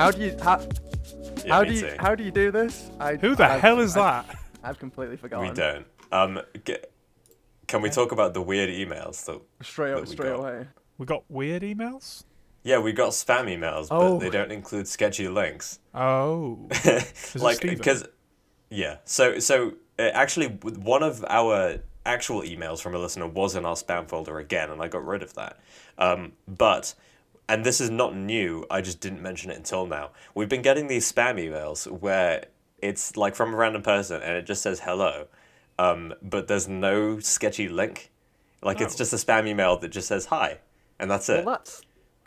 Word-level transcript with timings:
I'm 0.00 0.12
scared. 0.12 0.40
How 0.40 0.56
do 0.56 0.62
you 0.62 0.66
how, 0.66 1.44
Yeah, 1.44 1.54
how 1.54 1.64
do 1.64 1.72
you 1.72 1.80
too. 1.80 1.96
how 1.98 2.14
do 2.14 2.24
you 2.24 2.30
do 2.30 2.50
this? 2.50 2.90
I, 2.98 3.16
Who 3.16 3.34
the 3.34 3.44
I've- 3.44 3.60
hell 3.60 3.80
is 3.80 3.96
I've- 3.96 4.26
that? 4.28 4.36
I've 4.62 4.78
completely 4.78 5.16
forgotten. 5.16 5.48
We 5.48 5.54
don't. 5.54 5.86
Um, 6.12 6.40
get, 6.64 6.92
can 7.66 7.80
we 7.82 7.88
talk 7.88 8.12
about 8.12 8.34
the 8.34 8.42
weird 8.42 8.68
emails? 8.68 9.24
That, 9.26 9.40
Straight 9.62 9.90
that 9.92 9.96
up, 9.98 10.06
we 10.06 10.10
straight 10.12 10.30
got? 10.30 10.38
away. 10.40 10.66
We 10.98 11.06
got 11.06 11.24
weird 11.30 11.62
emails. 11.62 12.24
yeah, 12.62 12.78
we 12.78 12.92
got 12.92 13.10
spam 13.12 13.46
emails, 13.46 13.88
but 13.88 13.96
Oh. 14.00 14.18
they 14.18 14.28
don't 14.28 14.50
include 14.52 14.86
sketchy 14.86 15.28
links. 15.28 15.78
Oh, 15.94 16.68
like 17.36 17.60
because 17.62 18.04
yeah 18.72 18.98
so 19.04 19.38
so 19.40 19.72
uh, 19.98 20.02
actually 20.12 20.46
one 20.46 21.02
of 21.02 21.24
our 21.28 21.78
actual 22.06 22.42
emails 22.42 22.80
from 22.80 22.94
a 22.94 22.98
listener 22.98 23.26
was 23.26 23.56
in 23.56 23.64
our 23.64 23.74
spam 23.74 24.08
folder 24.08 24.38
again 24.38 24.70
and 24.70 24.80
i 24.80 24.86
got 24.86 25.04
rid 25.04 25.22
of 25.24 25.34
that 25.34 25.58
um, 25.98 26.30
but 26.46 26.94
and 27.50 27.64
this 27.64 27.80
is 27.80 27.90
not 27.90 28.14
new 28.16 28.64
i 28.70 28.80
just 28.80 29.00
didn't 29.00 29.20
mention 29.20 29.50
it 29.50 29.56
until 29.56 29.86
now 29.86 30.10
we've 30.34 30.48
been 30.48 30.62
getting 30.62 30.86
these 30.86 31.10
spam 31.10 31.34
emails 31.36 31.90
where 31.90 32.44
it's 32.78 33.16
like 33.16 33.34
from 33.34 33.52
a 33.52 33.56
random 33.56 33.82
person 33.82 34.22
and 34.22 34.36
it 34.36 34.46
just 34.46 34.62
says 34.62 34.80
hello 34.80 35.26
um, 35.78 36.12
but 36.22 36.46
there's 36.48 36.68
no 36.68 37.18
sketchy 37.20 37.68
link 37.68 38.10
like 38.62 38.80
it's 38.80 38.94
Oh. 38.94 38.98
just 38.98 39.12
a 39.12 39.16
spam 39.16 39.46
email 39.48 39.76
that 39.78 39.88
just 39.88 40.08
says 40.08 40.26
hi 40.26 40.58
and 40.98 41.10
that's 41.10 41.28
it 41.28 41.44
Well, 41.44 41.54
that's 41.56 41.82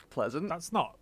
pleasant. 0.09 0.49
that's 0.49 0.71
not. 0.73 0.95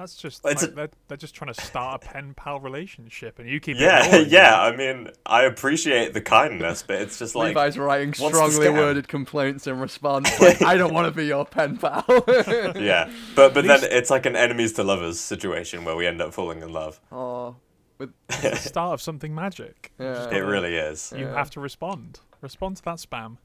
That's 0.00 0.16
just 0.16 0.40
It's 0.46 0.62
like 0.62 0.70
a- 0.72 0.74
they're, 0.74 0.90
they're 1.08 1.16
just 1.18 1.34
trying 1.34 1.52
to 1.52 1.60
start 1.62 2.02
a 2.02 2.06
pen 2.08 2.32
pal 2.34 2.58
relationship, 2.60 3.38
and 3.38 3.48
you 3.48 3.60
keep 3.60 3.76
yeah 3.78 4.04
ignoring 4.06 4.28
yeah 4.30 4.64
them. 4.70 4.74
i 4.74 4.76
mean 4.76 5.08
i 5.26 5.42
appreciate 5.42 6.14
the 6.14 6.20
kindness 6.22 6.82
but 6.82 7.00
it's 7.02 7.18
just 7.18 7.34
like 7.34 7.54
Levi's 7.54 7.76
writing 7.78 8.14
strongly 8.14 8.70
worded 8.70 9.08
complaints 9.08 9.66
in 9.66 9.78
response. 9.78 10.28
Like, 10.40 10.62
I 10.62 10.76
don't 10.76 10.94
want 10.94 11.06
to 11.06 11.10
be 11.16 11.26
your 11.26 11.44
pen 11.44 11.76
pal. 11.76 12.04
Yeah, 12.76 13.10
but 13.36 13.52
but 13.54 13.66
then 13.66 13.80
it's 13.84 14.10
like 14.10 14.24
an 14.26 14.36
enemies 14.36 14.72
to 14.74 14.82
lovers 14.84 15.20
situation 15.20 15.84
where 15.84 15.96
we 15.96 16.06
end 16.06 16.20
up 16.22 16.32
falling 16.32 16.62
in 16.62 16.72
love. 16.72 17.00
oh, 17.12 17.56
with 17.98 18.10
the 18.42 18.56
start 18.56 18.94
of 18.94 19.02
something 19.02 19.34
magic. 19.34 19.92
yeah. 20.00 20.30
It 20.30 20.38
really 20.38 20.74
is. 20.76 21.12
You 21.14 21.26
Yeah. 21.26 21.34
have 21.34 21.50
to 21.50 21.60
respond. 21.60 22.20
Respond 22.40 22.78
to 22.78 22.82
that 22.84 22.96
spam. 22.96 23.36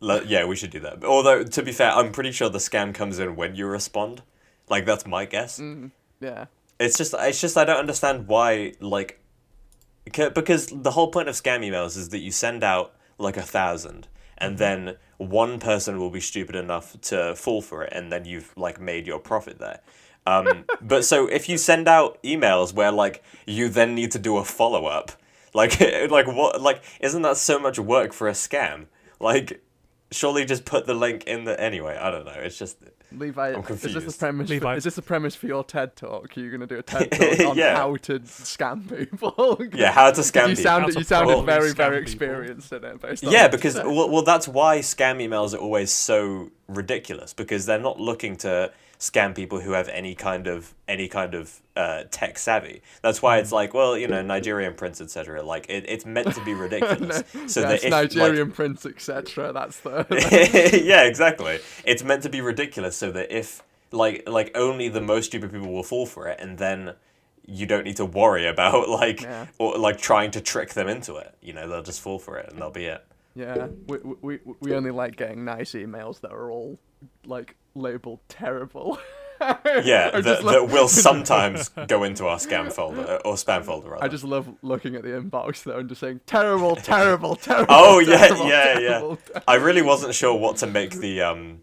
Le- 0.00 0.24
yeah, 0.24 0.46
we 0.46 0.56
should 0.56 0.70
do 0.70 0.80
that. 0.80 1.04
Although 1.04 1.44
to 1.44 1.62
be 1.62 1.72
fair, 1.72 1.90
I'm 1.90 2.12
pretty 2.12 2.32
sure 2.32 2.48
the 2.48 2.58
scam 2.58 2.94
comes 2.94 3.18
in 3.18 3.36
when 3.36 3.54
you 3.54 3.66
respond. 3.66 4.22
Like 4.70 4.86
that's 4.86 5.06
my 5.06 5.24
guess. 5.26 5.58
Mm, 5.60 5.90
yeah. 6.20 6.46
It's 6.80 6.96
just 6.96 7.14
it's 7.18 7.40
just 7.40 7.56
I 7.56 7.64
don't 7.64 7.78
understand 7.78 8.28
why 8.28 8.74
like 8.80 9.20
ca- 10.12 10.30
because 10.30 10.66
the 10.68 10.92
whole 10.92 11.10
point 11.10 11.28
of 11.28 11.34
scam 11.34 11.60
emails 11.60 11.96
is 11.96 12.10
that 12.10 12.18
you 12.18 12.30
send 12.30 12.62
out 12.62 12.94
like 13.18 13.36
a 13.36 13.42
thousand 13.42 14.08
and 14.36 14.58
then 14.58 14.96
one 15.16 15.58
person 15.58 15.98
will 15.98 16.10
be 16.10 16.20
stupid 16.20 16.54
enough 16.54 17.00
to 17.00 17.34
fall 17.34 17.60
for 17.60 17.82
it 17.82 17.92
and 17.92 18.12
then 18.12 18.24
you've 18.24 18.56
like 18.56 18.80
made 18.80 19.06
your 19.06 19.18
profit 19.18 19.58
there. 19.58 19.80
Um, 20.26 20.64
but 20.80 21.04
so 21.04 21.26
if 21.26 21.48
you 21.48 21.58
send 21.58 21.88
out 21.88 22.22
emails 22.22 22.72
where 22.72 22.92
like 22.92 23.22
you 23.46 23.68
then 23.68 23.94
need 23.94 24.12
to 24.12 24.18
do 24.18 24.36
a 24.36 24.44
follow 24.44 24.86
up, 24.86 25.12
like 25.54 25.80
like 26.10 26.26
what 26.26 26.60
like 26.60 26.82
isn't 27.00 27.22
that 27.22 27.36
so 27.36 27.58
much 27.58 27.78
work 27.78 28.12
for 28.12 28.28
a 28.28 28.32
scam? 28.32 28.86
Like 29.20 29.62
surely 30.10 30.44
just 30.44 30.64
put 30.64 30.86
the 30.86 30.94
link 30.94 31.24
in 31.24 31.44
the 31.44 31.60
anyway, 31.60 31.96
I 32.00 32.10
don't 32.10 32.24
know. 32.24 32.32
It's 32.36 32.58
just 32.58 32.78
Levi, 33.10 33.54
I'm 33.54 33.60
is 33.60 33.66
this 33.68 33.82
the 33.82 33.88
confused. 33.90 34.18
premise? 34.18 34.50
For, 34.60 34.74
is 34.74 34.84
this 34.84 34.94
the 34.96 35.02
premise 35.02 35.34
for 35.34 35.46
your 35.46 35.64
TED 35.64 35.96
talk? 35.96 36.36
Are 36.36 36.40
you 36.40 36.50
going 36.50 36.60
to 36.60 36.66
do 36.66 36.76
a 36.78 36.82
TED 36.82 37.10
talk 37.10 37.48
on 37.50 37.56
Yeah. 37.56 37.74
how 37.76 37.96
to 37.96 38.20
scam 38.20 38.86
people? 38.88 39.60
yeah, 39.74 39.92
how 39.92 40.10
to 40.10 40.20
scam 40.20 40.42
you 40.50 40.56
people. 40.56 40.62
sounded 40.62 40.94
you 40.94 41.00
to 41.00 41.04
sounded 41.04 41.32
properly 41.32 41.46
very 41.46 41.70
scam 41.70 41.76
very 41.76 41.90
people. 41.96 42.02
experienced 42.02 42.72
in 42.72 42.84
it. 42.84 43.00
Based 43.00 43.24
on 43.24 43.32
Yeah, 43.32 43.48
because 43.48 43.76
well, 43.76 44.10
well, 44.10 44.22
that's 44.22 44.46
why 44.46 44.80
scam 44.80 45.26
emails 45.26 45.54
are 45.54 45.58
always 45.58 45.90
so 45.90 46.50
ridiculous 46.68 47.32
because 47.32 47.64
they're 47.66 47.78
not 47.78 47.98
looking 47.98 48.36
to 48.38 48.70
scam 48.98 49.34
people 49.34 49.60
who 49.60 49.72
have 49.72 49.88
any 49.90 50.14
kind 50.14 50.46
of 50.48 50.74
any 50.88 51.06
kind 51.08 51.34
of 51.34 51.60
uh, 51.76 52.02
tech 52.10 52.38
savvy. 52.38 52.82
That's 53.02 53.22
why 53.22 53.38
it's 53.38 53.52
like, 53.52 53.72
well, 53.72 53.96
you 53.96 54.08
know, 54.08 54.22
Nigerian 54.22 54.74
prince, 54.74 55.00
etc. 55.00 55.42
Like 55.42 55.66
it, 55.68 55.84
it's 55.88 56.04
meant 56.04 56.34
to 56.34 56.44
be 56.44 56.54
ridiculous. 56.66 57.22
so 57.46 57.60
yeah, 57.60 57.68
that 57.68 57.74
it's 57.76 57.84
if, 57.84 57.90
like- 57.92 58.10
Nigerian 58.12 58.50
prince, 58.50 58.84
etc. 58.86 59.52
That's 59.52 59.80
the 59.80 60.80
yeah, 60.84 61.02
exactly. 61.04 61.60
It's 61.84 62.02
meant 62.02 62.22
to 62.24 62.28
be 62.28 62.40
ridiculous 62.40 62.96
so 62.96 63.10
that 63.12 63.30
if 63.36 63.62
like 63.92 64.28
like 64.28 64.50
only 64.56 64.88
the 64.88 65.00
most 65.00 65.26
stupid 65.26 65.52
people 65.52 65.72
will 65.72 65.82
fall 65.82 66.04
for 66.06 66.26
it, 66.28 66.40
and 66.40 66.58
then 66.58 66.94
you 67.46 67.64
don't 67.66 67.84
need 67.84 67.96
to 67.96 68.04
worry 68.04 68.46
about 68.46 68.88
like 69.02 69.22
Yeah. 69.22 69.46
or 69.58 69.78
like 69.78 69.98
trying 69.98 70.32
to 70.32 70.40
trick 70.40 70.74
them 70.74 70.88
into 70.88 71.16
it. 71.16 71.34
You 71.40 71.52
know, 71.52 71.68
they'll 71.68 71.82
just 71.82 72.00
fall 72.00 72.18
for 72.18 72.36
it, 72.38 72.50
and 72.50 72.60
they'll 72.60 72.70
be 72.70 72.86
it. 72.86 73.04
yeah. 73.36 73.68
We, 73.86 73.98
we 74.20 74.38
we 74.60 74.74
only 74.74 74.90
like 74.90 75.16
getting 75.16 75.44
nice 75.44 75.72
emails 75.72 76.20
that 76.22 76.32
are 76.32 76.50
all 76.50 76.78
like 77.24 77.54
labeled 77.78 78.20
terrible. 78.28 78.98
Yeah, 79.40 79.54
that, 80.10 80.24
that 80.24 80.44
love- 80.44 80.72
will 80.72 80.88
sometimes 81.08 81.68
go 81.86 82.02
into 82.02 82.26
our 82.26 82.38
scam 82.38 82.72
folder 82.72 83.02
uh, 83.02 83.16
or 83.28 83.34
spam 83.34 83.64
folder. 83.64 83.90
Rather. 83.90 84.04
I 84.04 84.08
just 84.08 84.24
love 84.24 84.48
looking 84.62 84.96
at 84.96 85.02
the 85.02 85.10
inbox 85.10 85.62
though 85.62 85.78
and 85.78 85.88
just 85.88 86.00
saying 86.00 86.20
terrible, 86.26 86.74
terrible, 86.76 87.36
terrible. 87.48 87.66
Oh, 87.72 88.00
yeah, 88.00 88.16
terrible, 88.18 88.48
yeah, 88.48 88.62
terrible, 88.74 89.18
yeah. 89.32 89.40
I 89.46 89.54
really 89.54 89.82
wasn't 89.82 90.14
sure 90.14 90.34
what 90.36 90.56
to 90.58 90.66
make 90.66 90.94
the 90.94 91.22
um 91.22 91.62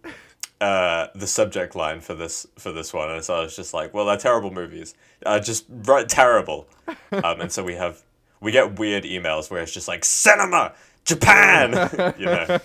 uh 0.62 1.08
the 1.16 1.28
subject 1.28 1.76
line 1.76 2.00
for 2.00 2.16
this 2.16 2.48
for 2.58 2.72
this 2.72 2.94
one, 2.94 3.12
and 3.12 3.22
so 3.24 3.36
I 3.36 3.42
was 3.42 3.56
just 3.58 3.74
like, 3.74 3.94
well, 3.94 4.06
they're 4.06 4.16
terrible 4.18 4.52
movies. 4.52 4.94
Uh, 5.26 5.40
just 5.40 5.66
write 5.70 6.08
terrible. 6.08 6.68
Um, 7.12 7.42
and 7.42 7.52
so 7.52 7.62
we 7.62 7.74
have 7.76 8.02
we 8.40 8.54
get 8.54 8.80
weird 8.80 9.04
emails 9.04 9.52
where 9.52 9.62
it's 9.62 9.74
just 9.74 9.90
like 9.90 10.06
cinema 10.06 10.74
Japan. 11.04 11.72
you 12.18 12.26
know, 12.26 12.60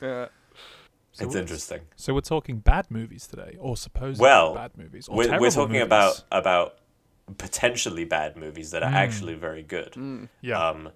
Yeah. 0.00 0.28
So 1.20 1.26
it's 1.26 1.34
interesting. 1.34 1.80
So 1.96 2.14
we're 2.14 2.20
talking 2.20 2.58
bad 2.58 2.90
movies 2.90 3.26
today, 3.26 3.56
or 3.58 3.76
supposedly 3.76 4.22
Well, 4.22 4.54
bad 4.54 4.76
movies, 4.76 5.08
or 5.08 5.16
We're, 5.16 5.38
we're 5.40 5.50
talking 5.50 5.72
movies. 5.74 5.86
about 5.86 6.24
about 6.32 6.78
potentially 7.38 8.04
bad 8.04 8.36
movies 8.36 8.70
that 8.72 8.82
are 8.82 8.92
actually 8.92 9.34
very 9.34 9.62
good. 9.62 10.28
yeah. 10.40 10.68
Um, 10.68 10.90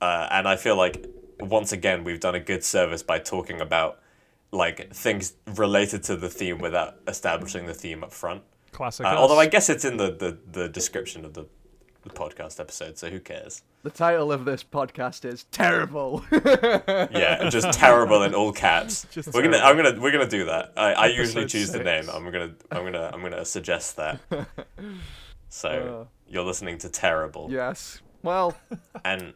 uh, 0.00 0.28
and 0.30 0.46
I 0.48 0.56
feel 0.56 0.76
like 0.76 1.06
once 1.40 1.72
again 1.72 2.04
we've 2.04 2.20
done 2.20 2.34
a 2.34 2.40
good 2.40 2.64
service 2.64 3.02
by 3.02 3.18
talking 3.18 3.60
about 3.60 4.00
like 4.52 4.92
things 4.92 5.34
related 5.54 6.02
to 6.04 6.16
the 6.16 6.28
theme 6.28 6.58
without 6.58 6.96
establishing 7.06 7.66
the 7.66 7.74
theme 7.74 8.02
up 8.02 8.12
front. 8.12 8.42
Classic. 8.72 9.04
Uh, 9.06 9.10
although 9.16 9.38
I 9.38 9.46
guess 9.46 9.68
it's 9.68 9.84
in 9.84 9.96
the, 9.96 10.10
the, 10.10 10.38
the 10.50 10.68
description 10.68 11.24
of 11.24 11.34
the, 11.34 11.46
the 12.02 12.10
podcast 12.10 12.60
episode, 12.60 12.98
so 12.98 13.08
who 13.10 13.20
cares? 13.20 13.62
The 13.86 13.92
title 13.92 14.32
of 14.32 14.44
this 14.44 14.64
podcast 14.64 15.24
is 15.24 15.44
terrible. 15.52 16.24
Yeah, 16.32 17.48
just 17.50 17.72
terrible 17.72 18.24
in 18.24 18.34
all 18.34 18.52
caps. 18.52 19.06
Just 19.12 19.32
we're 19.32 19.42
gonna, 19.42 19.58
I'm 19.58 19.76
gonna, 19.76 20.00
we're 20.00 20.10
gonna 20.10 20.26
do 20.26 20.46
that. 20.46 20.72
I, 20.76 20.92
I 20.92 21.06
usually 21.06 21.44
Episode 21.44 21.48
choose 21.58 21.70
the 21.70 21.84
name. 21.84 22.10
I'm 22.12 22.24
gonna, 22.32 22.52
I'm 22.72 22.82
gonna, 22.82 23.10
I'm 23.14 23.22
gonna 23.22 23.44
suggest 23.44 23.96
that. 23.96 24.18
So 25.48 25.68
Uh. 25.68 26.04
you're 26.28 26.42
listening 26.42 26.78
to 26.78 26.88
terrible. 26.88 27.46
yes. 27.48 28.00
Well, 28.24 28.56
and 29.04 29.34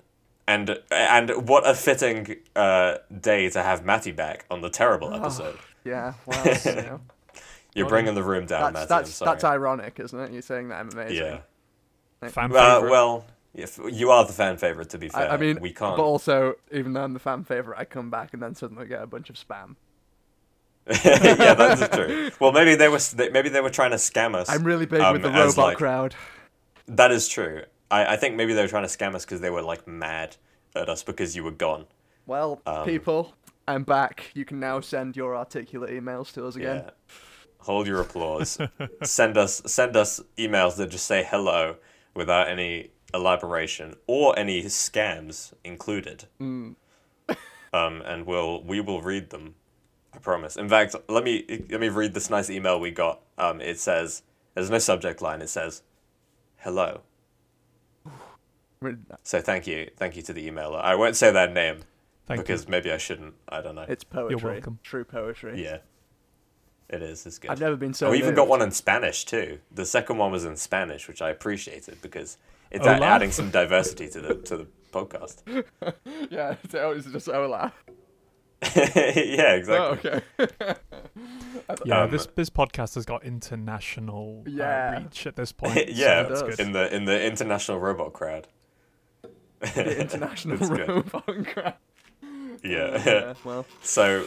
and 0.49 0.81
and 0.91 1.49
what 1.49 1.65
a 1.65 1.75
fitting 1.75 2.35
uh, 2.57 2.97
day 3.21 3.49
to 3.51 3.63
have 3.63 3.85
Matty 3.85 4.11
back 4.11 4.47
on 4.51 4.63
the 4.63 4.69
terrible 4.71 5.15
episode. 5.15 5.59
yeah. 5.85 6.15
Well, 6.27 6.45
you 6.65 6.75
know, 6.75 7.01
You're 7.77 7.89
bringing 7.89 8.17
the 8.17 8.25
room 8.25 8.47
down, 8.47 8.73
that's 8.73 8.91
Matty. 8.91 8.95
I'm 8.95 8.99
that's 9.05 9.15
sorry. 9.15 9.31
that's 9.31 9.45
ironic, 9.45 10.01
isn't 10.01 10.19
it? 10.19 10.33
You're 10.33 10.43
saying 10.43 10.71
that 10.71 10.81
I'm 10.81 10.89
amazing. 10.91 11.17
yeah. 11.25 12.29
fan 12.31 12.51
Uh, 12.53 12.75
favorite. 12.75 12.91
well, 12.91 13.25
if 13.55 13.81
you 13.91 14.11
are 14.11 14.25
the 14.25 14.33
fan 14.33 14.57
favorite, 14.57 14.91
to 14.91 14.99
be 14.99 15.09
fair. 15.09 15.31
I 15.31 15.37
mean, 15.37 15.61
we 15.61 15.73
can't. 15.73 15.97
but 15.97 16.05
also, 16.05 16.55
even 16.73 16.93
though 16.93 17.03
I'm 17.03 17.13
the 17.13 17.19
fan 17.19 17.45
favorite, 17.45 17.79
I 17.79 17.85
come 17.85 18.11
back 18.11 18.33
and 18.33 18.43
then 18.43 18.55
suddenly 18.55 18.87
get 18.87 19.03
a 19.03 19.07
bunch 19.07 19.31
of 19.31 19.37
spam. 19.37 19.77
yeah, 21.05 21.55
that's 21.55 21.95
true. 21.95 22.31
Well, 22.41 22.53
maybe 22.53 22.75
they 22.75 22.89
were 22.89 22.99
maybe 23.33 23.49
they 23.49 23.61
were 23.61 23.71
trying 23.71 23.91
to 23.91 23.97
scam 23.97 24.35
us. 24.35 24.49
I'm 24.49 24.65
really 24.65 24.87
big 24.87 25.01
um, 25.01 25.15
with 25.15 25.23
the 25.23 25.31
robot 25.31 25.57
like- 25.57 25.77
crowd. 25.77 26.15
That 26.87 27.13
is 27.13 27.29
true. 27.29 27.63
I, 27.91 28.15
I 28.15 28.17
think 28.17 28.35
maybe 28.37 28.53
they 28.55 28.63
were 28.63 28.69
trying 28.69 28.87
to 28.87 28.89
scam 28.89 29.15
us 29.15 29.25
because 29.25 29.41
they 29.41 29.51
were 29.51 29.63
like 29.63 29.87
mad 29.87 30.37
at 30.75 30.89
us 30.89 31.03
because 31.03 31.37
you 31.37 31.45
were 31.45 31.51
gone. 31.51 31.87
Well, 32.27 32.61
um, 32.67 32.85
people, 32.85 33.35
I'm 33.69 33.85
back. 33.85 34.31
You 34.35 34.45
can 34.45 34.61
now 34.61 34.81
send 34.81 35.17
your 35.17 35.37
articulate 35.37 35.91
emails 35.91 36.33
to 36.33 36.47
us 36.47 36.57
again. 36.57 36.85
Yeah. 36.85 36.91
Hold 37.59 37.87
your 37.87 38.01
applause. 38.01 38.59
send 39.03 39.37
us 39.37 39.63
send 39.67 39.97
us 39.97 40.21
emails 40.39 40.77
that 40.77 40.91
just 40.91 41.07
say 41.07 41.27
hello 41.29 41.77
without 42.15 42.49
any 42.49 42.91
elaboration 43.13 43.97
or 44.07 44.39
any 44.39 44.63
scams 44.65 45.53
included. 45.65 46.25
Mm. 46.41 46.77
Um, 47.73 48.03
and 48.05 48.27
we'll 48.27 48.63
we 48.63 48.81
will 48.81 49.01
read 49.01 49.31
them. 49.31 49.55
I 50.13 50.19
promise. 50.19 50.57
In 50.57 50.69
fact, 50.69 50.97
let 51.09 51.23
me 51.23 51.45
let 51.71 51.81
me 51.81 51.89
read 51.89 52.15
this 52.15 52.29
nice 52.29 52.51
email 52.51 52.81
we 52.81 52.91
got. 52.91 53.21
Um, 53.39 53.61
it 53.61 53.79
says 53.79 54.23
there's 54.55 54.71
no 54.71 54.79
subject 54.79 55.23
line. 55.23 55.41
It 55.41 55.49
says 55.49 55.83
hello. 56.59 57.03
So 59.23 59.41
thank 59.41 59.67
you, 59.67 59.91
thank 59.97 60.17
you 60.17 60.23
to 60.23 60.33
the 60.33 60.51
emailer. 60.51 60.81
I 60.81 60.95
won't 60.95 61.15
say 61.15 61.31
their 61.31 61.51
name 61.51 61.83
Thank 62.27 62.41
because 62.41 62.67
maybe 62.67 62.91
I 62.91 62.97
shouldn't. 62.97 63.35
I 63.49 63.61
don't 63.61 63.75
know. 63.75 63.85
It's 63.87 64.05
poetry. 64.05 64.53
welcome. 64.53 64.79
True 64.83 65.05
poetry. 65.05 65.63
yeah, 65.63 65.79
it 66.89 67.03
is. 67.03 67.27
It's 67.27 67.39
good. 67.39 67.51
I've 67.51 67.61
never 67.61 67.77
been 67.77 67.93
so. 67.93 68.07
Oh, 68.07 68.11
we 68.11 68.19
even 68.19 68.35
got 68.35 68.49
one 68.49 68.63
in 68.63 68.71
Spanish 68.71 69.25
too. 69.25 69.59
The 69.71 69.85
second 69.85 70.17
one 70.17 70.33
was 70.33 70.45
in 70.45 70.57
Spanish, 70.57 71.09
which 71.09 71.21
I 71.21 71.31
appreciated 71.31 72.01
because 72.01 72.39
it's 72.71 72.87
Hola. 72.87 73.05
adding 73.07 73.31
some 73.33 73.51
diversity 73.51 74.09
to 74.11 74.21
the 74.21 74.35
to 74.37 74.57
the 74.59 74.67
podcast. 74.93 75.43
Yeah, 76.31 76.57
it's, 76.63 76.75
oh, 76.75 76.93
it's 76.93 77.07
just 77.07 77.29
Olaf. 77.29 77.73
yeah, 78.77 79.55
exactly. 79.55 80.11
Oh, 80.11 80.13
okay. 80.13 80.23
Yeah, 81.85 82.03
Um, 82.03 82.11
this 82.11 82.27
this 82.35 82.51
podcast 82.51 82.95
has 82.97 83.05
got 83.05 83.25
international 83.25 84.45
Yeah. 84.47 84.97
uh, 84.97 85.01
reach 85.03 85.27
at 85.27 85.37
this 85.37 85.53
point. 85.53 85.89
yeah, 85.93 86.25
so 86.25 86.29
that's 86.29 86.43
good. 86.43 86.61
in 86.67 86.73
the 86.73 86.95
in 86.95 87.05
the 87.05 87.25
international 87.25 87.79
robot 87.79 88.13
crowd. 88.13 88.49
the 89.61 90.01
international 90.01 90.57
That's 90.57 90.71
good. 90.71 90.89
robot 90.89 91.47
crowd. 91.47 91.75
Yeah. 92.65 93.03
yeah. 93.05 93.35
Well, 93.45 93.67
So, 93.83 94.27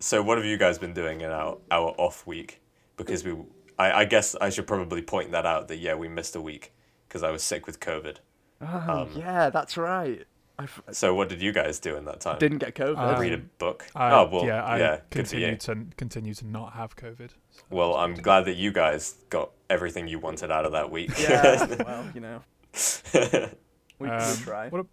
so 0.00 0.22
what 0.22 0.38
have 0.38 0.44
you 0.46 0.56
guys 0.58 0.78
been 0.78 0.92
doing 0.94 1.20
in 1.22 1.30
our 1.30 1.58
our 1.70 1.94
off 1.98 2.26
week? 2.26 2.60
Because 2.96 3.24
we, 3.24 3.36
I, 3.78 3.92
I 4.00 4.04
guess 4.06 4.34
I 4.40 4.50
should 4.50 4.66
probably 4.66 5.02
point 5.02 5.32
that 5.32 5.46
out 5.46 5.68
that 5.68 5.76
yeah 5.78 5.94
we 5.94 6.08
missed 6.08 6.34
a 6.36 6.40
week 6.40 6.72
because 7.16 7.26
I 7.26 7.30
was 7.32 7.42
sick 7.42 7.66
with 7.66 7.80
COVID. 7.80 8.16
oh 8.60 8.66
Um, 8.66 9.10
yeah, 9.16 9.48
that's 9.48 9.76
right. 9.78 10.24
I 10.58 10.64
f- 10.64 10.82
So 10.90 11.14
what 11.14 11.28
did 11.30 11.40
you 11.40 11.50
guys 11.52 11.78
do 11.80 11.96
in 11.96 12.04
that 12.06 12.20
time? 12.20 12.38
didn't 12.38 12.58
get 12.58 12.74
COVID. 12.74 13.16
Uh, 13.16 13.18
Read 13.20 13.32
a 13.32 13.38
book. 13.38 13.86
I, 13.94 14.10
oh 14.12 14.28
well, 14.30 14.44
yeah, 14.46 14.62
I 14.64 14.78
yeah, 14.78 15.00
continue 15.10 15.56
to 15.56 15.86
continue 15.96 16.34
to 16.34 16.46
not 16.46 16.74
have 16.74 16.94
COVID. 16.96 17.30
so 17.50 17.62
Well, 17.70 17.94
I'm 17.94 18.14
good. 18.14 18.24
glad 18.24 18.44
that 18.46 18.56
you 18.56 18.70
guys 18.72 19.24
got 19.30 19.50
everything 19.70 20.08
you 20.08 20.18
wanted 20.18 20.50
out 20.50 20.66
of 20.66 20.72
that 20.72 20.90
week. 20.90 21.10
yeah. 21.18 21.66
well, 21.86 22.04
you 22.14 22.20
know, 22.20 22.42
we 23.98 24.08
Um, 24.08 24.20
could 24.34 24.38
try. 24.44 24.68
What 24.68 24.82
a, 24.82 24.86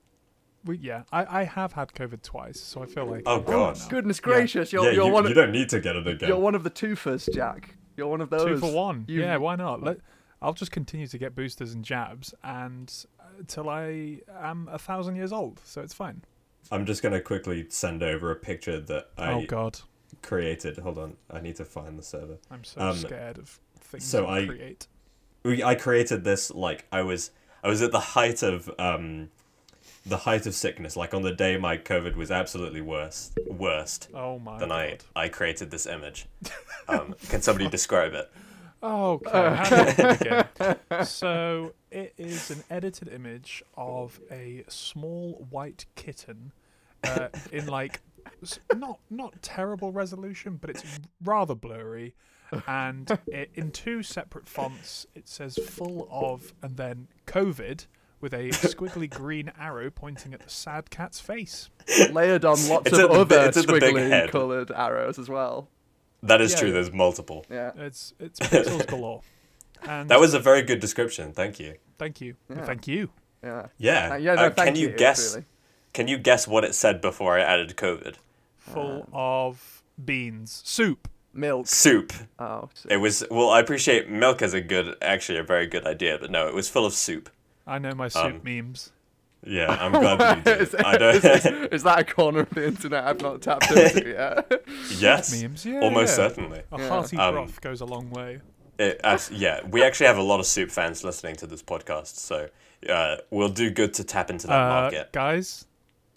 we, 0.65 0.77
yeah, 0.77 1.03
I, 1.11 1.41
I 1.41 1.43
have 1.43 1.73
had 1.73 1.91
COVID 1.93 2.21
twice, 2.23 2.57
so 2.59 2.81
I 2.83 2.85
feel 2.85 3.05
like 3.05 3.23
Oh, 3.25 3.41
God. 3.41 3.77
fine 3.77 3.83
now. 3.85 3.89
Goodness 3.89 4.19
gracious, 4.21 4.71
you're 4.71 4.85
yeah, 4.85 4.91
you're 4.91 5.07
you, 5.07 5.11
one 5.13 5.23
you 5.25 5.31
of 5.31 5.35
don't 5.35 5.51
need 5.51 5.67
to 5.69 5.81
get 5.81 5.97
it 5.97 6.07
again. 6.07 6.29
you're 6.29 6.37
one 6.39 6.55
of 6.55 6.63
the 6.63 6.71
twofers, 6.71 7.27
Jack. 7.33 7.75
You're 7.97 8.07
one 8.07 8.21
of 8.21 8.29
those. 8.29 8.45
Two 8.45 8.57
for 8.57 8.71
one. 8.73 9.03
You- 9.07 9.21
Yeah, 9.21 9.37
why 9.37 9.55
not? 9.55 9.83
Let, 9.83 9.97
I'll 10.43 10.53
just 10.53 10.71
continue 10.71 11.07
to 11.07 11.17
get 11.17 11.35
boosters 11.35 11.73
and 11.73 11.83
jabs 11.85 12.33
and 12.43 12.93
uh, 13.19 13.23
till 13.47 13.69
I 13.69 14.19
am 14.39 14.67
a 14.71 14.77
thousand 14.77 15.15
years 15.15 15.31
old, 15.31 15.61
so 15.63 15.81
it's 15.81 15.93
fine. 15.93 16.23
I'm 16.71 16.85
just 16.85 17.01
gonna 17.01 17.21
quickly 17.21 17.65
send 17.69 18.03
over 18.03 18.31
a 18.31 18.35
picture 18.35 18.79
that 18.79 19.09
I 19.17 19.33
oh 19.33 19.45
God, 19.45 19.79
created. 20.21 20.77
Hold 20.77 20.97
on, 20.97 21.15
I 21.31 21.39
need 21.39 21.55
to 21.57 21.65
find 21.65 21.97
the 21.97 22.03
server. 22.03 22.37
I'm 22.51 22.63
so 22.63 22.81
Um, 22.81 22.97
scared 22.97 23.37
of 23.37 23.59
things 23.79 24.05
so 24.05 24.27
I 24.27 24.45
create. 24.45 24.87
We, 25.43 25.63
I 25.63 25.75
created 25.75 26.23
this 26.23 26.51
like 26.51 26.85
I 26.91 27.01
was 27.01 27.31
I 27.63 27.69
was 27.69 27.81
at 27.81 27.91
the 27.91 27.99
height 27.99 28.43
of 28.43 28.69
um, 28.79 29.29
the 30.05 30.17
height 30.17 30.45
of 30.45 30.53
sickness. 30.53 30.95
Like 30.95 31.13
on 31.13 31.21
the 31.21 31.33
day 31.33 31.57
my 31.57 31.77
COVID 31.77 32.15
was 32.15 32.31
absolutely 32.31 32.81
worst, 32.81 33.37
worst. 33.47 34.09
Oh 34.13 34.39
my 34.39 34.59
Then 34.59 34.69
God. 34.69 35.03
I 35.15 35.23
I 35.23 35.29
created 35.29 35.71
this 35.71 35.85
image. 35.85 36.27
Um, 36.87 37.15
can 37.29 37.41
somebody 37.41 37.69
describe 37.79 38.13
it? 38.13 38.29
Okay, 38.83 39.29
how 39.31 39.69
do 39.69 40.03
I 40.03 40.45
begin? 40.87 41.05
So 41.05 41.73
it 41.91 42.13
is 42.17 42.51
an 42.51 42.63
edited 42.69 43.07
image 43.07 43.63
of 43.77 44.19
a 44.29 44.65
small 44.67 45.47
white 45.49 45.85
kitten 45.95 46.51
uh, 47.03 47.29
in 47.51 47.67
like 47.67 48.01
not 48.75 48.99
not 49.09 49.41
terrible 49.41 49.91
resolution, 49.91 50.57
but 50.59 50.69
it's 50.69 50.83
rather 51.23 51.55
blurry. 51.55 52.13
And 52.67 53.09
it, 53.27 53.49
in 53.55 53.71
two 53.71 54.03
separate 54.03 54.47
fonts, 54.47 55.07
it 55.15 55.27
says 55.27 55.57
"full 55.57 56.07
of" 56.11 56.53
and 56.61 56.77
then 56.77 57.07
"COVID" 57.25 57.87
with 58.21 58.33
a 58.33 58.49
squiggly 58.49 59.09
green 59.09 59.51
arrow 59.59 59.89
pointing 59.89 60.33
at 60.33 60.41
the 60.41 60.49
sad 60.49 60.89
cat's 60.89 61.19
face. 61.19 61.69
layered 62.11 62.45
on 62.45 62.57
lots 62.69 62.87
It's 62.87 62.97
of 62.97 62.99
at 62.99 63.07
the 63.09 63.25
bi- 63.25 63.35
other 63.37 63.51
the 63.51 63.59
squiggly 63.61 64.31
coloured 64.31 64.71
arrows 64.71 65.17
as 65.19 65.29
well. 65.29 65.67
That 66.23 66.41
is 66.41 66.51
Yeah, 66.53 66.59
true. 66.59 66.67
yeah. 66.69 66.73
There's 66.73 66.91
multiple. 66.91 67.45
Yeah. 67.49 67.71
It's 67.75 68.13
it's 68.19 68.39
pixels 68.39 68.87
galore. 68.87 69.21
And 69.85 70.09
That 70.09 70.19
was 70.19 70.33
a 70.33 70.39
very 70.39 70.61
good 70.61 70.79
description. 70.79 71.33
Thank 71.33 71.59
you. 71.59 71.75
thank 71.99 72.21
you, 72.21 72.35
Yeah. 72.49 72.65
thank 72.65 72.87
you. 72.87 73.09
Yeah. 73.43 73.67
Yeah. 73.77 74.09
Uh, 74.13 74.15
yeah. 74.15 74.35
No, 74.35 74.45
Uh, 74.45 74.49
can 74.51 74.75
you, 74.77 74.87
you. 74.89 74.95
guess? 74.95 75.33
Really. 75.35 75.45
Can 75.91 76.07
you 76.07 76.17
guess 76.17 76.47
what 76.47 76.63
it 76.63 76.73
said 76.73 77.01
before 77.01 77.37
I 77.37 77.41
added 77.41 77.75
COVID? 77.75 78.15
Full 78.59 79.07
of 79.11 79.83
beans, 80.03 80.61
soup. 80.65 81.09
Milk. 81.33 81.67
Soup. 81.67 82.13
Oh. 82.39 82.69
so- 82.73 82.87
It 82.89 82.97
was. 82.97 83.25
Well, 83.29 83.49
I 83.49 83.59
appreciate 83.59 84.09
milk 84.09 84.41
as 84.41 84.53
a 84.53 84.61
good, 84.61 84.95
actually 85.01 85.39
a 85.39 85.43
very 85.43 85.67
good 85.67 85.85
idea, 85.85 86.17
but 86.17 86.31
no, 86.31 86.47
it 86.47 86.53
was 86.53 86.69
full 86.69 86.85
of 86.85 86.93
soup. 86.93 87.29
I 87.67 87.77
know 87.79 87.93
my 87.93 88.07
soup 88.07 88.23
Um, 88.23 88.41
memes. 88.45 88.92
Yeah, 89.45 89.67
I'm 89.81 89.91
glad 89.91 90.19
that 90.19 90.37
you 90.37 90.43
did. 90.43 90.61
is, 90.61 90.73
it. 90.73 90.85
I 90.85 90.97
don't. 90.97 91.15
is, 91.25 91.45
is 91.73 91.83
that 91.83 91.99
a 91.99 92.03
corner 92.05 92.39
of 92.41 92.49
the 92.51 92.65
internet 92.65 93.03
I've 93.03 93.21
not 93.21 93.41
tapped 93.41 93.69
into 93.71 94.09
yet? 94.09 94.63
yes. 94.97 95.41
Memes, 95.41 95.65
yeah, 95.65 95.81
Almost 95.81 96.11
yeah. 96.11 96.15
certainly. 96.27 96.61
A 96.71 96.79
Yeah. 96.79 96.87
hearty 96.89 97.17
Um, 97.17 97.33
broth 97.35 97.59
goes 97.61 97.81
a 97.81 97.85
long 97.85 98.09
way. 98.11 98.39
It, 98.79 98.99
as, 99.03 99.29
yeah, 99.31 99.59
we 99.67 99.83
actually 99.83 100.07
have 100.07 100.17
a 100.17 100.21
lot 100.23 100.39
of 100.39 100.45
soup 100.45 100.71
fans 100.71 101.03
listening 101.03 101.35
to 101.37 101.47
this 101.47 101.61
podcast, 101.61 102.15
so 102.15 102.47
uh, 102.89 103.17
we'll 103.29 103.49
do 103.49 103.69
good 103.69 103.93
to 103.95 104.03
tap 104.03 104.29
into 104.31 104.47
that 104.47 104.53
Uh, 104.59 104.81
market. 104.81 105.11
guys, 105.13 105.65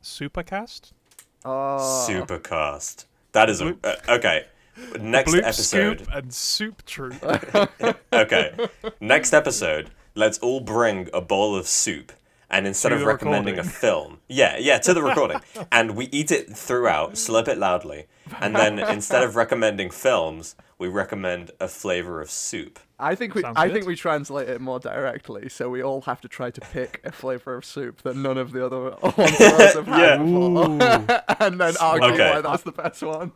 Supercast. 0.02 0.92
Oh. 1.44 2.06
Supercast. 2.08 3.06
That 3.32 3.50
is 3.50 3.60
a 3.60 3.66
Bloop. 3.66 3.78
uh, 4.08 4.12
okay. 4.14 4.46
Next 5.00 5.32
Bloop 5.32 5.42
episode. 5.42 6.00
Scoop 6.00 6.14
and 6.14 6.32
Soup 6.32 6.84
Troop. 6.86 7.22
Okay. 8.12 8.54
Next 9.00 9.32
episode, 9.34 9.90
let's 10.14 10.38
all 10.38 10.60
bring 10.60 11.08
a 11.12 11.20
bowl 11.20 11.54
of 11.56 11.66
soup. 11.66 12.12
And 12.48 12.66
instead 12.66 12.92
of 12.92 13.00
the 13.00 13.06
recommending 13.06 13.58
a 13.58 13.64
film, 13.64 14.18
yeah, 14.28 14.56
yeah, 14.58 14.78
to 14.78 14.94
the 14.94 15.02
recording, 15.10 15.40
and 15.72 15.96
we 15.96 16.06
eat 16.06 16.30
it 16.30 16.48
throughout, 16.56 17.14
slurp 17.14 17.48
it 17.48 17.58
loudly, 17.58 18.06
and 18.40 18.54
then 18.54 18.78
instead 18.96 19.24
of 19.24 19.34
recommending 19.34 19.90
films, 19.90 20.54
we 20.78 20.86
recommend 20.88 21.50
a 21.58 21.66
flavor 21.66 22.20
of 22.20 22.30
soup. 22.30 22.78
I 23.00 23.14
think 23.16 23.34
we 23.34 23.42
Sounds 23.42 23.56
I 23.58 23.66
good. 23.66 23.74
think 23.74 23.86
we 23.86 23.96
translate 23.96 24.48
it 24.48 24.60
more 24.60 24.78
directly, 24.78 25.48
so 25.48 25.68
we 25.68 25.82
all 25.82 26.02
have 26.02 26.20
to 26.20 26.28
try 26.28 26.50
to 26.52 26.60
pick 26.60 27.00
a 27.04 27.10
flavour 27.10 27.56
of 27.56 27.64
soup 27.64 28.02
that 28.02 28.14
none 28.16 28.38
of 28.38 28.52
the 28.52 28.64
other 28.64 28.90
ones 29.02 29.16
have 29.38 29.86
had 29.86 30.00
Yeah. 30.00 30.16
before, 30.18 31.36
and 31.40 31.60
then 31.60 31.74
argue 31.80 32.12
Okay. 32.12 32.30
why 32.30 32.40
that's 32.42 32.62
the 32.62 32.72
best 32.72 33.02
one. 33.02 33.32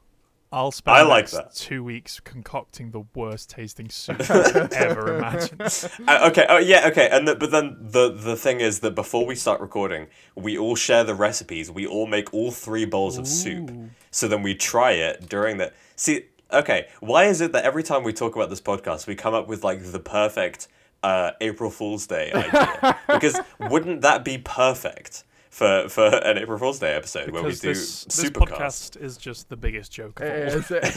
I'll 0.52 0.72
spend 0.72 0.96
I 0.96 1.02
like 1.02 1.24
next 1.24 1.32
that. 1.32 1.54
two 1.54 1.84
weeks 1.84 2.18
concocting 2.18 2.90
the 2.90 3.04
worst 3.14 3.50
tasting 3.50 3.88
soup 3.88 4.20
I've 4.28 4.72
ever 4.72 5.16
imagined. 5.18 5.60
Uh, 6.08 6.28
okay. 6.30 6.46
Oh, 6.48 6.58
yeah. 6.58 6.88
Okay. 6.88 7.08
And 7.10 7.28
the, 7.28 7.36
but 7.36 7.50
then 7.50 7.76
the 7.80 8.10
the 8.10 8.34
thing 8.34 8.60
is 8.60 8.80
that 8.80 8.94
before 8.94 9.24
we 9.24 9.34
start 9.34 9.60
recording, 9.60 10.08
we 10.34 10.58
all 10.58 10.74
share 10.74 11.04
the 11.04 11.14
recipes. 11.14 11.70
We 11.70 11.86
all 11.86 12.06
make 12.06 12.32
all 12.34 12.50
three 12.50 12.84
bowls 12.84 13.16
of 13.18 13.28
soup. 13.28 13.70
Ooh. 13.70 13.90
So 14.10 14.26
then 14.26 14.42
we 14.42 14.54
try 14.54 14.92
it 14.92 15.28
during 15.28 15.58
the. 15.58 15.72
See. 15.96 16.24
Okay. 16.52 16.88
Why 17.00 17.26
is 17.26 17.40
it 17.40 17.52
that 17.52 17.64
every 17.64 17.82
time 17.84 18.02
we 18.02 18.12
talk 18.12 18.34
about 18.34 18.50
this 18.50 18.60
podcast, 18.60 19.06
we 19.06 19.14
come 19.14 19.34
up 19.34 19.46
with 19.46 19.62
like 19.62 19.92
the 19.92 20.00
perfect 20.00 20.66
uh, 21.02 21.32
April 21.40 21.70
Fool's 21.70 22.06
Day 22.06 22.32
idea? 22.32 22.98
because 23.06 23.38
wouldn't 23.60 24.00
that 24.00 24.24
be 24.24 24.38
perfect 24.38 25.24
for 25.50 25.88
for 25.88 26.06
an 26.06 26.38
April 26.38 26.58
Fool's 26.58 26.78
Day 26.78 26.94
episode 26.94 27.30
where 27.30 27.42
we 27.42 27.48
Because 27.48 27.60
do 27.60 27.68
this, 27.74 28.04
this 28.04 28.24
supercast? 28.30 28.48
podcast 28.48 28.96
is 29.02 29.16
just 29.16 29.48
the 29.48 29.56
biggest 29.56 29.92
joke 29.92 30.20
of 30.20 30.26
all. 30.28 30.32
is, 30.32 30.70
it 30.70 30.84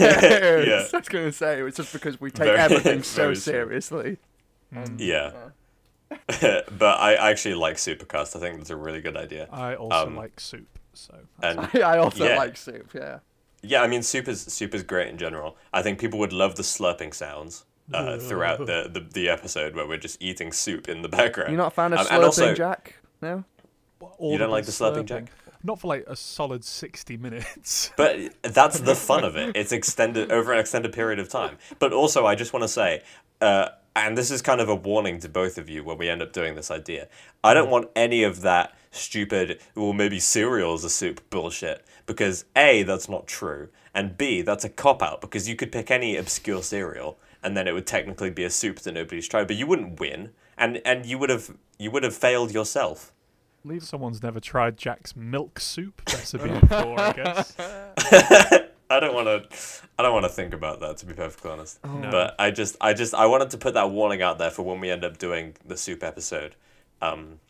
Yeah. 0.68 0.86
I 0.92 0.96
was 0.98 1.08
going 1.08 1.26
to 1.26 1.32
say 1.32 1.60
it's 1.60 1.76
just 1.76 1.92
because 1.92 2.20
we 2.20 2.30
take 2.30 2.46
Very- 2.46 2.58
everything 2.58 3.02
so 3.02 3.22
very 3.22 3.34
true. 3.34 3.40
seriously. 3.40 4.16
Yeah. 4.98 5.32
but 6.40 7.00
I 7.00 7.14
actually 7.14 7.54
like 7.54 7.76
Supercast. 7.76 8.36
I 8.36 8.40
think 8.40 8.58
that's 8.58 8.70
a 8.70 8.76
really 8.76 9.00
good 9.00 9.16
idea. 9.16 9.48
I 9.50 9.74
also 9.74 10.06
Um, 10.06 10.16
like 10.16 10.38
soup, 10.38 10.78
so 10.92 11.14
And 11.42 11.58
I 11.82 11.98
also 11.98 12.24
Yeah. 12.24 12.36
like 12.38 12.56
soup. 12.56 12.92
Yeah. 12.94 13.18
Yeah, 13.62 13.82
I 13.82 13.86
mean, 13.88 14.02
soup 14.02 14.28
is 14.28 14.42
soup 14.42 14.74
is 14.74 14.82
great 14.82 15.08
in 15.08 15.16
general. 15.18 15.56
I 15.72 15.82
think 15.82 15.98
people 15.98 16.18
would 16.18 16.32
love 16.32 16.54
the 16.56 16.62
slurping 16.62 17.14
sounds 17.14 17.64
uh, 17.92 18.18
throughout 18.18 18.58
the, 18.66 18.90
the 18.92 19.00
the 19.00 19.28
episode 19.30 19.74
where 19.74 19.86
we're 19.86 19.96
just 19.98 20.22
eating 20.22 20.52
soup 20.52 20.88
in 20.88 21.00
the 21.02 21.08
background. 21.08 21.50
You're 21.50 21.58
not 21.58 21.68
a 21.72 21.74
fan 21.74 21.92
of 21.94 22.00
Um, 22.00 22.06
slurping, 22.06 22.14
and 22.14 22.24
also- 22.24 22.54
Jack? 22.54 22.94
No. 23.22 23.44
Audible 24.12 24.38
don't 24.38 24.50
like 24.50 24.66
the 24.66 24.72
slurping, 24.72 25.06
Jack? 25.06 25.30
Not 25.62 25.80
for 25.80 25.88
like 25.88 26.04
a 26.06 26.16
solid 26.16 26.64
sixty 26.64 27.16
minutes. 27.16 27.90
But 27.96 28.34
that's 28.42 28.80
the 28.80 28.94
fun 28.94 29.24
of 29.24 29.36
it. 29.36 29.56
It's 29.56 29.72
extended 29.72 30.30
over 30.30 30.52
an 30.52 30.58
extended 30.58 30.92
period 30.92 31.18
of 31.18 31.28
time. 31.28 31.58
But 31.78 31.92
also, 31.92 32.26
I 32.26 32.34
just 32.34 32.52
want 32.52 32.64
to 32.64 32.68
say, 32.68 33.02
uh, 33.40 33.70
and 33.96 34.18
this 34.18 34.30
is 34.30 34.42
kind 34.42 34.60
of 34.60 34.68
a 34.68 34.74
warning 34.74 35.20
to 35.20 35.28
both 35.28 35.56
of 35.58 35.68
you 35.68 35.84
when 35.84 35.98
we 35.98 36.08
end 36.08 36.22
up 36.22 36.32
doing 36.32 36.54
this 36.54 36.70
idea. 36.70 37.08
I 37.42 37.54
don't 37.54 37.70
want 37.70 37.88
any 37.94 38.24
of 38.24 38.42
that 38.42 38.74
stupid, 38.90 39.60
well, 39.74 39.92
maybe 39.92 40.18
cereal 40.20 40.78
cereal's 40.78 40.84
a 40.84 40.90
soup 40.90 41.20
bullshit. 41.30 41.84
Because 42.06 42.44
A, 42.56 42.82
that's 42.82 43.08
not 43.08 43.26
true. 43.26 43.68
And 43.94 44.18
B, 44.18 44.42
that's 44.42 44.64
a 44.64 44.68
cop 44.68 45.02
out 45.02 45.20
because 45.20 45.48
you 45.48 45.56
could 45.56 45.72
pick 45.72 45.90
any 45.90 46.16
obscure 46.16 46.62
cereal 46.62 47.18
and 47.44 47.56
then 47.56 47.68
it 47.68 47.72
would 47.72 47.86
technically 47.86 48.30
be 48.30 48.42
a 48.42 48.50
soup 48.50 48.80
that 48.80 48.92
nobody's 48.92 49.28
tried, 49.28 49.46
but 49.46 49.56
you 49.56 49.66
wouldn't 49.66 50.00
win. 50.00 50.30
And 50.56 50.80
and 50.84 51.04
you 51.04 51.18
would 51.18 51.30
have 51.30 51.54
you 51.78 51.90
would 51.90 52.02
have 52.02 52.14
failed 52.14 52.52
yourself. 52.52 53.12
Someone's 53.80 54.22
never 54.22 54.40
tried 54.40 54.76
Jack's 54.76 55.16
milk 55.16 55.58
soup 55.58 56.02
recipe 56.08 56.48
before, 56.60 57.00
I 57.00 57.12
guess. 57.12 57.54
I 58.90 59.00
don't 59.00 59.14
want 59.14 59.26
to. 59.26 59.58
I 59.98 60.02
don't 60.02 60.12
want 60.12 60.24
to 60.24 60.30
think 60.30 60.52
about 60.52 60.80
that 60.80 60.98
to 60.98 61.06
be 61.06 61.14
perfectly 61.14 61.50
honest. 61.50 61.82
No. 61.84 62.10
But 62.10 62.34
I 62.38 62.50
just, 62.50 62.76
I 62.80 62.92
just, 62.92 63.14
I 63.14 63.26
wanted 63.26 63.50
to 63.50 63.58
put 63.58 63.74
that 63.74 63.90
warning 63.90 64.22
out 64.22 64.38
there 64.38 64.50
for 64.50 64.62
when 64.62 64.80
we 64.80 64.90
end 64.90 65.04
up 65.04 65.18
doing 65.18 65.54
the 65.64 65.76
soup 65.76 66.02
episode, 66.02 66.54
um, 67.00 67.40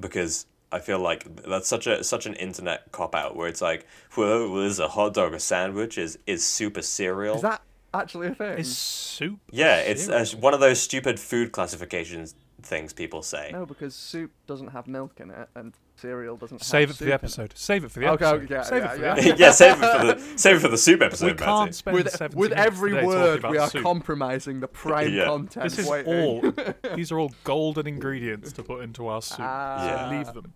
because 0.00 0.46
I 0.72 0.78
feel 0.78 0.98
like 0.98 1.44
that's 1.44 1.68
such 1.68 1.86
a 1.86 2.02
such 2.02 2.24
an 2.24 2.34
internet 2.34 2.90
cop 2.90 3.14
out 3.14 3.36
where 3.36 3.48
it's 3.48 3.60
like, 3.60 3.86
well, 4.16 4.58
is 4.60 4.78
a 4.78 4.88
hot 4.88 5.12
dog 5.14 5.34
a 5.34 5.40
sandwich? 5.40 5.98
Is 5.98 6.18
is 6.26 6.44
soup 6.44 6.78
a 6.78 6.82
cereal? 6.82 7.36
Is 7.36 7.42
that 7.42 7.62
actually 7.92 8.28
a 8.28 8.34
thing? 8.34 8.58
Is 8.58 8.76
soup? 8.76 9.38
yeah, 9.50 9.76
it's 9.76 10.08
uh, 10.08 10.24
one 10.40 10.54
of 10.54 10.60
those 10.60 10.80
stupid 10.80 11.20
food 11.20 11.52
classifications 11.52 12.34
things 12.62 12.92
people 12.92 13.22
say. 13.22 13.50
No, 13.52 13.66
because 13.66 13.94
soup 13.94 14.30
doesn't 14.46 14.68
have 14.68 14.86
milk 14.86 15.20
in 15.20 15.30
it, 15.30 15.48
and 15.54 15.72
cereal 15.96 16.36
doesn't 16.36 16.58
have 16.60 16.66
Save 16.66 16.90
it 16.90 16.96
for 16.96 17.04
the 17.04 17.12
episode. 17.12 17.52
Save 17.56 17.84
it 17.84 17.90
for 17.90 18.00
the 18.00 18.08
Okay, 18.10 18.24
episode. 18.24 18.42
okay, 18.44 18.54
yeah, 18.54 18.62
Save 18.62 18.82
yeah, 18.82 18.92
it 18.92 18.96
for 18.96 19.02
yeah. 19.02 19.14
the 19.14 19.20
episode. 19.30 19.38
yeah, 19.38 19.50
save 19.50 19.72
it 19.72 19.78
for 19.78 20.06
the 20.06 20.20
save 20.38 20.56
it 20.56 20.60
for 20.60 20.68
the 20.68 20.78
soup 20.78 21.02
episode, 21.02 21.26
We 21.40 21.46
can't 21.46 21.74
spend 21.74 21.94
with 21.96 22.10
70 22.10 22.36
with 22.38 22.52
every 22.52 23.04
word 23.06 23.44
we 23.44 23.58
are 23.58 23.68
soup. 23.70 23.82
compromising 23.82 24.60
the 24.60 24.68
prime 24.68 25.12
Yeah. 25.12 25.24
content. 25.26 25.64
This 25.64 25.78
is 25.78 25.88
waiting. 25.88 26.14
all. 26.14 26.52
These 26.96 27.12
are 27.12 27.18
all 27.18 27.32
golden 27.44 27.86
ingredients 27.86 28.52
to 28.52 28.62
put 28.62 28.82
into 28.82 29.06
our 29.06 29.22
soup. 29.22 29.40
Ah. 29.40 30.08
So 30.10 30.16
leave 30.16 30.34
them. 30.34 30.52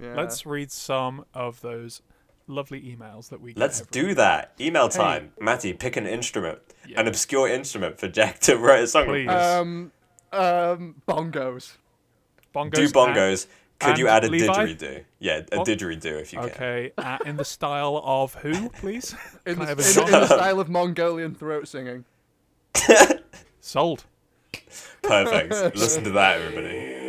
Yeah. 0.00 0.14
Let's 0.14 0.44
read 0.44 0.70
some 0.70 1.24
of 1.34 1.60
those 1.62 2.02
lovely 2.48 2.80
emails 2.82 3.30
that 3.30 3.40
we 3.40 3.54
get. 3.54 3.60
Let's 3.60 3.80
every 3.80 3.90
do 3.92 4.06
week. 4.08 4.16
that. 4.18 4.52
Email 4.60 4.88
time. 4.88 5.32
Matty, 5.40 5.72
pick 5.72 5.96
an 5.96 6.06
instrument, 6.06 6.58
Yeah. 6.86 7.00
an 7.00 7.08
obscure 7.08 7.48
instrument 7.48 7.98
for 7.98 8.06
Jack 8.08 8.38
to 8.40 8.56
write 8.56 8.84
a 8.84 8.86
song. 8.86 9.06
Please. 9.06 9.26
with. 9.26 9.34
um 9.36 9.90
um 10.32 10.94
bongos. 11.08 11.72
Bongos. 12.54 12.72
Do 12.72 12.82
and- 12.82 12.92
bongos. 12.92 13.46
Could 13.78 13.98
you 13.98 14.08
add 14.08 14.24
a 14.24 14.28
Levi? 14.28 14.46
didgeridoo? 14.46 15.04
Yeah, 15.18 15.42
a 15.52 15.58
What? 15.58 15.66
didgeridoo 15.68 16.18
if 16.22 16.32
you 16.32 16.38
can. 16.38 16.48
Okay, 16.48 16.92
uh, 16.96 17.18
in 17.26 17.36
the 17.36 17.44
style 17.44 18.00
of 18.02 18.34
who, 18.36 18.70
please? 18.70 19.14
In 19.46 19.58
the, 19.58 19.64
in, 19.64 19.68
in 19.70 19.76
the 19.76 20.26
style 20.26 20.60
of 20.60 20.70
Mongolian 20.70 21.34
throat 21.34 21.68
singing. 21.68 22.06
Sold. 23.60 24.04
Perfect. 25.02 25.76
Listen 25.76 26.04
to 26.04 26.10
that, 26.12 26.40
everybody. 26.40 27.05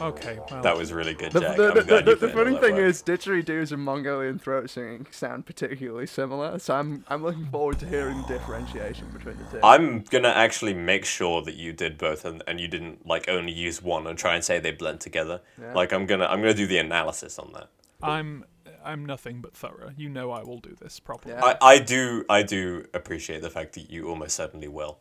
Okay, 0.00 0.36
well, 0.50 0.62
That 0.62 0.76
was 0.76 0.92
really 0.92 1.14
good, 1.14 1.30
The, 1.30 1.40
Jack. 1.40 1.56
the, 1.56 1.68
I'm 1.68 1.74
the, 1.74 2.02
the, 2.02 2.16
the 2.26 2.28
funny 2.30 2.56
thing 2.58 2.74
work. 2.74 2.84
is, 2.86 3.02
didgeridoos 3.04 3.70
and 3.70 3.80
Mongolian 3.80 4.36
throat 4.36 4.68
singing 4.68 5.06
sound 5.12 5.46
particularly 5.46 6.08
similar, 6.08 6.58
so 6.58 6.74
I'm 6.74 7.04
I'm 7.08 7.22
looking 7.22 7.46
forward 7.46 7.78
to 7.80 7.86
hearing 7.86 8.20
the 8.22 8.26
differentiation 8.26 9.08
between 9.12 9.38
the 9.38 9.44
2 9.44 9.60
I'm 9.62 10.00
gonna 10.02 10.30
actually 10.30 10.74
make 10.74 11.04
sure 11.04 11.40
that 11.42 11.54
you 11.54 11.72
did 11.72 11.98
both 11.98 12.24
and, 12.24 12.42
and 12.48 12.60
you 12.60 12.66
didn't 12.66 13.06
like 13.06 13.28
only 13.28 13.52
use 13.52 13.80
one 13.80 14.08
and 14.08 14.18
try 14.18 14.34
and 14.34 14.44
say 14.44 14.58
they 14.58 14.72
blend 14.72 15.00
together. 15.00 15.40
Yeah. 15.60 15.72
Like 15.72 15.92
I'm 15.92 16.06
gonna 16.06 16.26
I'm 16.26 16.40
gonna 16.40 16.52
do 16.54 16.66
the 16.66 16.78
analysis 16.78 17.38
on 17.38 17.52
that. 17.52 17.68
I'm 18.02 18.44
I'm 18.84 19.06
nothing 19.06 19.40
but 19.40 19.54
thorough. 19.54 19.90
You 19.96 20.08
know 20.08 20.30
I 20.30 20.42
will 20.42 20.58
do 20.58 20.74
this 20.80 20.98
properly. 21.00 21.34
Yeah. 21.34 21.44
I, 21.44 21.56
I 21.74 21.78
do 21.78 22.24
I 22.28 22.42
do 22.42 22.84
appreciate 22.94 23.42
the 23.42 23.50
fact 23.50 23.74
that 23.74 23.90
you 23.90 24.08
almost 24.08 24.36
certainly 24.36 24.68
will. 24.68 24.98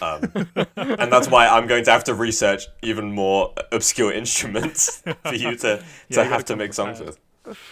Um, 0.00 0.30
and 0.76 1.12
that's 1.12 1.28
why 1.28 1.48
I'm 1.48 1.66
going 1.66 1.84
to 1.84 1.90
have 1.90 2.04
to 2.04 2.14
research 2.14 2.66
even 2.82 3.12
more 3.12 3.52
obscure 3.72 4.12
instruments 4.22 5.02
for 5.24 5.34
you 5.34 5.56
to, 5.56 5.82
Yeah, 6.08 6.16
to 6.18 6.24
you 6.24 6.30
have 6.30 6.44
to 6.46 6.56
make 6.56 6.72
songs 6.72 7.00
with. 7.00 7.18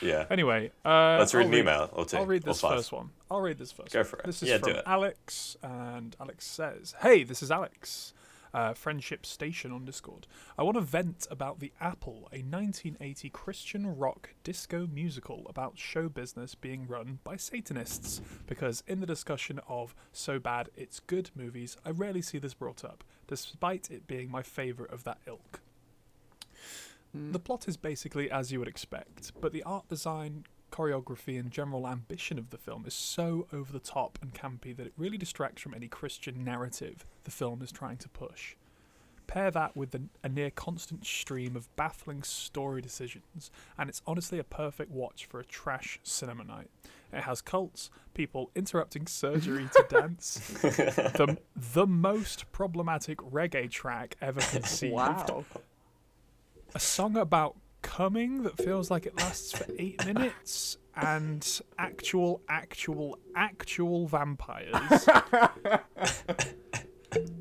Yeah. 0.02 0.26
Anyway, 0.28 0.72
uh, 0.84 1.16
Let's 1.18 1.34
read 1.34 1.46
I'll 1.46 1.52
an 1.52 1.58
email 1.58 1.90
or 1.92 2.04
two. 2.04 2.16
I'll 2.16 2.26
read 2.26 2.42
this 2.42 2.60
first 2.60 2.90
one. 2.90 3.10
I'll 3.30 3.40
read 3.40 3.58
this 3.58 3.70
first. 3.70 3.92
Go 3.92 4.02
for 4.02 4.18
it. 4.18 4.26
This 4.26 4.42
is 4.42 4.48
Yeah, 4.48 4.58
from 4.58 4.72
do 4.72 4.78
it. 4.78 4.84
Alex, 4.86 5.56
and 5.62 6.16
Alex 6.20 6.46
says, 6.46 6.94
"Hey, 7.00 7.22
this 7.22 7.42
is 7.42 7.50
Alex, 7.52 8.12
uh, 8.52 8.74
Friendship 8.74 9.24
Station 9.26 9.72
on 9.72 9.84
Discord. 9.84 10.26
I 10.58 10.62
want 10.62 10.76
to 10.76 10.82
vent 10.82 11.26
about 11.30 11.60
the 11.60 11.72
Apple, 11.80 12.28
a 12.32 12.42
1980 12.42 13.30
Christian 13.30 13.96
rock 13.96 14.30
disco 14.44 14.86
musical 14.92 15.46
about 15.48 15.78
show 15.78 16.08
business 16.08 16.54
being 16.54 16.86
run 16.86 17.20
by 17.24 17.36
Satanists. 17.36 18.20
Because 18.46 18.82
in 18.86 19.00
the 19.00 19.06
discussion 19.06 19.60
of 19.68 19.94
so 20.12 20.38
bad 20.38 20.70
it's 20.76 21.00
good 21.00 21.30
movies, 21.34 21.76
I 21.84 21.90
rarely 21.90 22.22
see 22.22 22.38
this 22.38 22.54
brought 22.54 22.84
up, 22.84 23.04
despite 23.26 23.90
it 23.90 24.06
being 24.06 24.30
my 24.30 24.42
favourite 24.42 24.92
of 24.92 25.04
that 25.04 25.18
ilk." 25.26 25.60
The 27.12 27.40
plot 27.40 27.66
is 27.66 27.76
basically 27.76 28.30
as 28.30 28.52
you 28.52 28.60
would 28.60 28.68
expect, 28.68 29.32
but 29.40 29.52
the 29.52 29.64
art 29.64 29.88
design, 29.88 30.44
choreography, 30.70 31.38
and 31.38 31.50
general 31.50 31.88
ambition 31.88 32.38
of 32.38 32.50
the 32.50 32.58
film 32.58 32.84
is 32.86 32.94
so 32.94 33.48
over 33.52 33.72
the 33.72 33.80
top 33.80 34.18
and 34.22 34.32
campy 34.32 34.76
that 34.76 34.86
it 34.86 34.92
really 34.96 35.18
distracts 35.18 35.60
from 35.60 35.74
any 35.74 35.88
Christian 35.88 36.44
narrative 36.44 37.04
the 37.30 37.36
film 37.36 37.62
is 37.62 37.70
trying 37.70 37.96
to 37.98 38.08
push. 38.08 38.56
Pair 39.28 39.52
that 39.52 39.76
with 39.76 39.92
the, 39.92 40.02
a 40.24 40.28
near 40.28 40.50
constant 40.50 41.06
stream 41.06 41.54
of 41.54 41.74
baffling 41.76 42.24
story 42.24 42.82
decisions, 42.82 43.52
and 43.78 43.88
it's 43.88 44.02
honestly 44.04 44.40
a 44.40 44.44
perfect 44.44 44.90
watch 44.90 45.26
for 45.26 45.38
a 45.38 45.44
trash 45.44 46.00
cinema 46.02 46.42
night. 46.42 46.68
It 47.12 47.22
has 47.22 47.40
cults, 47.40 47.90
people 48.14 48.50
interrupting 48.56 49.06
surgery 49.06 49.68
to 49.72 49.86
dance, 50.00 50.38
the, 50.62 51.38
the 51.74 51.86
most 51.86 52.50
problematic 52.50 53.18
reggae 53.18 53.70
track 53.70 54.16
ever 54.20 54.40
conceived 54.40 54.94
Wow. 54.94 55.44
a 56.74 56.80
song 56.80 57.16
about 57.16 57.54
coming 57.82 58.42
that 58.42 58.56
feels 58.58 58.90
like 58.90 59.06
it 59.06 59.16
lasts 59.16 59.52
for 59.56 59.64
eight 59.78 60.04
minutes 60.04 60.76
and 60.96 61.60
actual 61.78 62.42
actual 62.48 63.16
actual 63.34 64.06
vampires 64.06 65.08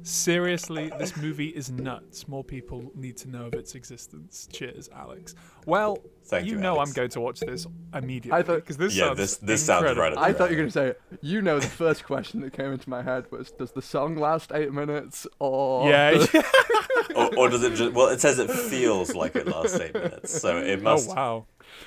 seriously 0.04 0.92
this 0.98 1.16
movie 1.18 1.50
is 1.50 1.70
nuts 1.70 2.28
more 2.28 2.44
people 2.44 2.92
need 2.96 3.16
to 3.18 3.30
know 3.30 3.46
of 3.46 3.54
its 3.54 3.76
existence 3.76 4.48
cheers 4.52 4.90
alex 4.96 5.36
well 5.66 6.00
Thank 6.26 6.46
you 6.48 6.54
you, 6.54 6.60
know 6.60 6.76
Alex. 6.78 6.90
i'm 6.90 6.94
going 6.96 7.10
to 7.10 7.20
watch 7.22 7.40
this 7.42 7.68
immediately 7.94 8.40
I 8.40 8.44
thought- 8.44 8.56
because 8.58 8.78
this 8.78 8.96
Yeah, 8.96 9.08
sounds 9.08 9.18
this- 9.18 9.38
this 9.38 9.66
sounds 9.66 9.98
right 9.98 10.18
I 10.18 10.34
thought 10.34 10.50
you 10.52 10.58
were 10.58 10.64
gonna 10.64 10.72
say, 10.72 10.94
you 11.22 11.42
know, 11.42 11.60
the 11.60 11.68
first 11.68 12.04
question 12.06 12.42
that 12.42 12.54
came 12.54 12.72
into 12.72 12.90
my 12.90 13.02
head 13.02 13.26
was, 13.32 13.52
does 13.52 13.72
the 13.72 13.82
song 13.82 14.16
last 14.16 14.52
eight 14.54 14.72
minutes 14.72 15.28
or? 15.40 15.90
yeah 15.90 16.12
does- 16.12 16.30
or, 17.16 17.36
or 17.38 17.50
does 17.50 17.64
it 17.64 17.74
just 17.76 17.94
well 17.94 18.08
it 18.10 18.22
says 18.22 18.40
it 18.40 18.50
feels 18.52 19.14
like 19.16 19.36
it 19.36 19.48
lasts 19.48 19.80
eight 19.80 19.94
minutes. 19.94 20.40
So 20.40 20.58
it 20.58 20.82
must. 20.82 21.10
oh 21.10 21.14
must 21.14 21.18
wow 21.18 21.46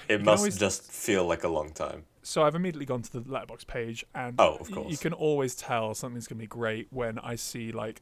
it 0.08 0.22
must 0.24 0.40
always- 0.40 0.58
just 0.58 0.90
feel 0.90 1.24
like 1.24 1.44
a 1.44 1.48
long 1.48 1.72
time. 1.72 2.04
So 2.22 2.42
I've 2.44 2.54
immediately 2.54 2.86
gone 2.86 3.02
to 3.02 3.12
the 3.12 3.20
Letterboxd 3.20 3.66
page, 3.66 4.04
and 4.14 4.36
Oh, 4.38 4.56
of 4.56 4.70
y- 4.70 4.84
you 4.88 4.96
can 4.96 5.12
always 5.12 5.54
tell 5.54 5.92
something's 5.94 6.26
gonna 6.28 6.38
be 6.38 6.46
great 6.46 6.86
when 6.90 7.18
I 7.18 7.34
see 7.34 7.72
like 7.72 8.00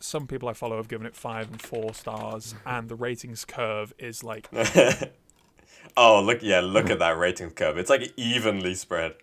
some 0.00 0.26
people 0.26 0.48
I 0.48 0.52
follow 0.54 0.76
have 0.76 0.88
given 0.88 1.06
it 1.06 1.14
five 1.16 1.50
and 1.50 1.60
four 1.60 1.92
stars, 1.94 2.54
and 2.64 2.88
the 2.88 2.94
ratings 2.94 3.44
curve 3.44 3.92
is 3.98 4.24
like 4.24 4.48
oh 5.96 6.22
look 6.22 6.42
yeah, 6.42 6.60
look 6.60 6.90
at 6.90 6.98
that 7.00 7.18
ratings 7.18 7.52
curve. 7.54 7.76
It's 7.78 7.90
like 7.90 8.12
evenly 8.16 8.74
spread. 8.74 9.14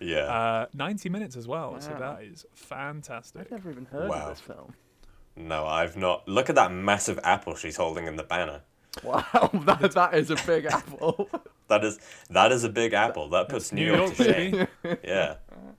Yeah. 0.00 0.24
uh, 0.24 0.66
90 0.74 1.08
minutes 1.08 1.36
as 1.36 1.46
well. 1.46 1.80
So 1.80 1.90
that 1.98 2.22
is 2.24 2.44
fantastic. 2.52 3.42
I've 3.42 3.50
never 3.52 3.70
even 3.70 3.86
heard 3.86 4.10
Wow. 4.10 4.24
of 4.24 4.28
this 4.30 4.40
film. 4.40 4.74
no, 5.36 5.66
I've 5.66 5.96
not. 5.96 6.28
Look 6.28 6.50
at 6.50 6.56
that 6.56 6.72
massive 6.72 7.18
apple 7.22 7.54
she's 7.54 7.76
holding 7.76 8.06
in 8.06 8.16
the 8.16 8.22
banner. 8.24 8.62
Wow, 9.04 9.50
that, 9.66 9.92
that 9.92 10.14
is 10.14 10.30
a 10.30 10.36
big 10.46 10.64
apple. 10.70 11.28
That 11.68 11.84
is 11.84 11.98
that 12.30 12.52
is 12.52 12.62
a 12.64 12.68
big 12.68 12.92
apple. 12.92 13.28
That 13.30 13.48
puts 13.48 13.72
New, 13.72 13.86
New 13.90 13.96
York, 13.96 14.00
York, 14.00 14.16
to 14.16 14.24
shame. 14.24 14.66
Yeah. 15.02 15.34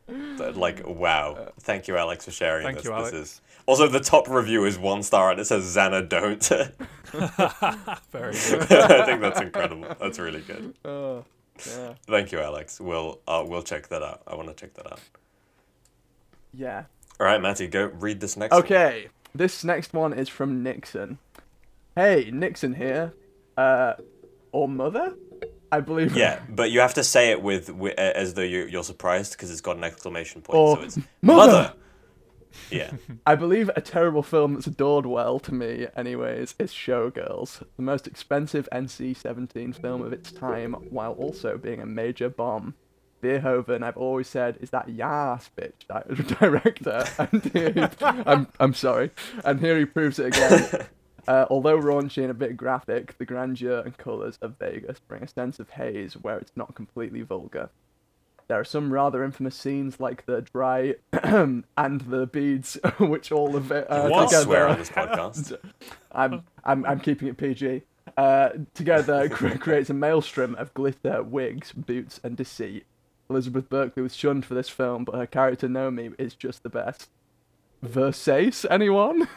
That- 0.07 0.55
like 0.57 0.85
wow. 0.85 1.51
Thank 1.61 1.87
you, 1.87 1.97
Alex, 1.97 2.25
for 2.25 2.31
sharing 2.31 2.65
Thank 2.65 2.77
this. 2.77 2.85
you, 2.85 2.91
this 2.91 2.99
Alex. 2.99 3.13
is 3.17 3.41
also 3.65 3.87
the 3.87 3.99
top 3.99 4.27
review 4.29 4.65
is 4.65 4.77
one 4.77 5.01
star 5.03 5.31
and 5.31 5.39
it 5.39 5.45
says 5.45 5.63
Xana 5.63 6.07
don't. 6.07 6.43
Very 8.11 8.33
good. 8.33 8.71
I 8.71 9.05
think 9.05 9.21
that's 9.21 9.41
incredible. 9.41 9.95
That's 9.99 10.19
really 10.19 10.41
good. 10.41 10.73
Oh, 10.83 11.23
yeah. 11.67 11.93
Thank 12.07 12.31
you, 12.31 12.39
Alex. 12.39 12.79
We'll 12.81 13.19
uh, 13.27 13.43
we'll 13.47 13.63
check 13.63 13.87
that 13.87 14.03
out. 14.03 14.21
I 14.27 14.35
want 14.35 14.49
to 14.49 14.53
check 14.53 14.73
that 14.75 14.91
out. 14.91 14.99
Yeah. 16.53 16.83
All 17.19 17.25
right, 17.25 17.41
Matty, 17.41 17.67
go 17.67 17.85
read 17.85 18.19
this 18.19 18.35
next. 18.37 18.51
one. 18.51 18.63
Okay, 18.63 19.07
this 19.33 19.63
next 19.63 19.93
one 19.93 20.13
is 20.13 20.27
from 20.29 20.61
Nixon. 20.63 21.17
Hey, 21.95 22.29
Nixon 22.31 22.73
here. 22.73 23.13
Uh, 23.55 23.93
or 24.51 24.67
mother? 24.67 25.15
I 25.71 25.79
believe. 25.79 26.15
Yeah, 26.15 26.39
but 26.49 26.71
you 26.71 26.79
have 26.81 26.93
to 26.95 27.03
say 27.03 27.31
it 27.31 27.41
with, 27.41 27.67
wi 27.67 27.91
uh, 27.91 28.01
as 28.01 28.33
though 28.33 28.41
you're, 28.41 28.67
you're 28.67 28.83
surprised 28.83 29.31
because 29.33 29.49
it's 29.51 29.61
got 29.61 29.77
an 29.77 29.83
exclamation 29.83 30.41
point. 30.41 30.57
Or 30.57 30.77
so 30.77 30.83
it's 30.83 30.99
mother. 31.21 31.73
Yeah. 32.69 32.91
I 33.25 33.35
believe 33.35 33.69
a 33.75 33.81
terrible 33.81 34.23
film 34.23 34.53
that's 34.53 34.67
adored 34.67 35.05
well 35.05 35.39
to 35.39 35.53
me, 35.53 35.87
anyways, 35.95 36.55
is 36.59 36.71
Showgirls, 36.71 37.63
the 37.75 37.81
most 37.81 38.07
expensive 38.07 38.67
NC-17 38.71 39.79
film 39.79 40.01
of 40.01 40.13
its 40.13 40.31
time, 40.31 40.73
while 40.89 41.13
also 41.13 41.57
being 41.57 41.81
a 41.81 41.85
major 41.85 42.29
bomb. 42.29 42.75
Verhoeven, 43.23 43.83
I've 43.83 43.97
always 43.97 44.27
said, 44.27 44.57
is 44.61 44.69
that 44.69 44.89
Yas 44.89 45.49
bitch 45.57 45.87
di- 45.87 46.35
director, 46.39 47.05
and 47.17 47.43
here 47.45 47.71
he, 47.71 47.85
I'm 48.05 48.47
I'm 48.59 48.73
sorry, 48.73 49.11
and 49.43 49.59
here 49.59 49.79
he 49.79 49.85
proves 49.85 50.19
it 50.19 50.27
again. 50.27 50.87
Uh, 51.27 51.45
although 51.49 51.77
raunchy 51.79 52.21
and 52.21 52.31
a 52.31 52.35
bit 52.35 52.55
graphic, 52.57 53.17
the 53.17 53.25
grandeur 53.25 53.79
and 53.85 53.97
colours 53.97 54.37
of 54.41 54.57
Vegas 54.59 54.99
bring 54.99 55.23
a 55.23 55.27
sense 55.27 55.59
of 55.59 55.69
haze 55.71 56.13
where 56.13 56.37
it's 56.37 56.51
not 56.55 56.75
completely 56.75 57.21
vulgar. 57.21 57.69
There 58.47 58.59
are 58.59 58.63
some 58.65 58.93
rather 58.93 59.23
infamous 59.23 59.55
scenes 59.55 59.99
like 59.99 60.25
the 60.27 60.41
dry 60.41 60.95
and 61.13 61.63
the 62.01 62.27
beads, 62.27 62.77
which 62.99 63.31
all 63.31 63.55
of 63.55 63.71
it 63.71 63.87
uh, 63.91 64.03
You 64.05 64.11
What? 64.11 64.17
can't 64.19 64.29
together. 64.29 64.45
swear 64.45 64.67
on 64.67 64.77
this 64.77 64.89
podcast. 64.89 65.57
I'm 66.11 66.43
I'm 66.63 66.85
I'm 66.85 66.99
keeping 66.99 67.27
it 67.27 67.37
PG. 67.37 67.81
Uh, 68.17 68.49
together 68.75 69.27
cre- 69.29 69.57
creates 69.57 69.89
a 69.89 69.95
maelstrom 69.95 70.53
of 70.55 70.71
glitter, 70.75 71.23
wigs, 71.23 71.71
boots, 71.71 72.19
and 72.23 72.37
deceit. 72.37 72.85
Elizabeth 73.31 73.67
Berkley 73.67 74.03
was 74.03 74.15
shunned 74.15 74.45
for 74.45 74.53
this 74.53 74.69
film, 74.69 75.03
but 75.05 75.15
her 75.15 75.25
character 75.25 75.67
Nomi 75.67 76.13
is 76.19 76.35
just 76.35 76.61
the 76.61 76.69
best. 76.69 77.09
Versace, 77.83 78.63
anyone? 78.69 79.27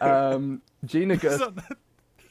Um, 0.00 0.62
Gina 0.84 1.14
Is 1.14 1.20
Gershon. 1.20 1.54
that- 1.56 1.76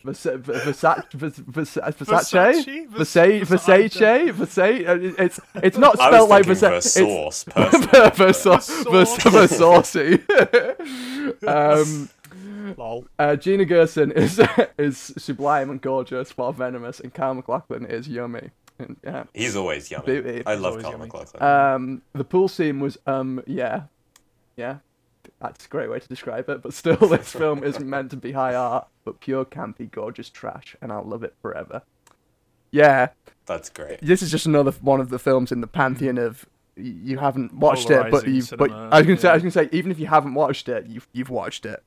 Versace, 0.04 0.42
Versace, 0.42 1.06
Versace, 1.14 1.94
Versace? 1.94 2.88
Versace, 2.90 3.42
Versace, 3.46 4.32
Versace. 4.34 4.88
uh, 4.88 5.24
It's 5.24 5.40
it's 5.56 5.78
not 5.78 6.00
I 6.02 6.08
spelled 6.10 6.30
like 6.32 6.48
was 6.48 6.60
thinking 6.60 6.80
Versace. 6.80 7.46
Versace, 7.46 8.16
personally. 8.16 8.66
Versace, 9.06 10.20
Versace. 10.26 11.42
Um, 11.48 12.10
Lol. 12.78 13.06
uh, 13.20 13.36
Gina 13.36 13.64
Gershon 13.66 14.12
is 14.14 14.42
is 14.80 15.14
sublime 15.20 15.70
and 15.70 15.80
gorgeous, 15.82 16.36
while 16.36 16.52
venomous, 16.52 17.00
and 17.00 17.14
Kyle 17.14 17.36
MacLachlan 17.36 17.86
is 17.86 18.08
yummy. 18.08 18.50
And, 18.80 18.98
yeah. 19.04 19.26
He's 19.36 19.56
always 19.56 19.92
yummy. 19.92 20.06
Beauty. 20.06 20.44
I 20.48 20.56
love 20.56 20.72
always 20.72 20.84
Carl 20.84 20.94
yummy. 20.94 21.06
MacLachlan. 21.06 21.44
Um, 21.44 22.02
the 22.14 22.24
pool 22.24 22.48
scene 22.48 22.80
was 22.80 22.98
um, 23.06 23.44
yeah, 23.46 23.84
yeah. 24.58 24.78
That's 25.42 25.66
a 25.66 25.70
great 25.70 25.90
way 25.90 26.00
to 26.00 26.08
describe 26.08 26.48
it. 26.50 26.62
But 26.62 26.74
still, 26.74 26.96
this 26.98 27.32
film 27.34 27.64
isn't 27.64 27.88
meant 27.90 28.12
to 28.12 28.18
be 28.18 28.32
high 28.34 28.54
art, 28.56 28.88
but 29.04 29.20
pure 29.20 29.44
campy, 29.46 29.90
gorgeous 29.90 30.30
trash, 30.30 30.76
and 30.82 30.92
I'll 30.92 31.04
love 31.04 31.24
it 31.24 31.34
forever. 31.42 31.82
Yeah, 32.72 33.10
That's 33.48 33.70
great. 33.70 34.00
this 34.02 34.22
is 34.22 34.32
just 34.32 34.46
another 34.46 34.72
one 34.82 35.02
of 35.02 35.10
the 35.10 35.20
films 35.20 35.52
in 35.52 35.60
the 35.62 35.68
pantheon 35.68 36.18
of 36.18 36.46
you 36.78 37.18
haven't 37.18 37.54
watched 37.54 37.90
it, 37.90 38.10
but 38.12 38.24
Polarizing 38.24 38.34
you. 38.36 38.58
But 38.58 38.70
cinema, 38.70 38.90
I 38.92 38.98
was 39.00 39.08
gonna 39.08 39.20
say, 39.20 39.30
I 39.30 39.34
was 39.34 39.44
yeah. 39.44 39.52
gonna 39.52 39.70
say, 39.70 39.78
even 39.78 39.92
if 39.92 40.00
you 40.00 40.08
haven't 40.08 40.34
watched 40.36 40.70
it, 40.70 40.86
you've 40.88 41.08
you've 41.12 41.30
watched 41.30 41.66
it, 41.66 41.84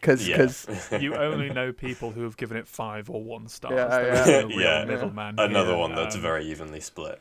because 0.00 0.28
Yeah. 0.28 0.36
because 0.36 0.68
You 1.02 1.16
only 1.16 1.50
know 1.50 1.72
people 1.72 2.12
who 2.12 2.22
have 2.22 2.36
given 2.36 2.56
it 2.56 2.68
five 2.68 3.10
or 3.10 3.24
one 3.24 3.48
stars. 3.48 3.74
Yeah, 3.74 3.88
There's 3.88 4.28
yeah. 4.28 4.40
no 4.42 4.48
Yeah. 4.48 4.84
middleman. 4.84 5.34
Another 5.38 5.70
here. 5.70 5.78
one 5.78 5.94
that's 5.96 6.14
Um, 6.14 6.20
very 6.20 6.44
evenly 6.46 6.80
split. 6.80 7.20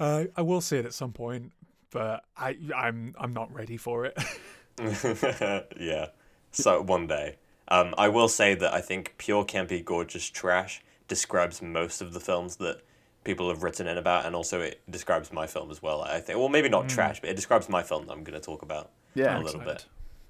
Uh, 0.00 0.24
I 0.36 0.42
will 0.42 0.60
see 0.62 0.78
it 0.78 0.84
at 0.84 0.94
some 0.94 1.12
point, 1.12 1.52
but 1.90 2.24
I 2.36 2.56
I'm 2.74 3.14
I'm 3.20 3.32
not 3.34 3.54
ready 3.54 3.76
for 3.76 4.04
it. 4.06 4.18
yeah. 5.78 6.06
So 6.50 6.82
one 6.82 7.06
day. 7.06 7.36
Um, 7.68 7.94
I 7.96 8.08
will 8.08 8.28
say 8.28 8.54
that 8.54 8.74
I 8.74 8.80
think 8.80 9.14
pure 9.18 9.44
campy 9.44 9.82
gorgeous 9.82 10.28
trash 10.28 10.82
describes 11.08 11.62
most 11.62 12.02
of 12.02 12.12
the 12.12 12.20
films 12.20 12.56
that 12.56 12.82
people 13.24 13.48
have 13.48 13.62
written 13.62 13.86
in 13.86 13.96
about, 13.96 14.26
and 14.26 14.34
also 14.34 14.60
it 14.60 14.80
describes 14.90 15.32
my 15.32 15.46
film 15.46 15.70
as 15.70 15.80
well. 15.82 16.02
I 16.02 16.20
think. 16.20 16.38
Well, 16.38 16.48
maybe 16.48 16.68
not 16.68 16.88
trash, 16.88 17.20
but 17.20 17.30
it 17.30 17.36
describes 17.36 17.68
my 17.68 17.82
film 17.82 18.06
that 18.06 18.12
I'm 18.12 18.24
going 18.24 18.38
to 18.38 18.44
talk 18.44 18.62
about 18.62 18.90
yeah, 19.14 19.38
a 19.38 19.40
little 19.40 19.60
bit. 19.60 19.86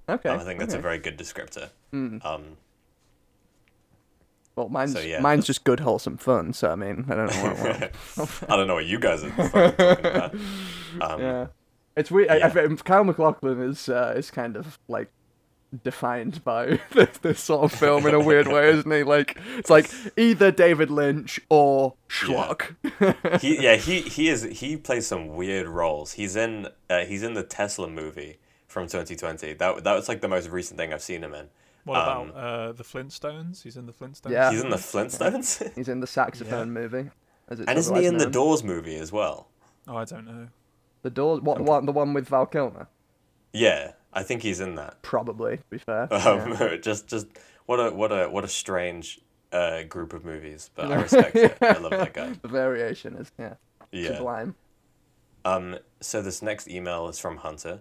Okay. 0.09 0.29
Um, 0.29 0.41
I 0.41 0.45
think 0.45 0.61
that's 0.61 0.75
a 0.75 0.79
very 0.79 0.99
good 0.99 1.17
descriptor. 1.19 1.71
Mm. 1.93 2.25
Um, 2.25 2.57
Well, 4.57 4.69
mine's 4.69 4.93
So, 4.93 5.01
yeah. 5.01 5.21
mine's 5.21 5.47
just 5.47 5.65
good, 5.65 5.81
wholesome 5.81 6.19
fun. 6.19 6.53
So 6.53 6.71
I 6.71 6.75
mean, 6.75 7.07
I 7.09 7.15
don't 7.15 7.27
know 7.27 7.43
what. 7.43 7.93
what 8.17 8.45
I 8.51 8.57
don't 8.57 8.67
know 8.67 8.75
what 8.75 8.87
you 8.87 8.99
guys 8.99 9.25
are 9.25 9.31
talking 9.31 10.09
about. 10.11 10.35
Um, 11.01 11.21
yeah, 11.23 11.47
it's 11.97 12.11
weird. 12.11 12.31
I, 12.31 12.47
I, 12.49 12.77
Kyle 12.77 13.05
MacLachlan 13.05 13.61
is 13.63 13.89
uh, 13.89 14.15
is 14.17 14.31
kind 14.31 14.57
of 14.57 14.79
like 14.89 15.11
defined 15.83 16.45
by 16.45 16.79
this, 16.93 17.19
this 17.19 17.41
sort 17.41 17.65
of 17.65 17.73
film 17.79 18.07
in 18.07 18.15
a 18.15 18.21
weird 18.21 18.47
way, 18.49 18.71
isn't 18.71 18.91
he? 18.91 19.03
Like 19.03 19.39
it's 19.57 19.71
like 19.71 19.91
either 20.17 20.51
David 20.51 20.91
Lynch 20.91 21.41
or 21.49 21.95
schlock. 22.09 22.75
he 23.41 23.63
yeah 23.63 23.77
he 23.77 24.01
he 24.03 24.29
is 24.29 24.43
he 24.43 24.77
plays 24.77 25.07
some 25.07 25.29
weird 25.29 25.67
roles. 25.67 26.13
He's 26.13 26.37
in 26.37 26.69
uh, 26.91 27.01
he's 27.05 27.23
in 27.23 27.35
the 27.35 27.43
Tesla 27.43 27.89
movie 27.89 28.39
from 28.69 28.87
2020. 28.87 29.55
That 29.55 29.85
that 29.85 29.95
was 29.95 30.09
like 30.09 30.21
the 30.21 30.29
most 30.29 30.49
recent 30.51 30.79
thing 30.79 30.93
I've 30.93 31.03
seen 31.03 31.23
him 31.25 31.35
in. 31.35 31.49
What 31.85 31.99
Um, 32.07 32.31
about 32.31 32.37
uh, 32.37 32.73
the 32.73 32.85
Flintstones? 32.85 33.63
He's 33.63 33.77
in 33.77 33.87
the 33.87 33.93
Flintstones. 33.93 34.31
Yeah. 34.31 34.51
He's 34.53 34.63
in 34.63 34.71
the 34.71 34.77
Flintstones, 34.77 35.75
He's 35.75 35.89
in 35.89 35.99
the 36.01 36.07
saxophone 36.07 36.71
movie. 36.71 37.11
As 37.49 37.59
it's 37.59 37.69
and 37.69 37.77
isn't 37.77 37.95
he 37.97 38.07
otherwise 38.07 38.13
in 38.13 38.19
the 38.19 38.25
known. 38.27 38.33
Doors 38.33 38.63
movie 38.63 38.97
as 38.97 39.11
well? 39.11 39.49
Oh, 39.89 39.97
I 39.97 40.05
don't 40.05 40.25
know. 40.25 40.47
The 41.03 41.11
Doors? 41.11 41.41
What 41.41 41.61
one? 41.61 41.87
The 41.87 41.93
one 41.93 42.15
with 42.15 42.29
Val 42.29 42.47
Kilmer? 42.47 42.89
Yeah, 43.53 43.93
I 44.13 44.23
think 44.23 44.43
he's 44.43 44.61
in 44.61 44.77
that. 44.77 45.03
Probably. 45.03 45.59
To 45.59 45.65
be 45.71 45.79
fair. 45.79 46.13
Um, 46.13 46.53
Yeah. 46.61 46.77
just 46.83 47.07
just 47.09 47.27
what 47.67 47.77
a 47.79 47.91
what 47.95 48.13
a 48.13 48.29
what 48.29 48.45
a 48.45 48.49
strange 48.49 49.21
uh, 49.53 49.83
group 49.83 50.13
of 50.13 50.25
movies, 50.25 50.71
but 50.75 50.91
I 50.91 50.95
respect 51.03 51.37
it. 51.37 51.57
I 51.61 51.79
love 51.79 51.91
that 51.91 52.15
guy. 52.15 52.33
The 52.43 52.49
variation 52.49 53.15
is 53.17 53.31
yeah, 53.39 53.55
Yeah. 53.91 54.17
sublime. 54.17 54.55
Um, 55.45 55.79
so 56.01 56.23
this 56.23 56.41
next 56.41 56.69
email 56.69 57.09
is 57.09 57.19
from 57.19 57.39
Hunter. 57.39 57.81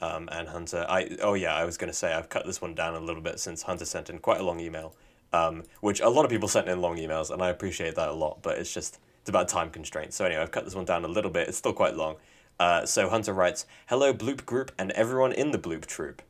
Um, 0.00 0.28
and 0.32 0.48
Hunter, 0.48 0.84
I 0.88 1.16
oh 1.22 1.34
yeah, 1.34 1.54
I 1.54 1.64
was 1.64 1.76
gonna 1.76 1.92
say 1.92 2.12
I've 2.12 2.28
cut 2.28 2.44
this 2.44 2.60
one 2.60 2.74
down 2.74 2.94
a 2.94 3.00
little 3.00 3.22
bit 3.22 3.38
since 3.38 3.62
Hunter 3.62 3.84
sent 3.84 4.10
in 4.10 4.18
quite 4.18 4.40
a 4.40 4.42
long 4.42 4.58
email, 4.58 4.96
um, 5.32 5.62
which 5.80 6.00
a 6.00 6.08
lot 6.08 6.24
of 6.24 6.30
people 6.30 6.48
sent 6.48 6.68
in 6.68 6.80
long 6.80 6.96
emails, 6.96 7.30
and 7.30 7.40
I 7.40 7.50
appreciate 7.50 7.94
that 7.94 8.08
a 8.08 8.12
lot. 8.12 8.42
But 8.42 8.58
it's 8.58 8.74
just 8.74 8.98
it's 9.20 9.28
about 9.28 9.46
time 9.48 9.70
constraints. 9.70 10.16
So 10.16 10.24
anyway, 10.24 10.42
I've 10.42 10.50
cut 10.50 10.64
this 10.64 10.74
one 10.74 10.84
down 10.84 11.04
a 11.04 11.08
little 11.08 11.30
bit. 11.30 11.46
It's 11.46 11.56
still 11.56 11.72
quite 11.72 11.94
long. 11.94 12.16
Uh, 12.60 12.86
so 12.86 13.08
Hunter 13.08 13.32
writes, 13.32 13.66
"Hello 13.86 14.12
Bloop 14.14 14.44
Group 14.46 14.72
and 14.78 14.90
everyone 14.92 15.32
in 15.32 15.50
the 15.50 15.58
Bloop 15.58 15.86
Troop." 15.86 16.22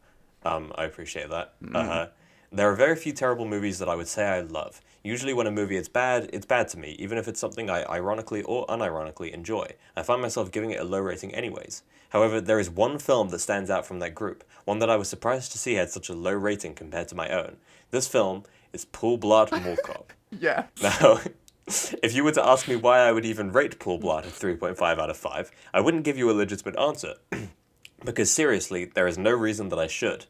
Um, 0.44 0.72
I 0.76 0.84
appreciate 0.84 1.30
that. 1.30 1.54
Uh-huh. 1.74 2.08
there 2.50 2.70
are 2.70 2.74
very 2.74 2.96
few 2.96 3.12
terrible 3.12 3.44
movies 3.46 3.78
that 3.78 3.88
I 3.88 3.94
would 3.94 4.08
say 4.08 4.26
I 4.26 4.40
love. 4.40 4.80
Usually, 5.04 5.32
when 5.32 5.46
a 5.46 5.50
movie 5.50 5.76
is 5.76 5.88
bad, 5.88 6.30
it's 6.32 6.46
bad 6.46 6.68
to 6.68 6.78
me, 6.78 6.96
even 6.98 7.18
if 7.18 7.26
it's 7.28 7.40
something 7.40 7.68
I 7.70 7.82
ironically 7.84 8.42
or 8.42 8.66
unironically 8.66 9.32
enjoy. 9.32 9.66
I 9.96 10.02
find 10.02 10.20
myself 10.22 10.50
giving 10.52 10.70
it 10.70 10.80
a 10.80 10.84
low 10.84 11.00
rating, 11.00 11.34
anyways. 11.34 11.82
However, 12.10 12.40
there 12.40 12.60
is 12.60 12.68
one 12.70 12.98
film 12.98 13.30
that 13.30 13.38
stands 13.40 13.70
out 13.70 13.86
from 13.86 13.98
that 14.00 14.14
group, 14.14 14.44
one 14.64 14.78
that 14.80 14.90
I 14.90 14.96
was 14.96 15.08
surprised 15.08 15.50
to 15.52 15.58
see 15.58 15.74
had 15.74 15.90
such 15.90 16.08
a 16.08 16.14
low 16.14 16.32
rating 16.34 16.74
compared 16.74 17.08
to 17.08 17.14
my 17.14 17.28
own. 17.30 17.56
This 17.90 18.06
film 18.06 18.44
is 18.72 18.84
Paul 18.84 19.18
Blart 19.18 19.50
Mall 19.64 19.76
Cop. 19.84 20.12
Yeah. 20.40 20.64
Now, 20.82 21.20
if 22.02 22.14
you 22.14 22.24
were 22.24 22.32
to 22.32 22.46
ask 22.46 22.68
me 22.68 22.76
why 22.76 23.00
I 23.00 23.12
would 23.12 23.24
even 23.24 23.52
rate 23.52 23.78
Paul 23.78 24.00
Blart 24.00 24.24
a 24.24 24.28
3.5 24.28 24.80
out 24.82 25.10
of 25.10 25.16
5, 25.16 25.50
I 25.72 25.80
wouldn't 25.80 26.04
give 26.04 26.18
you 26.18 26.30
a 26.30 26.32
legitimate 26.32 26.78
answer. 26.78 27.14
because 28.04 28.32
seriously, 28.32 28.84
there 28.84 29.06
is 29.06 29.18
no 29.18 29.30
reason 29.30 29.68
that 29.68 29.78
I 29.78 29.86
should. 29.86 30.26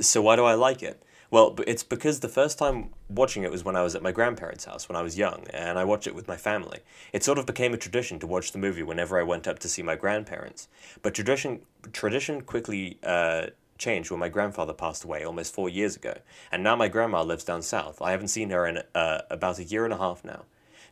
So 0.00 0.22
why 0.22 0.36
do 0.36 0.44
I 0.44 0.54
like 0.54 0.82
it? 0.82 1.02
Well, 1.30 1.56
it's 1.66 1.82
because 1.82 2.20
the 2.20 2.28
first 2.28 2.58
time 2.58 2.90
watching 3.08 3.42
it 3.42 3.50
was 3.50 3.64
when 3.64 3.74
I 3.74 3.82
was 3.82 3.94
at 3.94 4.02
my 4.02 4.12
grandparents' 4.12 4.66
house 4.66 4.86
when 4.86 4.96
I 4.96 5.02
was 5.02 5.16
young, 5.16 5.46
and 5.54 5.78
I 5.78 5.84
watched 5.84 6.06
it 6.06 6.14
with 6.14 6.28
my 6.28 6.36
family. 6.36 6.80
It 7.12 7.24
sort 7.24 7.38
of 7.38 7.46
became 7.46 7.72
a 7.72 7.78
tradition 7.78 8.18
to 8.18 8.26
watch 8.26 8.52
the 8.52 8.58
movie 8.58 8.82
whenever 8.82 9.18
I 9.18 9.22
went 9.22 9.48
up 9.48 9.58
to 9.60 9.68
see 9.68 9.82
my 9.82 9.96
grandparents. 9.96 10.68
But 11.00 11.14
tradition 11.14 11.60
tradition 11.92 12.42
quickly 12.42 12.98
uh, 13.02 13.46
changed 13.78 14.10
when 14.10 14.20
my 14.20 14.28
grandfather 14.28 14.74
passed 14.74 15.04
away 15.04 15.24
almost 15.24 15.54
four 15.54 15.70
years 15.70 15.96
ago, 15.96 16.18
and 16.50 16.62
now 16.62 16.76
my 16.76 16.88
grandma 16.88 17.22
lives 17.22 17.44
down 17.44 17.62
south. 17.62 18.02
I 18.02 18.10
haven't 18.10 18.28
seen 18.28 18.50
her 18.50 18.66
in 18.66 18.82
uh, 18.94 19.22
about 19.30 19.58
a 19.58 19.64
year 19.64 19.84
and 19.84 19.94
a 19.94 19.98
half 19.98 20.24
now. 20.26 20.44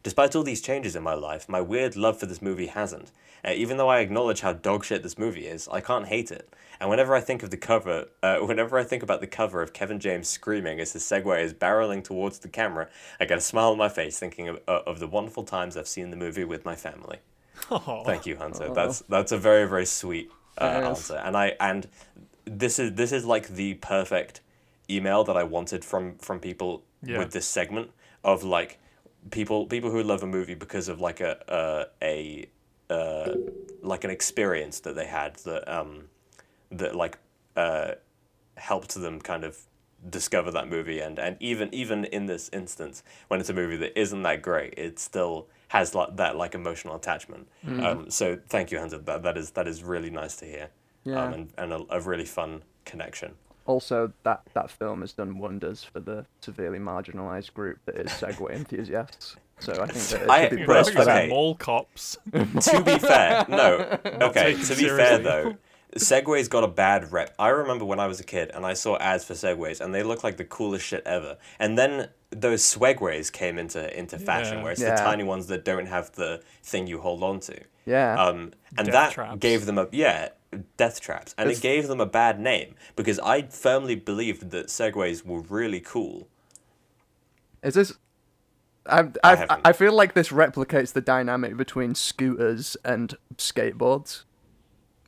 Despite 0.03 0.35
all 0.35 0.43
these 0.43 0.63
changes 0.63 0.97
in 0.97 1.03
my 1.03 1.15
life, 1.15 1.49
my 1.49 1.61
weird 1.61 1.95
love 1.97 2.19
for 2.19 2.27
this 2.27 2.41
movie 2.41 2.69
hasn't. 2.69 3.11
Uh, 3.45 3.53
even 3.53 3.77
though 3.77 3.89
I 3.89 4.01
acknowledge 4.01 4.41
how 4.41 4.55
dogshit 4.55 5.03
this 5.03 5.19
movie 5.19 5.47
is, 5.47 5.69
I 5.71 5.81
can't 5.81 6.07
hate 6.07 6.31
it. 6.31 6.53
And 6.81 6.89
whenever 6.89 7.15
I 7.15 7.21
think 7.21 7.43
of 7.43 7.51
the 7.51 7.57
cover, 7.57 8.07
uh, 8.23 8.37
whenever 8.41 8.79
I 8.79 8.85
think 8.85 9.03
about 9.03 9.21
the 9.21 9.27
cover 9.27 9.63
of 9.63 9.73
Kevin 9.73 10.01
James 10.01 10.29
screaming 10.29 10.81
as 10.81 10.93
his 10.93 11.03
Segway 11.03 11.43
is 11.43 11.53
barreling 11.53 12.03
towards 12.03 12.39
the 12.39 12.49
camera, 12.49 12.89
I 13.19 13.27
get 13.27 13.39
a 13.39 13.43
smile 13.43 13.73
on 13.73 13.79
my 13.79 13.89
face 13.89 14.19
thinking 14.19 14.49
of, 14.49 14.61
uh, 14.67 14.81
of 14.87 15.01
the 15.01 15.07
wonderful 15.07 15.45
times 15.45 15.77
I've 15.77 15.89
seen 15.89 16.11
the 16.11 16.17
movie 16.17 16.45
with 16.45 16.65
my 16.65 16.77
family. 16.77 17.19
Oh, 17.71 18.03
Thank 18.07 18.25
you, 18.27 18.37
Hunter. 18.37 18.73
That's 18.73 19.01
that's 19.01 19.33
a 19.33 19.39
very 19.39 19.69
very 19.69 19.85
sweet 19.85 20.31
uh, 20.59 20.65
answer, 20.65 21.17
and 21.17 21.37
I 21.37 21.57
and 21.61 21.87
this 22.47 22.79
is 22.79 22.95
this 22.95 23.13
is 23.13 23.27
like 23.27 23.49
the 23.49 23.75
perfect 23.75 24.41
email 24.89 25.25
that 25.25 25.37
I 25.37 25.43
wanted 25.45 25.85
from 25.85 26.17
from 26.17 26.41
people 26.41 26.83
Yeah. 27.03 27.19
with 27.19 27.33
this 27.33 27.47
segment 27.47 27.91
of 28.25 28.43
like 28.45 28.79
people 29.30 29.66
people 29.66 29.90
who 29.90 30.02
love 30.02 30.22
a 30.22 30.26
movie 30.26 30.54
because 30.54 30.88
of 30.88 31.00
like 31.00 31.20
a 31.20 31.87
a, 32.02 32.48
a 32.90 32.92
uh, 32.92 33.35
like 33.83 34.04
an 34.04 34.11
experience 34.11 34.80
that 34.80 34.94
they 34.94 35.06
had 35.06 35.37
that 35.37 35.68
um 35.72 36.04
that 36.70 36.94
like 36.94 37.18
uh 37.56 37.92
helped 38.56 38.94
them 38.94 39.20
kind 39.20 39.44
of 39.44 39.59
discover 40.09 40.50
that 40.50 40.68
movie. 40.68 41.00
And 41.00 41.18
and 41.18 41.37
even 41.40 41.72
even 41.74 42.04
in 42.06 42.26
this 42.26 42.48
instance 42.52 43.02
when 43.28 43.40
it's 43.40 43.50
a 43.50 43.54
movie 43.54 43.76
that 43.76 43.98
isn't 43.98 44.22
that 44.22 44.42
great 44.42 44.74
it 44.76 44.98
still 44.98 45.48
has 45.68 45.94
like 45.94 46.16
that 46.16 46.37
like 46.37 46.54
emotional 46.54 46.96
attachment. 46.96 47.48
Um 47.66 48.11
so 48.11 48.38
thank 48.48 48.70
you 48.70 48.78
Hunter. 48.78 48.98
That 48.98 49.22
that 49.22 49.37
is 49.37 49.50
that 49.52 49.68
is 49.68 49.83
really 49.83 50.11
nice 50.11 50.37
to 50.37 50.44
hear. 50.46 50.70
Yeah. 51.04 51.22
um 51.22 51.33
and, 51.33 51.52
and 51.59 51.72
a, 51.72 51.80
a 51.90 52.00
really 52.00 52.24
fun 52.24 52.62
connection 52.85 53.35
Also, 53.70 54.12
that 54.24 54.42
that 54.54 54.68
film 54.70 55.00
has 55.02 55.12
done 55.12 55.38
wonders 55.38 55.85
for 55.85 56.00
the 56.00 56.26
severely 56.40 56.78
marginalised 56.80 57.54
group 57.54 57.78
that 57.87 57.94
is 57.96 58.09
Segway 58.11 58.52
enthusiasts. 58.56 59.37
So 59.61 59.72
I 59.80 59.87
think 59.87 60.04
that 60.09 60.22
it 60.22 60.30
I- 60.30 60.40
should 60.42 60.50
be 60.56 60.61
you 60.62 60.64
praised 60.66 60.88
know, 60.88 60.94
for 61.04 61.11
okay. 61.11 61.20
that. 61.22 61.28
mall 61.28 61.54
cops. 61.54 62.18
to 62.33 62.83
be 62.85 62.98
fair, 62.98 63.44
no. 63.48 63.98
Okay, 64.28 64.54
to 64.54 64.74
be 64.76 64.88
fair 64.88 65.18
though, 65.18 65.56
Segway's 65.96 66.48
got 66.48 66.64
a 66.64 66.68
bad 66.68 67.12
rep. 67.12 67.35
I 67.38 67.48
remember 67.48 67.85
when 67.85 68.00
I 68.00 68.06
was 68.06 68.18
a 68.20 68.24
kid 68.24 68.50
and 68.54 68.64
I 68.66 68.74
saw 68.74 68.96
ads 68.98 69.24
for 69.24 69.35
Segways 69.35 69.80
and 69.80 69.94
they 69.94 70.02
looked 70.02 70.24
like 70.24 70.37
the 70.37 70.44
coolest 70.44 70.85
shit 70.87 71.02
ever. 71.06 71.37
And 71.59 71.78
then 71.78 72.09
those 72.30 72.62
Swegways 72.62 73.30
came 73.30 73.59
into 73.59 73.80
into 73.98 74.18
fashion, 74.18 74.59
Yeah. 74.59 74.62
where 74.62 74.72
it's 74.72 74.80
Yeah. 74.83 74.96
the 74.96 75.02
tiny 75.02 75.24
ones 75.24 75.46
that 75.48 75.64
don't 75.64 75.87
have 75.87 76.11
the 76.12 76.42
thing 76.62 76.87
you 76.87 77.00
hold 77.00 77.22
on 77.22 77.38
to. 77.40 77.56
Yeah. 77.87 78.14
Um, 78.24 78.52
and 78.78 78.87
Death 78.87 78.92
that 78.92 79.12
traps. 79.12 79.38
gave 79.40 79.66
them 79.66 79.78
a 79.78 79.88
yeah, 79.92 80.28
death 80.77 81.01
traps, 81.01 81.35
and 81.39 81.49
It's- 81.49 81.59
it 81.59 81.63
gave 81.63 81.89
them 81.89 82.01
a 82.01 82.07
bad 82.07 82.41
name 82.41 82.75
because 82.97 83.19
I 83.21 83.43
firmly 83.43 83.95
believed 83.95 84.51
that 84.51 84.67
Segways 84.67 85.25
were 85.25 85.41
really 85.41 85.81
cool. 85.81 86.29
Is 87.63 87.75
this? 87.75 87.93
I, 88.87 89.01
I 89.23 89.35
I. 89.49 89.61
I 89.67 89.73
feel 89.73 89.93
like 89.93 90.15
this 90.15 90.31
replicates 90.31 90.93
the 90.93 91.01
dynamic 91.03 91.57
between 91.57 91.95
scooters 91.95 92.77
and 92.85 93.15
skateboards. 93.37 94.25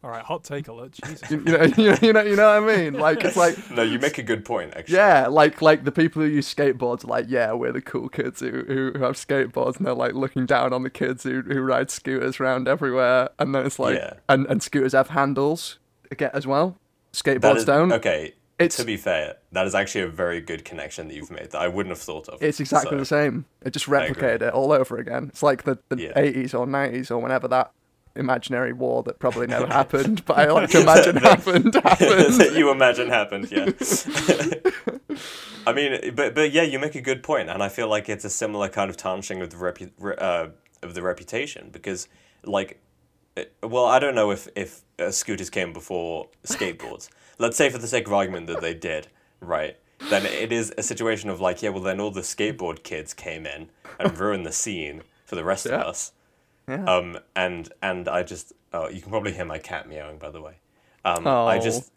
All 0.05 0.11
right, 0.11 0.25
hot 0.25 0.43
take 0.43 0.67
alert. 0.67 0.93
Jesus. 0.93 1.31
You, 1.31 1.39
you 1.47 1.53
know, 1.53 1.63
you 2.03 2.13
know, 2.13 2.23
you 2.23 2.37
know, 2.37 2.61
what 2.61 2.71
I 2.71 2.77
mean? 2.77 2.95
Like 2.95 3.25
it's 3.25 3.37
like 3.37 3.57
No, 3.71 3.83
you 3.83 3.99
make 4.01 4.19
a 4.19 4.23
good 4.23 4.45
point. 4.45 4.75
Actually. 4.77 4.97
yeah, 4.97 5.29
like 5.29 5.63
like 5.63 5.85
the 5.85 5.93
people 5.93 6.23
who 6.23 6.29
use 6.29 6.53
skateboards 6.53 7.05
are 7.05 7.09
like 7.09 7.27
yeah, 7.29 7.53
we're 7.53 7.71
the 7.73 7.81
cool 7.83 8.09
kids 8.09 8.41
who, 8.41 8.65
who 8.67 8.93
who 8.97 9.05
have 9.05 9.15
skateboards 9.15 9.77
and 9.77 9.87
they're 9.87 9.95
like 9.95 10.15
looking 10.15 10.45
down 10.45 10.73
on 10.73 10.83
the 10.83 10.91
kids 10.91 11.23
who 11.23 11.43
who 11.43 11.61
ride 11.61 11.91
scooters 11.91 12.41
around 12.41 12.67
everywhere, 12.67 13.29
and 13.39 13.55
then 13.55 13.65
it's 13.65 13.79
like 13.79 13.97
Yeah. 13.97 14.15
and 14.29 14.45
and 14.47 14.61
scooters 14.63 14.93
have 14.93 15.11
handles 15.11 15.79
again 16.11 16.31
as 16.35 16.47
well. 16.49 16.77
Skateboards 17.13 17.41
That 17.43 17.57
is, 17.59 17.65
don't. 17.65 17.93
Okay. 17.93 18.35
It's- 18.59 18.77
to 18.77 18.85
be 18.85 18.97
fair, 18.97 19.37
that 19.53 19.67
is 19.67 19.75
actually 19.75 20.03
a 20.03 20.09
very 20.09 20.41
good 20.41 20.65
connection 20.65 21.09
that 21.09 21.15
you've 21.15 21.31
made 21.31 21.51
that 21.51 21.61
I 21.61 21.69
wouldn't 21.69 21.91
have 21.91 21.99
thought 22.03 22.29
of. 22.29 22.41
It's 22.43 22.61
exactly 22.61 22.91
So, 22.93 22.97
the 22.99 23.05
same. 23.05 23.45
It 23.65 23.73
just 23.73 23.87
replicated 23.87 24.43
it 24.43 24.53
all 24.53 24.71
over 24.73 24.99
again. 24.99 25.27
It's 25.31 25.43
like 25.43 25.65
the, 25.65 25.79
the 25.89 25.97
Yeah. 26.01 26.13
80s 26.21 26.55
or 26.59 26.67
90s 26.67 27.11
or 27.11 27.19
whenever 27.19 27.49
that 27.49 27.73
imaginary 28.17 28.73
war 28.73 29.03
that 29.05 29.19
probably 29.19 29.47
never 29.47 29.67
happened, 29.81 30.25
but 30.25 30.39
I 30.39 30.51
like 30.51 30.71
to 30.71 30.81
imagine 30.83 31.17
happened, 31.17 31.75
happened. 31.85 32.35
that 32.41 32.53
you 32.55 32.71
imagine 32.71 33.09
happened, 33.09 33.51
yeah. 33.51 33.71
I 35.67 35.73
mean, 35.73 36.15
but 36.15 36.35
but 36.35 36.53
yeah, 36.53 36.63
you 36.63 36.79
make 36.79 36.95
a 36.95 37.01
good 37.01 37.23
point, 37.23 37.49
and 37.49 37.63
I 37.63 37.69
feel 37.69 37.89
like 37.89 38.09
it's 38.09 38.25
a 38.25 38.31
similar 38.31 38.69
kind 38.69 38.91
of 38.91 38.97
tarnishing 38.97 39.41
of 39.43 39.51
the 39.51 39.57
repu- 39.57 39.93
re- 39.99 40.17
uh, 40.19 40.49
of 40.83 40.95
the 40.95 41.03
reputation 41.03 41.69
because, 41.71 42.09
like, 42.45 42.81
it- 43.37 43.55
well, 43.63 43.87
I 43.87 43.99
don't 43.99 44.15
know 44.15 44.31
if 44.33 44.49
if 44.57 44.83
uh, 44.99 45.11
scooters 45.11 45.51
came 45.51 45.73
before 45.73 46.29
skateboards. 46.45 47.09
Let's 47.39 47.57
say, 47.57 47.71
for 47.71 47.79
the 47.79 47.87
sake 47.87 48.07
of 48.07 48.13
argument, 48.13 48.47
that 48.49 48.61
they 48.61 48.75
did, 48.75 49.09
right? 49.41 49.77
Then 50.11 50.27
it 50.27 50.51
is 50.51 50.73
a 50.77 50.83
situation 50.83 51.31
of 51.31 51.41
like, 51.41 51.63
yeah, 51.63 51.69
well, 51.71 51.83
then 51.83 52.01
all 52.01 52.11
the 52.11 52.23
skateboard 52.23 52.83
kids 52.83 53.15
came 53.15 53.47
in 53.47 53.71
and 54.01 54.19
ruined 54.19 54.45
the 54.45 54.53
scene 54.53 55.03
for 55.25 55.37
the 55.37 55.45
rest 55.45 55.67
Yeah. 55.67 55.77
of 55.81 55.87
us. 55.87 56.13
Yeah. 56.69 56.85
Um, 56.85 57.19
and 57.37 57.73
and 57.83 58.09
I 58.09 58.23
just 58.23 58.53
oh, 58.73 58.89
you 58.89 59.01
can 59.01 59.11
probably 59.11 59.33
hear 59.33 59.45
my 59.45 59.59
cat 59.59 59.89
meowing, 59.89 60.19
by 60.19 60.31
the 60.31 60.41
way. 60.41 60.55
Um, 61.05 61.27
I 61.27 61.59
Oh. 61.59 61.61
just 61.61 61.91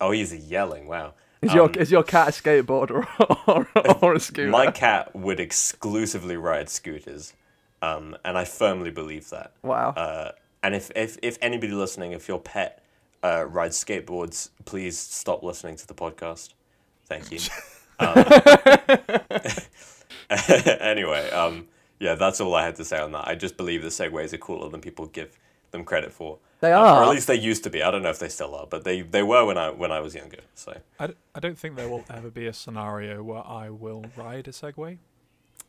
oh, 0.00 0.10
he's 0.12 0.34
yelling. 0.34 0.86
Wow. 0.88 1.14
Is 1.42 1.54
your 1.54 1.64
Um, 1.66 1.74
is 1.76 1.90
your 1.92 2.02
cat 2.02 2.28
a 2.28 2.30
skateboarder 2.32 3.06
or, 3.46 3.68
or, 3.76 3.96
or 4.02 4.14
a 4.14 4.20
scooter? 4.20 4.48
my 4.50 4.70
cat 4.70 5.14
would 5.14 5.38
exclusively 5.38 6.36
ride 6.36 6.68
scooters, 6.68 7.32
um, 7.82 8.16
and 8.24 8.36
I 8.36 8.44
firmly 8.44 8.90
believe 8.90 9.30
that. 9.30 9.52
Wow. 9.62 9.90
Uh, 9.90 10.32
and 10.62 10.74
if, 10.74 10.90
if 10.96 11.16
if 11.22 11.38
anybody 11.40 11.72
listening, 11.72 12.12
if 12.12 12.26
your 12.26 12.40
pet 12.40 12.82
uh, 13.22 13.44
rides 13.46 13.82
skateboards, 13.84 14.48
please 14.64 14.98
stop 14.98 15.42
listening 15.44 15.76
to 15.76 15.86
the 15.86 15.94
podcast. 15.94 16.54
Thank 17.06 17.30
you. 17.30 17.38
Um, 18.00 18.14
anyway, 20.80 21.28
um, 21.30 21.66
yeah, 22.00 22.14
that's 22.14 22.40
all 22.40 22.54
I 22.54 22.64
had 22.64 22.76
to 22.76 22.84
say 22.84 22.98
on 22.98 23.12
that. 23.12 23.26
I 23.28 23.34
just 23.34 23.56
believe 23.56 23.82
the 23.82 23.88
segways 23.88 24.32
are 24.32 24.38
cooler 24.38 24.68
than 24.70 24.80
people 24.80 25.06
give 25.06 25.38
them 25.70 25.84
credit 25.84 26.12
for. 26.12 26.38
They 26.60 26.72
Um, 26.72 26.98
or 26.98 27.02
at 27.04 27.10
least 27.10 27.26
they 27.26 27.36
used 27.36 27.62
to 27.64 27.70
be. 27.70 27.82
I 27.82 27.90
don't 27.90 28.02
know 28.02 28.10
if 28.10 28.18
they 28.18 28.28
still 28.28 28.54
are, 28.54 28.66
but 28.66 28.82
they, 28.84 29.02
they 29.02 29.22
were 29.22 29.44
when 29.44 29.56
I 29.58 29.70
when 29.70 29.92
I 29.92 30.00
was 30.00 30.14
younger. 30.14 30.40
So 30.54 30.76
I, 30.98 31.06
d- 31.08 31.14
I 31.34 31.40
don't 31.40 31.58
think 31.58 31.76
there 31.76 31.88
will 31.88 32.04
ever 32.10 32.30
be 32.30 32.46
a 32.46 32.52
scenario 32.52 33.22
where 33.22 33.46
I 33.46 33.70
will 33.70 34.04
ride 34.16 34.48
a 34.48 34.50
Segway. 34.50 34.98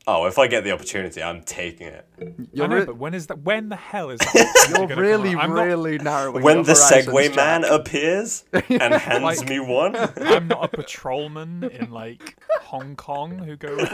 Oh, 0.09 0.25
if 0.25 0.39
I 0.39 0.47
get 0.47 0.63
the 0.63 0.71
opportunity, 0.71 1.21
I'm 1.21 1.41
taking 1.43 1.87
it. 1.87 2.05
You're, 2.51 2.65
I 2.65 2.67
know, 2.69 2.75
re- 2.77 2.85
but 2.85 2.97
when 2.97 3.13
is 3.13 3.27
that? 3.27 3.39
When 3.39 3.69
the 3.69 3.75
hell 3.75 4.09
is 4.09 4.19
that? 4.33 4.65
you're 4.69 4.77
gonna 4.79 4.87
come 4.95 4.99
really, 4.99 5.35
not- 5.35 5.49
really 5.49 5.97
narrowing 5.99 6.43
when 6.43 6.63
the 6.63 6.73
horizons, 6.73 7.05
Segway 7.07 7.35
man 7.35 7.63
appears 7.63 8.43
and 8.53 8.93
hands 9.07 9.23
Like- 9.23 9.47
me 9.49 9.59
one, 9.59 9.95
I'm 10.17 10.47
not 10.47 10.65
a 10.65 10.67
patrolman 10.67 11.63
in 11.65 11.91
like 11.91 12.37
Hong 12.61 12.95
Kong 12.95 13.37
who 13.37 13.55
goes. 13.55 13.87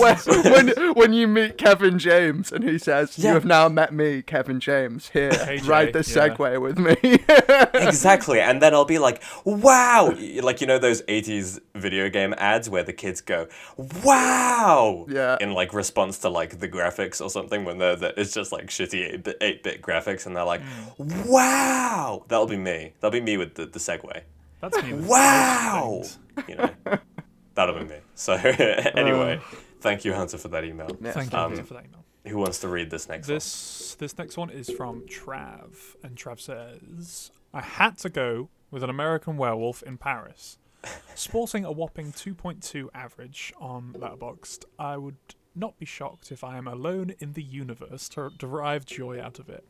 when, 0.00 0.52
when, 0.52 0.94
when 0.94 1.12
you 1.12 1.26
meet 1.28 1.56
Kevin 1.58 1.98
James 1.98 2.52
and 2.52 2.64
he 2.64 2.78
says, 2.78 3.18
Yeah. 3.18 3.28
"You 3.28 3.34
have 3.34 3.44
now 3.44 3.68
met 3.68 3.92
me, 3.94 4.22
Kevin 4.22 4.60
James. 4.60 5.08
Here, 5.10 5.32
Hey, 5.32 5.58
Jay, 5.58 5.66
ride 5.68 5.92
this 5.92 6.14
yeah. 6.14 6.28
Segway 6.28 6.60
with 6.60 6.78
me." 6.78 6.96
exactly, 7.74 8.40
and 8.40 8.60
then 8.62 8.74
I'll 8.74 8.84
be 8.84 8.98
like, 8.98 9.22
"Wow!" 9.44 10.14
Like 10.42 10.60
you 10.60 10.66
know 10.66 10.78
those 10.78 11.02
'80s 11.02 11.60
video 11.74 12.08
game 12.08 12.34
ads 12.38 12.68
where 12.70 12.82
the 12.82 12.92
kids 12.92 13.20
go, 13.20 13.46
"Wow!" 14.04 15.06
Yeah. 15.08 15.36
in 15.40 15.52
like 15.52 15.59
response 15.72 16.18
to 16.20 16.28
like 16.28 16.58
the 16.58 16.68
graphics 16.68 17.20
or 17.20 17.28
something 17.30 17.64
when 17.64 17.78
they're, 17.78 17.96
that 17.96 18.14
it's 18.16 18.32
just 18.34 18.52
like 18.52 18.66
shitty 18.68 19.36
eight 19.40 19.62
bit 19.62 19.82
graphics, 19.82 20.26
and 20.26 20.34
they're 20.34 20.44
like, 20.44 20.62
Mm. 20.98 21.26
"Wow!" 21.26 22.24
That'll 22.28 22.46
be 22.46 22.56
me. 22.56 22.92
That'll 23.00 23.12
be 23.12 23.20
me 23.20 23.36
with 23.36 23.54
the 23.54 23.66
the 23.66 23.78
Segway. 23.78 24.22
That's 24.60 24.82
me. 24.82 24.92
Wow! 24.94 26.02
You 26.48 26.54
know, 26.56 26.70
that'll 27.54 27.78
be 27.78 27.84
me. 27.84 27.96
So 28.14 28.32
anyway, 28.34 29.40
thank 29.80 30.04
you, 30.04 30.12
Hunter, 30.14 30.38
for 30.38 30.48
that 30.48 30.64
email. 30.64 30.90
Yeah. 31.00 31.12
Thank 31.12 31.32
you 31.32 31.38
Um, 31.38 31.56
for 31.64 31.74
that 31.74 31.84
email. 31.86 32.04
Who 32.26 32.36
wants 32.38 32.58
to 32.60 32.68
read 32.68 32.90
this 32.90 33.08
next 33.08 33.28
one? 33.28 33.34
This 33.36 33.94
this 33.98 34.16
next 34.18 34.36
one 34.36 34.50
is 34.50 34.70
from 34.70 35.02
Trav, 35.06 35.96
and 36.02 36.16
Trav 36.16 36.40
says, 36.40 37.30
"I 37.54 37.62
had 37.62 37.96
to 37.98 38.10
go 38.10 38.50
with 38.70 38.82
an 38.82 38.90
American 38.90 39.36
werewolf 39.38 39.82
in 39.82 39.96
Paris, 39.96 40.58
sporting 41.14 41.64
a 41.64 41.72
whopping 41.72 42.12
2.2 42.12 42.88
average 42.94 43.52
on 43.58 43.94
Letterboxd. 43.98 44.64
I 44.78 44.96
would 44.98 45.16
not 45.54 45.78
be 45.78 45.86
shocked 45.86 46.32
if 46.32 46.44
I 46.44 46.58
am 46.58 46.66
alone 46.66 47.14
in 47.18 47.32
the 47.32 47.42
universe 47.42 48.08
to 48.10 48.30
derive 48.38 48.86
joy 48.86 49.20
out 49.20 49.38
of 49.38 49.48
it." 49.48 49.64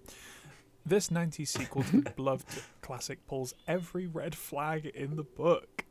This 0.85 1.09
90s 1.09 1.49
sequel 1.49 1.83
to 1.85 2.01
the 2.01 2.11
beloved 2.17 2.47
classic 2.81 3.27
pulls 3.27 3.55
every 3.69 4.07
red 4.07 4.35
flag 4.35 4.87
in 4.87 5.17
the 5.17 5.23
book 5.23 5.85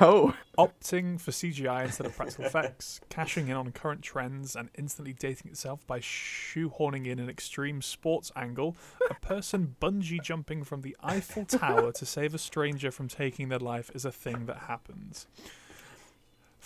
oh, 0.00 0.34
opting 0.56 1.20
for 1.20 1.30
CGI 1.30 1.84
instead 1.84 2.06
of 2.06 2.16
practical 2.16 2.44
effects, 2.44 3.00
cashing 3.08 3.48
in 3.48 3.56
on 3.56 3.72
current 3.72 4.02
trends, 4.02 4.56
and 4.56 4.70
instantly 4.76 5.12
dating 5.12 5.50
itself 5.50 5.86
by 5.86 6.00
shoehorning 6.00 7.06
in 7.06 7.18
an 7.18 7.28
extreme 7.28 7.82
sports 7.82 8.32
angle. 8.34 8.76
A 9.10 9.14
person 9.14 9.76
bungee 9.80 10.22
jumping 10.22 10.64
from 10.64 10.82
the 10.82 10.96
Eiffel 11.02 11.44
Tower 11.44 11.92
to 11.92 12.06
save 12.06 12.34
a 12.34 12.38
stranger 12.38 12.90
from 12.90 13.08
taking 13.08 13.48
their 13.48 13.58
life 13.58 13.90
is 13.94 14.04
a 14.04 14.12
thing 14.12 14.46
that 14.46 14.58
happens. 14.68 15.26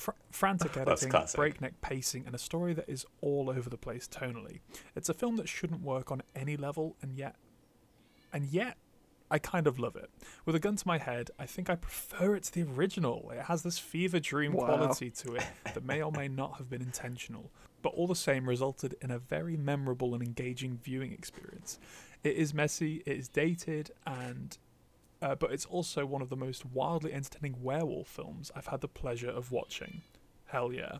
Fr- 0.03 0.11
frantic 0.31 0.77
editing, 0.77 1.13
breakneck 1.35 1.81
pacing, 1.81 2.25
and 2.27 2.35
a 2.35 2.39
story 2.39 2.75
that 2.75 2.89
is 2.89 3.07
all 3.21 3.49
over 3.49 3.71
the 3.71 3.77
place 3.77 4.09
tonally. 4.09 4.61
It's 4.97 5.09
a 5.09 5.15
film 5.15 5.37
that 5.37 5.49
shouldn't 5.49 5.83
work 5.83 6.11
on 6.11 6.23
any 6.35 6.57
level, 6.57 6.97
and 7.01 7.15
yet, 7.17 7.37
and 8.33 8.47
yet, 8.47 8.77
I 9.31 9.39
kind 9.39 9.67
of 9.67 9.79
love 9.79 9.95
it. 9.97 10.11
With 10.45 10.55
a 10.55 10.59
gun 10.59 10.77
to 10.77 10.87
my 10.87 10.99
head, 10.99 11.31
I 11.39 11.47
think 11.47 11.71
I 11.71 11.77
prefer 11.77 12.35
it 12.35 12.43
to 12.45 12.53
the 12.53 12.63
original. 12.71 13.31
It 13.35 13.43
has 13.45 13.63
this 13.63 13.79
fever 13.79 14.19
dream 14.21 14.53
Wow. 14.53 14.67
quality 14.67 15.11
to 15.11 15.37
it 15.37 15.45
that 15.73 15.85
may 15.85 16.03
or 16.03 16.13
may 16.13 16.29
not 16.29 16.59
have 16.59 16.69
been 16.69 16.83
intentional, 16.83 17.51
but 17.81 17.91
all 17.95 18.07
the 18.07 18.15
same 18.15 18.49
resulted 18.49 18.95
in 19.01 19.11
a 19.11 19.19
very 19.19 19.57
memorable 19.57 20.13
and 20.15 20.23
engaging 20.23 20.79
viewing 20.83 21.13
experience. 21.13 21.79
It 22.25 22.37
is 22.37 22.53
messy, 22.53 23.03
it 23.07 23.17
is 23.17 23.29
dated, 23.29 23.91
and 24.07 24.59
uh, 25.23 25.35
but 25.37 25.53
it's 25.53 25.65
also 25.67 26.05
one 26.05 26.21
of 26.21 26.29
the 26.29 26.37
most 26.37 26.67
wildly 26.67 27.13
entertaining 27.15 27.63
werewolf 27.63 28.09
films 28.09 28.51
I've 28.55 28.67
had 28.67 28.81
the 28.83 28.89
pleasure 28.89 29.31
of 29.31 29.51
watching. 29.53 30.03
Hell 30.47 30.73
yeah. 30.73 30.99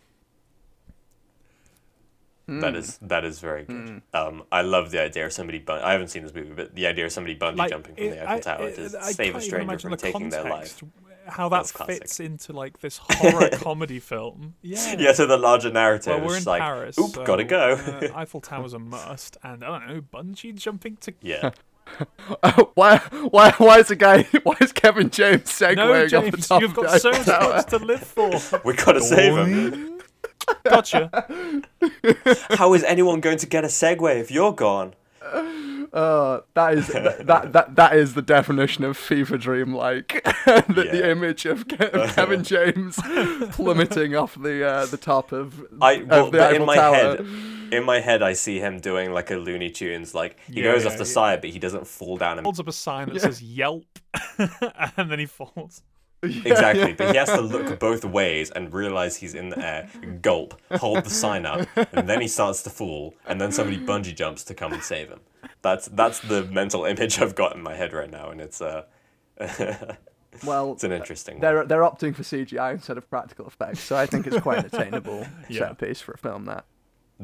That 2.49 2.73
Mm. 2.75 2.77
is 2.77 2.99
that 3.03 3.25
is 3.25 3.39
very 3.39 3.65
good. 3.65 4.03
Um, 4.13 4.43
I 4.51 4.63
love 4.63 4.91
the 4.91 5.01
idea 5.01 5.25
of 5.27 5.33
somebody. 5.33 5.59
Bun- 5.61 5.81
I 5.83 5.93
haven't 5.93 6.09
seen 6.09 6.25
this 6.25 6.35
movie, 6.35 6.53
but 6.53 6.75
the 6.75 6.87
idea 6.89 7.05
of 7.07 7.13
somebody 7.13 7.37
bungee 7.37 7.69
jumping 7.69 7.95
from 7.95 8.05
it- 8.05 8.11
the 8.11 8.23
Eiffel 8.29 8.35
I- 8.35 8.41
Tower 8.41 8.69
it- 8.69 8.91
to 8.91 8.99
I 9.01 9.13
save 9.13 9.37
a 9.37 9.41
stranger 9.41 9.79
from 9.79 9.91
the 9.93 9.97
taking 9.97 10.29
their 10.29 10.45
life. 10.45 10.83
How 11.25 11.49
that 11.51 11.59
That's 11.59 11.71
classic. 11.73 11.99
fits 12.03 12.19
into 12.19 12.53
like 12.53 12.81
this 12.81 12.99
horror 13.03 13.49
comedy 13.51 14.01
film. 14.01 14.57
Yeah. 14.61 14.97
Yeah, 14.99 15.13
so 15.13 15.25
the 15.27 15.37
larger 15.39 15.71
narrative 15.71 16.17
Well, 16.17 16.27
we're 16.27 16.37
in 16.39 16.43
like, 16.45 16.61
Paris. 16.61 16.99
oop, 16.99 17.13
so, 17.15 17.25
gotta 17.25 17.45
go. 17.45 17.75
uh, 17.75 18.09
Eiffel 18.19 18.41
Tower's 18.49 18.73
a 18.73 18.81
must, 18.81 19.37
and 19.45 19.63
I 19.63 19.79
don't 19.79 19.87
know, 19.87 20.01
bungee 20.03 20.53
jumping 20.57 20.97
to. 21.03 21.15
yeah, 21.21 21.53
why, 22.75 22.99
why, 23.31 23.53
why 23.53 23.79
is 23.79 23.89
the 23.89 23.97
guy? 23.97 24.23
Why 24.43 24.55
is 24.61 24.73
Kevin 24.73 25.11
James 25.11 25.43
segwaying 25.45 25.77
No, 25.77 26.19
off 26.19 26.25
the 26.25 26.31
James, 26.31 26.49
top 26.49 26.63
you've 26.63 26.75
got 26.75 27.01
so 27.01 27.11
much 27.11 27.67
to 27.67 27.79
live 27.79 28.03
for. 28.03 28.31
We've 28.65 28.77
gotta 28.77 29.01
save 29.01 29.37
him. 29.37 30.01
Gotcha. 30.65 31.11
How 32.51 32.73
is 32.75 32.83
anyone 32.85 33.21
going 33.21 33.39
to 33.39 33.47
get 33.47 33.65
a 33.65 33.69
Segway 33.69 34.21
if 34.21 34.31
you're 34.31 34.53
gone? 34.53 34.95
Uh, 35.93 36.41
that 36.55 36.75
is 36.75 36.89
that, 36.89 37.27
that 37.27 37.53
that 37.53 37.77
that 37.77 37.95
is 37.97 38.15
the 38.15 38.23
definition 38.23 38.83
of 38.85 38.97
fever 38.97 39.37
dream. 39.37 39.75
Like 39.75 40.25
the, 40.47 40.89
the 40.91 41.11
image 41.11 41.45
of, 41.47 41.69
Ke- 41.69 42.15
Kevin 42.15 42.43
James 42.43 42.97
plummeting 43.53 44.17
off 44.17 44.35
the 44.41 44.67
uh, 44.67 44.87
the 44.87 44.97
top 44.97 45.33
of, 45.33 45.65
I 45.81 45.93
of 45.93 46.09
well, 46.09 46.31
the 46.31 46.39
but 46.39 46.55
in 46.57 46.65
my 46.65 46.77
Tower. 46.77 46.95
head, 46.95 47.27
in 47.73 47.85
my 47.85 47.99
head, 48.01 48.23
I 48.23 48.35
see 48.35 48.59
him 48.61 48.79
doing 48.79 49.13
like 49.13 49.31
a 49.31 49.37
Looney 49.37 49.71
Tunes. 49.71 50.15
Like 50.15 50.39
he 50.47 50.61
Yeah, 50.61 50.73
goes 50.73 50.85
yeah, 50.85 50.91
off 50.91 50.99
the 50.99 51.05
yeah. 51.05 51.13
side, 51.19 51.41
but 51.41 51.51
he 51.51 51.59
doesn't 51.59 51.87
fall 51.87 52.17
down. 52.19 52.39
And... 52.39 52.47
Holds 52.47 52.61
up 52.61 52.69
a 52.69 52.73
sign 52.73 53.07
that 53.09 53.15
Yeah. 53.17 53.23
says 53.23 53.43
Yelp, 53.43 53.99
and 54.97 55.11
then 55.11 55.19
he 55.19 55.27
falls. 55.27 55.83
Exactly, 56.23 56.93
but 56.93 57.11
he 57.11 57.17
has 57.17 57.29
to 57.31 57.41
look 57.41 57.81
both 57.81 58.05
ways 58.05 58.53
and 58.53 58.73
realize 58.73 59.17
he's 59.17 59.35
in 59.35 59.49
the 59.49 59.59
air. 59.59 59.89
Gulp, 60.23 60.55
hold 60.71 61.03
the 61.03 61.11
sign 61.11 61.45
up, 61.45 61.67
and 61.93 62.09
then 62.09 62.21
he 62.21 62.29
starts 62.29 62.63
to 62.63 62.71
fall, 62.71 63.15
and 63.27 63.41
then 63.41 63.51
somebody 63.51 63.79
bungee 63.85 64.15
jumps 64.15 64.45
to 64.45 64.55
come 64.55 64.73
and 64.73 64.81
save 64.85 65.09
him. 65.09 65.19
That's 65.63 65.87
that's 65.89 66.21
the 66.21 66.45
mental 66.45 66.85
image 66.85 67.19
I've 67.21 67.35
got 67.35 67.57
in 67.57 67.63
my 67.65 67.75
head 67.75 67.93
right 67.93 68.09
now, 68.09 68.31
and 68.31 68.41
it's 68.41 68.61
uh, 68.61 68.85
Well, 70.47 70.73
it's 70.73 70.85
an 70.85 70.93
interesting. 70.93 71.41
they're 71.41 71.65
they're 71.67 71.81
opting 71.83 72.15
for 72.15 72.23
CGI 72.23 72.73
instead 72.75 72.99
of 72.99 73.09
practical 73.11 73.47
effects, 73.49 73.81
so 73.81 73.97
I 73.97 74.07
think 74.07 74.27
it's 74.29 74.39
quite 74.41 74.59
an 74.61 74.67
attainable 74.67 75.27
Yeah. 75.49 75.69
set 75.71 75.79
piece 75.79 76.01
for 76.01 76.13
a 76.13 76.19
film. 76.19 76.45
That 76.47 76.65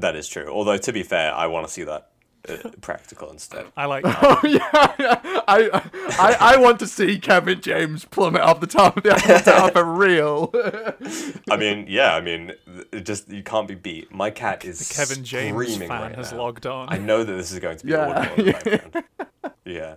That 0.00 0.16
is 0.16 0.28
true. 0.28 0.48
Although 0.48 0.76
to 0.78 0.92
be 0.92 1.02
fair, 1.02 1.34
I 1.34 1.46
want 1.46 1.66
to 1.66 1.72
see 1.72 1.84
that 1.84 2.10
uh, 2.48 2.56
practical 2.80 3.30
instead. 3.30 3.66
I 3.76 3.86
like 3.86 4.04
that. 4.10 4.18
Oh 4.22 4.40
yeah, 4.46 4.94
yeah. 4.98 5.40
I, 5.48 5.70
I 6.18 6.36
I 6.54 6.56
want 6.58 6.78
to 6.80 6.86
see 6.86 7.18
Kevin 7.18 7.60
James 7.60 8.04
plummet 8.04 8.42
off 8.42 8.60
the 8.60 8.66
top 8.66 8.96
of 8.96 9.02
the 9.02 9.12
Eiffel 9.14 9.40
Tower 9.40 9.70
for 9.72 9.84
real. 9.84 10.52
I 11.50 11.56
mean, 11.56 11.86
yeah, 11.88 12.14
I 12.14 12.20
mean, 12.20 12.52
it 12.92 13.04
just 13.04 13.28
you 13.30 13.42
can't 13.42 13.66
be 13.66 13.74
beat. 13.74 14.12
My 14.14 14.30
cat 14.30 14.64
is 14.64 14.78
The 14.88 14.94
Kevin 14.94 15.24
James 15.24 15.54
screaming 15.54 15.88
fan 15.88 16.02
right 16.02 16.14
has 16.14 16.32
now. 16.32 16.38
logged 16.38 16.66
on. 16.66 16.88
I 16.90 16.98
know 16.98 17.24
that 17.24 17.32
this 17.32 17.50
is 17.52 17.58
going 17.58 17.78
to 17.78 17.86
be 17.86 17.92
Yeah. 17.92 18.06
audible 18.06 18.44
in 18.46 18.52
the 18.92 19.04
yeah, 19.64 19.96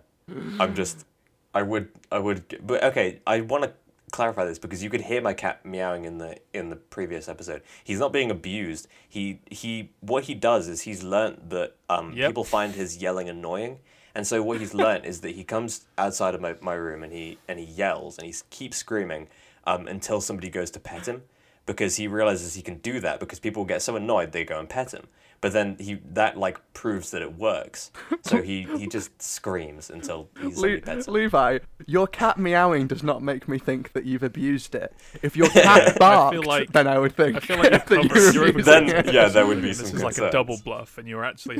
I'm 0.60 0.76
just, 0.76 1.06
I 1.54 1.62
would, 1.62 1.90
I 2.12 2.20
would, 2.20 2.60
but 2.66 2.84
okay, 2.86 3.20
I 3.26 3.40
want 3.42 3.64
to 3.64 3.72
clarify 4.12 4.46
this 4.46 4.60
because 4.60 4.84
you 4.84 4.90
could 4.90 5.02
hear 5.02 5.22
my 5.22 5.34
cat 5.34 5.66
meowing 5.66 6.06
in 6.06 6.18
the 6.18 6.38
in 6.54 6.70
the 6.70 6.76
previous 6.76 7.28
episode. 7.30 7.62
He's 7.84 8.00
not 8.00 8.12
being 8.14 8.30
abused. 8.32 8.88
He 9.08 9.40
he, 9.50 9.92
what 10.02 10.26
he 10.26 10.34
does 10.36 10.68
is 10.68 10.82
he's 10.82 11.04
learnt 11.04 11.50
that 11.50 11.76
um 11.90 12.14
Yep. 12.14 12.30
people 12.30 12.44
find 12.44 12.74
his 12.76 12.98
yelling 12.98 13.30
annoying. 13.30 13.80
And 14.14 14.28
so 14.28 14.44
what 14.44 14.60
he's 14.60 14.74
learnt 14.74 15.06
is 15.06 15.22
that 15.22 15.36
he 15.36 15.44
comes 15.46 15.86
outside 15.98 16.36
of 16.36 16.42
my, 16.42 16.56
my 16.62 16.74
room 16.74 17.02
and 17.04 17.14
he 17.14 17.38
and 17.48 17.58
he 17.60 17.66
yells 17.66 18.18
and 18.18 18.28
he 18.28 18.34
keeps 18.50 18.78
screaming 18.78 19.28
um, 19.66 19.88
until 19.88 20.20
somebody 20.20 20.50
goes 20.50 20.70
to 20.72 20.80
pet 20.80 21.08
him 21.08 21.22
because 21.66 21.96
he 21.96 22.08
realizes 22.08 22.56
he 22.56 22.62
can 22.62 22.76
do 22.80 23.00
that 23.00 23.20
because 23.20 23.40
people 23.40 23.64
get 23.64 23.82
so 23.82 23.96
annoyed 23.96 24.32
they 24.34 24.44
go 24.44 24.60
and 24.60 24.68
pet 24.68 24.92
him. 24.92 25.08
But 25.42 25.54
then 25.54 25.76
he 25.80 25.96
that 26.14 26.38
like 26.38 26.60
proves 26.74 27.10
that 27.12 27.24
it 27.24 27.36
works. 27.36 27.90
So 28.22 28.44
he, 28.44 28.62
he 28.78 28.86
just 28.86 29.20
screams 29.22 29.90
until 29.90 30.30
he's 30.40 30.54
somebody 30.54 30.76
Le- 30.76 30.82
pets 30.82 31.08
him. 31.08 31.16
Levi, 31.16 31.60
your 31.88 32.06
cat 32.06 32.38
meowing 32.38 32.86
does 32.86 33.02
not 33.02 33.24
make 33.24 33.48
me 33.48 33.58
think 33.58 33.92
that 33.94 34.06
you've 34.06 34.22
abused 34.22 34.76
it. 34.76 34.94
If 35.24 35.36
your 35.36 35.50
cat 35.50 35.98
barked, 35.98 36.46
like- 36.46 36.72
then 36.72 36.86
I 36.88 37.00
would 37.00 37.16
think 37.16 37.38
I 37.38 37.40
feel 37.40 37.58
like 37.58 37.72
you're 37.90 38.04
that 38.04 38.04
you're 38.16 38.34
you're- 38.34 38.50
abusing 38.52 38.88
Then 38.88 38.90
it. 39.08 39.14
yeah, 39.14 39.30
there 39.30 39.48
would 39.48 39.64
be 39.64 39.70
this 39.70 39.80
some 39.88 39.98
is 39.98 40.04
like 40.04 40.20
a 40.20 40.30
double 40.30 40.60
bluff, 40.64 41.00
and 41.00 41.08
you're 41.08 41.26
actually 41.26 41.60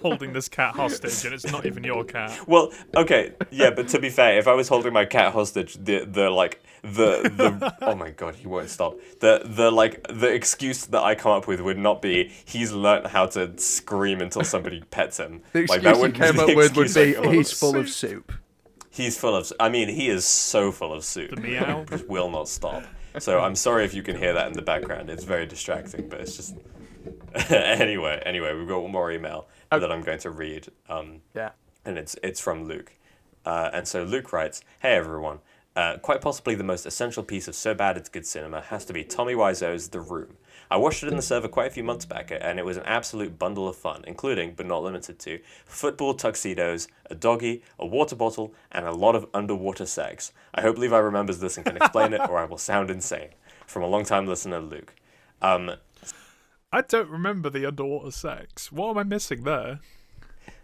holding 0.00 0.32
this 0.32 0.48
cat 0.48 0.74
hostage, 0.74 1.24
and 1.24 1.34
it's 1.34 1.50
not 1.50 1.66
even 1.66 1.82
your 1.84 2.04
cat. 2.04 2.46
Well, 2.46 2.72
okay, 2.96 3.32
yeah, 3.50 3.70
but 3.70 3.88
to 3.88 3.98
be 3.98 4.08
fair, 4.10 4.38
if 4.38 4.46
I 4.46 4.54
was 4.54 4.68
holding 4.68 4.92
my 4.92 5.04
cat 5.04 5.32
hostage, 5.32 5.74
the 5.82 6.04
the 6.04 6.30
like 6.30 6.62
the 6.84 7.22
the 7.22 7.74
oh 7.82 7.94
my 7.94 8.10
god, 8.10 8.34
he 8.36 8.46
won't 8.46 8.68
stop. 8.68 8.96
The 9.20 9.40
the 9.44 9.70
like 9.70 10.06
the 10.08 10.28
excuse 10.32 10.86
that 10.86 11.02
I 11.02 11.14
come 11.14 11.32
up 11.32 11.46
with 11.46 11.60
would 11.60 11.78
not 11.78 12.02
be 12.02 12.30
he's 12.44 12.72
learnt 12.72 13.06
how 13.06 13.26
to 13.26 13.58
scream 13.58 14.20
until 14.20 14.44
somebody 14.44 14.82
pets 14.90 15.18
him. 15.18 15.42
The 15.52 15.66
like 15.66 15.82
that 15.82 15.98
would 15.98 16.14
came 16.14 16.38
up 16.38 16.54
with 16.54 16.76
would 16.76 16.92
be 16.94 17.14
he's 17.30 17.52
full 17.52 17.76
of 17.76 17.88
soup. 17.88 18.32
He's 18.90 19.18
full 19.18 19.34
of. 19.34 19.50
I 19.58 19.70
mean, 19.70 19.88
he 19.88 20.08
is 20.08 20.24
so 20.24 20.70
full 20.70 20.92
of 20.92 21.04
soup. 21.04 21.34
The 21.34 21.40
meow. 21.40 21.84
Just 21.90 22.06
will 22.08 22.30
not 22.30 22.48
stop. 22.48 22.84
So 23.18 23.40
I'm 23.40 23.54
sorry 23.56 23.84
if 23.84 23.94
you 23.94 24.02
can 24.02 24.16
hear 24.16 24.32
that 24.34 24.46
in 24.48 24.52
the 24.52 24.62
background. 24.62 25.08
It's 25.10 25.24
very 25.24 25.46
distracting, 25.46 26.08
but 26.08 26.20
it's 26.20 26.36
just. 26.36 26.56
anyway, 27.50 28.22
anyway, 28.24 28.54
we've 28.54 28.68
got 28.68 28.82
one 28.82 28.92
more 28.92 29.10
email 29.10 29.48
that 29.70 29.90
I'm 29.90 30.02
going 30.02 30.18
to 30.20 30.30
read. 30.30 30.68
Um, 30.88 31.22
Yeah. 31.34 31.50
and 31.84 31.98
it's 31.98 32.16
it's 32.22 32.40
from 32.40 32.64
Luke. 32.64 32.92
Uh, 33.44 33.70
and 33.72 33.86
so 33.86 34.04
Luke 34.04 34.32
writes, 34.32 34.62
"Hey 34.80 34.94
everyone, 34.94 35.40
uh, 35.76 35.98
quite 35.98 36.20
possibly 36.20 36.54
the 36.54 36.64
most 36.64 36.86
essential 36.86 37.22
piece 37.22 37.48
of 37.48 37.54
so 37.54 37.74
bad 37.74 37.96
it's 37.96 38.08
good 38.08 38.26
cinema 38.26 38.60
has 38.60 38.84
to 38.84 38.92
be 38.92 39.04
Tommy 39.04 39.34
Wiseau's 39.34 39.88
The 39.88 40.00
Room. 40.00 40.36
I 40.70 40.76
watched 40.76 41.02
it 41.02 41.08
in 41.08 41.16
the 41.16 41.22
server 41.22 41.48
quite 41.48 41.66
a 41.66 41.70
few 41.70 41.84
months 41.84 42.04
back, 42.04 42.32
and 42.32 42.58
it 42.58 42.64
was 42.64 42.76
an 42.76 42.84
absolute 42.84 43.38
bundle 43.38 43.68
of 43.68 43.76
fun, 43.76 44.04
including 44.06 44.54
but 44.54 44.66
not 44.66 44.82
limited 44.82 45.18
to 45.20 45.40
football 45.66 46.14
tuxedos, 46.14 46.88
a 47.10 47.14
doggy, 47.14 47.62
a 47.78 47.86
water 47.86 48.16
bottle, 48.16 48.54
and 48.72 48.86
a 48.86 48.92
lot 48.92 49.14
of 49.14 49.26
underwater 49.34 49.86
sex. 49.86 50.32
I 50.54 50.62
hope 50.62 50.78
Levi 50.78 50.96
remembers 50.96 51.40
this 51.40 51.56
and 51.56 51.66
can 51.66 51.76
explain 51.76 52.12
it, 52.12 52.20
or 52.28 52.38
I 52.38 52.44
will 52.44 52.58
sound 52.58 52.90
insane." 52.90 53.30
From 53.66 53.82
a 53.82 53.86
long-time 53.86 54.26
listener, 54.26 54.60
Luke. 54.60 54.94
Um, 55.40 55.72
I 56.72 56.80
don't 56.82 57.08
remember 57.08 57.50
the 57.50 57.66
underwater 57.66 58.10
sex. 58.10 58.72
What 58.72 58.90
am 58.90 58.98
I 58.98 59.02
missing 59.04 59.44
there? 59.44 59.80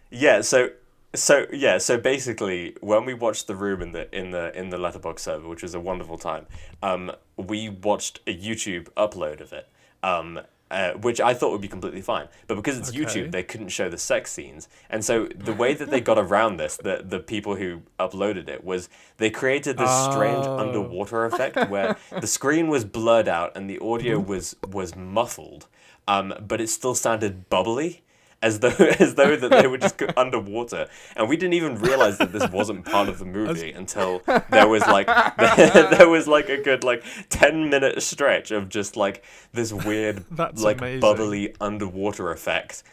Yeah, 0.09 0.41
so 0.41 0.71
so 1.13 1.45
yeah, 1.51 1.77
so 1.77 1.97
basically 1.97 2.75
when 2.81 3.05
we 3.05 3.13
watched 3.13 3.47
the 3.47 3.55
room 3.55 3.81
in 3.81 3.91
the 3.91 4.13
in 4.17 4.31
the 4.31 4.57
in 4.57 4.69
the 4.69 4.77
Letterboxd 4.77 5.19
server, 5.19 5.47
which 5.47 5.63
was 5.63 5.73
a 5.73 5.79
wonderful 5.79 6.17
time, 6.17 6.45
um, 6.81 7.11
we 7.37 7.69
watched 7.69 8.19
a 8.27 8.35
YouTube 8.37 8.85
upload 8.95 9.41
of 9.41 9.53
it. 9.53 9.67
Um 10.03 10.39
uh, 10.71 10.93
which 10.93 11.19
I 11.19 11.33
thought 11.33 11.51
would 11.51 11.59
be 11.59 11.67
completely 11.67 11.99
fine, 12.01 12.29
but 12.47 12.55
because 12.55 12.77
it's 12.77 12.87
Okay. 12.91 12.99
YouTube, 12.99 13.31
they 13.33 13.43
couldn't 13.43 13.67
show 13.67 13.89
the 13.89 13.97
sex 13.97 14.31
scenes, 14.31 14.69
and 14.89 15.03
so 15.03 15.27
the 15.35 15.51
way 15.51 15.73
that 15.73 15.89
they 15.89 15.99
got 15.99 16.17
around 16.17 16.55
this, 16.55 16.77
the 16.77 17.03
the 17.05 17.19
people 17.19 17.55
who 17.57 17.81
uploaded 17.99 18.47
it, 18.47 18.63
was 18.63 18.87
they 19.17 19.29
created 19.29 19.77
this 19.77 19.91
strange 19.91 20.45
Oh. 20.47 20.59
underwater 20.59 21.25
effect 21.31 21.57
where 21.69 21.97
the 22.21 22.25
screen 22.25 22.69
was 22.69 22.85
blurred 22.85 23.27
out 23.27 23.51
and 23.57 23.69
the 23.69 23.79
audio 23.79 24.17
was 24.17 24.55
was 24.65 24.95
muffled, 24.95 25.67
um, 26.07 26.33
but 26.47 26.61
it 26.61 26.69
still 26.69 26.95
sounded 26.95 27.49
bubbly 27.49 28.01
as 28.41 28.59
though 28.59 28.69
as 28.99 29.15
though 29.15 29.35
that 29.35 29.49
they 29.49 29.67
were 29.67 29.77
just 29.77 30.01
underwater, 30.17 30.87
and 31.15 31.29
we 31.29 31.37
didn't 31.37 31.53
even 31.53 31.75
realize 31.75 32.17
that 32.17 32.31
this 32.31 32.49
wasn't 32.49 32.85
part 32.85 33.09
of 33.09 33.19
the 33.19 33.25
movie 33.37 33.71
until 33.71 34.19
there 34.49 34.67
was 34.67 34.85
like 34.87 35.07
there 35.07 36.09
was 36.09 36.27
like 36.27 36.49
a 36.49 36.57
good 36.57 36.83
like 36.83 37.03
ten 37.29 37.69
minute 37.69 38.01
stretch 38.01 38.51
of 38.51 38.69
just 38.69 38.95
like 38.95 39.23
this 39.53 39.71
weird 39.71 40.25
like 40.57 40.79
amazing. 40.79 40.99
bubbly 40.99 41.55
underwater 41.61 42.31
effect, 42.31 42.83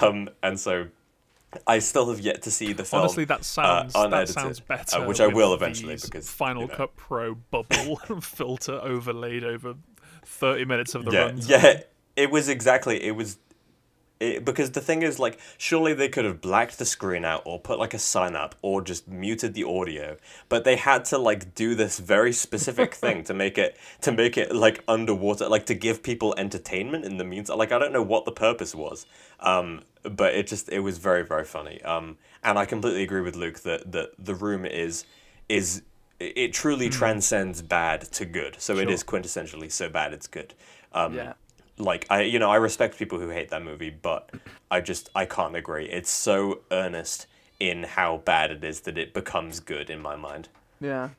um, 0.00 0.28
and 0.42 0.58
so. 0.58 0.88
I 1.66 1.78
still 1.78 2.10
have 2.10 2.20
yet 2.20 2.42
to 2.42 2.50
see 2.50 2.74
the 2.74 2.84
film. 2.84 3.00
Honestly, 3.00 3.24
that 3.24 3.42
sounds 3.42 3.94
uh, 3.94 4.06
that 4.08 4.28
sounds 4.28 4.60
uh, 4.60 4.64
better. 4.68 5.08
which 5.08 5.18
I 5.18 5.28
will 5.28 5.54
eventually 5.54 5.96
because, 5.96 6.30
Final 6.30 6.64
you 6.64 6.68
know. 6.68 6.74
Cut 6.74 6.94
Pro 6.94 7.36
bubble 7.36 7.96
filter 8.20 8.78
overlaid 8.82 9.44
over 9.44 9.74
thirty 10.26 10.66
minutes 10.66 10.94
of 10.94 11.06
the 11.06 11.10
yeah, 11.10 11.30
runtime. 11.30 11.48
yeah. 11.48 11.80
It 12.16 12.30
was 12.30 12.50
exactly. 12.50 13.02
It 13.02 13.12
was. 13.12 13.38
It, 14.20 14.44
because 14.44 14.72
the 14.72 14.80
thing 14.80 15.02
is, 15.02 15.20
like, 15.20 15.38
surely 15.58 15.94
they 15.94 16.08
could 16.08 16.24
have 16.24 16.40
blacked 16.40 16.78
the 16.78 16.84
screen 16.84 17.24
out 17.24 17.42
or 17.44 17.60
put 17.60 17.78
like 17.78 17.94
a 17.94 17.98
sign 18.00 18.34
up 18.34 18.56
or 18.62 18.82
just 18.82 19.06
muted 19.06 19.54
the 19.54 19.62
audio, 19.62 20.16
but 20.48 20.64
they 20.64 20.74
had 20.74 21.04
to 21.06 21.18
like 21.18 21.54
do 21.54 21.76
this 21.76 22.00
very 22.00 22.32
specific 22.32 22.94
thing 23.02 23.22
to 23.24 23.34
make 23.34 23.58
it 23.58 23.76
to 24.00 24.10
make 24.10 24.36
it 24.36 24.54
like 24.54 24.82
underwater, 24.88 25.48
like 25.48 25.66
to 25.66 25.74
give 25.74 26.02
people 26.02 26.34
entertainment 26.36 27.04
in 27.04 27.16
the 27.18 27.24
meantime. 27.24 27.58
Like, 27.58 27.70
I 27.70 27.78
don't 27.78 27.92
know 27.92 28.02
what 28.02 28.24
the 28.24 28.32
purpose 28.32 28.74
was, 28.74 29.06
um, 29.38 29.82
but 30.02 30.34
it 30.34 30.48
just 30.48 30.68
it 30.68 30.80
was 30.80 30.98
very 30.98 31.24
very 31.24 31.44
funny. 31.44 31.80
Um, 31.82 32.18
and 32.42 32.58
I 32.58 32.64
completely 32.64 33.04
agree 33.04 33.20
with 33.20 33.36
Luke 33.36 33.60
that 33.60 33.92
that 33.92 34.10
the 34.18 34.34
room 34.34 34.64
is 34.66 35.04
is 35.48 35.82
it 36.18 36.52
truly 36.52 36.88
transcends 36.88 37.62
bad 37.62 38.00
to 38.00 38.24
good. 38.24 38.56
So 38.58 38.74
it 38.78 38.82
Sure. 38.82 38.92
is 38.92 39.04
quintessentially 39.04 39.70
so 39.70 39.88
bad 39.88 40.12
it's 40.12 40.26
good. 40.26 40.54
Um, 40.92 41.14
Yeah. 41.14 41.34
Like 41.78 42.06
I 42.10 42.22
you 42.22 42.38
know 42.38 42.50
I 42.50 42.56
respect 42.56 42.98
people 42.98 43.18
who 43.18 43.28
hate 43.28 43.50
that 43.50 43.62
movie, 43.62 43.90
but 43.90 44.30
I 44.70 44.80
just 44.80 45.08
I 45.14 45.24
can't 45.26 45.56
agree. 45.56 45.86
It's 45.86 46.10
so 46.10 46.60
earnest 46.70 47.26
in 47.60 47.82
how 47.84 48.18
bad 48.18 48.50
it 48.50 48.62
is 48.64 48.80
that 48.82 48.96
it 48.98 49.12
becomes 49.14 49.60
good 49.60 49.90
in 49.90 50.00
my 50.00 50.16
mind. 50.16 50.48
Yeah. 50.80 51.10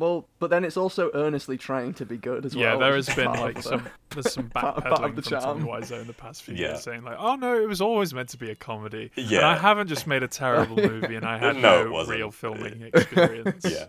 Well, 0.00 0.28
but 0.38 0.50
then 0.50 0.64
it's 0.64 0.76
also 0.76 1.10
earnestly 1.12 1.56
trying 1.58 1.92
to 1.94 2.06
be 2.06 2.16
good 2.16 2.46
as 2.46 2.54
Yeah, 2.54 2.66
well. 2.66 2.74
Yeah, 2.80 2.86
there 2.86 2.94
has 2.96 3.08
been 3.14 3.32
like 3.32 3.56
the- 3.56 3.62
some 3.62 3.88
there's 4.10 4.32
some 4.32 4.48
part- 4.50 4.76
part 4.76 4.86
of 4.86 4.92
backpedaling 5.12 5.16
the 5.16 5.22
from 5.22 5.40
Tommy 5.40 5.60
charm. 5.64 5.82
Wiseau 5.82 6.00
in 6.00 6.06
the 6.06 6.12
past 6.12 6.42
few 6.44 6.54
Yeah. 6.54 6.68
years, 6.68 6.82
saying 6.84 7.02
like, 7.02 7.16
"Oh 7.18 7.34
no, 7.34 7.60
it 7.60 7.68
was 7.68 7.80
always 7.80 8.14
meant 8.14 8.28
to 8.28 8.36
be 8.38 8.50
a 8.50 8.54
comedy." 8.54 9.10
And 9.16 9.26
Yeah. 9.30 9.48
I 9.48 9.56
haven't 9.56 9.88
just 9.88 10.06
made 10.06 10.22
a 10.22 10.28
terrible 10.28 10.76
movie, 10.90 11.16
and 11.16 11.24
I 11.24 11.36
had 11.38 11.56
No, 11.56 11.84
no, 11.88 12.04
real 12.06 12.30
filming 12.30 12.82
experience. 12.94 13.64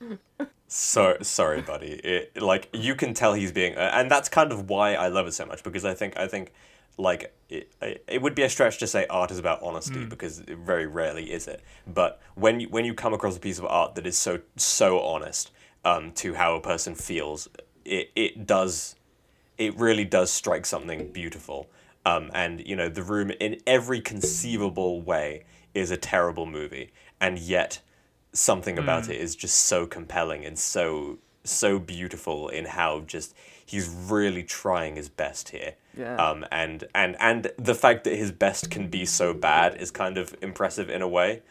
Yeah. 0.00 0.16
So 0.72 1.16
sorry, 1.22 1.62
buddy. 1.62 1.88
It 1.88 2.40
like 2.40 2.68
you 2.72 2.94
can 2.94 3.12
tell 3.12 3.34
he's 3.34 3.50
being, 3.50 3.74
uh, 3.74 3.90
and 3.92 4.08
that's 4.08 4.28
kind 4.28 4.52
of 4.52 4.70
why 4.70 4.94
I 4.94 5.08
love 5.08 5.26
it 5.26 5.34
so 5.34 5.44
much 5.44 5.64
because 5.64 5.84
I 5.84 5.94
think 5.94 6.16
I 6.16 6.28
think 6.28 6.52
like 6.96 7.34
it, 7.48 7.72
it 8.06 8.22
would 8.22 8.36
be 8.36 8.42
a 8.42 8.48
stretch 8.48 8.78
to 8.78 8.86
say 8.86 9.04
art 9.10 9.32
is 9.32 9.40
about 9.40 9.60
honesty 9.64 10.04
because 10.04 10.38
it 10.38 10.58
very 10.58 10.86
rarely 10.86 11.32
is 11.32 11.48
it. 11.48 11.60
But 11.88 12.20
when 12.36 12.60
you 12.60 12.68
when 12.68 12.84
you 12.84 12.94
come 12.94 13.12
across 13.12 13.36
a 13.36 13.40
piece 13.40 13.58
of 13.58 13.64
art 13.64 13.96
that 13.96 14.06
is 14.06 14.16
so 14.16 14.42
so 14.54 15.00
honest 15.00 15.50
um, 15.84 16.12
to 16.12 16.34
how 16.34 16.54
a 16.54 16.60
person 16.60 16.94
feels, 16.94 17.48
it 17.84 18.12
it 18.14 18.46
does 18.46 18.94
it 19.58 19.76
really 19.76 20.04
does 20.04 20.30
strike 20.30 20.66
something 20.66 21.10
beautiful. 21.10 21.68
Um, 22.06 22.30
and 22.32 22.64
you 22.64 22.76
know, 22.76 22.88
the 22.88 23.02
room 23.02 23.32
in 23.40 23.60
every 23.66 24.00
conceivable 24.00 25.02
way 25.02 25.42
is 25.74 25.90
a 25.90 25.96
terrible 25.96 26.46
movie, 26.46 26.92
and 27.20 27.40
yet 27.40 27.80
something 28.32 28.78
about 28.78 29.08
it 29.08 29.16
is 29.16 29.34
just 29.36 29.56
so 29.64 29.86
compelling 29.86 30.44
and 30.44 30.58
so 30.58 31.18
so 31.42 31.78
beautiful 31.78 32.48
in 32.48 32.64
how 32.66 33.00
just 33.00 33.34
he's 33.64 33.88
really 33.88 34.42
trying 34.42 34.96
his 34.96 35.08
best 35.08 35.48
here. 35.48 35.74
Yeah. 35.96 36.16
Um, 36.16 36.44
and 36.52 36.84
and 36.94 37.16
and 37.18 37.50
the 37.58 37.74
fact 37.74 38.04
that 38.04 38.14
his 38.14 38.30
best 38.30 38.70
can 38.70 38.88
be 38.88 39.04
so 39.06 39.32
bad 39.34 39.76
is 39.80 39.90
kind 39.90 40.18
of 40.18 40.34
impressive 40.42 40.90
in 40.90 41.02
a 41.02 41.08
way. 41.08 41.42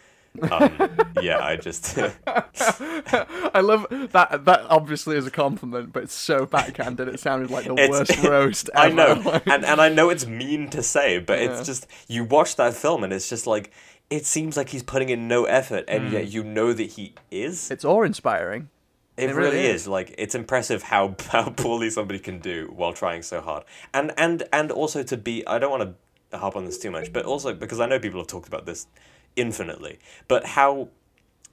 Um, 0.51 0.71
yeah, 1.23 1.43
I 1.43 1.55
just 1.57 1.97
I 2.27 3.61
love 3.61 3.87
that. 4.11 4.45
That 4.45 4.61
obviously 4.69 5.17
is 5.17 5.25
a 5.25 5.31
compliment, 5.31 5.91
but 5.91 6.03
it's 6.03 6.13
so 6.13 6.45
backhanded. 6.45 7.07
It 7.07 7.19
sounded 7.19 7.49
like 7.49 7.65
the 7.65 7.73
It's- 7.73 7.89
worst 7.89 8.23
roast 8.23 8.69
I 8.75 8.89
know, 8.89 9.41
and 9.45 9.65
and 9.65 9.81
I 9.81 9.89
know 9.89 10.09
it's 10.09 10.25
mean 10.27 10.69
to 10.69 10.83
say, 10.83 11.19
but 11.19 11.39
Yeah. 11.39 11.49
it's 11.57 11.65
just 11.65 11.87
you 12.07 12.23
watch 12.23 12.55
that 12.57 12.73
film 12.75 13.03
and 13.03 13.11
it's 13.11 13.27
just 13.27 13.47
like 13.47 13.71
it 14.09 14.25
seems 14.25 14.57
like 14.57 14.69
he's 14.69 14.83
putting 14.83 15.09
in 15.09 15.27
no 15.27 15.45
effort, 15.45 15.85
and 15.87 16.11
yet 16.11 16.27
you 16.29 16.43
know 16.43 16.73
that 16.73 16.91
he 16.91 17.13
is. 17.29 17.69
it's 17.69 17.85
awe-inspiring. 17.85 18.69
It, 19.17 19.29
it 19.29 19.35
really, 19.35 19.57
really 19.57 19.65
is. 19.67 19.81
is. 19.81 19.87
Like 19.87 20.15
it's 20.17 20.35
impressive 20.35 20.83
how 20.83 21.15
how 21.29 21.49
poorly 21.49 21.89
somebody 21.89 22.19
can 22.19 22.39
do 22.39 22.71
while 22.75 22.93
trying 22.93 23.21
so 23.21 23.41
hard, 23.41 23.63
and 23.93 24.11
and 24.17 24.43
and 24.51 24.71
also 24.71 25.03
to 25.03 25.17
be. 25.17 25.45
I 25.45 25.59
don't 25.59 25.71
want 25.71 25.95
to 26.31 26.37
harp 26.37 26.55
on 26.55 26.65
this 26.65 26.77
too 26.77 26.91
much, 26.91 27.11
but 27.11 27.25
also 27.25 27.53
because 27.53 27.79
I 27.79 27.85
know 27.85 27.99
people 27.99 28.19
have 28.19 28.27
talked 28.27 28.47
about 28.47 28.65
this 28.65 28.87
infinitely, 29.35 29.99
but 30.27 30.45
how 30.45 30.89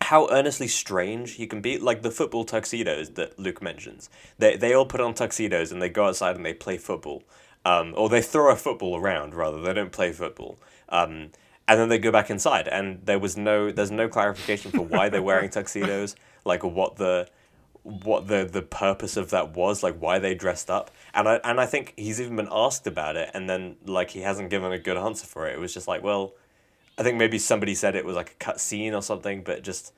how 0.02 0.28
earnestly 0.30 0.68
strange 0.68 1.32
he 1.32 1.46
can 1.46 1.60
be. 1.60 1.78
Like 1.78 2.02
the 2.02 2.10
football 2.10 2.44
tuxedos 2.44 3.10
that 3.10 3.38
Luke 3.38 3.62
mentions. 3.62 4.08
They 4.38 4.56
they 4.56 4.72
all 4.72 4.86
put 4.86 5.00
on 5.00 5.14
tuxedos 5.14 5.72
and 5.72 5.82
they 5.82 5.88
go 5.88 6.06
outside 6.06 6.36
and 6.36 6.44
they 6.44 6.54
play 6.54 6.78
football. 6.78 7.22
Um, 7.64 7.94
or 7.96 8.08
they 8.08 8.22
throw 8.22 8.52
a 8.52 8.56
football 8.56 8.96
around 8.96 9.34
rather. 9.34 9.60
They 9.60 9.72
don't 9.72 9.90
play 9.90 10.12
football. 10.12 10.56
Um, 10.88 11.30
and 11.68 11.80
then 11.80 11.88
they 11.88 11.98
go 11.98 12.12
back 12.12 12.30
inside 12.30 12.68
and 12.68 13.00
there 13.04 13.18
was 13.18 13.36
no 13.36 13.70
there's 13.72 13.90
no 13.90 14.08
clarification 14.08 14.70
for 14.70 14.82
why 14.82 15.08
they're 15.08 15.22
wearing 15.22 15.50
tuxedos, 15.50 16.16
like 16.44 16.62
what 16.62 16.96
the 16.96 17.28
what 17.82 18.26
the 18.28 18.48
the 18.50 18.62
purpose 18.62 19.16
of 19.16 19.30
that 19.30 19.54
was, 19.54 19.82
like 19.82 19.98
why 19.98 20.18
they 20.18 20.34
dressed 20.34 20.70
up. 20.70 20.90
And 21.14 21.28
I 21.28 21.40
and 21.44 21.60
I 21.60 21.66
think 21.66 21.94
he's 21.96 22.20
even 22.20 22.36
been 22.36 22.48
asked 22.50 22.86
about 22.86 23.16
it 23.16 23.30
and 23.34 23.48
then 23.48 23.76
like 23.84 24.10
he 24.10 24.20
hasn't 24.20 24.50
given 24.50 24.72
a 24.72 24.78
good 24.78 24.96
answer 24.96 25.26
for 25.26 25.46
it. 25.48 25.54
It 25.54 25.60
was 25.60 25.74
just 25.74 25.88
like, 25.88 26.02
well, 26.02 26.34
I 26.98 27.02
think 27.02 27.16
maybe 27.18 27.38
somebody 27.38 27.74
said 27.74 27.94
it 27.94 28.04
was 28.04 28.16
like 28.16 28.32
a 28.32 28.34
cut 28.34 28.60
scene 28.60 28.94
or 28.94 29.02
something, 29.02 29.42
but 29.42 29.62
just 29.62 29.92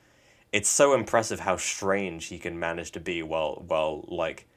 it's 0.51 0.69
so 0.69 0.93
impressive 0.93 1.41
how 1.41 1.57
strange 1.57 2.25
he 2.25 2.39
can 2.39 2.59
manage 2.59 2.91
to 2.91 2.99
be 2.99 3.21
while 3.21 3.63
while 3.67 4.05
like 4.07 4.47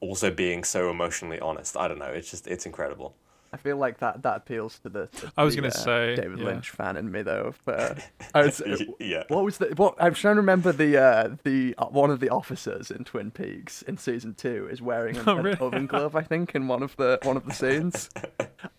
also 0.00 0.30
being 0.30 0.64
so 0.64 0.90
emotionally 0.90 1.40
honest. 1.40 1.76
I 1.76 1.88
don't 1.88 1.98
know. 1.98 2.06
It's 2.06 2.30
just 2.30 2.46
it's 2.46 2.66
incredible. 2.66 3.14
I 3.54 3.58
feel 3.58 3.76
like 3.76 3.98
that 3.98 4.22
that 4.22 4.36
appeals 4.38 4.78
to 4.80 4.88
the. 4.88 5.06
to 5.08 5.32
I 5.36 5.44
was 5.44 5.54
gonna 5.54 5.68
uh, 5.68 5.72
say, 5.72 6.16
David 6.16 6.38
yeah. 6.38 6.44
Lynch 6.46 6.70
fan 6.70 6.96
in 6.96 7.12
me 7.12 7.20
though. 7.22 7.54
But 7.66 7.80
uh, 7.80 7.94
I 8.34 8.42
was, 8.44 8.62
yeah. 8.98 9.24
what 9.28 9.44
was 9.44 9.58
the 9.58 9.66
what? 9.76 9.94
I'm 9.98 10.14
trying 10.14 10.36
to 10.36 10.40
remember 10.40 10.72
the 10.72 10.96
uh, 10.96 11.36
the 11.44 11.74
uh, 11.76 11.86
one 11.86 12.10
of 12.10 12.20
the 12.20 12.30
officers 12.30 12.90
in 12.90 13.04
Twin 13.04 13.30
Peaks 13.30 13.82
in 13.82 13.98
season 13.98 14.34
two 14.34 14.68
is 14.70 14.80
wearing 14.80 15.16
an, 15.18 15.24
Oh, 15.28 15.36
an 15.38 15.46
oven 15.58 15.86
glove. 15.86 16.16
I 16.16 16.22
think 16.22 16.54
in 16.54 16.66
one 16.66 16.82
of 16.82 16.96
the 16.96 17.18
one 17.24 17.36
of 17.36 17.44
the 17.44 17.52
scenes 17.54 18.08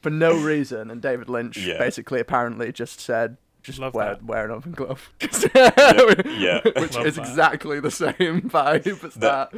for 0.01 0.09
no 0.09 0.33
reason, 0.35 0.89
and 0.89 1.01
David 1.01 1.29
Lynch 1.29 1.57
Yeah. 1.57 1.77
basically 1.77 2.19
apparently 2.19 2.71
just 2.71 2.99
said. 2.99 3.37
Just 3.63 3.79
Love 3.79 3.93
wear, 3.93 4.09
that. 4.09 4.23
wear 4.25 4.45
an 4.45 4.51
oven 4.51 4.73
glove. 4.73 5.09
yeah. 5.55 6.59
Which 6.75 6.95
Love 6.95 7.05
is 7.07 7.15
that. 7.15 7.25
exactly 7.27 7.79
the 7.79 7.89
same 7.91 8.13
vibe 8.49 8.85
as 9.03 9.13
The- 9.13 9.19
that. 9.19 9.53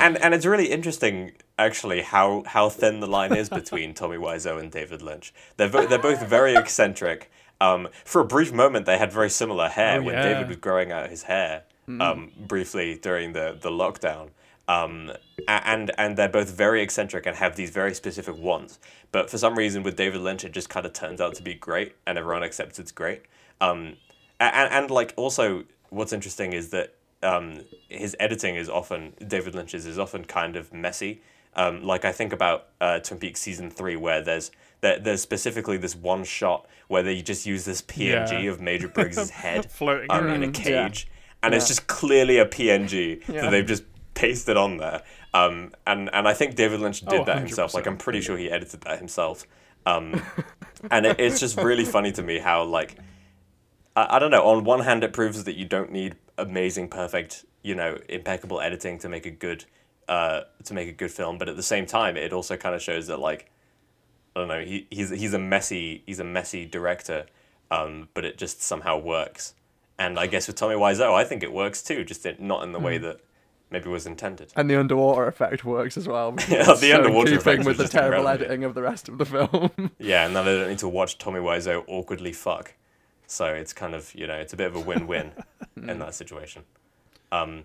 And 0.00 0.16
and 0.18 0.32
it's 0.34 0.46
really 0.46 0.70
interesting 0.70 1.32
actually 1.58 2.02
how 2.02 2.44
how 2.46 2.68
thin 2.68 3.00
the 3.00 3.06
line 3.08 3.34
is 3.34 3.48
between 3.48 3.92
Tommy 3.92 4.16
Wiseau 4.16 4.58
and 4.60 4.70
David 4.70 5.02
Lynch. 5.02 5.34
They're 5.56 5.68
vo- 5.68 5.86
they're 5.86 5.98
both 5.98 6.26
very 6.26 6.54
eccentric. 6.54 7.30
Um, 7.60 7.88
for 8.06 8.20
a 8.22 8.24
brief 8.24 8.52
moment, 8.52 8.86
they 8.86 8.96
had 8.96 9.12
very 9.12 9.28
similar 9.28 9.68
hair 9.68 9.98
Oh, 10.00 10.04
when 10.04 10.14
yeah. 10.14 10.22
David 10.22 10.48
was 10.48 10.56
growing 10.56 10.92
out 10.92 11.10
his 11.10 11.24
hair. 11.24 11.64
Um, 11.88 12.30
briefly 12.38 12.96
during 13.02 13.32
the 13.32 13.58
the 13.60 13.70
lockdown. 13.70 14.28
Um, 14.68 15.10
and 15.48 15.90
and 15.98 16.16
they're 16.16 16.28
both 16.28 16.50
very 16.50 16.82
eccentric 16.82 17.26
and 17.26 17.36
have 17.36 17.56
these 17.56 17.70
very 17.70 17.94
specific 17.94 18.36
wants. 18.38 18.78
But 19.10 19.28
for 19.28 19.38
some 19.38 19.56
reason, 19.58 19.82
with 19.82 19.96
David 19.96 20.20
Lynch, 20.20 20.44
it 20.44 20.52
just 20.52 20.68
kind 20.68 20.86
of 20.86 20.92
turns 20.92 21.20
out 21.20 21.34
to 21.34 21.42
be 21.42 21.54
great, 21.54 21.96
and 22.06 22.16
everyone 22.16 22.44
accepts 22.44 22.78
it's 22.78 22.92
great. 22.92 23.22
Um, 23.60 23.96
and, 24.38 24.72
and 24.72 24.90
like 24.90 25.12
also, 25.16 25.64
what's 25.90 26.12
interesting 26.12 26.52
is 26.52 26.70
that 26.70 26.94
um, 27.22 27.60
his 27.88 28.16
editing 28.18 28.56
is 28.56 28.68
often 28.68 29.12
David 29.26 29.54
Lynch's 29.54 29.86
is 29.86 29.98
often 29.98 30.24
kind 30.24 30.56
of 30.56 30.72
messy. 30.72 31.20
Um, 31.54 31.82
like 31.82 32.04
I 32.04 32.12
think 32.12 32.32
about 32.32 32.68
uh, 32.80 33.00
Twin 33.00 33.18
Peaks 33.20 33.40
season 33.40 33.70
three, 33.70 33.96
where 33.96 34.22
there's 34.22 34.50
there, 34.80 34.98
there's 34.98 35.20
specifically 35.20 35.76
this 35.76 35.94
one 35.96 36.24
shot 36.24 36.66
where 36.88 37.02
they 37.02 37.20
just 37.22 37.44
use 37.44 37.64
this 37.64 37.82
PNG 37.82 38.44
Yeah. 38.44 38.50
of 38.50 38.60
Major 38.60 38.88
Briggs's 38.88 39.30
head 39.42 39.70
Floating 39.70 40.10
um, 40.10 40.26
in 40.28 40.42
a 40.42 40.44
around, 40.46 40.58
yeah. 40.58 40.86
cage, 40.88 41.08
and 41.42 41.52
it's 41.54 41.66
just 41.68 41.86
clearly 41.86 42.38
a 42.38 42.46
PNG 42.46 43.26
Yeah. 43.28 43.42
that 43.42 43.50
they've 43.50 43.66
just 43.66 43.82
pasted 44.14 44.56
on 44.56 44.76
there. 44.78 45.02
Um, 45.34 45.72
and 45.86 46.08
and 46.14 46.26
I 46.26 46.32
think 46.34 46.54
David 46.54 46.80
Lynch 46.80 47.00
did 47.00 47.20
Oh, 47.20 47.24
that 47.24 47.38
himself. 47.38 47.74
Like 47.74 47.86
I'm 47.86 47.96
pretty 47.98 48.20
sure 48.20 48.38
he 48.38 48.50
edited 48.50 48.80
that 48.82 48.98
himself. 48.98 49.44
Um, 49.86 50.22
and 50.90 51.04
it, 51.06 51.18
it's 51.18 51.40
just 51.40 51.58
really 51.58 51.84
funny 51.84 52.12
to 52.12 52.22
me 52.22 52.38
how 52.38 52.62
like 52.64 52.96
I, 53.96 54.16
I 54.16 54.18
don't 54.18 54.30
know. 54.30 54.46
On 54.46 54.64
one 54.64 54.80
hand, 54.80 55.04
it 55.04 55.12
proves 55.12 55.44
that 55.44 55.56
you 55.56 55.64
don't 55.64 55.92
need 55.92 56.16
amazing, 56.38 56.88
perfect, 56.88 57.44
you 57.62 57.74
know, 57.74 57.98
impeccable 58.08 58.60
editing 58.60 58.98
to 59.00 59.08
make 59.08 59.26
a 59.26 59.30
good 59.30 59.64
uh, 60.08 60.42
to 60.64 60.74
make 60.74 60.88
a 60.88 60.92
good 60.92 61.10
film. 61.10 61.38
But 61.38 61.48
at 61.48 61.56
the 61.56 61.62
same 61.62 61.86
time, 61.86 62.16
it 62.16 62.32
also 62.32 62.56
kind 62.56 62.74
of 62.74 62.82
shows 62.82 63.06
that 63.06 63.18
like 63.18 63.50
I 64.34 64.40
don't 64.40 64.48
know. 64.48 64.60
He 64.60 64.86
he's 64.90 65.10
he's 65.10 65.34
a 65.34 65.38
messy 65.38 66.02
he's 66.06 66.20
a 66.20 66.24
messy 66.24 66.66
director, 66.66 67.26
um, 67.70 68.08
but 68.14 68.24
it 68.24 68.38
just 68.38 68.62
somehow 68.62 68.98
works. 68.98 69.54
And 69.98 70.18
I 70.18 70.26
guess 70.26 70.46
with 70.46 70.56
Tommy 70.56 70.76
Wiseau, 70.76 71.12
I 71.12 71.24
think 71.24 71.42
it 71.42 71.52
works 71.52 71.82
too, 71.82 72.04
just 72.04 72.24
in, 72.24 72.36
not 72.40 72.62
in 72.62 72.72
the 72.72 72.78
way 72.78 72.96
that 72.96 73.20
maybe 73.70 73.90
was 73.90 74.06
intended. 74.06 74.50
And 74.56 74.70
the 74.70 74.76
underwater 74.76 75.26
effect 75.26 75.62
works 75.62 75.98
as 75.98 76.08
well. 76.08 76.34
Yeah, 76.48 76.64
the 76.64 76.76
so 76.76 76.96
underwater 76.96 77.36
effect 77.36 77.66
with 77.66 77.76
the 77.76 77.86
terrible 77.86 78.22
irrelevant. 78.22 78.40
editing 78.44 78.64
of 78.64 78.74
the 78.74 78.80
rest 78.80 79.10
of 79.10 79.18
the 79.18 79.26
film. 79.26 79.90
Yeah, 79.98 80.24
and 80.26 80.34
then 80.34 80.48
I 80.48 80.52
don't 80.52 80.68
need 80.68 80.78
to 80.78 80.88
watch 80.88 81.18
Tommy 81.18 81.38
Wiseau 81.40 81.84
awkwardly 81.86 82.32
fuck. 82.32 82.72
So 83.30 83.46
it's 83.46 83.72
kind 83.72 83.94
of, 83.94 84.12
you 84.14 84.26
know, 84.26 84.34
it's 84.34 84.52
a 84.52 84.56
bit 84.56 84.66
of 84.66 84.76
a 84.76 84.80
win 84.80 85.06
win 85.06 85.30
in 85.76 85.98
that 86.00 86.14
situation. 86.14 86.64
Um, 87.30 87.64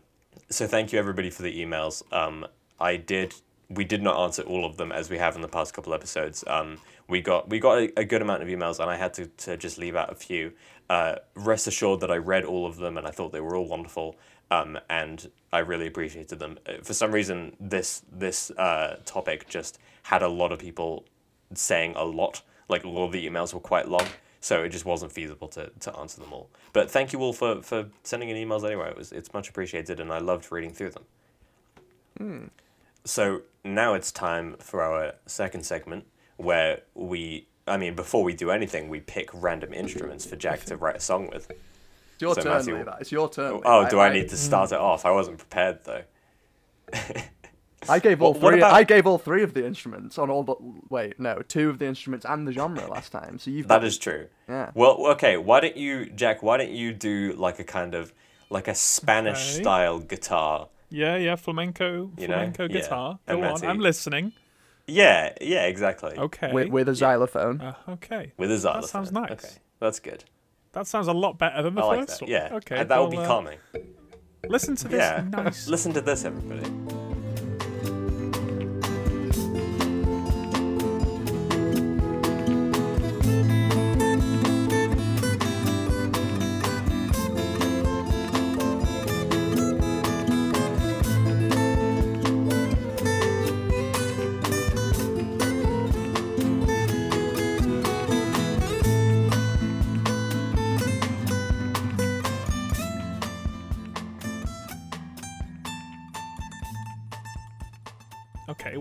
so 0.49 0.67
thank 0.67 0.93
you 0.93 0.99
everybody 0.99 1.32
for 1.32 1.41
the 1.41 1.60
emails. 1.60 2.04
Um, 2.13 2.45
I 2.80 2.97
did, 2.97 3.34
we 3.69 3.84
did 3.84 4.04
not 4.04 4.21
answer 4.23 4.43
all 4.43 4.63
of 4.63 4.78
them 4.78 4.91
as 4.91 5.10
we 5.10 5.17
have 5.17 5.36
in 5.36 5.41
the 5.41 5.47
past 5.47 5.73
couple 5.73 5.93
episodes. 5.93 6.43
Um, 6.45 6.78
we 7.08 7.21
got 7.21 7.49
we 7.49 7.60
got 7.60 7.80
a, 7.80 7.99
a 7.99 8.06
good 8.06 8.21
amount 8.21 8.43
of 8.43 8.47
emails 8.47 8.80
and 8.80 8.89
I 8.91 8.95
had 8.95 9.13
to, 9.15 9.25
to 9.25 9.58
just 9.58 9.78
leave 9.80 9.95
out 9.95 10.12
a 10.12 10.15
few. 10.15 10.51
Uh, 10.88 11.15
rest 11.34 11.65
assured 11.65 11.99
that 12.01 12.12
I 12.12 12.17
read 12.17 12.45
all 12.45 12.67
of 12.67 12.78
them 12.78 12.97
and 12.97 13.08
I 13.08 13.12
thought 13.12 13.32
they 13.32 13.41
were 13.41 13.56
all 13.56 13.67
wonderful. 13.67 14.15
Um, 14.51 14.78
and 14.89 15.32
I 15.51 15.60
really 15.60 15.88
appreciated 15.88 16.38
them. 16.38 16.60
Uh, 16.67 16.73
For 16.84 16.93
some 16.93 17.12
reason, 17.12 17.56
this 17.60 18.04
this 18.12 18.51
uh, 18.51 18.97
topic 19.04 19.49
just 19.49 19.80
had 20.04 20.21
a 20.21 20.28
lot 20.28 20.51
of 20.51 20.60
people 20.60 21.06
saying 21.56 21.95
a 21.95 22.04
lot. 22.04 22.43
Like 22.69 22.84
a 22.84 22.89
lot 22.89 23.06
of 23.08 23.12
the 23.12 23.28
emails 23.28 23.54
were 23.54 23.60
quite 23.60 23.88
long, 23.88 24.08
so 24.45 24.62
it 24.62 24.69
just 24.69 24.86
wasn't 24.86 25.12
feasible 25.12 25.47
to, 25.47 25.71
to 25.79 25.95
answer 25.97 26.21
them 26.21 26.31
all. 26.31 26.51
But 26.71 26.91
thank 26.91 27.12
you 27.12 27.19
all 27.21 27.34
for, 27.34 27.63
for 27.63 27.88
sending 28.03 28.29
in 28.29 28.38
emails 28.38 28.63
anyway. 28.63 28.89
It 28.91 28.95
was 28.95 29.12
it's 29.12 29.34
much 29.34 29.49
appreciated, 29.49 29.99
and 29.99 30.13
I 30.13 30.19
loved 30.19 30.51
reading 30.51 30.71
through 30.71 30.91
them. 30.91 32.51
So 33.05 33.41
now 33.63 33.95
it's 33.95 34.12
time 34.12 34.55
for 34.60 34.84
our 34.84 35.15
second 35.25 35.65
segment, 35.65 36.05
where 36.38 36.81
we, 36.93 37.47
I 37.67 37.77
mean, 37.77 37.95
before 37.95 38.23
we 38.23 38.36
do 38.36 38.51
anything, 38.51 38.88
we 38.88 38.99
pick 38.99 39.31
random 39.34 39.73
instruments 39.73 40.27
for 40.27 40.36
Jack 40.36 40.63
to 40.65 40.77
write 40.84 40.97
a 40.97 40.99
song 40.99 41.27
with. 41.34 41.49
It's 41.49 42.21
your 42.21 42.36
So, 42.36 42.43
turn, 42.43 42.51
Matthew-. 42.53 42.93
It's 42.99 43.12
your 43.12 43.27
turn. 43.27 43.62
Oh, 43.65 43.89
do 43.89 43.99
I 43.99 44.13
need 44.13 44.29
to 44.29 44.38
start 44.38 44.71
it 44.71 44.77
off? 44.77 45.05
I 45.05 45.12
wasn't 45.12 45.39
prepared 45.39 45.79
though. 45.86 46.03
I 47.89 48.00
gave 48.00 48.21
all 48.21 48.34
What- 48.34 48.41
what 48.41 48.50
three. 48.52 48.60
about- 48.60 48.74
I 48.74 48.84
gave 48.84 49.06
all 49.08 49.17
three 49.17 49.43
of 49.43 49.54
the 49.54 49.65
instruments 49.65 50.17
on 50.17 50.30
all 50.30 50.43
the. 50.43 50.56
Wait, 50.89 51.19
no, 51.19 51.41
two 51.48 51.69
of 51.69 51.80
the 51.80 51.86
instruments 51.86 52.26
and 52.28 52.48
the 52.48 52.52
genre 52.52 52.88
last 52.88 53.12
time. 53.12 53.38
So 53.39 53.52
you've. 53.52 53.67
That 53.67 53.80
got- 53.82 53.88
is 53.88 53.98
true. 53.98 54.28
Yeah. 54.50 54.71
Well, 54.74 55.08
okay. 55.12 55.38
Why 55.38 55.60
don't 55.60 55.78
you, 55.78 56.06
Jack? 56.08 56.43
Why 56.43 56.58
don't 56.58 56.71
you 56.71 56.93
do 56.93 57.34
like 57.38 57.60
a 57.60 57.63
kind 57.63 57.93
of 57.95 58.13
like 58.50 58.67
a 58.67 58.76
Spanish 58.76 59.54
Okay. 59.54 59.62
style 59.63 60.00
guitar? 60.00 60.69
Yeah, 60.89 61.15
yeah, 61.17 61.36
flamenco, 61.36 62.12
You 62.17 62.28
know? 62.28 62.36
flamenco 62.36 62.63
Yeah. 62.63 62.67
guitar. 62.69 63.19
And 63.28 63.39
Go 63.41 63.48
on, 63.48 63.54
Matty. 63.54 63.67
I'm 63.67 63.80
listening. 63.80 64.34
Yeah, 64.88 65.34
yeah, 65.41 65.65
exactly. 65.65 66.15
Okay. 66.17 66.52
With, 66.54 66.69
with 66.69 66.88
a 66.89 66.93
xylophone. 66.95 67.60
Uh, 67.60 67.74
okay. 67.89 68.34
With 68.38 68.52
a 68.52 68.58
xylophone. 68.60 68.82
That 68.84 68.88
sounds 68.88 69.12
nice. 69.12 69.32
Okay, 69.32 69.50
that's 69.80 70.00
good. 70.00 70.24
That 70.74 70.86
sounds 70.86 71.08
a 71.08 71.13
lot 71.13 71.39
better 71.39 71.63
than 71.63 71.74
the 71.74 71.82
I 71.82 71.86
like 71.86 72.00
first 72.08 72.19
that. 72.19 72.26
one. 72.26 72.32
Yeah. 72.32 72.50
Okay. 72.58 72.78
And 72.78 72.89
that 72.91 73.02
would 73.02 73.10
be 73.10 73.17
well, 73.17 73.26
uh, 73.26 73.30
calming. 73.30 73.58
Listen 74.48 74.76
to 74.76 74.88
this 74.88 75.00
Yeah. 75.00 75.24
nice. 75.28 75.67
Listen 75.67 75.91
to 75.93 76.02
this, 76.02 76.24
everybody. 76.24 76.69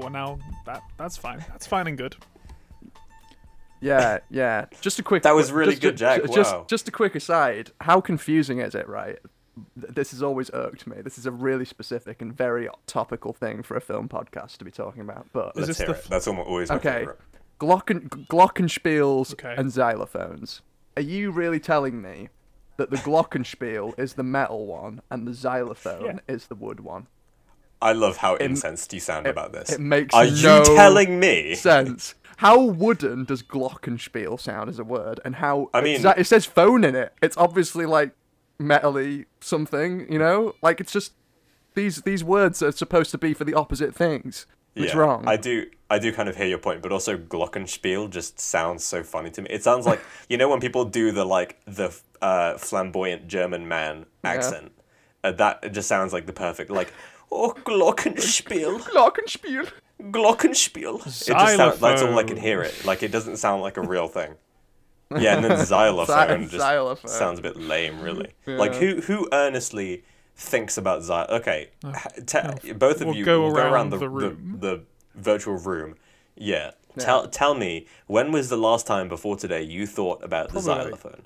Well 0.04 0.12
now 0.12 0.38
that 0.66 0.82
that's 0.98 1.16
fine. 1.16 1.38
That's 1.48 1.66
fine 1.66 1.86
and 1.86 1.96
good. 1.96 2.16
Yeah, 3.80 4.18
yeah. 4.30 4.66
Just 4.80 4.98
a 4.98 5.02
quick. 5.02 5.22
That 5.24 5.34
was 5.34 5.52
really 5.52 5.72
just- 5.72 5.82
good, 5.82 5.96
Jack. 5.96 6.22
Just, 6.32 6.52
Wow. 6.54 6.64
just 6.68 6.88
a 6.88 6.90
quick 6.90 7.14
aside. 7.14 7.70
How 7.82 8.00
confusing 8.00 8.60
is 8.60 8.74
it, 8.74 8.88
right? 8.88 9.18
This 9.76 10.10
has 10.12 10.22
always 10.22 10.50
irked 10.52 10.86
me. 10.86 11.00
This 11.02 11.18
is 11.18 11.26
a 11.26 11.30
really 11.30 11.64
specific 11.64 12.20
and 12.22 12.34
very 12.36 12.68
topical 12.86 13.32
thing 13.32 13.62
for 13.62 13.76
a 13.76 13.80
film 13.80 14.08
podcast 14.08 14.56
to 14.58 14.64
be 14.64 14.70
talking 14.70 15.02
about. 15.02 15.26
But 15.32 15.48
Is 15.56 15.56
Let's 15.56 15.66
this 15.68 15.78
hear 15.78 15.86
the 15.88 15.92
it. 15.94 16.04
That's 16.08 16.26
almo- 16.26 16.42
always 16.42 16.70
my 16.70 16.76
Okay. 16.76 16.98
favorite. 17.00 17.20
Glocken, 17.60 18.08
glockenspiels 18.26 19.32
Okay. 19.34 19.54
and 19.56 19.70
xylophones. 19.70 20.60
Are 20.96 21.02
you 21.02 21.30
really 21.30 21.60
telling 21.60 22.00
me 22.02 22.30
that 22.78 22.90
the 22.90 22.96
glockenspiel 22.96 23.96
is 23.98 24.14
the 24.14 24.24
metal 24.24 24.66
one 24.66 25.02
and 25.10 25.26
the 25.26 25.34
xylophone 25.34 26.04
Yeah. 26.04 26.34
is 26.34 26.46
the 26.46 26.54
wood 26.56 26.80
one? 26.80 27.06
I 27.84 27.92
love 27.92 28.16
how 28.16 28.36
incensed 28.38 28.92
you 28.92 29.00
sound 29.00 29.26
it- 29.26 29.30
about 29.30 29.52
this. 29.52 29.70
it 29.70 29.80
makes 29.80 30.12
Are 30.14 30.24
no 30.24 30.58
you 30.58 30.64
telling 30.64 31.20
me? 31.20 31.54
Sense. 31.54 32.14
how 32.38 32.60
wooden 32.60 33.24
does 33.24 33.42
glockenspiel 33.42 34.40
sound 34.40 34.68
as 34.70 34.78
a 34.80 34.84
word, 34.84 35.20
and 35.24 35.36
how 35.36 35.70
I 35.72 35.80
mean- 35.82 36.04
it 36.04 36.26
says 36.26 36.44
phone 36.46 36.82
in 36.82 36.94
it. 36.96 37.12
It's 37.22 37.36
obviously 37.36 37.86
like 37.86 38.10
metally 38.60 39.26
something, 39.40 40.10
you 40.12 40.18
know. 40.18 40.54
Like 40.62 40.80
it's 40.80 40.92
just 40.92 41.12
these 41.74 42.02
these 42.02 42.24
words 42.24 42.62
are 42.62 42.72
supposed 42.72 43.10
to 43.12 43.18
be 43.18 43.34
for 43.34 43.44
the 43.44 43.54
opposite 43.54 43.94
things. 43.94 44.46
It's 44.74 44.92
yeah, 44.92 44.98
wrong. 45.00 45.24
I 45.26 45.36
do 45.36 45.66
I 45.90 45.98
do 45.98 46.12
kind 46.12 46.28
of 46.28 46.36
hear 46.36 46.46
your 46.46 46.58
point, 46.58 46.82
but 46.82 46.90
also 46.90 47.16
glockenspiel 47.16 48.10
just 48.10 48.40
sounds 48.40 48.82
so 48.84 49.02
funny 49.02 49.30
to 49.30 49.42
me. 49.42 49.48
It 49.50 49.62
sounds 49.62 49.86
like 49.86 50.00
you 50.28 50.36
know 50.36 50.48
when 50.48 50.60
people 50.60 50.84
do 50.84 51.12
the 51.12 51.24
like 51.24 51.60
the 51.66 51.96
uh, 52.20 52.56
flamboyant 52.58 53.28
German 53.28 53.68
man 53.68 54.06
accent. 54.24 54.72
Uh, 55.22 55.32
that 55.32 55.72
just 55.72 55.88
sounds 55.88 56.12
like 56.12 56.26
the 56.26 56.32
perfect 56.32 56.70
like 56.70 56.92
oh 57.30 57.54
glockenspiel 57.64 58.80
Glockenspiel. 58.80 59.70
glockenspiel. 60.00 61.00
It 61.00 61.04
just 61.04 61.56
sounds 61.56 61.78
that's 61.80 62.02
all 62.02 62.18
I 62.18 62.24
can 62.24 62.36
hear 62.36 62.62
it. 62.62 62.84
Like 62.84 63.02
it 63.02 63.10
doesn't 63.12 63.36
sound 63.36 63.62
like 63.62 63.76
a 63.76 63.82
real 63.82 64.08
thing. 64.08 64.34
Yeah, 65.16 65.36
and 65.36 65.44
then 65.44 65.64
xylophone 65.66 66.42
just 66.48 66.54
Xylophone. 66.56 67.10
sounds 67.10 67.38
a 67.38 67.42
bit 67.42 67.56
lame, 67.56 68.00
really. 68.00 68.32
Like 68.46 68.74
who 68.74 69.00
who 69.02 69.28
earnestly 69.32 70.02
thinks 70.36 70.76
about 70.78 71.02
xylophone? 71.04 71.36
Okay, 71.40 71.70
h- 71.86 72.26
te- 72.26 72.72
both 72.72 73.00
of 73.00 73.08
we'll 73.08 73.16
you 73.16 73.24
go 73.24 73.40
will 73.42 73.52
go 73.52 73.58
around 73.58 73.72
around 73.72 73.90
the, 73.90 73.96
the 73.98 74.00
the, 74.04 74.10
room. 74.10 74.56
the 74.60 74.82
virtual 75.14 75.56
room. 75.56 75.94
Yeah. 76.36 76.72
Tell 76.98 77.26
tell 77.28 77.54
me 77.54 77.86
when 78.06 78.30
was 78.32 78.48
the 78.50 78.56
last 78.56 78.86
time 78.86 79.08
before 79.08 79.36
today 79.36 79.62
you 79.62 79.86
thought 79.86 80.22
about 80.24 80.52
the 80.52 80.60
xylophone? 80.60 81.22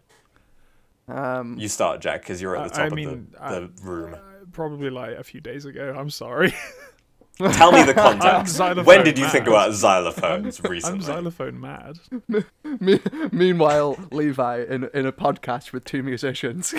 Um, 1.09 1.59
You 1.59 1.69
start, 1.69 2.01
Jack, 2.01 2.23
because 2.23 2.43
you're 2.43 2.57
at 2.57 2.65
the 2.65 2.75
top 2.75 2.93
I 2.93 2.95
mean, 2.95 3.09
of 3.09 3.33
the, 3.33 3.43
I- 3.43 3.53
the 3.61 3.71
room. 3.83 4.17
Probably 4.53 4.91
like 4.91 5.17
a 5.17 5.25
few 5.25 5.41
days 5.41 5.65
ago. 5.65 5.95
I'm 5.97 6.11
sorry. 6.11 6.53
Tell 7.53 7.71
me 7.71 7.85
the 7.85 7.95
context. 8.07 8.57
xylophone 8.57 8.85
when 8.85 9.05
did 9.05 9.17
you 9.17 9.29
think 9.29 9.47
about 9.47 9.71
xylophones 9.71 10.61
recently? 10.69 10.69
I'm 10.69 10.71
recently? 10.99 11.01
xylophone 11.03 11.61
mad. 11.61 12.01
me- 12.81 12.99
meanwhile, 13.31 13.97
Levi 14.11 14.65
in 14.69 14.89
in 14.93 15.07
a 15.07 15.13
podcast 15.13 15.73
with 15.73 15.85
two 15.85 16.03
musicians. 16.03 16.75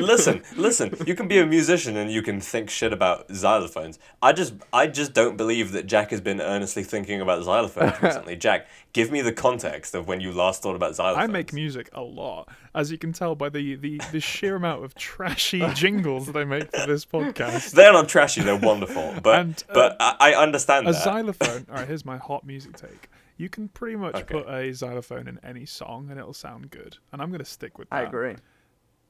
listen, 0.00 0.42
listen. 0.56 0.94
You 1.06 1.14
can 1.14 1.28
be 1.28 1.38
a 1.38 1.46
musician 1.46 1.96
and 1.96 2.10
you 2.10 2.22
can 2.22 2.40
think 2.40 2.68
shit 2.70 2.92
about 2.92 3.28
xylophones. 3.28 3.98
I 4.22 4.32
just, 4.32 4.54
I 4.72 4.88
just 4.88 5.12
don't 5.12 5.36
believe 5.36 5.70
that 5.72 5.86
Jack 5.86 6.10
has 6.10 6.20
been 6.20 6.40
earnestly 6.40 6.82
thinking 6.82 7.20
about 7.20 7.42
xylophones 7.44 8.00
recently. 8.02 8.34
Jack, 8.36 8.66
give 8.96 9.12
me 9.12 9.20
the 9.20 9.32
context 9.32 9.94
of 9.94 10.08
when 10.08 10.20
you 10.20 10.32
last 10.32 10.62
thought 10.62 10.74
about 10.74 10.92
xylophones. 10.94 11.16
I 11.18 11.26
make 11.26 11.52
music 11.52 11.90
a 11.92 12.00
lot, 12.00 12.48
as 12.74 12.90
you 12.90 12.96
can 12.96 13.12
tell 13.12 13.34
by 13.34 13.50
the, 13.50 13.76
the, 13.76 14.00
the 14.10 14.20
sheer 14.20 14.56
amount 14.56 14.84
of 14.84 14.94
trashy 14.94 15.62
jingles 15.74 16.26
that 16.26 16.36
I 16.36 16.44
make 16.44 16.74
for 16.74 16.86
this 16.86 17.04
podcast. 17.04 17.72
They're 17.72 17.92
not 17.92 18.08
trashy. 18.08 18.40
They're 18.40 18.56
wonderful. 18.56 19.14
But, 19.22 19.38
And, 19.40 19.64
uh, 19.68 19.74
but 19.74 19.96
I, 20.00 20.32
I 20.32 20.42
understand 20.42 20.88
A 20.88 20.92
that. 20.92 21.04
xylophone. 21.04 21.66
All 21.70 21.76
right, 21.76 21.86
here's 21.86 22.04
my 22.06 22.16
hot 22.16 22.46
music 22.46 22.76
take. 22.76 23.10
You 23.36 23.50
can 23.50 23.68
pretty 23.68 23.96
much 23.96 24.14
Okay. 24.14 24.34
put 24.42 24.48
a 24.48 24.72
xylophone 24.72 25.28
in 25.28 25.38
any 25.44 25.66
song 25.66 26.08
and 26.10 26.18
it'll 26.18 26.32
sound 26.32 26.70
good, 26.70 26.96
and 27.12 27.20
I'm 27.20 27.30
gonna 27.30 27.44
stick 27.44 27.78
with 27.78 27.90
that. 27.90 27.96
I 27.96 28.02
agree. 28.04 28.34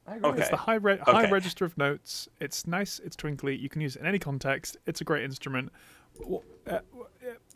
I 0.05 0.15
agree. 0.17 0.29
Okay. 0.31 0.41
It's 0.41 0.49
the 0.49 0.57
high 0.57 0.75
re- 0.75 0.99
high 1.01 1.29
register 1.29 1.63
of 1.63 1.77
notes. 1.77 2.27
It's 2.41 2.67
nice. 2.67 2.99
It's 2.99 3.15
twinkly. 3.15 3.55
You 3.55 3.69
can 3.69 3.79
use 3.81 3.95
it 3.95 4.01
in 4.01 4.05
any 4.05 4.19
context. 4.19 4.75
It's 4.85 4.99
a 4.99 5.05
great 5.05 5.23
instrument. 5.23 5.71
W- 6.19 6.41
uh, 6.69 6.71
uh, 6.75 6.79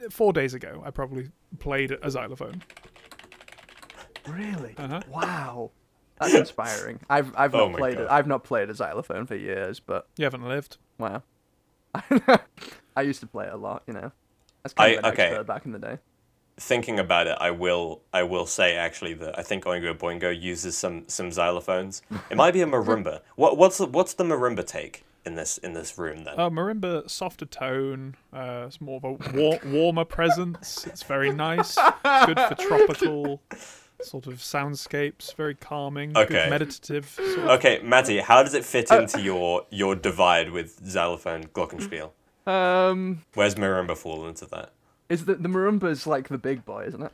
four 0.09 0.31
days 0.31 0.53
ago, 0.53 0.81
I 0.85 0.91
probably 0.91 1.29
played 1.59 1.91
a 2.01 2.09
xylophone. 2.11 2.61
Really? 4.27 4.75
Uh-huh. 4.77 5.01
Wow. 5.09 5.71
That's 6.19 6.33
inspiring. 6.35 6.99
I've 7.09 7.33
I've 7.35 7.55
Oh 7.55 7.59
not 7.67 7.71
my 7.71 7.77
played 7.79 7.97
God. 7.97 8.03
it. 8.03 8.11
I've 8.11 8.27
not 8.27 8.43
played 8.43 8.69
a 8.69 8.75
xylophone 8.75 9.25
for 9.25 9.35
years, 9.35 9.79
but 9.79 10.07
You 10.17 10.25
haven't 10.25 10.47
lived. 10.47 10.77
wow. 10.97 11.23
I 12.95 13.01
used 13.01 13.19
to 13.21 13.27
play 13.27 13.47
it 13.47 13.53
a 13.53 13.57
lot, 13.57 13.83
you 13.87 13.93
know. 13.93 14.11
That's 14.63 14.73
kind 14.73 14.91
I- 14.91 14.93
of 14.99 15.03
an 15.05 15.11
okay. 15.13 15.23
expert 15.27 15.47
back 15.47 15.65
in 15.65 15.71
the 15.71 15.79
day. 15.79 15.97
Thinking 16.57 16.99
about 16.99 17.25
it, 17.27 17.37
I 17.39 17.49
will, 17.49 18.01
I 18.13 18.21
will 18.23 18.45
say 18.45 18.75
actually 18.75 19.13
that 19.15 19.39
I 19.39 19.41
think 19.41 19.63
Oingo 19.63 19.97
Boingo 19.97 20.37
uses 20.39 20.77
some, 20.77 21.05
some 21.07 21.29
xylophones. 21.31 22.01
It 22.29 22.37
might 22.37 22.51
be 22.53 22.61
a 22.61 22.65
marimba. 22.67 23.21
What, 23.35 23.57
what's 23.57 23.79
the, 23.79 23.87
what's 23.87 24.13
the 24.13 24.23
marimba 24.25 24.65
take 24.67 25.03
in 25.25 25.35
this, 25.35 25.57
in 25.59 25.73
this 25.73 25.97
room 25.97 26.23
then? 26.23 26.39
Uh, 26.39 26.49
marimba, 26.49 27.09
softer 27.09 27.45
tone. 27.45 28.15
Uh, 28.33 28.65
it's 28.67 28.81
more 28.81 28.97
of 28.97 29.03
a 29.03 29.11
war- 29.37 29.59
warmer 29.65 30.05
presence. 30.05 30.85
It's 30.87 31.03
very 31.03 31.31
nice. 31.33 31.75
Good 32.25 32.39
for 32.39 32.55
tropical 32.59 33.41
sort 34.01 34.27
of 34.27 34.35
soundscapes. 34.35 35.35
Very 35.35 35.55
calming. 35.55 36.17
Okay. 36.17 36.33
Good 36.33 36.49
meditative. 36.49 37.09
Sort 37.09 37.29
of. 37.39 37.49
Okay, 37.59 37.81
Matty, 37.83 38.17
how 38.19 38.41
does 38.43 38.53
it 38.53 38.65
fit 38.65 38.91
Uh, 38.91 39.01
into 39.01 39.21
your 39.21 39.65
your 39.69 39.95
divide 39.95 40.51
with 40.51 40.79
xylophone 40.85 41.43
glockenspiel? 41.45 42.09
Um, 42.47 43.23
Where's 43.35 43.55
marimba 43.55 43.95
fall 43.95 44.27
into 44.27 44.45
that? 44.47 44.71
is 45.09 45.25
the 45.25 45.35
the 45.35 45.49
marimba's 45.49 46.07
like 46.07 46.29
the 46.29 46.37
big 46.39 46.65
boy, 46.65 46.85
isn't 46.87 47.03
it? 47.03 47.11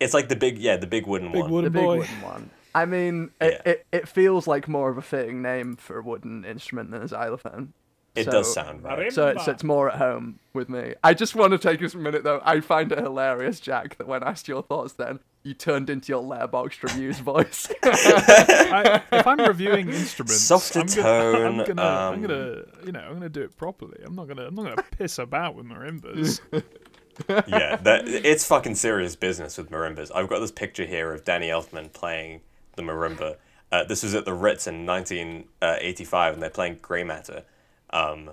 It's 0.00 0.14
like 0.14 0.28
the 0.30 0.36
big, 0.36 0.56
yeah, 0.56 0.76
the 0.78 0.86
big 0.86 1.06
wooden 1.06 1.30
Big 1.30 1.42
one. 1.42 1.50
wooden 1.50 1.72
The 1.72 1.78
big 1.78 1.84
boy. 1.86 1.98
wooden 1.98 2.22
one. 2.22 2.50
I 2.74 2.84
mean, 2.86 3.30
it, 3.40 3.60
Yeah. 3.64 3.72
it, 3.72 3.86
it 3.92 4.08
feels 4.08 4.46
like 4.46 4.68
more 4.68 4.90
of 4.90 4.98
a 4.98 5.02
fitting 5.02 5.42
name 5.42 5.76
for 5.76 5.98
a 5.98 6.02
wooden 6.02 6.44
instrument 6.44 6.90
than 6.90 7.02
a 7.02 7.08
xylophone. 7.08 7.72
It 8.16 8.24
So- 8.24 8.30
does 8.32 8.52
sound 8.52 8.82
right. 8.82 9.12
So 9.12 9.28
it's, 9.28 9.46
it's 9.46 9.62
more 9.62 9.88
at 9.88 9.98
home 9.98 10.40
with 10.52 10.68
me. 10.68 10.94
I 11.04 11.14
just 11.14 11.36
want 11.36 11.52
to 11.52 11.58
take 11.58 11.80
a 11.80 11.96
minute 11.96 12.24
though. 12.24 12.40
I 12.44 12.60
find 12.60 12.90
it 12.90 12.98
hilarious, 12.98 13.60
Jack, 13.60 13.98
that 13.98 14.08
when 14.08 14.22
I 14.24 14.30
asked 14.30 14.48
your 14.48 14.62
thoughts, 14.62 14.94
then 14.94 15.20
you 15.44 15.54
turned 15.54 15.88
into 15.88 16.08
your 16.12 16.22
Letterboxd 16.22 16.82
reviews 16.82 17.18
voice. 17.20 17.70
I, 17.84 19.00
if 19.12 19.26
I'm 19.26 19.38
reviewing 19.38 19.88
instruments, 19.90 20.40
Softer 20.40 20.80
I'm 20.80 20.86
gonna, 20.86 21.02
tone, 21.02 21.44
I'm 21.60 21.64
gonna, 21.66 21.82
I'm 21.82 22.14
um, 22.14 22.22
gonna, 22.22 22.62
you 22.84 22.92
know, 22.92 23.00
I'm 23.00 23.14
gonna 23.14 23.28
do 23.28 23.42
it 23.42 23.56
properly. 23.56 24.00
I'm 24.04 24.14
not 24.16 24.26
gonna, 24.26 24.46
I'm 24.46 24.54
not 24.56 24.64
gonna 24.64 24.82
piss 24.98 25.18
about 25.20 25.54
with 25.54 25.66
marimbas. 25.66 26.40
yeah, 27.46 27.76
that 27.76 28.08
it's 28.08 28.44
fucking 28.46 28.74
serious 28.74 29.14
business 29.14 29.56
with 29.56 29.70
marimbas. 29.70 30.10
I've 30.14 30.28
got 30.28 30.40
this 30.40 30.50
picture 30.52 30.84
here 30.84 31.12
of 31.12 31.24
Danny 31.24 31.48
Elfman 31.48 31.92
playing 31.92 32.40
the 32.76 32.82
marimba. 32.82 33.36
Uh, 33.72 33.84
this 33.84 34.02
was 34.02 34.14
at 34.14 34.24
the 34.24 34.34
Ritz 34.34 34.66
in 34.66 34.84
1985, 34.86 36.34
and 36.34 36.42
they're 36.42 36.50
playing 36.50 36.78
Grey 36.82 37.04
Matter. 37.04 37.44
Um, 37.90 38.30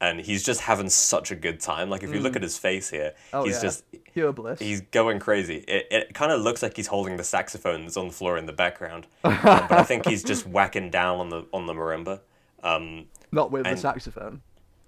and 0.00 0.20
he's 0.20 0.42
just 0.42 0.60
having 0.62 0.90
such 0.90 1.30
a 1.30 1.34
good 1.36 1.60
time. 1.60 1.88
Like 1.88 2.02
if 2.02 2.12
you 2.12 2.20
look 2.20 2.36
at 2.36 2.42
his 2.42 2.58
face 2.58 2.90
here, 2.90 3.14
Oh, 3.32 3.44
he's 3.44 3.56
yeah. 3.56 3.62
just 3.62 3.84
Pure 4.12 4.32
bliss. 4.32 4.58
he's 4.60 4.80
going 4.82 5.18
crazy. 5.18 5.56
It, 5.66 5.86
it 5.90 6.14
kind 6.14 6.30
of 6.32 6.40
looks 6.42 6.62
like 6.62 6.76
he's 6.76 6.88
holding 6.88 7.16
the 7.16 7.24
saxophone 7.24 7.82
that's 7.82 7.96
on 7.96 8.08
the 8.08 8.12
floor 8.12 8.36
in 8.36 8.46
the 8.46 8.52
background, 8.52 9.06
um, 9.24 9.38
but 9.42 9.72
I 9.72 9.82
think 9.82 10.06
he's 10.06 10.22
just 10.22 10.46
whacking 10.46 10.90
down 10.90 11.20
on 11.20 11.28
the 11.30 11.46
on 11.52 11.66
the 11.66 11.72
marimba. 11.72 12.20
Um, 12.62 13.06
Not 13.32 13.50
with 13.50 13.64
the 13.64 13.70
and- 13.70 13.78
saxophone. 13.80 14.42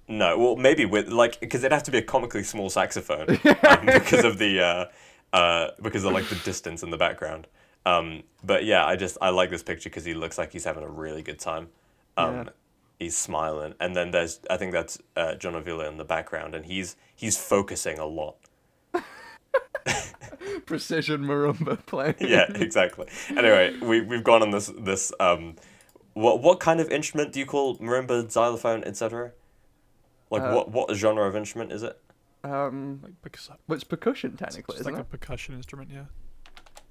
no, 0.09 0.39
well, 0.39 0.57
maybe 0.57 0.85
with 0.85 1.09
like 1.09 1.41
because 1.41 1.63
it'd 1.63 1.73
have 1.73 1.83
to 1.85 1.91
be 1.91 1.99
a 1.99 2.03
comically 2.03 2.43
small 2.43 2.69
saxophone 2.69 3.29
um, 3.69 3.87
because 3.87 4.25
of 4.25 4.39
the 4.39 4.61
uh, 4.61 5.37
uh, 5.37 5.71
because 5.83 6.05
of 6.05 6.13
like 6.13 6.29
the 6.29 6.37
distance 6.45 6.83
in 6.83 6.91
the 6.91 6.99
background. 6.99 7.47
Um, 7.87 8.25
but 8.45 8.65
yeah, 8.67 8.85
I 8.85 8.97
just 8.97 9.17
I 9.23 9.31
like 9.31 9.49
this 9.49 9.63
picture 9.63 9.89
because 9.89 10.05
he 10.05 10.13
looks 10.13 10.37
like 10.37 10.53
he's 10.53 10.65
having 10.65 10.83
a 10.83 10.89
really 10.89 11.23
good 11.23 11.39
time. 11.39 11.69
Um, 12.19 12.35
Yeah. 12.35 12.45
He's 12.99 13.17
smiling, 13.17 13.75
and 13.79 13.95
then 13.95 14.11
there's 14.11 14.41
I 14.51 14.57
think 14.57 14.73
that's 14.73 14.99
uh, 15.17 15.35
John 15.35 15.55
Avila 15.55 15.87
in 15.87 15.99
the 15.99 16.05
background, 16.05 16.55
and 16.55 16.65
he's 16.65 16.97
he's 17.15 17.37
focusing 17.37 17.99
a 17.99 18.07
lot. 18.07 18.37
Precision 20.67 21.23
marimba 21.23 21.85
playing. 21.87 22.15
yeah, 22.21 22.47
exactly. 22.55 23.07
Anyway, 23.29 23.77
we 23.81 24.01
we've 24.01 24.25
gone 24.25 24.43
on 24.43 24.51
this 24.51 24.73
this 24.79 25.13
um, 25.21 25.57
what 26.15 26.43
what 26.43 26.59
kind 26.59 26.81
of 26.81 26.89
instrument 26.91 27.33
do 27.33 27.39
you 27.39 27.47
call 27.47 27.77
marimba, 27.79 28.31
xylophone, 28.31 28.83
etc. 28.85 29.33
Like 30.31 30.43
Uh, 30.43 30.53
what 30.55 30.71
what 30.71 30.95
genre 30.97 31.29
of 31.29 31.37
instrument 31.37 31.73
is 31.73 31.83
it? 31.83 32.01
Um, 32.45 33.01
like 33.03 33.13
because 33.23 33.51
well, 33.69 33.75
it's 33.75 33.85
percussion 33.85 34.37
technically, 34.37 34.73
just 34.75 34.81
isn't 34.81 34.95
it? 34.95 34.97
It's 34.97 34.99
like 34.99 35.07
a 35.07 35.11
percussion 35.11 35.55
instrument, 35.55 35.91
yeah. 35.93 36.05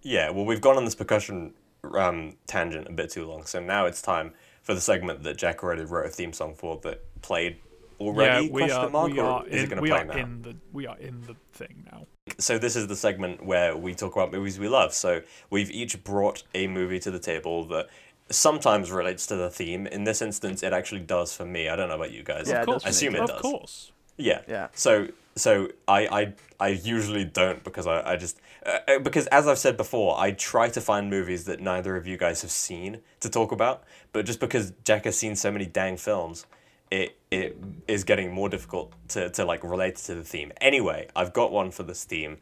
Yeah, 0.06 0.30
well, 0.30 0.45
we've 0.45 0.62
gone 0.62 0.78
on 0.78 0.86
this 0.86 0.93
percussion 0.93 1.56
um, 1.95 2.34
tangent 2.45 2.88
a 2.88 2.91
bit 2.91 3.10
too 3.10 3.26
long, 3.26 3.45
so 3.45 3.60
now 3.60 3.88
it's 3.88 4.03
time 4.03 4.34
for 4.62 4.76
the 4.76 4.80
segment 4.80 5.24
that 5.24 5.36
Jack 5.36 5.64
already 5.64 5.84
wrote 5.84 6.06
a 6.06 6.10
theme 6.10 6.32
song 6.32 6.53
for 6.53 6.80
that 6.84 7.01
played 7.24 7.58
already? 7.99 8.45
yeah, 8.45 8.51
we 8.51 8.62
question 8.62 8.78
are, 8.78 8.89
mark, 8.91 9.12
we 9.12 9.20
or 9.20 9.26
are 9.26 9.47
is 9.47 9.53
it 9.53 9.64
in, 9.64 9.70
going 9.70 9.78
to 9.78 9.82
we 9.82 9.89
play 9.89 9.99
are 10.01 10.06
now? 10.06 10.14
in 10.14 10.41
the, 10.43 10.56
we 10.72 10.86
are 10.86 10.97
in 10.99 11.22
the 11.22 11.36
thing 11.53 11.88
now. 11.91 12.06
So 12.38 12.60
this 12.60 12.76
is 12.76 12.86
the 12.86 12.95
segment 12.95 13.43
where 13.43 13.76
we 13.76 13.95
talk 13.95 14.16
about 14.16 14.32
movies 14.32 14.60
we 14.60 14.68
love. 14.68 14.93
So 14.93 15.22
we've 15.49 15.72
each 15.72 16.03
brought 16.03 16.43
a 16.53 16.68
movie 16.68 16.99
to 16.99 17.10
the 17.10 17.20
table 17.20 17.66
that 17.70 17.88
sometimes 18.30 18.91
relates 18.91 19.26
to 19.28 19.36
the 19.36 19.49
theme. 19.49 19.88
In 19.88 20.03
this 20.03 20.22
instance, 20.22 20.62
it 20.62 20.72
actually 20.72 21.01
does 21.01 21.36
for 21.36 21.45
me. 21.45 21.68
I 21.68 21.76
don't 21.76 21.89
know 21.89 21.95
about 21.95 22.12
you 22.12 22.22
guys. 22.22 22.47
Yeah, 22.47 22.60
of 22.60 22.68
course, 22.68 22.86
I 22.86 22.89
assume 22.89 23.16
it 23.16 23.22
of 23.22 23.30
does. 23.30 23.41
course. 23.41 23.91
Yeah. 24.18 24.41
Yeah. 24.47 24.68
So 24.74 25.07
so 25.36 25.70
I 25.88 26.07
I, 26.07 26.34
I 26.59 26.68
usually 26.70 27.26
don't 27.26 27.63
because 27.63 27.88
I, 27.88 28.13
I 28.13 28.16
just 28.16 28.39
uh, 28.66 28.80
uh, 28.88 28.99
because 28.99 29.28
as 29.28 29.47
I've 29.47 29.57
said 29.59 29.78
before, 29.78 30.18
I 30.20 30.32
try 30.32 30.70
to 30.70 30.82
find 30.82 31.09
movies 31.09 31.45
that 31.45 31.59
neither 31.59 31.95
of 31.95 32.07
you 32.07 32.18
guys 32.18 32.41
have 32.41 32.51
seen 32.51 33.01
to 33.20 33.30
talk 33.30 33.51
about. 33.51 33.84
But 34.13 34.26
just 34.26 34.39
because 34.39 34.74
Jack 34.84 35.05
has 35.05 35.18
seen 35.18 35.36
so 35.36 35.51
many 35.51 35.66
dang 35.66 35.97
films, 35.97 36.45
it 36.89 37.18
it 37.32 37.57
is 37.88 38.03
getting 38.03 38.32
more 38.34 38.49
difficult 38.49 38.93
to, 39.09 39.30
to 39.32 39.43
like 39.45 39.63
relate 39.63 39.97
to 39.97 40.16
the 40.16 40.24
theme. 40.24 40.51
Anyway, 40.61 41.07
I've 41.16 41.34
got 41.34 41.51
one 41.51 41.72
for 41.72 41.84
this 41.84 42.03
theme. 42.03 42.38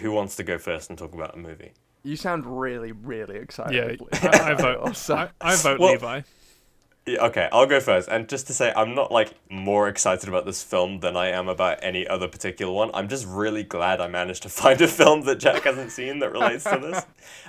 Who 0.00 0.12
wants 0.12 0.36
to 0.36 0.42
go 0.42 0.56
first 0.56 0.88
and 0.88 0.98
talk 0.98 1.12
about 1.12 1.34
a 1.34 1.38
movie? 1.38 1.72
You 2.02 2.16
sound 2.16 2.46
really, 2.46 2.92
really 2.92 3.36
excited. 3.36 4.00
Yeah, 4.00 4.18
I, 4.32 4.52
I 4.52 4.54
vote. 4.54 4.80
yours, 4.86 5.10
I, 5.10 5.28
I 5.40 5.56
vote 5.56 5.80
Well- 5.80 5.92
Levi. 5.92 6.22
Yeah, 7.04 7.24
okay, 7.26 7.48
I'll 7.50 7.66
go 7.66 7.80
first. 7.80 8.08
And 8.08 8.28
just 8.28 8.46
to 8.46 8.54
say, 8.54 8.72
I'm 8.76 8.94
not 8.94 9.10
like 9.10 9.34
more 9.50 9.88
excited 9.88 10.28
about 10.28 10.46
this 10.46 10.62
film 10.62 11.00
than 11.00 11.16
I 11.16 11.28
am 11.28 11.48
about 11.48 11.80
any 11.82 12.06
other 12.06 12.28
particular 12.28 12.72
one. 12.72 12.90
I'm 12.94 13.08
just 13.08 13.26
really 13.26 13.64
glad 13.64 14.00
I 14.00 14.06
managed 14.06 14.44
to 14.44 14.48
find 14.60 14.80
a 14.80 14.88
film 14.88 15.22
that 15.22 15.40
Jack 15.40 15.64
hasn't 15.64 15.90
seen 15.90 16.20
that 16.20 16.30
relates 16.30 16.64
to 16.64 16.78
this. 16.78 17.04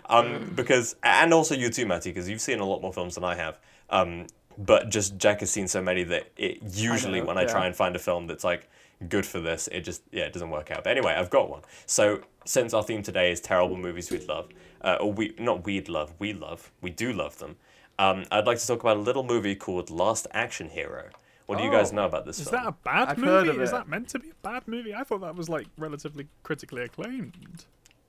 Um, 0.10 0.52
because 0.56 0.96
and 1.04 1.34
also 1.34 1.54
you 1.56 1.70
too, 1.70 1.86
Matty, 1.86 2.10
because 2.10 2.28
you've 2.28 2.42
seen 2.42 2.60
a 2.60 2.66
lot 2.66 2.82
more 2.82 2.94
films 2.94 3.16
than 3.16 3.24
I 3.24 3.36
have. 3.36 3.60
Um, 3.90 4.28
but 4.58 4.90
just 4.90 5.18
Jack 5.18 5.40
has 5.42 5.52
seen 5.52 5.68
so 5.68 5.82
many 5.82 6.04
that 6.04 6.32
it 6.38 6.60
usually 6.62 7.20
know, 7.20 7.28
when 7.28 7.38
I 7.38 7.46
try 7.46 7.66
and 7.66 7.76
find 7.76 7.96
a 7.96 8.00
film 8.00 8.28
that's 8.28 8.44
like 8.44 8.70
good 9.08 9.26
for 9.26 9.40
this, 9.40 9.68
it 9.72 9.82
just 9.82 10.02
yeah, 10.12 10.24
it 10.24 10.34
doesn't 10.34 10.50
work 10.50 10.72
out. 10.72 10.84
But 10.84 10.92
anyway, 10.92 11.14
I've 11.14 11.30
got 11.30 11.50
one. 11.50 11.62
So 11.86 12.22
since 12.46 12.74
our 12.74 12.84
theme 12.84 13.04
today 13.04 13.32
is 13.32 13.40
terrible 13.40 13.78
movies 13.78 14.12
we'd 14.12 14.28
love, 14.28 14.50
uh, 14.82 14.98
or 15.00 15.12
we 15.12 15.36
not 15.40 15.66
we'd 15.66 15.90
love, 15.90 16.14
we 16.20 16.34
love, 16.34 16.72
we 16.82 16.90
do 16.90 17.14
love 17.14 17.38
them. 17.38 17.56
Um, 18.00 18.26
I'd 18.32 18.46
like 18.48 18.58
to 18.60 18.68
talk 18.68 18.82
about 18.82 18.98
a 18.98 19.02
little 19.02 19.24
movie 19.24 19.56
called 19.56 19.90
Last 19.90 20.28
Action 20.32 20.70
Hero. 20.70 21.10
What 21.46 21.58
do 21.58 21.64
you 21.66 21.72
guys 21.72 21.92
Oh. 21.92 21.96
know 21.98 22.06
about 22.06 22.26
this 22.26 22.40
Is 22.40 22.50
film? 22.50 22.64
that 22.64 22.70
a 22.70 22.76
bad 22.84 23.10
I've 23.10 23.18
movie? 23.18 23.30
heard 23.32 23.48
of 23.50 23.62
Is 23.62 23.70
it. 23.70 23.74
that 23.74 23.88
meant 23.88 24.08
to 24.10 24.20
be 24.20 24.30
a 24.30 24.34
bad 24.42 24.68
movie? 24.68 24.96
I 24.96 25.04
thought 25.04 25.22
that 25.22 25.36
was 25.36 25.50
like 25.50 25.68
relatively 25.78 26.28
critically 26.42 26.84
acclaimed. 26.84 27.66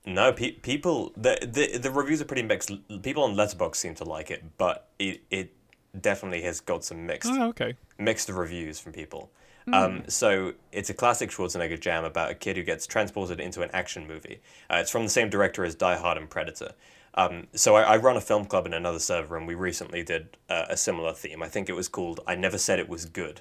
No, 0.06 0.32
pe- 0.32 0.52
people 0.52 1.12
the, 1.16 1.38
the 1.42 1.78
the 1.78 1.90
reviews 1.90 2.20
are 2.20 2.26
pretty 2.26 2.42
mixed. 2.42 2.70
L- 2.70 2.98
People 3.00 3.24
on 3.24 3.34
Letterboxd 3.34 3.76
seem 3.76 3.94
to 3.96 4.04
like 4.04 4.30
it, 4.30 4.44
but 4.56 4.88
it 4.98 5.22
it 5.30 5.52
definitely 6.00 6.42
has 6.42 6.60
got 6.60 6.84
some 6.84 7.06
mixed 7.06 7.30
Oh, 7.30 7.48
okay. 7.48 7.74
mixed 7.98 8.28
reviews 8.28 8.78
from 8.78 8.92
people. 8.92 9.30
Um, 9.72 10.02
so 10.08 10.52
it's 10.72 10.90
a 10.90 10.94
classic 10.94 11.30
Schwarzenegger 11.30 11.80
jam 11.80 12.04
about 12.04 12.30
a 12.30 12.34
kid 12.34 12.58
who 12.58 12.62
gets 12.62 12.86
transported 12.86 13.40
into 13.40 13.62
an 13.62 13.70
action 13.72 14.06
movie. 14.06 14.40
Uh, 14.70 14.76
it's 14.76 14.90
from 14.90 15.04
the 15.04 15.08
same 15.08 15.30
director 15.30 15.64
as 15.64 15.74
Die 15.74 15.96
Hard 15.96 16.18
and 16.18 16.28
Predator. 16.28 16.72
Um, 17.14 17.46
so 17.54 17.76
I, 17.76 17.82
I 17.82 17.96
run 17.96 18.16
a 18.16 18.20
film 18.20 18.44
club 18.44 18.66
in 18.66 18.74
another 18.74 18.98
server, 18.98 19.36
and 19.36 19.46
we 19.46 19.54
recently 19.54 20.02
did 20.02 20.36
uh, 20.48 20.66
a 20.68 20.76
similar 20.76 21.12
theme. 21.12 21.42
I 21.42 21.48
think 21.48 21.68
it 21.68 21.74
was 21.74 21.88
called 21.88 22.20
"I 22.26 22.34
Never 22.34 22.58
Said 22.58 22.78
It 22.78 22.88
Was 22.88 23.04
Good," 23.04 23.40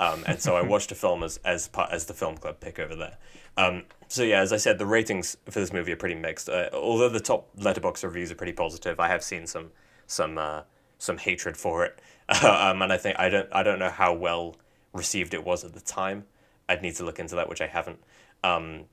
um, 0.00 0.24
and 0.26 0.40
so 0.40 0.56
I 0.56 0.62
watched 0.66 0.90
a 0.90 0.96
film 0.96 1.22
as 1.22 1.38
as 1.44 1.68
part 1.68 1.92
as 1.92 2.06
the 2.06 2.14
film 2.14 2.36
club 2.36 2.58
pick 2.60 2.78
over 2.78 2.96
there. 2.96 3.18
Um, 3.56 3.84
so 4.08 4.22
yeah, 4.22 4.40
as 4.40 4.52
I 4.52 4.56
said, 4.56 4.78
the 4.78 4.86
ratings 4.86 5.36
for 5.48 5.60
this 5.60 5.72
movie 5.72 5.92
are 5.92 5.96
pretty 5.96 6.16
mixed. 6.16 6.48
Uh, 6.48 6.68
although 6.72 7.08
the 7.08 7.20
top 7.20 7.56
Letterboxd 7.56 8.02
reviews 8.02 8.32
are 8.32 8.34
pretty 8.34 8.52
positive, 8.52 8.98
I 8.98 9.08
have 9.08 9.22
seen 9.22 9.46
some 9.46 9.70
some 10.06 10.36
uh, 10.36 10.62
some 10.98 11.18
hatred 11.18 11.56
for 11.56 11.84
it, 11.84 12.00
um, 12.42 12.82
and 12.82 12.92
I 12.92 12.96
think 12.96 13.18
I 13.18 13.28
don't 13.28 13.48
I 13.52 13.62
don't 13.62 13.78
know 13.78 13.90
how 13.90 14.12
well 14.12 14.56
received 14.92 15.32
it 15.32 15.44
was 15.44 15.64
at 15.64 15.74
the 15.74 15.80
time. 15.80 16.24
I'd 16.68 16.82
need 16.82 16.94
to 16.96 17.04
look 17.04 17.18
into 17.18 17.34
that, 17.36 17.48
which 17.48 17.60
I 17.60 17.66
haven't. 17.66 18.00
Um, 18.44 18.84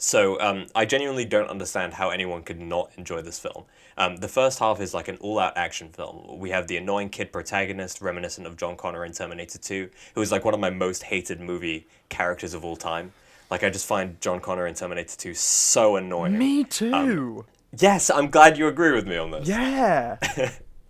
so 0.00 0.40
um, 0.40 0.66
I 0.74 0.86
genuinely 0.86 1.26
don't 1.26 1.50
understand 1.50 1.92
how 1.92 2.08
anyone 2.08 2.42
could 2.42 2.58
not 2.58 2.90
enjoy 2.96 3.20
this 3.20 3.38
film. 3.38 3.64
Um, 3.98 4.16
the 4.16 4.28
first 4.28 4.58
half 4.58 4.80
is 4.80 4.94
like 4.94 5.08
an 5.08 5.18
all-out 5.18 5.58
action 5.58 5.90
film. 5.90 6.38
We 6.38 6.48
have 6.50 6.68
the 6.68 6.78
annoying 6.78 7.10
kid 7.10 7.32
protagonist, 7.32 8.00
reminiscent 8.00 8.46
of 8.46 8.56
John 8.56 8.76
Connor 8.76 9.04
in 9.04 9.12
Terminator 9.12 9.58
2, 9.58 9.90
who 10.14 10.22
is 10.22 10.32
like 10.32 10.42
one 10.42 10.54
of 10.54 10.60
my 10.60 10.70
most 10.70 11.02
hated 11.02 11.38
movie 11.38 11.86
characters 12.08 12.54
of 12.54 12.64
all 12.64 12.76
time. 12.76 13.12
Like 13.50 13.62
I 13.62 13.68
just 13.68 13.86
find 13.86 14.18
John 14.22 14.40
Connor 14.40 14.66
in 14.66 14.74
Terminator 14.74 15.16
2 15.18 15.34
so 15.34 15.96
annoying. 15.96 16.38
Me 16.38 16.64
too. 16.64 17.44
Yes, 17.78 18.08
I'm 18.08 18.30
glad 18.30 18.56
you 18.56 18.68
agree 18.68 18.92
with 18.92 19.06
me 19.06 19.18
on 19.18 19.30
this. 19.30 19.46
yeah. 19.46 20.16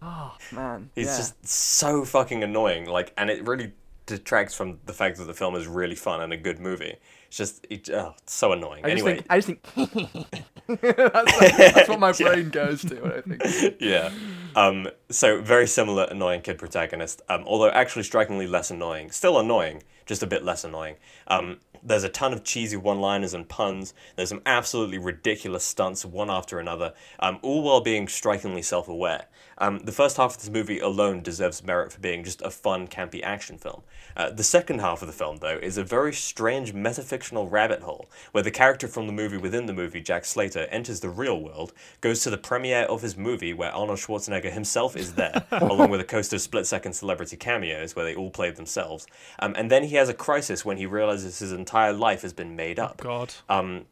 oh 0.01 0.37
man. 0.53 0.91
He's 0.95 1.07
yeah. 1.07 1.17
just 1.17 1.49
so 1.49 2.05
fucking 2.05 2.45
annoying. 2.45 2.87
Like, 2.87 3.13
and 3.19 3.29
it 3.29 3.45
really 3.45 3.73
detracts 4.07 4.55
from 4.55 4.79
the 4.87 4.93
fact 4.93 5.19
that 5.19 5.25
the 5.25 5.35
film 5.35 5.57
is 5.57 5.67
really 5.67 5.97
fun 5.97 6.21
and 6.21 6.33
a 6.33 6.37
good 6.37 6.61
movie. 6.61 6.95
It's 7.31 7.37
just, 7.37 7.65
it, 7.71 7.89
oh, 7.91 8.15
it's 8.21 8.35
so 8.35 8.51
annoying. 8.51 8.85
I 8.85 8.91
just 8.91 9.07
anyway, 9.07 9.15
think. 9.15 9.27
I 9.31 9.39
just 9.39 9.47
think. 9.47 10.43
that's, 10.83 11.39
that's 11.39 11.89
what 11.89 12.01
my 12.01 12.11
brain 12.11 12.51
goes 12.51 12.83
to 12.83 13.05
I 13.05 13.21
think. 13.21 13.77
yeah. 13.81 14.11
Um, 14.57 14.89
so 15.11 15.41
very 15.41 15.69
similar 15.69 16.09
annoying 16.11 16.41
kid 16.41 16.59
protagonist, 16.59 17.23
um, 17.29 17.45
although 17.47 17.71
actually 17.71 18.03
strikingly 18.03 18.49
less 18.49 18.73
annoying. 18.73 19.13
Still 19.13 19.39
annoying, 19.39 19.85
just 20.07 20.25
a 20.25 20.27
bit 20.27 20.43
less 20.43 20.65
annoying. 20.65 20.97
Um, 21.29 21.59
there's 21.85 22.03
a 22.03 22.09
ton 22.09 22.33
of 22.33 22.43
cheesy 22.43 22.77
one-liners 22.77 23.33
and 23.33 23.49
puns. 23.49 23.95
There's 24.17 24.31
some 24.31 24.43
absolutely 24.45 24.99
ridiculous 24.99 25.63
stunts, 25.63 26.05
one 26.05 26.31
after 26.31 26.59
another, 26.59 26.95
um, 27.21 27.39
all 27.43 27.63
while 27.63 27.81
being 27.81 28.09
strikingly 28.09 28.63
self-aware. 28.63 29.27
Um, 29.61 29.81
the 29.81 29.93
first 29.93 30.17
half 30.17 30.33
of 30.33 30.41
this 30.41 30.51
movie 30.51 30.79
alone 30.79 31.21
deserves 31.23 31.63
merit 31.63 31.93
for 31.93 32.01
being 32.01 32.25
just 32.25 32.41
a 32.43 32.51
fun, 32.51 32.89
campy 32.89 33.23
action 33.23 33.59
film. 33.59 33.83
Uh, 34.17 34.31
the 34.31 34.43
second 34.43 34.81
half 34.81 35.03
of 35.03 35.07
the 35.07 35.13
film, 35.13 35.37
though, 35.37 35.59
is 35.59 35.77
a 35.77 35.85
very 35.85 36.13
strange 36.13 36.75
metafictional 36.75 37.51
rabbit 37.51 37.83
hole, 37.83 38.09
where 38.33 38.43
the 38.43 38.51
character 38.51 38.89
from 38.89 39.07
the 39.07 39.13
movie 39.13 39.37
within 39.37 39.67
the 39.67 39.73
movie, 39.73 40.01
Jack 40.01 40.25
Slater, 40.25 40.67
enters 40.71 41.01
the 41.01 41.11
real 41.11 41.41
world, 41.41 41.73
goes 42.01 42.23
to 42.23 42.31
the 42.31 42.39
premiere 42.39 42.85
of 42.85 43.03
his 43.03 43.17
movie, 43.17 43.53
where 43.53 43.71
Arnold 43.71 43.99
Schwarzenegger 43.99 44.51
himself 44.51 44.97
is 44.97 45.15
there, 45.15 45.45
along 45.53 45.91
with 45.91 46.01
a 46.01 46.05
coast 46.05 46.33
of 46.33 46.41
split-second 46.41 46.95
celebrity 46.95 47.37
cameos, 47.37 47.95
where 47.95 48.05
they 48.05 48.15
all 48.15 48.31
played 48.31 48.57
themselves. 48.57 49.07
Um, 49.39 49.55
and 49.57 49.71
then 49.71 49.85
he 49.85 49.97
has 49.97 50.09
a 50.09 50.15
crisis 50.15 50.65
when 50.65 50.79
he 50.79 50.87
realizes 50.87 51.39
his 51.39 51.53
entire 51.53 51.93
life 51.93 52.23
has 52.23 52.33
been 52.33 52.57
made 52.57 52.79
up. 52.79 52.99
God. 52.99 53.35
Um, 53.49 53.85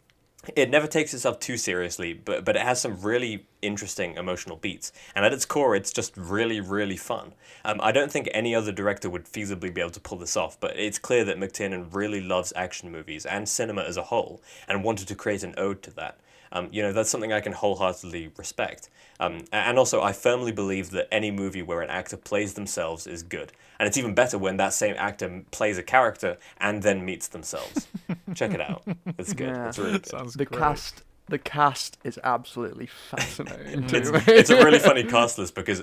it 0.54 0.70
never 0.70 0.86
takes 0.86 1.12
itself 1.12 1.40
too 1.40 1.56
seriously, 1.56 2.12
but 2.12 2.44
but 2.44 2.56
it 2.56 2.62
has 2.62 2.80
some 2.80 3.00
really 3.00 3.46
interesting 3.60 4.16
emotional 4.16 4.56
beats, 4.56 4.92
and 5.14 5.24
at 5.24 5.32
its 5.32 5.44
core, 5.44 5.74
it's 5.74 5.92
just 5.92 6.16
really 6.16 6.60
really 6.60 6.96
fun. 6.96 7.34
Um, 7.64 7.80
I 7.82 7.92
don't 7.92 8.10
think 8.10 8.28
any 8.32 8.54
other 8.54 8.72
director 8.72 9.10
would 9.10 9.24
feasibly 9.24 9.72
be 9.74 9.80
able 9.80 9.90
to 9.90 10.00
pull 10.00 10.18
this 10.18 10.36
off, 10.36 10.58
but 10.60 10.78
it's 10.78 10.98
clear 10.98 11.24
that 11.24 11.38
McTiernan 11.38 11.92
really 11.92 12.20
loves 12.20 12.52
action 12.54 12.92
movies 12.92 13.26
and 13.26 13.48
cinema 13.48 13.82
as 13.82 13.96
a 13.96 14.04
whole, 14.04 14.40
and 14.68 14.84
wanted 14.84 15.08
to 15.08 15.14
create 15.14 15.42
an 15.42 15.54
ode 15.56 15.82
to 15.82 15.90
that. 15.92 16.18
Um, 16.52 16.68
you 16.72 16.82
know, 16.82 16.92
that's 16.92 17.10
something 17.10 17.32
I 17.32 17.40
can 17.40 17.52
wholeheartedly 17.52 18.32
respect. 18.36 18.88
Um, 19.20 19.44
and 19.52 19.78
also, 19.78 20.00
I 20.02 20.12
firmly 20.12 20.52
believe 20.52 20.90
that 20.90 21.08
any 21.12 21.30
movie 21.30 21.62
where 21.62 21.80
an 21.82 21.90
actor 21.90 22.16
plays 22.16 22.54
themselves 22.54 23.06
is 23.06 23.22
good. 23.22 23.52
And 23.80 23.86
it's 23.86 23.96
even 23.96 24.14
better 24.14 24.38
when 24.38 24.56
that 24.58 24.72
same 24.72 24.94
actor 24.98 25.44
plays 25.50 25.78
a 25.78 25.82
character 25.82 26.38
and 26.60 26.82
then 26.82 27.04
meets 27.04 27.28
themselves. 27.28 27.88
Check 28.34 28.52
it 28.54 28.60
out. 28.60 28.82
It's 29.18 29.32
good. 29.32 29.48
Yeah. 29.48 29.68
It's 29.68 29.78
really 29.78 29.92
good. 29.92 30.06
Sounds 30.06 30.34
The 30.34 30.44
great. 30.44 30.58
cast. 30.60 31.02
The 31.30 31.38
cast 31.38 31.98
is 32.04 32.18
absolutely 32.24 32.86
fascinating. 32.86 33.84
It's, 33.94 34.08
it's 34.28 34.50
a 34.50 34.64
really 34.64 34.78
funny 34.78 35.04
cast 35.04 35.36
list 35.36 35.54
because, 35.54 35.82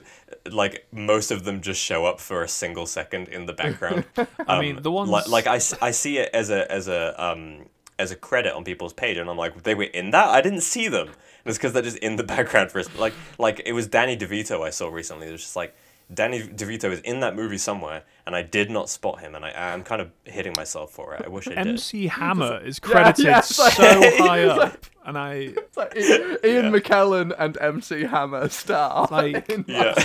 like, 0.50 0.88
most 0.92 1.30
of 1.30 1.44
them 1.44 1.62
just 1.62 1.80
show 1.80 2.04
up 2.06 2.20
for 2.20 2.42
a 2.42 2.48
single 2.48 2.88
second 2.88 3.28
in 3.28 3.46
the 3.46 3.54
background. 3.54 4.06
I 4.48 4.60
mean, 4.60 4.78
Um, 4.78 4.82
the 4.84 4.92
ones- 4.92 5.10
like, 5.12 5.28
like 5.28 5.46
I, 5.48 5.58
s- 5.58 5.76
I 5.82 5.92
see 5.92 6.18
it 6.18 6.32
as 6.34 6.50
a 6.50 6.70
as 6.72 6.88
a 6.88 7.14
um 7.24 7.68
as 7.98 8.12
a 8.12 8.16
credit 8.16 8.54
on 8.54 8.64
people's 8.64 8.94
page, 8.94 9.18
and 9.18 9.30
I'm 9.30 9.38
like, 9.38 9.64
they 9.64 9.76
were 9.76 9.84
in 9.84 10.12
that. 10.12 10.28
I 10.28 10.42
didn't 10.42 10.62
see 10.62 10.88
them. 10.88 11.08
And 11.08 11.16
it's 11.46 11.58
because 11.58 11.74
they're 11.74 11.82
just 11.82 11.98
in 11.98 12.16
the 12.18 12.24
background 12.36 12.72
for 12.72 12.80
us. 12.80 12.94
Like 12.98 13.14
like 13.38 13.62
it 13.66 13.74
was 13.74 13.88
Danny 13.88 14.18
DeVito 14.18 14.66
I 14.66 14.70
saw 14.70 14.90
recently. 14.90 15.28
It 15.28 15.32
was 15.32 15.42
just 15.42 15.56
like. 15.56 15.76
Danny 16.14 16.42
DeVito 16.44 16.92
is 16.92 17.00
in 17.00 17.22
that 17.22 17.36
movie 17.36 17.58
somewhere, 17.58 18.04
and 18.28 18.36
I 18.36 18.44
did 18.44 18.70
not 18.70 18.92
spot 18.92 19.22
him, 19.22 19.34
and 19.34 19.44
I, 19.44 19.50
I'm 19.74 19.84
kind 19.84 20.04
of 20.04 20.12
hitting 20.24 20.54
myself 20.56 20.92
for 20.92 21.16
it. 21.16 21.24
I 21.26 21.30
wish 21.30 21.48
I 21.48 21.56
did. 21.56 21.58
MC 21.68 22.06
Hammer 22.06 22.64
is 22.64 22.78
credited 22.80 23.26
yeah, 23.26 23.40
it's 23.40 23.58
like- 23.58 23.74
so 23.74 23.84
high 24.24 24.42
it's 24.42 24.56
like- 24.56 24.74
up, 24.74 24.86
and 25.04 25.18
I 25.18 25.56
like 25.76 25.96
Ian, 25.96 26.38
Ian 26.46 26.72
McKellen 26.72 27.34
and 27.40 27.58
MC 27.60 28.04
Hammer 28.04 28.48
star. 28.50 29.08
Like- 29.10 29.50
in- 29.50 29.66
Yeah. 29.68 29.96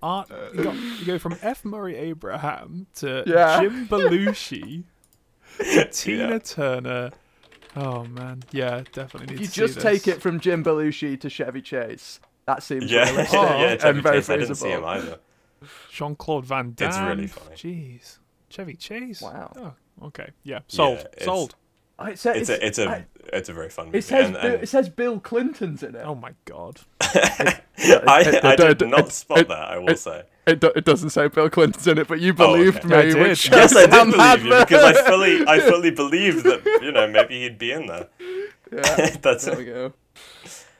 art. 0.00 0.30
You, 0.54 0.62
got, 0.62 0.74
you 0.76 1.04
go 1.04 1.18
from 1.18 1.36
F. 1.42 1.64
Murray 1.64 1.96
Abraham 1.96 2.86
to 2.96 3.24
Yeah. 3.26 3.60
Jim 3.60 3.88
Belushi 3.88 4.84
to 4.84 4.84
Tina 5.92 6.28
Yeah. 6.30 6.38
Turner. 6.38 7.10
Oh 7.76 8.04
man, 8.04 8.42
yeah, 8.50 8.82
definitely 8.92 9.34
need 9.34 9.40
you 9.40 9.46
to 9.46 9.52
see 9.52 9.60
just 9.60 9.74
this. 9.74 9.84
take 9.84 10.08
it 10.08 10.20
from 10.22 10.40
Jim 10.40 10.64
Belushi 10.64 11.20
to 11.20 11.28
Chevy 11.30 11.60
Chase. 11.62 12.18
That 12.46 12.62
seems 12.62 12.90
yeah, 12.90 13.04
realistic 13.10 13.32
yeah, 13.34 13.76
Chevy 13.76 13.88
and 13.88 14.02
very 14.02 14.16
Chase. 14.18 14.30
I 14.30 14.36
didn't 14.38 14.54
see 14.54 14.68
him 14.70 14.84
either. 14.84 15.18
Jean 15.90 16.16
Claude 16.16 16.46
Van 16.46 16.72
Damme. 16.74 16.88
It's 16.88 16.98
really 16.98 17.26
funny. 17.26 17.56
Jeez, 17.56 18.18
Chevy 18.48 18.74
Chase. 18.74 19.20
Wow. 19.20 19.52
Oh, 20.00 20.06
okay. 20.06 20.30
Yeah, 20.44 20.60
sold. 20.68 20.98
it's- 20.98 21.24
sold. 21.24 21.54
Oh, 22.00 22.06
it 22.06 22.18
says, 22.18 22.36
It's 22.48 22.50
a 22.50 22.66
it's 22.66 22.78
a 22.78 22.88
I- 22.88 23.06
it's 23.32 23.48
a 23.48 23.52
very 23.52 23.68
fun 23.70 23.86
movie. 23.86 23.98
it 23.98 24.04
says 24.04 24.26
and, 24.26 24.34
Bill, 24.34 24.52
and 24.54 24.62
it 24.62 24.68
says 24.68 24.88
Bill 24.88 25.18
Clinton's 25.20 25.82
in 25.82 25.94
it. 25.96 26.02
Oh 26.04 26.14
my 26.14 26.32
god. 26.44 26.80
I, 27.00 27.60
it- 27.76 28.44
I 28.44 28.52
it- 28.52 28.56
did 28.56 28.82
it- 28.82 28.88
not 28.88 29.06
it- 29.08 29.12
spot 29.12 29.38
it- 29.38 29.48
that. 29.48 29.68
I 29.70 29.78
will 29.78 29.90
it- 29.90 29.98
say. 29.98 30.22
It, 30.46 30.60
do, 30.60 30.72
it 30.74 30.86
doesn't 30.86 31.10
say 31.10 31.28
Bill 31.28 31.50
Clinton's 31.50 31.86
in 31.86 31.98
it, 31.98 32.08
but 32.08 32.20
you 32.20 32.34
Oh, 32.38 32.54
okay. 32.54 32.70
believed 32.70 32.92
I 32.92 33.02
me, 33.04 33.14
which 33.20 33.50
Yes, 33.50 33.76
I 33.76 33.82
did 33.84 33.92
I'm 33.94 34.10
believe 34.12 34.44
you 34.44 34.60
because 34.60 34.82
I 34.82 35.02
fully 35.02 35.46
I 35.46 35.60
fully 35.70 35.90
believed 35.90 36.44
that 36.44 36.64
you 36.82 36.90
know 36.92 37.06
maybe 37.06 37.42
he'd 37.42 37.58
be 37.58 37.72
in 37.72 37.86
there. 37.86 38.06
Yeah, 38.72 39.16
That's 39.20 39.44
there 39.44 39.56
we 39.56 39.64
it. 39.64 39.74
go. 39.74 39.92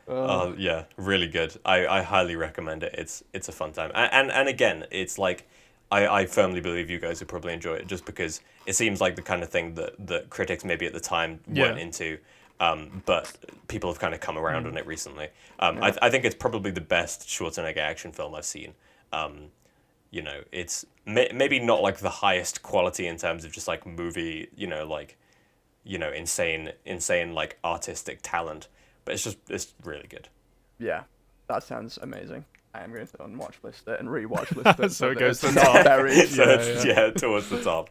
Oh 0.07 0.55
yeah, 0.57 0.85
really 0.97 1.29
good. 1.29 1.55
I, 1.67 1.87
I 1.87 2.03
highly 2.03 2.35
recommend 2.37 2.83
it. 2.83 2.95
It's 2.97 3.23
it's 3.35 3.49
a 3.49 3.53
fun 3.53 3.73
time. 3.73 3.91
And 3.95 4.11
and, 4.13 4.31
and 4.31 4.49
again, 4.49 4.87
it's 4.91 5.19
like 5.19 5.47
I, 5.91 6.07
I 6.07 6.27
firmly 6.27 6.61
believe 6.61 6.91
you 6.91 6.99
guys 6.99 7.21
would 7.21 7.29
probably 7.29 7.53
enjoy 7.55 7.75
it 7.75 7.87
just 7.87 8.05
because 8.05 8.41
it 8.67 8.75
seems 8.75 9.01
like 9.01 9.17
the 9.17 9.23
kind 9.23 9.43
of 9.43 9.49
thing 9.49 9.75
that, 9.75 9.95
that 10.07 10.29
critics 10.31 10.65
maybe 10.65 10.87
at 10.87 10.93
the 10.93 11.01
time 11.01 11.41
weren't 11.47 11.77
Yeah. 11.79 11.83
into. 11.85 12.19
Um, 12.61 13.03
but 13.07 13.37
people 13.69 13.89
have 13.91 14.01
kind 14.01 14.13
of 14.15 14.21
come 14.21 14.37
around 14.37 14.65
Mm. 14.65 14.71
on 14.73 14.77
it 14.79 14.87
recently. 14.87 15.29
Um, 15.61 15.79
I, 15.83 15.95
I 16.03 16.11
think 16.11 16.25
it's 16.25 16.35
probably 16.35 16.73
the 16.73 16.81
best 16.81 17.29
Schwarzenegger 17.29 17.79
action 17.79 18.11
film 18.13 18.35
I've 18.35 18.45
seen. 18.45 18.75
Um, 19.13 19.53
you 20.11 20.23
know, 20.23 20.43
it's 20.51 20.85
may, 21.07 21.31
maybe 21.33 21.61
not 21.61 21.83
like 21.83 21.99
the 21.99 22.11
highest 22.11 22.63
quality 22.63 23.07
in 23.07 23.17
terms 23.17 23.45
of 23.45 23.53
just 23.53 23.69
like 23.69 23.87
movie, 23.87 24.49
you 24.57 24.67
know, 24.67 24.85
like, 24.87 25.17
you 25.85 25.99
know, 25.99 26.11
insane, 26.11 26.73
insane 26.85 27.33
like 27.33 27.59
artistic 27.65 28.19
talent, 28.23 28.67
but 29.05 29.15
it's 29.15 29.23
just 29.25 29.39
it's 29.49 29.73
really 29.85 30.07
good. 30.09 30.29
Yeah, 30.81 31.05
that 31.47 31.63
sounds 31.63 31.99
amazing. 32.03 32.45
I 32.75 32.85
am 32.85 32.93
going 32.93 33.07
to 33.07 33.25
unwatch 33.25 33.57
list 33.63 33.89
it 33.89 33.99
and 34.01 34.09
rewatch 34.09 34.55
list 34.65 34.79
it. 34.81 34.93
So 34.93 35.11
it 35.11 35.19
goes 35.19 35.41
to 35.41 35.49
the 35.49 35.61
top. 35.61 35.85
buried. 35.85 36.29
so 36.29 36.43
Yeah, 36.45 36.51
it's, 36.59 36.85
yeah. 36.85 36.93
yeah. 37.07 37.11
towards 37.11 37.49
the 37.49 37.63
top. 37.63 37.91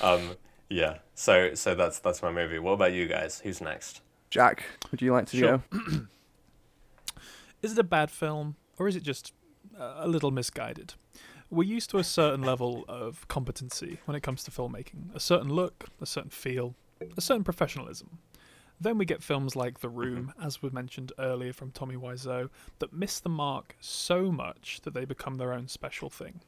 Um, 0.00 0.30
yeah. 0.68 0.98
So 1.14 1.54
so 1.54 1.74
that's 1.74 1.98
that's 2.00 2.22
my 2.22 2.30
movie. 2.32 2.58
What 2.58 2.72
about 2.72 2.92
you 2.92 3.06
guys? 3.06 3.40
Who's 3.40 3.60
next? 3.60 4.00
Jack, 4.30 4.64
would 4.90 5.00
you 5.02 5.12
like 5.12 5.26
to 5.26 5.36
Sure. 5.36 5.62
go? 5.70 5.80
Is 7.62 7.72
it 7.72 7.78
a 7.78 7.84
bad 7.84 8.10
film, 8.10 8.56
or 8.78 8.88
is 8.88 8.96
it 8.96 9.02
just 9.02 9.32
uh, 9.78 9.94
a 9.98 10.08
little 10.08 10.30
misguided? 10.30 10.94
We're 11.50 11.62
used 11.68 11.88
to 11.90 11.98
a 11.98 12.04
certain 12.04 12.42
level 12.42 12.84
of 12.88 13.26
competency 13.28 14.00
when 14.04 14.14
it 14.16 14.22
comes 14.22 14.42
to 14.44 14.50
filmmaking 14.50 15.14
a 15.14 15.20
certain 15.20 15.48
look, 15.48 15.86
a 16.00 16.04
certain 16.06 16.30
feel, 16.30 16.74
a 17.16 17.20
certain 17.22 17.44
professionalism. 17.44 18.18
Then 18.84 18.98
we 18.98 19.06
get 19.06 19.22
films 19.22 19.56
like 19.56 19.80
The 19.80 19.88
mm-hmm. 19.88 19.98
Room, 19.98 20.34
as 20.40 20.60
was 20.60 20.74
mentioned 20.74 21.10
earlier 21.18 21.54
from 21.54 21.70
Tommy 21.70 21.96
Wiseau, 21.96 22.50
that 22.80 22.92
miss 22.92 23.18
the 23.18 23.30
mark 23.30 23.76
so 23.80 24.30
much 24.30 24.82
that 24.82 24.92
they 24.92 25.06
become 25.06 25.36
their 25.36 25.54
own 25.54 25.68
special 25.68 26.10
thing. 26.10 26.42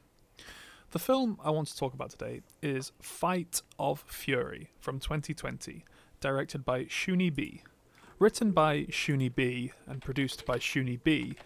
The 0.91 0.99
film 0.99 1.39
I 1.43 1.49
want 1.49 1.67
to 1.69 1.75
talk 1.75 1.95
about 1.95 2.11
today 2.11 2.41
is 2.61 2.91
Fight 3.01 3.63
of 3.79 4.03
Fury 4.07 4.69
from 4.79 4.99
2020, 4.99 5.83
directed 6.21 6.63
by 6.63 6.83
Shuni 6.83 7.33
B. 7.33 7.63
Written 8.19 8.51
by 8.51 8.83
Shuni 8.83 9.33
B 9.33 9.71
and 9.87 9.99
produced 9.99 10.45
by 10.45 10.57
Shuni 10.57 11.01
B, 11.03 11.37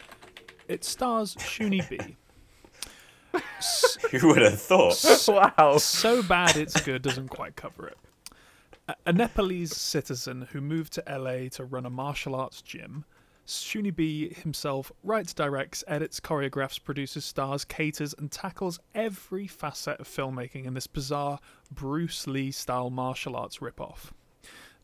it 0.67 0.83
stars 0.83 1.35
Shuni 1.35 1.87
B. 1.89 2.17
S- 3.59 3.97
Who 4.11 4.27
would 4.27 4.41
have 4.41 4.61
thought? 4.61 5.01
wow. 5.29 5.77
so 5.77 6.21
bad 6.21 6.57
it's 6.57 6.81
good 6.81 7.01
doesn't 7.01 7.29
quite 7.29 7.55
cover 7.55 7.87
it. 7.87 7.97
A, 9.05 9.13
Nepalese 9.13 9.75
citizen 9.75 10.47
who 10.51 10.61
moved 10.61 10.93
to 10.93 11.03
LA 11.07 11.49
to 11.49 11.65
run 11.65 11.85
a 11.85 11.89
martial 11.89 12.35
arts 12.35 12.61
gym, 12.61 13.05
Shuni 13.45 13.93
B 13.93 14.33
himself 14.33 14.91
writes, 15.03 15.33
directs, 15.33 15.83
edits, 15.87 16.19
choreographs, 16.19 16.81
produces, 16.81 17.25
stars, 17.25 17.65
caters, 17.65 18.13
and 18.17 18.31
tackles 18.31 18.79
every 18.95 19.47
facet 19.47 19.99
of 19.99 20.07
filmmaking 20.07 20.65
in 20.65 20.73
this 20.73 20.87
bizarre 20.87 21.39
Bruce 21.71 22.27
Lee 22.27 22.51
style 22.51 22.89
martial 22.89 23.35
arts 23.35 23.57
ripoff. 23.57 24.11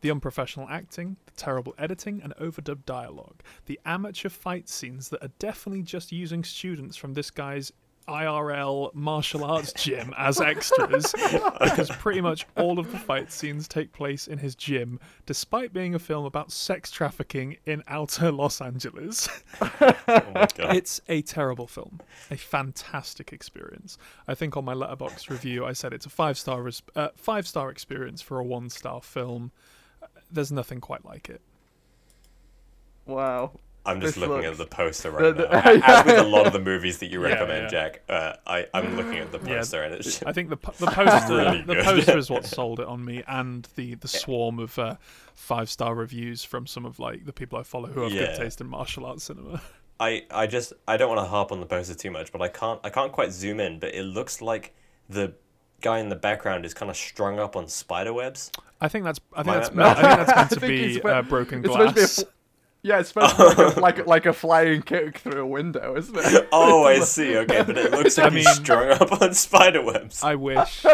The 0.01 0.11
unprofessional 0.11 0.69
acting, 0.69 1.17
the 1.25 1.31
terrible 1.31 1.73
editing 1.77 2.21
and 2.21 2.35
overdubbed 2.35 2.85
dialogue, 2.85 3.41
the 3.65 3.79
amateur 3.85 4.29
fight 4.29 4.69
scenes 4.69 5.09
that 5.09 5.23
are 5.23 5.31
definitely 5.39 5.83
just 5.83 6.11
using 6.11 6.43
students 6.43 6.97
from 6.97 7.13
this 7.13 7.31
guy's 7.31 7.71
IRL 8.07 8.93
martial 8.93 9.43
arts 9.43 9.73
gym 9.73 10.13
as 10.17 10.39
extras, 10.39 11.13
because 11.59 11.89
pretty 11.89 12.21
much 12.21 12.45
all 12.55 12.79
of 12.79 12.91
the 12.91 12.97
fight 12.97 13.31
scenes 13.31 13.67
take 13.67 13.91
place 13.91 14.27
in 14.27 14.37
his 14.37 14.55
gym, 14.55 14.99
despite 15.25 15.73
being 15.73 15.93
a 15.95 15.99
film 15.99 16.25
about 16.25 16.51
sex 16.51 16.89
trafficking 16.91 17.57
in 17.65 17.83
outer 17.87 18.31
Los 18.31 18.61
Angeles. 18.61 19.27
Oh 19.61 20.23
my 20.33 20.47
god. 20.55 20.75
It's 20.75 21.01
a 21.09 21.21
terrible 21.21 21.67
film, 21.67 21.99
a 22.31 22.37
fantastic 22.37 23.33
experience. 23.33 23.97
I 24.27 24.35
think 24.35 24.55
on 24.55 24.63
my 24.63 24.73
Letterboxd 24.73 25.29
review, 25.29 25.65
I 25.65 25.73
said 25.73 25.91
it's 25.93 26.05
a 26.05 26.09
five 26.09 26.37
star 26.37 26.61
res- 26.61 26.81
uh, 26.95 27.09
five 27.15 27.45
star 27.47 27.69
experience 27.69 28.21
for 28.21 28.39
a 28.39 28.43
one 28.43 28.69
star 28.69 29.01
film. 29.01 29.51
Uh, 30.01 30.07
There's 30.31 30.51
nothing 30.51 30.79
quite 30.79 31.03
like 31.05 31.29
it. 31.29 31.41
Wow. 33.05 33.51
I'm 33.87 34.01
just 34.01 34.15
This 34.15 34.21
looking 34.27 34.45
looks- 34.47 34.59
at 34.59 34.69
the 34.69 34.75
poster 34.75 35.11
right 35.11 35.35
the- 35.35 35.43
now. 35.47 35.81
As 35.85 36.05
with 36.05 36.17
a 36.19 36.23
lot 36.23 36.45
of 36.45 36.53
the 36.53 36.59
movies 36.59 36.97
that 36.99 37.07
you 37.07 37.19
recommend, 37.19 37.63
yeah. 37.63 37.67
Jack, 37.69 38.01
uh, 38.09 38.33
I 38.45 38.67
I'm 38.73 38.95
looking 38.97 39.17
at 39.17 39.31
the 39.31 39.39
Yeah. 39.39 39.57
poster 39.57 39.81
and 39.83 39.95
it's 39.95 40.21
I 40.23 40.33
think 40.33 40.49
the 40.49 40.57
the 40.57 40.87
poster 40.91 41.35
Really 41.37 41.61
the 41.61 41.75
poster 41.83 42.17
is 42.17 42.29
what 42.29 42.45
sold 42.57 42.79
it 42.79 42.87
on 42.87 43.03
me, 43.03 43.23
and 43.27 43.67
the 43.75 43.95
the 43.95 44.07
swarm 44.07 44.59
of 44.59 44.77
uh, 44.77 44.95
five 45.33 45.69
star 45.69 45.95
reviews 45.95 46.43
from 46.43 46.67
some 46.67 46.85
of 46.85 46.99
like 46.99 47.25
the 47.25 47.33
people 47.33 47.57
I 47.57 47.63
follow 47.63 47.87
who 47.87 48.01
have 48.01 48.11
Yeah. 48.11 48.27
good 48.27 48.35
taste 48.37 48.61
in 48.61 48.67
martial 48.67 49.05
arts 49.05 49.23
cinema. 49.23 49.61
I 49.99 50.25
I 50.29 50.45
just 50.47 50.73
I 50.87 50.97
don't 50.97 51.09
want 51.09 51.21
to 51.21 51.27
harp 51.29 51.51
on 51.51 51.59
the 51.59 51.65
poster 51.65 51.95
too 51.95 52.11
much, 52.11 52.31
but 52.31 52.41
I 52.41 52.49
can't 52.49 52.79
I 52.83 52.89
can't 52.89 53.11
quite 53.11 53.31
zoom 53.31 53.59
in. 53.59 53.79
But 53.79 53.95
it 53.95 54.03
looks 54.03 54.41
like 54.41 54.75
the 55.09 55.33
guy 55.81 55.99
in 55.99 56.09
the 56.09 56.15
background 56.15 56.65
is 56.65 56.73
kind 56.73 56.89
of 56.91 56.97
strung 56.97 57.39
up 57.39 57.55
on 57.55 57.67
spider 57.67 58.11
webs. 58.13 58.51
I 58.81 58.89
think 58.89 59.05
that's 59.05 59.19
I 59.33 59.37
think 59.43 59.47
My- 59.47 59.53
that's 59.55 59.73
no. 59.73 59.83
I 59.85 59.93
think 59.93 60.03
that's 60.27 60.35
meant 60.35 60.49
to 60.51 60.59
be 60.59 61.01
uh, 61.01 61.21
broken 61.23 61.63
it's 61.65 61.71
supposed 61.73 61.89
to 61.89 61.95
be 61.95 62.01
a 62.01 62.03
glass. 62.05 62.23
Fl- 62.87 62.89
Yeah, 62.89 62.99
it's 62.99 63.09
supposed 63.09 63.35
to 63.35 63.43
be 63.43 63.53
like 63.53 63.75
a, 63.75 63.79
like, 63.81 63.99
a, 63.99 64.03
like 64.03 64.25
a 64.25 64.33
flying 64.33 64.81
kick 64.81 65.17
through 65.19 65.41
a 65.41 65.47
window, 65.47 65.95
isn't 65.97 66.15
it? 66.17 66.47
Oh, 66.51 66.85
I 66.85 66.99
see. 67.01 67.35
Okay, 67.37 67.63
but 67.63 67.77
it 67.77 67.91
looks 67.91 68.17
like 68.17 68.31
I 68.31 68.35
he's 68.35 68.45
mean- 68.45 68.55
strung 68.55 68.89
up 68.91 69.21
on 69.21 69.33
spider 69.33 69.83
webs, 69.83 70.23
I 70.23 70.35
wish. 70.35 70.85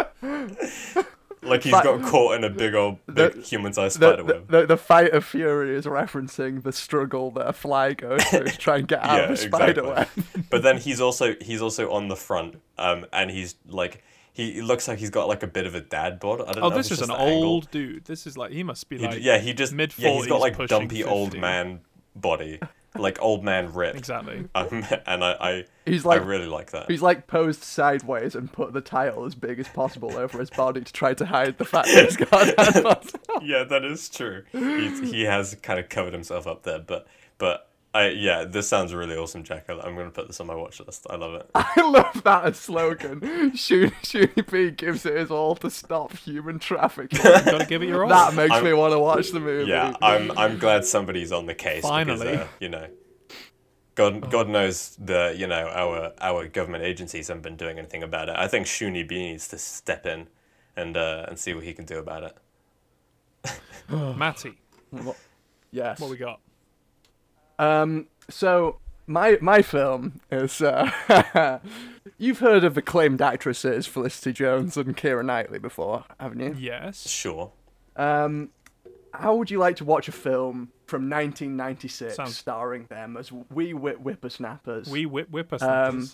like 1.41 1.63
he's 1.63 1.71
But- 1.73 1.83
got 1.83 2.01
caught 2.03 2.35
in 2.35 2.43
a 2.45 2.49
big 2.49 2.73
old 2.73 2.99
The- 3.07 3.29
big 3.31 3.43
human-sized 3.43 3.99
The, 3.99 4.11
spider 4.13 4.23
the, 4.23 4.33
web. 4.33 4.47
the, 4.49 4.65
the 4.65 4.77
fight 4.77 5.11
of 5.13 5.25
fury 5.25 5.75
is 5.75 5.85
referencing 5.85 6.63
the 6.63 6.71
struggle 6.71 7.31
that 7.31 7.47
a 7.47 7.53
fly 7.53 7.93
goes 7.93 8.23
through 8.25 8.45
to 8.45 8.57
try 8.57 8.77
and 8.77 8.87
get 8.87 8.99
out 9.03 9.17
Yeah, 9.17 9.23
of 9.25 9.31
a 9.31 9.37
spider 9.37 9.81
exactly. 9.81 10.23
web. 10.35 10.45
But 10.49 10.63
then 10.63 10.77
he's 10.77 11.01
also 11.01 11.35
he's 11.41 11.61
also 11.61 11.91
on 11.91 12.07
the 12.07 12.15
front, 12.15 12.61
um, 12.77 13.05
and 13.11 13.29
he's 13.29 13.55
like 13.67 14.03
he 14.33 14.61
looks 14.61 14.87
like 14.87 14.97
he's 14.99 15.09
got 15.11 15.27
like 15.27 15.43
a 15.43 15.47
bit 15.47 15.65
of 15.67 15.75
a 15.75 15.81
dad 15.81 16.19
bod. 16.19 16.41
I 16.41 16.53
don't 16.53 16.57
Oh, 16.57 16.69
know. 16.69 16.75
if 16.75 16.75
this 16.75 16.91
is 16.91 17.01
an 17.01 17.07
just 17.07 17.17
the 17.19 17.23
angle. 17.23 17.43
old 17.49 17.71
dude. 17.71 18.05
This 18.05 18.25
is 18.27 18.35
like 18.37 18.51
he 18.51 18.63
must 18.63 18.89
be 18.89 18.97
He, 18.97 19.05
like 19.05 19.19
yeah, 19.21 19.37
he 19.37 19.53
just 19.53 19.73
mid 19.73 19.93
yeah 19.97 20.09
he's 20.11 20.27
got 20.27 20.39
like 20.41 20.55
pushing 20.55 20.79
dumpy 20.79 21.03
old 21.03 21.37
man 21.37 21.81
body, 22.15 22.59
like 22.97 23.21
old 23.21 23.43
man 23.43 23.73
rip. 23.73 23.95
exactly. 23.95 24.45
Um, 24.55 24.85
and 25.05 25.23
I 25.23 25.31
I, 25.39 25.65
He's 25.85 26.03
like 26.05 26.21
I 26.21 26.23
really 26.23 26.47
like 26.47 26.71
that. 26.71 26.89
he's 26.89 27.01
like 27.01 27.27
posed 27.27 27.63
sideways 27.63 28.35
and 28.35 28.51
put 28.51 28.73
the 28.73 28.81
title 28.81 29.25
as 29.25 29.35
big 29.35 29.59
as 29.59 29.67
possible 29.67 30.15
over 30.15 30.39
his 30.39 30.49
body 30.49 30.81
to 30.81 30.93
try 30.93 31.13
to 31.13 31.25
hide 31.25 31.57
the 31.57 31.65
fact 31.65 31.87
that 31.93 32.05
he's 32.05 32.17
got 32.29 32.49
a 32.49 32.51
dad 32.53 32.83
bod. 32.83 33.05
yeah, 33.41 33.63
that 33.63 33.83
is 33.83 34.09
true. 34.09 34.43
He's, 34.51 34.99
he 35.11 35.23
has 35.23 35.55
kind 35.61 35.79
of 35.79 35.89
covered 35.89 36.13
himself 36.13 36.47
up 36.47 36.63
there, 36.63 36.79
but 36.79 37.05
but 37.37 37.67
I 37.95 38.09
yeah, 38.09 38.43
this 38.43 38.67
sounds 38.67 38.93
really 38.93 39.15
awesome, 39.15 39.43
Jack. 39.43 39.65
I, 39.69 39.73
I'm 39.73 39.95
gonna 39.95 40.09
put 40.09 40.27
this 40.27 40.39
on 40.39 40.47
my 40.47 40.55
watch 40.55 40.79
list. 40.79 41.05
I 41.09 41.15
love 41.15 41.35
it. 41.35 41.49
I 41.55 41.81
love 41.81 42.23
that 42.23 42.45
as 42.45 42.57
slogan. 42.57 43.19
Shooty 43.51 43.91
Shooty 44.01 44.51
B 44.51 44.71
gives 44.71 45.05
it 45.05 45.15
his 45.15 45.29
all 45.29 45.55
to 45.57 45.69
stop 45.69 46.15
human 46.17 46.57
trafficking. 46.57 47.19
Gotta 47.21 47.65
give 47.65 47.83
it 47.83 47.89
your 47.89 48.03
all. 48.03 48.09
that 48.09 48.33
makes 48.33 48.51
I'm- 48.51 48.63
me 48.63 48.73
want 48.73 48.93
to 48.93 48.99
watch 48.99 49.29
the 49.29 49.39
movie. 49.39 49.69
Yeah, 49.69 49.95
I'm 50.01 50.35
I'm 50.37 50.57
glad 50.57 50.85
somebody's 50.85 51.31
on 51.31 51.45
the 51.45 51.53
case. 51.53 51.83
Finally. 51.83 52.31
because, 52.31 52.47
uh, 52.47 52.47
you 52.59 52.69
know, 52.69 52.87
God 53.95 54.31
God 54.31 54.49
knows 54.49 54.95
the 54.95 55.35
you 55.37 55.45
know 55.45 55.67
our 55.67 56.13
our 56.19 56.47
government 56.47 56.83
agencies 56.83 57.27
haven't 57.27 57.43
been 57.43 57.57
doing 57.57 57.77
anything 57.77 58.01
about 58.01 58.27
it. 58.27 58.35
I 58.35 58.47
think 58.47 58.65
Shuni 58.65 59.07
B 59.07 59.17
needs 59.19 59.47
to 59.49 59.59
step 59.59 60.07
in 60.07 60.27
and 60.75 60.97
uh, 60.97 61.25
and 61.27 61.37
see 61.37 61.53
what 61.53 61.63
he 61.63 61.73
can 61.73 61.85
do 61.85 61.99
about 61.99 62.23
it. 62.23 63.53
Matty, 64.17 64.57
yes. 65.71 65.99
what 65.99 66.09
we 66.09 66.17
got? 66.17 66.39
Um. 67.59 68.07
So 68.29 68.77
my 69.07 69.37
my 69.41 69.61
film 69.61 70.21
is. 70.31 70.61
Uh, 70.61 71.59
you've 72.17 72.39
heard 72.39 72.63
of 72.63 72.77
acclaimed 72.77 73.21
actresses 73.21 73.85
Felicity 73.87 74.33
Jones 74.33 74.77
and 74.77 74.95
Keira 74.95 75.23
Knightley 75.25 75.59
before, 75.59 76.05
haven't 76.19 76.39
you? 76.39 76.55
Yes. 76.57 77.07
Sure. 77.09 77.51
Um. 77.95 78.49
How 79.15 79.35
would 79.35 79.51
you 79.51 79.59
like 79.59 79.75
to 79.75 79.85
watch 79.85 80.07
a 80.07 80.11
film 80.11 80.71
from 80.87 81.07
1996 81.07 82.15
Sounds- 82.15 82.35
starring 82.35 82.85
them 82.85 83.15
as 83.15 83.31
wee 83.31 83.71
whip 83.73 83.97
whippersnappers, 83.99 84.89
We 84.89 85.05
whip 85.05 85.29
whip 85.29 85.53
us. 85.53 85.61
Um, 85.61 86.09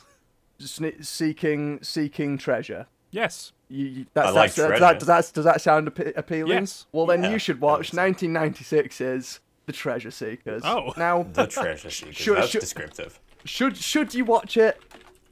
sne- 0.60 1.06
seeking 1.06 1.80
seeking 1.82 2.38
treasure? 2.38 2.88
yes. 3.12 3.54
You, 3.72 3.86
you, 3.86 4.06
that's, 4.16 4.28
I 4.30 4.32
like 4.32 4.36
that's, 4.54 4.56
that's, 4.56 4.68
treasure. 4.68 4.80
that, 4.80 5.00
does 5.00 5.08
that 5.08 5.32
does 5.34 5.46
that 5.46 5.62
sound 5.62 5.94
appe- 5.94 6.18
appealing? 6.18 6.52
Yes. 6.52 6.88
Well, 6.92 7.06
then 7.06 7.24
Yeah, 7.24 7.30
you 7.30 7.40
should 7.40 7.62
watch 7.62 7.94
would 7.94 7.96
say. 7.96 8.12
1996's 8.12 9.40
The 9.70 9.74
Treasure 9.74 10.10
Seekers. 10.10 10.64
Oh. 10.66 10.94
Now, 10.98 11.22
The 11.34 11.46
treasure 11.46 11.92
seekers. 11.92 12.16
Sure, 12.16 12.36
That's 12.38 12.50
sure. 12.50 12.60
descriptive. 12.60 13.20
should 13.46 13.78
should 13.78 14.16
you 14.16 14.26
watch 14.26 14.58
it? 14.58 14.82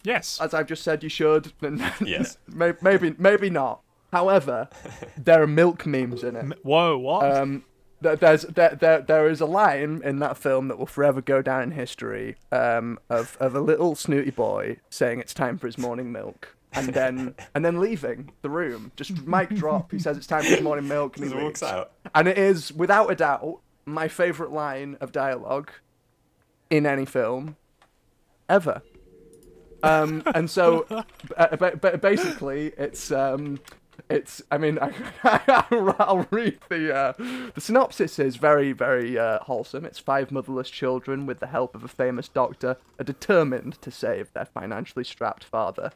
Yes. 0.04 0.40
As 0.40 0.54
I've 0.54 0.68
just 0.68 0.84
said, 0.84 1.02
you 1.02 1.10
should. 1.10 1.54
Yes. 2.06 2.38
May- 2.48 2.74
maybe 2.84 3.16
maybe 3.18 3.50
not. 3.50 3.82
However, 4.14 4.70
there 5.18 5.42
are 5.42 5.48
milk 5.48 5.88
memes 5.88 6.24
in 6.24 6.36
it. 6.36 6.60
Whoa. 6.64 7.00
What? 7.00 7.36
Um, 7.36 7.64
there's 8.00 8.44
there, 8.44 8.76
there 8.80 9.02
there 9.02 9.28
is 9.28 9.42
a 9.42 9.48
line 9.48 10.02
in 10.06 10.20
that 10.20 10.38
film 10.38 10.68
that 10.68 10.78
will 10.78 10.86
forever 10.86 11.20
go 11.20 11.42
down 11.42 11.64
in 11.64 11.72
history. 11.72 12.36
Um, 12.52 13.00
of 13.10 13.38
of 13.40 13.56
a 13.56 13.60
little 13.60 13.96
snooty 13.96 14.30
boy 14.30 14.78
saying 14.92 15.20
it's 15.20 15.34
time 15.34 15.58
for 15.58 15.66
his 15.66 15.80
morning 15.80 16.12
milk. 16.12 16.54
And 16.74 16.90
then, 16.90 17.34
and 17.56 17.64
then 17.66 17.80
leaving 17.80 18.30
the 18.44 18.50
room, 18.50 18.92
just 18.98 19.26
mic 19.26 19.50
drop. 19.50 19.92
He 19.92 19.98
says 20.00 20.16
it's 20.18 20.28
time 20.28 20.44
for 20.44 20.50
his 20.50 20.62
morning 20.62 20.88
milk, 20.88 21.16
and 21.16 21.26
he 21.26 21.32
Just 21.32 21.42
walks 21.42 21.62
leaves. 21.64 21.74
out. 21.74 21.92
And 22.14 22.28
it 22.28 22.38
is, 22.38 22.72
without 22.74 23.10
a 23.10 23.16
doubt, 23.16 23.62
my 23.88 24.08
favourite 24.08 24.52
line 24.52 24.98
of 25.00 25.12
dialogue 25.12 25.72
in 26.70 26.86
any 26.86 27.06
film 27.06 27.56
ever. 28.50 28.82
Um, 29.84 30.24
and 30.36 30.50
so, 30.50 30.86
uh, 31.36 31.56
ba- 31.56 31.78
ba- 31.80 31.98
basically, 31.98 32.74
it's 32.78 33.12
um, 33.12 33.60
it's. 34.10 34.42
I 34.52 34.58
mean, 34.58 34.80
I, 35.24 35.66
will 35.70 36.28
read 36.32 36.60
the 36.70 36.96
uh, 36.96 37.14
the 37.54 37.62
synopsis 37.62 38.20
is 38.20 38.36
very 38.36 38.74
very 38.74 39.18
uh, 39.18 39.40
wholesome. 39.40 39.86
It's 39.86 40.00
five 40.00 40.32
motherless 40.32 40.70
children 40.70 41.26
with 41.26 41.40
the 41.40 41.48
help 41.48 41.76
of 41.76 41.84
a 41.84 41.88
famous 41.88 42.28
doctor 42.28 42.78
are 43.00 43.04
determined 43.06 43.82
to 43.82 43.92
save 43.92 44.34
their 44.34 44.46
financially 44.46 45.04
strapped 45.04 45.44
father. 45.44 45.92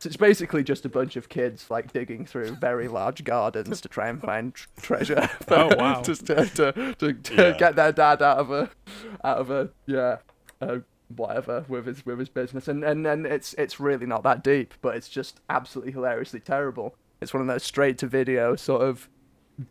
So 0.00 0.06
it's 0.06 0.16
basically 0.16 0.62
just 0.62 0.84
a 0.84 0.88
bunch 0.88 1.16
of 1.16 1.28
kids 1.28 1.70
like 1.70 1.92
digging 1.92 2.24
through 2.24 2.54
very 2.56 2.86
large 2.86 3.24
gardens 3.24 3.80
to 3.80 3.88
try 3.88 4.08
and 4.08 4.20
find 4.20 4.54
tr- 4.54 4.68
treasure. 4.80 5.28
Oh, 5.48 5.74
wow. 5.76 6.02
just 6.02 6.26
to 6.26 6.46
to, 6.46 6.94
to, 6.94 7.12
to 7.14 7.34
Yeah. 7.34 7.50
get 7.58 7.74
their 7.76 7.90
dad 7.92 8.22
out 8.22 8.38
of 8.38 8.50
a 8.52 8.70
out 9.24 9.38
of 9.38 9.50
a 9.50 9.70
yeah 9.86 10.18
a 10.60 10.82
whatever 11.16 11.64
with 11.68 11.86
his 11.86 12.06
with 12.06 12.18
his 12.20 12.28
business, 12.28 12.68
and 12.68 12.84
and 12.84 13.06
and 13.06 13.26
it's 13.26 13.54
it's 13.54 13.80
really 13.80 14.06
not 14.06 14.22
that 14.22 14.44
deep, 14.44 14.74
but 14.82 14.94
it's 14.94 15.08
just 15.08 15.40
absolutely 15.50 15.92
hilariously 15.92 16.40
terrible. 16.40 16.94
It's 17.20 17.34
one 17.34 17.40
of 17.40 17.48
those 17.48 17.64
straight 17.64 17.98
to 17.98 18.06
video 18.06 18.54
sort 18.54 18.82
of 18.82 19.08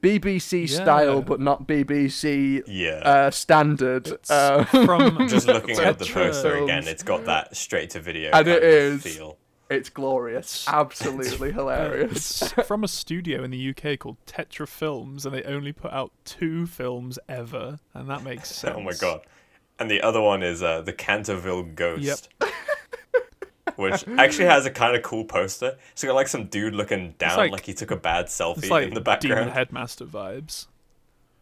BBC 0.02 0.68
style, 0.68 1.22
but 1.22 1.40
not 1.40 1.66
BBC 1.66 2.64
Yeah. 2.68 2.96
uh, 3.06 3.32
standard. 3.32 4.08
It's 4.08 4.30
Uh, 4.30 4.66
from 4.66 5.30
just 5.30 5.48
looking 5.48 5.80
at 5.80 5.98
the 6.00 6.06
poster 6.06 6.58
again, 6.58 6.86
it's 6.88 7.04
got 7.04 7.24
that 7.26 7.56
straight 7.56 7.92
to 7.92 8.02
video 8.02 8.32
And 8.34 8.46
kind 8.46 8.64
it 8.64 8.94
of 8.94 9.02
feel. 9.02 9.38
It's 9.70 9.90
glorious, 9.90 10.66
absolutely 10.68 11.52
hilarious. 11.54 12.42
It's 12.42 12.52
from 12.68 12.84
a 12.84 12.88
studio 12.88 13.44
in 13.44 13.52
the 13.52 13.70
UK 13.70 14.00
called 14.00 14.18
Tetra 14.26 14.68
Films, 14.68 15.26
and 15.26 15.36
they 15.36 15.44
only 15.44 15.74
put 15.74 15.92
out 15.92 16.12
two 16.26 16.66
films 16.66 17.20
ever, 17.28 17.80
and 17.94 18.10
that 18.10 18.24
makes 18.24 18.50
sense. 18.50 18.76
Oh 18.78 18.82
my 18.82 18.94
god. 18.94 19.22
And 19.80 19.92
the 19.92 20.02
other 20.02 20.22
one 20.22 20.42
is 20.42 20.64
uh, 20.64 20.82
the 20.82 20.94
Canterville 20.94 21.64
Ghost. 21.64 22.30
Which 23.76 24.08
actually 24.08 24.46
has 24.46 24.66
a 24.66 24.72
kind 24.72 24.96
of 24.96 25.04
cool 25.04 25.24
poster. 25.26 25.78
It's 25.92 26.04
got 26.04 26.16
like 26.16 26.28
some 26.28 26.46
dude 26.48 26.74
looking 26.74 27.14
down 27.20 27.38
like, 27.38 27.52
like- 27.52 27.66
he 27.66 27.74
took 27.76 27.92
a 27.92 27.96
bad 27.96 28.26
selfie 28.26 28.58
It's 28.60 28.70
like 28.72 28.88
in 28.88 28.94
the 28.96 29.02
Demon 29.02 29.04
background. 29.04 29.52
Headmaster 29.52 30.06
vibes. 30.06 30.66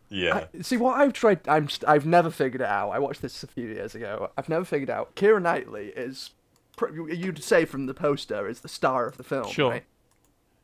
Yeah. 0.10 0.48
I- 0.54 0.62
see 0.62 0.76
what 0.76 1.00
I've 1.00 1.14
tried. 1.14 1.48
I'm, 1.48 1.70
I've 1.88 2.06
never 2.06 2.30
figured 2.30 2.60
it 2.62 2.68
out. 2.68 2.90
I 2.90 3.00
watched 3.00 3.22
this 3.22 3.42
a 3.44 3.48
few 3.48 3.68
years 3.70 3.96
ago. 3.96 4.32
I've 4.38 4.50
never 4.50 4.66
figured 4.66 4.90
out. 4.90 5.16
Keira 5.16 5.42
Knightley 5.42 5.94
is. 5.96 6.32
Pr- 6.76 6.90
You'd 7.12 7.44
say 7.44 7.66
from 7.66 7.86
the 7.86 7.94
poster 7.94 8.48
is 8.48 8.60
the 8.62 8.68
star 8.70 9.08
of 9.08 9.18
the 9.18 9.24
film, 9.24 9.50
Sure. 9.52 9.72
right? 9.72 9.84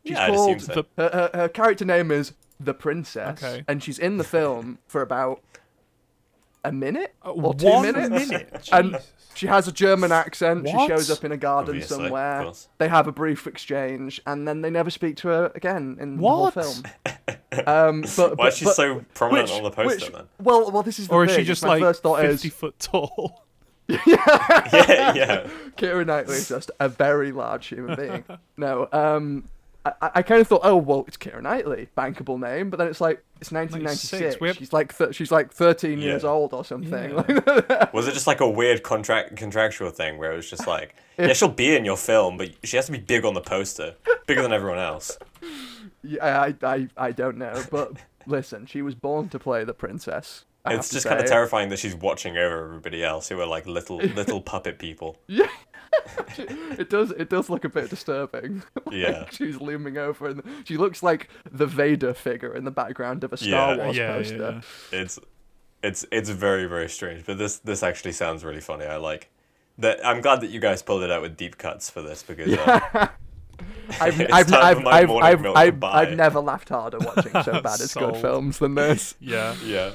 She's 0.05 0.13
Yeah, 0.17 0.23
I'd 0.25 0.33
assume 0.33 0.59
called. 0.59 0.61
so. 0.61 0.85
Her, 0.97 1.09
her, 1.09 1.29
her 1.41 1.49
character 1.49 1.85
name 1.85 2.11
is 2.11 2.33
the 2.59 2.73
princess, 2.73 3.41
Okay. 3.43 3.63
and 3.67 3.81
she's 3.83 3.99
in 3.99 4.17
the 4.17 4.23
film 4.23 4.79
for 4.87 5.01
about 5.01 5.41
a 6.63 6.71
minute 6.71 7.15
Uh, 7.25 7.31
or 7.31 7.53
two 7.55 7.65
one 7.65 7.81
minutes. 7.83 8.29
minute. 8.29 8.69
And 8.73 8.99
she 9.33 9.47
has 9.47 9.67
a 9.67 9.71
German 9.71 10.11
accent. 10.11 10.67
She 10.67 10.87
shows 10.87 11.09
up 11.09 11.23
in 11.23 11.31
a 11.31 11.37
garden 11.37 11.75
Obviously, 11.75 12.03
somewhere. 12.05 12.51
They 12.77 12.87
have 12.89 13.07
a 13.07 13.11
brief 13.11 13.47
exchange, 13.47 14.21
and 14.27 14.47
then 14.47 14.61
they 14.61 14.69
never 14.69 14.89
speak 14.89 15.15
to 15.17 15.29
her 15.29 15.51
again 15.55 15.97
in 15.99 16.17
What? 16.19 16.53
the 16.53 16.61
whole 16.63 16.71
film. 16.73 16.83
Um, 17.67 18.05
but, 18.15 18.29
Why 18.37 18.45
but, 18.45 18.47
is 18.53 18.57
she 18.59 18.65
but- 18.65 18.75
so 18.77 19.03
prominent 19.13 19.49
which- 19.49 19.57
on 19.57 19.63
the 19.63 19.71
poster 19.71 20.05
which- 20.05 20.13
then? 20.13 20.23
Well, 20.39 20.71
well, 20.71 20.83
this 20.83 20.99
is 20.99 21.09
the 21.09 21.13
Or 21.13 21.25
is 21.25 21.35
she 21.35 21.43
just 21.43 21.61
My 21.63 21.69
like 21.69 21.81
first 21.81 22.01
thought 22.01 22.21
50 22.21 22.47
is 22.47 22.53
foot 22.53 22.79
tall? 22.79 23.43
Yeah, 24.05 25.13
yeah. 25.15 25.49
Keira 25.77 26.05
Knightley 26.05 26.37
is 26.37 26.47
just 26.49 26.71
a 26.79 26.89
very 26.89 27.31
large 27.31 27.67
human 27.67 27.95
being. 27.95 28.23
No, 28.57 28.87
um, 28.91 29.47
I, 29.85 29.93
I- 30.01 30.11
I 30.15 30.21
kind 30.21 30.39
of 30.41 30.47
thought, 30.47 30.61
oh 30.63 30.75
well, 30.77 31.03
it's 31.07 31.17
Keira 31.17 31.41
Knightley, 31.41 31.89
bankable 31.97 32.39
name, 32.39 32.69
but 32.69 32.77
then 32.77 32.87
it's 32.87 33.01
like 33.01 33.23
it's 33.39 33.51
1996. 33.51 34.39
we 34.39 34.47
have- 34.49 34.57
She's 34.57 34.71
like 34.73 34.95
th- 34.97 35.15
she's 35.15 35.31
like 35.31 35.51
13 35.51 35.99
years 35.99 36.23
old 36.23 36.53
or 36.53 36.63
something. 36.63 37.11
Yeah. 37.27 37.89
Was 37.93 38.07
it 38.07 38.13
just 38.13 38.27
like 38.27 38.39
a 38.41 38.49
weird 38.49 38.83
contract 38.83 39.35
contractual 39.37 39.89
thing 39.89 40.17
where 40.19 40.31
it 40.31 40.35
was 40.35 40.49
just 40.49 40.67
like, 40.67 40.95
yeah, 41.17 41.33
she'll 41.33 41.49
be 41.49 41.75
in 41.75 41.83
your 41.85 41.97
film, 41.97 42.37
but 42.37 42.51
she 42.63 42.75
has 42.77 42.85
to 42.85 42.91
be 42.91 42.99
big 42.99 43.25
on 43.25 43.33
the 43.33 43.41
poster, 43.41 43.95
bigger 44.27 44.41
than 44.43 44.53
everyone 44.53 44.79
else. 44.79 45.17
yeah, 46.03 46.41
I, 46.41 46.55
I 46.63 46.87
I 46.97 47.11
don't 47.11 47.37
know, 47.37 47.63
but 47.71 47.93
listen, 48.27 48.65
she 48.67 48.81
was 48.83 48.93
born 48.95 49.29
to 49.29 49.39
play 49.39 49.63
the 49.63 49.73
princess. 49.73 50.45
I 50.65 50.75
It's 50.75 50.89
to 50.89 50.95
just 50.95 51.07
kind 51.07 51.19
of 51.19 51.25
terrifying 51.25 51.69
that 51.69 51.79
she's 51.79 51.95
watching 51.95 52.37
over 52.37 52.65
everybody 52.65 53.03
else 53.03 53.29
who 53.29 53.39
are 53.41 53.45
like 53.47 53.65
little 53.65 53.97
little 54.15 54.41
puppet 54.41 54.79
people. 54.79 55.17
Yeah. 55.27 55.47
it 56.79 56.89
does 56.89 57.11
it 57.11 57.29
does 57.29 57.49
look 57.49 57.65
a 57.65 57.69
bit 57.69 57.89
disturbing. 57.89 58.63
Like, 58.85 58.95
Yeah. 58.95 59.25
she's 59.31 59.59
looming 59.59 59.97
over, 59.97 60.27
and 60.29 60.41
she 60.65 60.77
looks 60.77 61.03
like 61.03 61.29
the 61.51 61.65
Vader 61.67 62.13
figure 62.13 62.55
in 62.55 62.63
the 62.63 62.71
background 62.71 63.23
of 63.25 63.33
a 63.33 63.37
Star 63.37 63.75
Yeah. 63.75 63.83
Wars 63.83 63.97
yeah, 63.97 64.13
poster. 64.13 64.61
yeah. 64.93 64.99
It's 65.01 65.19
it's 65.83 66.05
it's 66.11 66.29
very 66.29 66.65
very 66.65 66.87
strange, 66.89 67.25
but 67.25 67.37
this 67.37 67.57
this 67.59 67.83
actually 67.83 68.13
sounds 68.13 68.45
really 68.45 68.61
funny. 68.61 68.85
I 68.85 68.95
like 68.97 69.29
that. 69.79 70.05
I'm 70.05 70.21
glad 70.21 70.39
that 70.41 70.49
you 70.49 70.59
guys 70.61 70.81
pulled 70.81 71.03
it 71.03 71.11
out 71.11 71.21
with 71.23 71.35
deep 71.35 71.57
cuts 71.57 71.89
for 71.89 72.01
this 72.01 72.23
because 72.23 72.53
uh, 72.53 73.07
I've, 73.99 74.21
I've, 74.31 74.53
I've, 74.53 74.87
I've, 74.87 75.11
I've, 75.11 75.45
I've. 75.45 75.83
I've 75.83 76.15
never 76.15 76.39
laughed 76.39 76.69
harder 76.69 76.99
watching 76.99 77.31
so 77.43 77.61
bad 77.61 77.79
it's 77.81 77.93
good 77.93 78.13
Sold. 78.13 78.17
films 78.21 78.59
than 78.59 78.75
this. 78.75 79.15
Yeah. 79.19 79.55
yeah. 79.65 79.91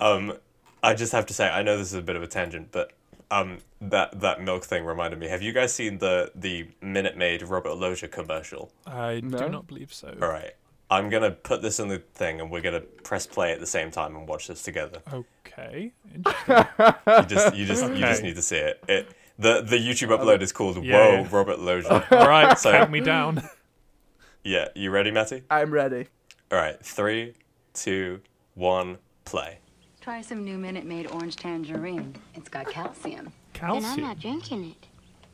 Um, 0.00 0.34
I 0.82 0.94
just 0.94 1.12
have 1.12 1.26
to 1.26 1.34
say, 1.34 1.48
I 1.48 1.62
know 1.62 1.76
this 1.78 1.88
is 1.88 1.94
a 1.94 2.02
bit 2.02 2.16
of 2.16 2.22
a 2.22 2.26
tangent, 2.26 2.68
but 2.72 2.92
um, 3.30 3.58
that 3.80 4.20
that 4.20 4.42
milk 4.42 4.64
thing 4.64 4.84
reminded 4.84 5.18
me. 5.18 5.28
Have 5.28 5.42
you 5.42 5.52
guys 5.52 5.72
seen 5.72 5.98
the 5.98 6.30
the 6.34 6.68
Minute 6.82 7.16
Maid 7.16 7.42
Robert 7.42 7.74
Loggia 7.76 8.08
commercial? 8.08 8.70
I 8.86 9.20
No? 9.24 9.38
do 9.38 9.48
not 9.48 9.66
believe 9.66 9.92
so. 9.94 10.14
All 10.20 10.28
right, 10.28 10.52
I'm 10.90 11.08
gonna 11.08 11.30
put 11.30 11.62
this 11.62 11.80
in 11.80 11.88
the 11.88 11.98
thing, 12.14 12.40
and 12.40 12.50
we're 12.50 12.60
gonna 12.60 12.80
press 12.80 13.26
play 13.26 13.52
at 13.52 13.60
the 13.60 13.66
same 13.66 13.90
time 13.90 14.14
and 14.14 14.28
watch 14.28 14.48
this 14.48 14.62
together. 14.62 15.00
Okay. 15.12 15.92
Interesting. 16.14 16.64
You 17.06 17.24
just 17.26 17.54
you 17.56 17.64
just 17.66 17.82
you 17.90 17.98
just 18.00 18.22
need 18.22 18.36
to 18.36 18.42
see 18.42 18.56
it. 18.58 18.82
It 18.88 19.08
the 19.38 19.62
the 19.62 19.76
YouTube 19.76 20.16
upload 20.16 20.42
is 20.42 20.52
called 20.52 20.84
Yeah, 20.84 20.96
Whoa 20.96 21.12
yeah. 21.22 21.28
Robert 21.30 21.58
Loggia. 21.60 22.06
All 22.10 22.28
right, 22.28 22.58
So- 22.58 22.72
count 22.72 22.90
me 22.90 23.00
down. 23.00 23.48
yeah, 24.44 24.68
you 24.74 24.90
ready, 24.90 25.10
Matty? 25.10 25.42
I'm 25.50 25.72
ready. 25.72 26.08
All 26.52 26.58
right, 26.58 26.78
three, 26.84 27.34
two, 27.72 28.20
one, 28.54 28.98
play. 29.24 29.58
Try 30.04 30.20
some 30.20 30.44
new 30.44 30.58
Minute 30.58 30.84
Maid 30.84 31.06
orange 31.06 31.36
tangerine. 31.36 32.14
It's 32.34 32.50
got 32.50 32.66
calcium. 32.68 33.32
Calcium? 33.54 33.84
And 33.84 33.86
I'm 33.86 34.00
not 34.06 34.18
drinking 34.20 34.72
it. 34.72 34.86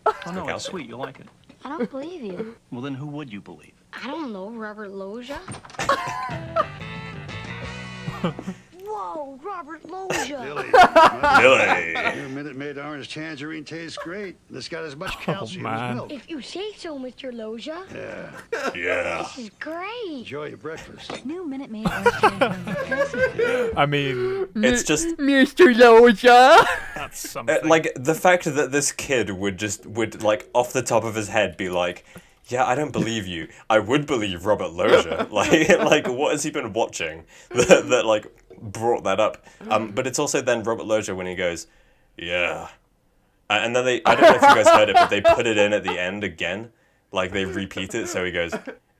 Oh, 0.06 0.16
oh 0.26 0.30
no, 0.30 0.42
Okay. 0.44 0.54
it's 0.54 0.66
sweet. 0.66 0.88
You'll 0.88 1.00
like 1.00 1.18
it. 1.18 1.26
I 1.64 1.70
don't 1.70 1.90
believe 1.90 2.22
you. 2.22 2.54
Well, 2.70 2.80
then 2.80 2.94
who 2.94 3.08
would 3.08 3.32
you 3.32 3.40
believe? 3.40 3.72
I 3.92 4.06
don't 4.06 4.32
know, 4.32 4.48
Robert 4.50 4.92
Loggia. 4.92 5.40
Whoa, 9.00 9.38
Robert 9.42 9.84
Loggia. 9.88 10.40
Billy. 10.42 10.68
Billy. 11.40 12.18
Your 12.20 12.28
Minute 12.28 12.56
Maid 12.56 12.78
orange 12.78 13.12
tangerine 13.12 13.64
tastes 13.64 13.96
great. 13.96 14.36
and 14.48 14.56
It's 14.58 14.68
got 14.68 14.84
as 14.84 14.94
much 14.94 15.12
Oh, 15.16 15.20
calcium 15.22 15.66
as 15.66 15.94
milk. 15.94 16.12
if 16.12 16.28
you 16.28 16.42
say 16.42 16.72
so, 16.76 16.98
Mr. 16.98 17.32
Loggia. 17.32 17.82
Yeah. 17.94 18.70
Yeah. 18.74 19.18
This 19.22 19.38
is 19.38 19.50
great. 19.58 20.18
Enjoy 20.18 20.46
your 20.46 20.58
breakfast. 20.58 21.24
New 21.24 21.46
Minute 21.48 21.70
Maid 21.70 21.86
orange 21.88 22.10
tangerine. 22.20 23.70
I 23.76 23.86
mean, 23.86 24.48
It's 24.56 24.82
just 24.82 25.08
Mr. 25.18 25.74
Loggia. 25.76 26.66
that's 26.94 27.24
Uh, 27.24 27.28
something. 27.28 27.68
like 27.68 27.92
the 27.96 28.14
fact 28.14 28.44
that 28.44 28.70
this 28.72 28.92
kid 28.92 29.30
would 29.30 29.58
just 29.58 29.86
would 29.86 30.22
like 30.22 30.48
off 30.54 30.72
the 30.72 30.82
top 30.82 31.04
of 31.04 31.14
his 31.14 31.28
head 31.28 31.56
be 31.56 31.68
like 31.70 32.04
yeah 32.46 32.64
i 32.64 32.74
don't 32.74 32.92
believe 32.92 33.26
you 33.26 33.46
i 33.68 33.78
would 33.78 34.06
believe 34.06 34.44
robert 34.44 34.72
Loggia." 34.72 35.26
like 35.30 35.68
like 35.78 36.06
what 36.08 36.32
has 36.32 36.42
he 36.42 36.50
been 36.50 36.72
watching 36.72 37.24
that, 37.50 37.88
that 37.88 38.04
like 38.04 38.26
brought 38.60 39.04
that 39.04 39.20
up. 39.20 39.44
Um 39.68 39.90
but 39.90 40.06
it's 40.06 40.18
also 40.18 40.40
then 40.40 40.62
robert 40.62 40.86
loggia 40.86 41.14
when 41.14 41.26
he 41.26 41.34
goes 41.34 41.66
yeah. 42.16 42.68
Uh, 43.48 43.58
and 43.62 43.74
then 43.74 43.84
they 43.84 44.02
i 44.04 44.14
don't 44.14 44.22
know 44.22 44.36
if 44.36 44.42
you 44.42 44.62
guys 44.62 44.68
heard 44.68 44.88
it 44.88 44.94
but 44.94 45.10
they 45.10 45.20
put 45.20 45.46
it 45.46 45.58
in 45.58 45.72
at 45.72 45.82
the 45.84 45.98
end 45.98 46.22
again. 46.24 46.70
Like 47.12 47.32
they 47.32 47.44
repeat 47.44 47.94
it 47.94 48.08
so 48.08 48.24
he 48.24 48.30
goes 48.30 48.52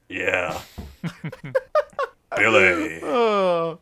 yeah 0.09 0.61
billy 2.37 3.01
Oh, 3.03 3.79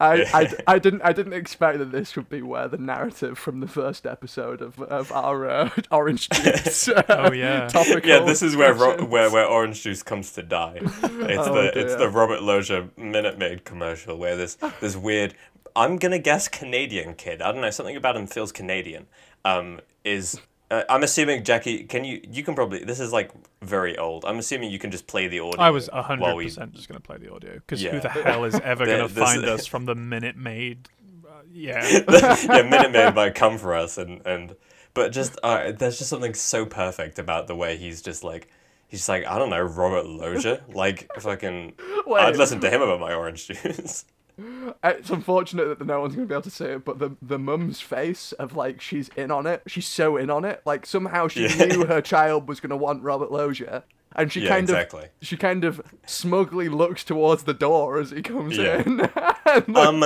I, 0.00 0.22
I, 0.32 0.74
I 0.74 0.78
didn't 0.78 1.02
I 1.02 1.12
didn't 1.12 1.32
expect 1.34 1.78
that 1.78 1.92
this 1.92 2.16
would 2.16 2.28
be 2.28 2.42
where 2.42 2.68
the 2.68 2.78
narrative 2.78 3.38
from 3.38 3.60
the 3.60 3.66
first 3.68 4.06
episode 4.06 4.60
of 4.62 4.80
of 4.82 5.10
our 5.12 5.48
uh, 5.48 5.70
Orange 5.90 6.28
Juice. 6.32 6.88
uh, 6.88 7.02
Oh, 7.08 7.32
yeah. 7.32 7.68
topical 7.68 8.08
Yeah, 8.08 8.20
this 8.20 8.42
is 8.42 8.56
where 8.56 8.74
ro- 8.74 9.04
where 9.04 9.30
where 9.30 9.46
orange 9.46 9.82
juice 9.82 10.02
comes 10.02 10.32
to 10.32 10.42
die. 10.42 10.80
It's 10.82 11.02
Oh, 11.02 11.54
the 11.54 11.72
it's 11.78 11.94
the 11.96 12.08
Robert 12.08 12.42
Loggia 12.42 12.90
Minute 12.96 13.38
Maid 13.38 13.64
commercial 13.64 14.16
where 14.18 14.36
this 14.36 14.56
this 14.80 14.96
weird 14.96 15.34
I'm 15.76 15.96
gonna 15.96 16.18
guess 16.20 16.46
Canadian 16.48 17.14
kid. 17.14 17.42
I 17.42 17.50
don't 17.52 17.60
know 17.60 17.70
something 17.70 17.96
about 17.96 18.16
him 18.16 18.26
feels 18.26 18.52
Canadian. 18.52 19.06
Um, 19.44 19.80
is 20.04 20.40
uh, 20.70 20.82
I'm 20.88 21.02
assuming 21.02 21.44
Jackie. 21.44 21.84
Can 21.84 22.04
you 22.04 22.20
you 22.30 22.42
can 22.42 22.54
probably 22.54 22.84
this 22.84 23.00
is 23.00 23.12
like 23.12 23.30
very 23.62 23.96
old. 23.98 24.24
I'm 24.24 24.38
assuming 24.38 24.70
you 24.70 24.78
can 24.78 24.90
just 24.90 25.06
play 25.06 25.28
the 25.28 25.40
audio. 25.40 25.60
I 25.60 25.70
was 25.70 25.88
hundred 25.92 26.34
we- 26.34 26.44
percent 26.44 26.74
just 26.74 26.88
gonna 26.88 27.00
play 27.00 27.18
the 27.18 27.32
audio 27.32 27.54
because 27.54 27.82
Yeah. 27.82 27.92
who 27.92 28.00
the 28.00 28.08
hell 28.08 28.44
is 28.44 28.54
ever 28.64 28.86
gonna 28.86 29.08
this- 29.08 29.18
find 29.24 29.44
us 29.46 29.66
from 29.66 29.84
the 29.84 29.94
Minute 29.94 30.36
Maid? 30.36 30.88
Uh, 31.26 31.42
yeah. 31.52 31.86
yeah, 32.08 32.62
Minute 32.62 32.92
Maid 32.92 33.14
might 33.14 33.34
come 33.34 33.58
for 33.58 33.74
us, 33.74 33.98
and 33.98 34.20
and 34.26 34.56
but 34.94 35.12
just 35.12 35.38
uh, 35.42 35.72
there's 35.72 35.98
just 35.98 36.10
something 36.10 36.34
so 36.34 36.64
perfect 36.66 37.18
about 37.18 37.46
the 37.46 37.54
way 37.56 37.76
he's 37.76 38.00
just 38.00 38.24
like 38.24 38.48
he's 38.88 39.00
just 39.00 39.08
like 39.08 39.26
I 39.26 39.38
don't 39.38 39.50
know 39.50 39.60
Robert 39.62 40.06
Loggia, 40.06 40.62
like 40.72 41.10
fucking. 41.20 41.74
I'd 42.16 42.36
listen 42.36 42.60
to 42.60 42.70
him 42.70 42.80
about 42.82 43.00
my 43.00 43.12
orange 43.14 43.48
juice. 43.48 44.04
It's 44.84 45.10
unfortunate 45.10 45.78
that 45.78 45.86
no 45.86 46.00
one's 46.00 46.14
gonna 46.14 46.26
be 46.26 46.34
able 46.34 46.42
to 46.42 46.50
see 46.50 46.64
it, 46.64 46.84
but 46.84 46.98
the 46.98 47.10
the 47.22 47.38
mum's 47.38 47.80
face 47.80 48.32
of 48.32 48.56
like 48.56 48.80
she's 48.80 49.08
in 49.16 49.30
on 49.30 49.46
it. 49.46 49.62
She's 49.66 49.86
so 49.86 50.16
in 50.16 50.28
on 50.30 50.44
it. 50.44 50.62
Like 50.64 50.86
somehow 50.86 51.28
she 51.28 51.46
Yeah. 51.46 51.64
knew 51.66 51.86
her 51.86 52.00
child 52.00 52.48
was 52.48 52.60
gonna 52.60 52.76
want 52.76 53.02
Robert 53.02 53.30
Loggia, 53.30 53.84
and 54.16 54.32
she 54.32 54.40
Yeah, 54.40 54.48
kind 54.48 54.64
exactly. 54.64 55.04
of 55.04 55.08
she 55.22 55.36
kind 55.36 55.64
of 55.64 55.80
smugly 56.06 56.68
looks 56.68 57.04
towards 57.04 57.44
the 57.44 57.54
door 57.54 57.98
as 57.98 58.10
he 58.10 58.22
comes 58.22 58.56
Yeah. 58.56 58.82
in. 58.84 58.96
Like, 59.46 59.68
Um, 59.68 60.02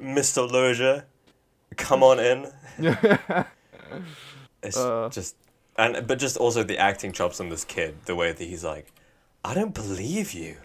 Mr. 0.00 0.48
Loggia, 0.50 1.06
come 1.76 2.02
on 2.04 2.20
in. 2.20 2.52
It's 4.62 4.76
Uh. 4.76 5.08
just 5.10 5.34
and 5.76 6.06
but 6.06 6.18
just 6.18 6.36
also 6.36 6.62
the 6.62 6.78
acting 6.78 7.12
chops 7.12 7.40
on 7.40 7.48
this 7.48 7.64
kid, 7.64 7.96
the 8.04 8.14
way 8.14 8.30
that 8.32 8.44
he's 8.44 8.62
like, 8.64 8.92
I 9.44 9.54
don't 9.54 9.74
believe 9.74 10.32
you. 10.32 10.58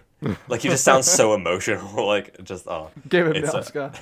Like 0.48 0.62
he 0.62 0.68
just 0.68 0.84
sounds 0.84 1.06
so 1.10 1.34
emotional. 1.40 2.06
Like 2.06 2.42
just 2.44 2.66
oh, 2.66 2.90
give 3.08 3.26
him 3.26 3.40
the 3.42 3.52
a- 3.52 3.58
Oscar. 3.58 3.92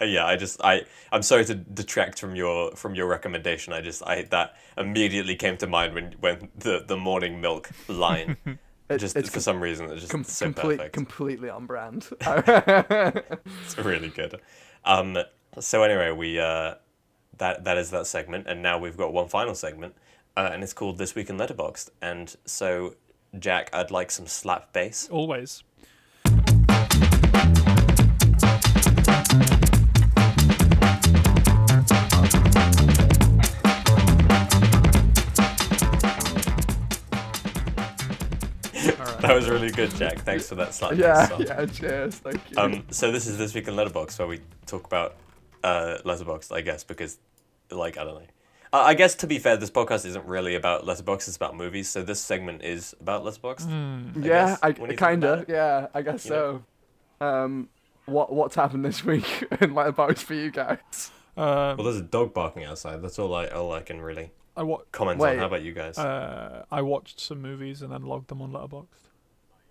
uh, 0.00 0.04
yeah, 0.04 0.24
I 0.26 0.36
just 0.36 0.60
I 0.64 0.82
I'm 1.12 1.22
sorry 1.22 1.44
to 1.46 1.54
detract 1.54 2.18
from 2.18 2.34
your 2.34 2.72
from 2.76 2.94
your 2.94 3.06
recommendation. 3.06 3.72
I 3.72 3.80
just 3.82 4.02
I 4.06 4.22
that 4.30 4.56
immediately 4.78 5.36
came 5.36 5.56
to 5.58 5.66
mind 5.66 5.94
when 5.94 6.14
when 6.20 6.48
the 6.56 6.84
the 6.86 6.96
morning 6.96 7.40
milk 7.40 7.70
line. 7.88 8.36
It- 8.90 8.98
just 8.98 9.16
it's 9.16 9.30
for 9.30 9.38
some 9.38 9.60
reason 9.62 9.88
it's 9.88 10.00
just 10.00 10.10
com- 10.10 10.24
so 10.24 10.46
complete, 10.46 10.78
perfect. 10.78 10.94
completely 10.94 11.48
on 11.48 11.64
brand. 11.66 12.08
It's 12.20 13.78
really 13.78 14.08
good. 14.08 14.40
Um, 14.84 15.16
so 15.60 15.82
anyway, 15.84 16.10
we 16.10 16.40
uh, 16.40 16.74
that 17.38 17.62
that 17.64 17.78
is 17.78 17.90
that 17.90 18.06
segment, 18.08 18.46
and 18.48 18.62
now 18.62 18.78
we've 18.78 18.96
got 18.96 19.12
one 19.12 19.28
final 19.28 19.54
segment, 19.54 19.94
uh, 20.36 20.50
and 20.52 20.62
it's 20.64 20.72
called 20.72 20.98
This 20.98 21.14
Week 21.14 21.30
in 21.30 21.36
Letterboxd. 21.38 21.90
And 22.02 22.34
so, 22.46 22.94
Jack, 23.38 23.70
I'd 23.72 23.90
like 23.90 24.10
some 24.10 24.26
slap 24.26 24.72
bass. 24.72 25.08
Always. 25.10 25.62
That 39.20 39.34
was 39.34 39.48
really 39.50 39.70
good, 39.70 39.94
Jack. 39.96 40.20
Thanks 40.20 40.48
for 40.48 40.54
that 40.56 40.72
slap 40.74 40.92
bass. 40.92 41.00
yeah, 41.00 41.28
song. 41.28 41.42
yeah, 41.42 41.66
cheers, 41.66 42.14
thank 42.16 42.40
you. 42.50 42.56
Um, 42.56 42.84
so 42.90 43.12
this 43.12 43.26
is 43.26 43.36
This 43.36 43.54
Week 43.54 43.68
in 43.68 43.74
Letterboxd, 43.74 44.18
where 44.18 44.26
we 44.28 44.40
talk 44.66 44.86
about 44.86 45.16
uh, 45.62 45.98
Letterboxd, 46.06 46.50
I 46.52 46.62
guess, 46.62 46.84
because, 46.84 47.18
like, 47.70 47.98
I 47.98 48.04
don't 48.04 48.14
know. 48.14 48.26
Uh, 48.72 48.78
I 48.82 48.94
guess 48.94 49.14
to 49.16 49.26
be 49.26 49.38
fair, 49.38 49.56
this 49.56 49.70
podcast 49.70 50.06
isn't 50.06 50.24
really 50.26 50.54
about 50.54 50.84
Letterboxd; 50.84 51.26
it's 51.28 51.36
about 51.36 51.56
movies. 51.56 51.88
So 51.88 52.02
this 52.02 52.20
segment 52.20 52.62
is 52.62 52.94
about 53.00 53.24
Letterboxd. 53.24 53.66
I 53.68 54.18
yeah, 54.20 54.22
guess, 54.22 54.58
I, 54.62 54.68
when 54.70 54.80
you 54.82 54.86
think 54.96 54.98
kinda, 55.00 55.44
yeah, 55.48 55.88
I 55.92 56.02
guess 56.02 56.24
You 56.24 56.30
know? 56.30 56.62
so. 57.20 57.26
Um, 57.26 57.68
what 58.06 58.32
what's 58.32 58.54
happened 58.54 58.84
this 58.84 59.04
week 59.04 59.42
in 59.60 59.74
Letterboxd 59.74 60.18
for 60.18 60.34
you 60.34 60.50
guys? 60.50 61.10
Um, 61.36 61.76
Well, 61.76 61.84
there's 61.84 61.96
a 61.96 62.02
dog 62.02 62.32
barking 62.32 62.64
outside. 62.64 63.02
That's 63.02 63.18
all 63.18 63.34
I 63.34 63.46
all 63.48 63.72
I 63.72 63.82
can 63.82 64.00
really 64.00 64.30
I 64.56 64.62
wa- 64.62 64.82
comment 64.92 65.18
Wait. 65.18 65.32
on. 65.32 65.38
How 65.38 65.46
about 65.46 65.62
you 65.62 65.72
guys? 65.72 65.98
uh, 65.98 66.64
I 66.70 66.82
watched 66.82 67.18
some 67.20 67.40
movies 67.42 67.82
and 67.82 67.92
then 67.92 68.02
logged 68.02 68.28
them 68.28 68.40
on 68.42 68.52
Letterboxd. 68.52 68.86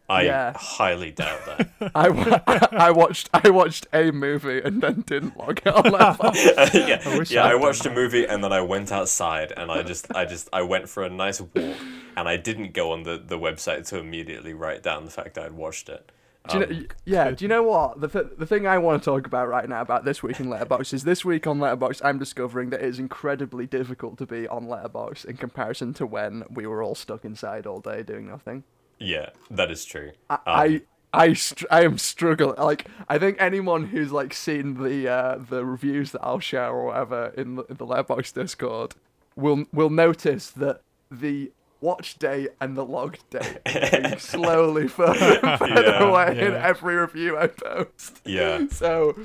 I 0.10 0.24
yeah. 0.24 0.54
highly 0.58 1.12
doubt 1.12 1.46
that. 1.46 1.92
I, 1.96 2.10
wa- 2.10 2.42
I 2.72 2.90
watched 2.92 3.30
I 3.34 3.50
watched 3.52 3.86
a 3.94 4.12
movie 4.12 4.60
and 4.60 4.82
then 4.82 5.02
didn't 5.02 5.38
log 5.38 5.60
it 5.64 5.68
on 5.68 5.84
Letterboxd. 5.84 6.74
yeah, 6.74 7.02
I 7.06 7.24
yeah. 7.30 7.46
I'd 7.46 7.52
I 7.52 7.56
watched 7.56 7.86
a 7.86 7.92
movie 7.92 8.26
and 8.26 8.44
then 8.44 8.52
I 8.52 8.62
went 8.62 8.92
outside 8.92 9.54
and 9.56 9.72
I 9.72 9.84
just, 9.84 10.14
I 10.16 10.26
just, 10.26 10.50
I 10.52 10.64
went 10.64 10.90
for 10.90 11.04
a 11.04 11.10
nice 11.10 11.40
walk 11.40 11.76
and 12.18 12.28
I 12.28 12.38
didn't 12.38 12.74
go 12.74 12.92
on 12.92 13.04
the, 13.04 13.22
the 13.24 13.38
website 13.38 13.88
to 13.90 14.00
immediately 14.00 14.54
write 14.54 14.82
down 14.82 15.06
the 15.06 15.12
fact 15.12 15.36
that 15.36 15.46
I'd 15.46 15.52
watched 15.52 15.90
it. 15.90 16.12
Do 16.48 16.58
you 16.60 16.66
know, 16.66 16.76
Um, 16.76 16.88
yeah, 17.06 17.32
do 17.32 17.46
you 17.46 17.50
know 17.50 17.62
what? 17.64 18.02
The, 18.02 18.08
th- 18.08 18.34
the 18.38 18.46
thing 18.46 18.66
I 18.66 18.78
want 18.80 19.04
to 19.04 19.06
talk 19.06 19.28
about 19.28 19.48
right 19.50 19.68
now 19.70 19.82
about 19.82 20.06
this 20.06 20.24
week 20.24 20.40
in 20.40 20.48
Letterboxd 20.48 20.94
is 20.94 21.04
this 21.04 21.24
week 21.24 21.46
on 21.46 21.60
Letterboxd, 21.60 22.02
I'm 22.04 22.18
discovering 22.18 22.72
that 22.72 22.82
it 22.82 22.88
is 22.88 22.98
incredibly 22.98 23.68
difficult 23.68 24.18
to 24.18 24.26
be 24.26 24.48
on 24.48 24.66
Letterboxd 24.66 25.26
in 25.26 25.38
comparison 25.38 25.94
to 25.96 26.06
when 26.08 26.46
we 26.50 26.66
were 26.66 26.82
all 26.82 26.96
stuck 26.96 27.26
inside 27.26 27.68
all 27.68 27.80
day 27.82 28.02
doing 28.02 28.28
nothing. 28.28 28.64
Yeah, 29.00 29.30
that 29.50 29.72
is 29.72 29.86
true. 29.86 30.12
I 30.30 30.36
Um, 30.36 30.40
I, 30.46 30.82
I, 31.14 31.34
str- 31.34 31.66
I 31.72 31.84
am 31.84 31.98
struggling. 31.98 32.58
Like 32.58 32.88
I 33.08 33.18
think 33.18 33.38
anyone 33.40 33.86
who's 33.86 34.12
like 34.12 34.34
seen 34.34 34.76
the 34.84 35.08
uh, 35.10 35.38
the 35.38 35.66
reviews 35.66 36.12
that 36.12 36.22
I'll 36.24 36.40
share 36.40 36.70
or 36.70 36.88
whatever 36.88 37.34
in 37.38 37.56
the, 37.56 37.64
in 37.64 37.78
the 37.78 37.86
Letterboxd 37.86 38.34
Discord 38.34 38.96
will 39.36 39.66
will 39.74 39.90
notice 39.90 40.52
that 40.52 40.82
the 41.10 41.52
watch 41.82 42.18
day 42.20 42.50
and 42.60 42.76
the 42.76 42.86
log 42.86 43.18
day 43.30 43.60
slowly 44.20 44.88
further, 44.90 45.40
further 45.58 45.92
Yeah, 45.92 46.00
away 46.00 46.38
in 46.40 46.56
every 46.56 46.96
review 46.96 47.38
I 47.38 47.48
post. 47.48 48.22
Yeah. 48.26 48.68
So, 48.70 49.18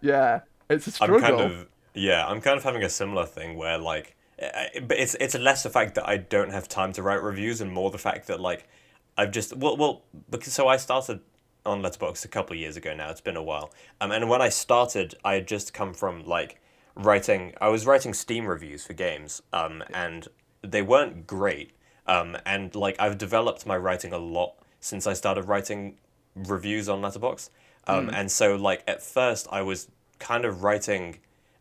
yeah, 0.00 0.40
it's 0.70 0.86
a 0.88 0.92
I'm 1.02 1.16
kind 1.16 1.40
of 1.40 1.66
yeah, 1.94 2.26
I'm 2.26 2.40
kind 2.40 2.56
of 2.58 2.64
having 2.64 2.82
a 2.82 2.90
similar 2.90 3.26
thing 3.26 3.56
where 3.56 3.78
like, 3.78 4.16
but 4.38 4.98
it's 4.98 5.14
it's 5.16 5.34
less 5.36 5.62
the 5.62 5.70
fact 5.70 5.94
that 5.96 6.08
I 6.08 6.18
don't 6.18 6.50
have 6.52 6.68
time 6.68 6.92
to 6.94 7.02
write 7.02 7.22
reviews 7.22 7.60
and 7.60 7.72
more 7.72 7.90
the 7.90 7.98
fact 7.98 8.26
that 8.28 8.40
like, 8.40 8.68
I've 9.16 9.30
just 9.30 9.56
well 9.56 9.76
well 9.76 10.02
because 10.30 10.52
so 10.52 10.68
I 10.68 10.76
started 10.76 11.20
on 11.64 11.82
Letterboxd 11.82 12.24
a 12.24 12.28
couple 12.28 12.54
of 12.54 12.60
years 12.60 12.76
ago 12.76 12.94
now. 12.94 13.10
It's 13.10 13.20
been 13.20 13.36
a 13.36 13.42
while. 13.42 13.72
Um, 14.00 14.12
and 14.12 14.28
when 14.28 14.40
I 14.40 14.48
started, 14.48 15.14
I 15.24 15.34
had 15.34 15.46
just 15.46 15.74
come 15.74 15.92
from 15.92 16.24
like 16.24 16.60
writing. 16.94 17.54
I 17.60 17.68
was 17.68 17.86
writing 17.86 18.14
Steam 18.14 18.46
reviews 18.46 18.86
for 18.86 18.92
games. 18.92 19.42
Um, 19.52 19.82
and 19.92 20.28
they 20.62 20.82
weren't 20.82 21.26
great. 21.26 21.72
Um, 22.06 22.36
and 22.46 22.74
like 22.74 22.96
I've 23.00 23.18
developed 23.18 23.66
my 23.66 23.76
writing 23.76 24.12
a 24.12 24.18
lot 24.18 24.54
since 24.80 25.06
I 25.06 25.12
started 25.12 25.46
writing 25.46 25.98
reviews 26.34 26.88
on 26.88 27.00
Letterboxd. 27.00 27.50
Um, 27.88 28.10
and 28.10 28.30
so 28.30 28.56
like 28.56 28.82
at 28.88 29.02
first 29.02 29.46
I 29.50 29.62
was 29.62 29.88
kind 30.18 30.44
of 30.44 30.62
writing 30.62 31.18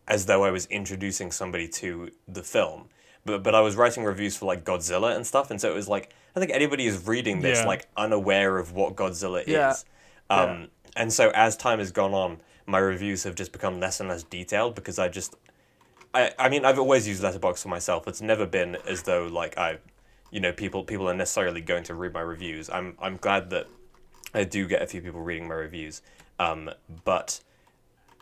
as 0.07 0.25
though 0.25 0.43
I 0.43 0.51
was 0.51 0.65
introducing 0.67 1.31
somebody 1.31 1.67
to 1.67 2.09
the 2.27 2.43
film. 2.43 2.89
But 3.25 3.41
but 3.41 3.55
I 3.55 3.61
was 3.61 3.75
writing 3.75 4.03
reviews 4.03 4.37
for 4.37 4.45
like 4.45 4.63
Godzilla 4.63 5.15
and 5.15 5.25
stuff, 5.25 5.49
and 5.49 5.59
so 5.59 5.71
it 5.71 5.75
was 5.75 5.87
like 5.87 6.13
I 6.35 6.39
think 6.39 6.51
anybody 6.51 6.85
is 6.85 7.07
reading 7.07 7.41
this 7.41 7.59
Yeah. 7.59 7.67
like 7.67 7.87
unaware 7.95 8.57
of 8.57 8.73
what 8.73 8.95
Godzilla 8.95 9.43
Yeah. 9.47 9.71
is. 9.71 9.85
Um, 10.29 10.69
And 10.97 11.11
so 11.11 11.29
as 11.35 11.57
time 11.57 11.79
has 11.79 11.91
gone 11.91 12.13
on, 12.13 12.39
my 12.65 12.77
reviews 12.77 13.23
have 13.23 13.35
just 13.35 13.51
become 13.51 13.79
less 13.81 13.99
and 13.99 14.07
less 14.09 14.23
detailed 14.23 14.73
because 14.75 14.97
I 14.97 15.07
just 15.09 15.35
I, 16.13 16.31
I 16.39 16.47
mean 16.47 16.63
I've 16.63 16.79
always 16.79 17.05
used 17.07 17.21
Letterboxd 17.21 17.61
for 17.63 17.67
myself. 17.67 18.07
It's 18.07 18.21
never 18.21 18.45
been 18.45 18.77
as 18.87 19.03
though 19.03 19.27
like 19.27 19.57
I 19.57 19.79
you 20.31 20.39
know 20.39 20.53
people 20.53 20.83
people 20.83 21.09
are 21.09 21.13
necessarily 21.13 21.59
going 21.61 21.83
to 21.85 21.93
read 21.93 22.13
my 22.13 22.21
reviews. 22.21 22.69
I'm 22.69 22.95
I'm 23.01 23.17
glad 23.17 23.49
that 23.49 23.67
I 24.33 24.45
do 24.45 24.67
get 24.67 24.81
a 24.81 24.87
few 24.87 25.01
people 25.01 25.21
reading 25.21 25.47
my 25.49 25.55
reviews. 25.55 26.01
Um, 26.39 26.69
but 27.03 27.41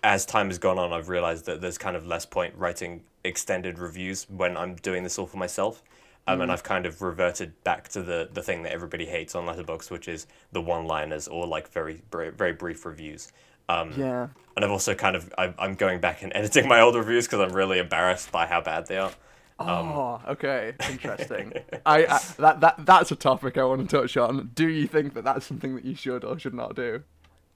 as 0.04 0.26
time 0.26 0.48
has 0.48 0.58
gone 0.58 0.78
on, 0.80 0.92
I've 0.94 1.10
realized 1.10 1.46
that 1.46 1.62
there's 1.62 1.78
kind 1.78 1.96
of 1.96 2.06
less 2.06 2.26
point 2.26 2.56
writing 2.58 3.04
extended 3.24 3.80
reviews 3.80 4.28
when 4.30 4.58
I'm 4.58 4.76
doing 4.76 5.04
this 5.04 5.18
all 5.20 5.28
for 5.28 5.38
myself. 5.38 5.82
Um, 6.26 6.42
And 6.42 6.52
I've 6.52 6.64
kind 6.64 6.86
of 6.86 7.02
reverted 7.02 7.62
back 7.64 7.90
to 7.90 8.02
the, 8.02 8.30
the 8.32 8.42
thing 8.42 8.64
that 8.64 8.72
everybody 8.72 9.06
hates 9.06 9.36
on 9.36 9.46
Letterboxd, 9.46 9.92
which 9.92 10.08
is 10.08 10.26
the 10.54 10.62
one-liners 10.62 11.28
or 11.28 11.46
like 11.46 11.70
very 11.70 12.02
very 12.12 12.54
brief 12.54 12.86
reviews. 12.86 13.32
Um, 13.70 13.94
yeah. 13.98 14.28
And 14.56 14.64
I've 14.66 14.72
also 14.72 14.94
kind 14.96 15.16
of 15.16 15.34
I, 15.38 15.54
I'm 15.60 15.76
going 15.76 16.00
back 16.00 16.22
and 16.24 16.32
editing 16.36 16.68
my 16.68 16.80
old 16.82 16.96
reviews 16.96 17.26
because 17.28 17.40
I'm 17.42 17.54
really 17.56 17.80
embarrassed 17.80 18.32
by 18.32 18.46
how 18.46 18.62
bad 18.62 18.88
they 18.88 18.98
are. 18.98 19.12
Oh, 19.60 20.20
okay, 20.28 20.74
interesting. 20.90 21.54
I, 21.86 22.06
I 22.06 22.20
that 22.40 22.60
that 22.62 22.86
that's 22.86 23.12
a 23.12 23.16
topic 23.16 23.58
I 23.58 23.64
want 23.64 23.88
to 23.90 23.98
touch 24.02 24.18
on. 24.18 24.50
Do 24.56 24.68
you 24.68 24.88
think 24.88 25.14
that 25.14 25.24
that's 25.24 25.46
something 25.46 25.76
that 25.76 25.86
you 25.86 25.96
should 25.96 26.24
or 26.26 26.38
should 26.40 26.54
not 26.54 26.76
do? 26.76 27.04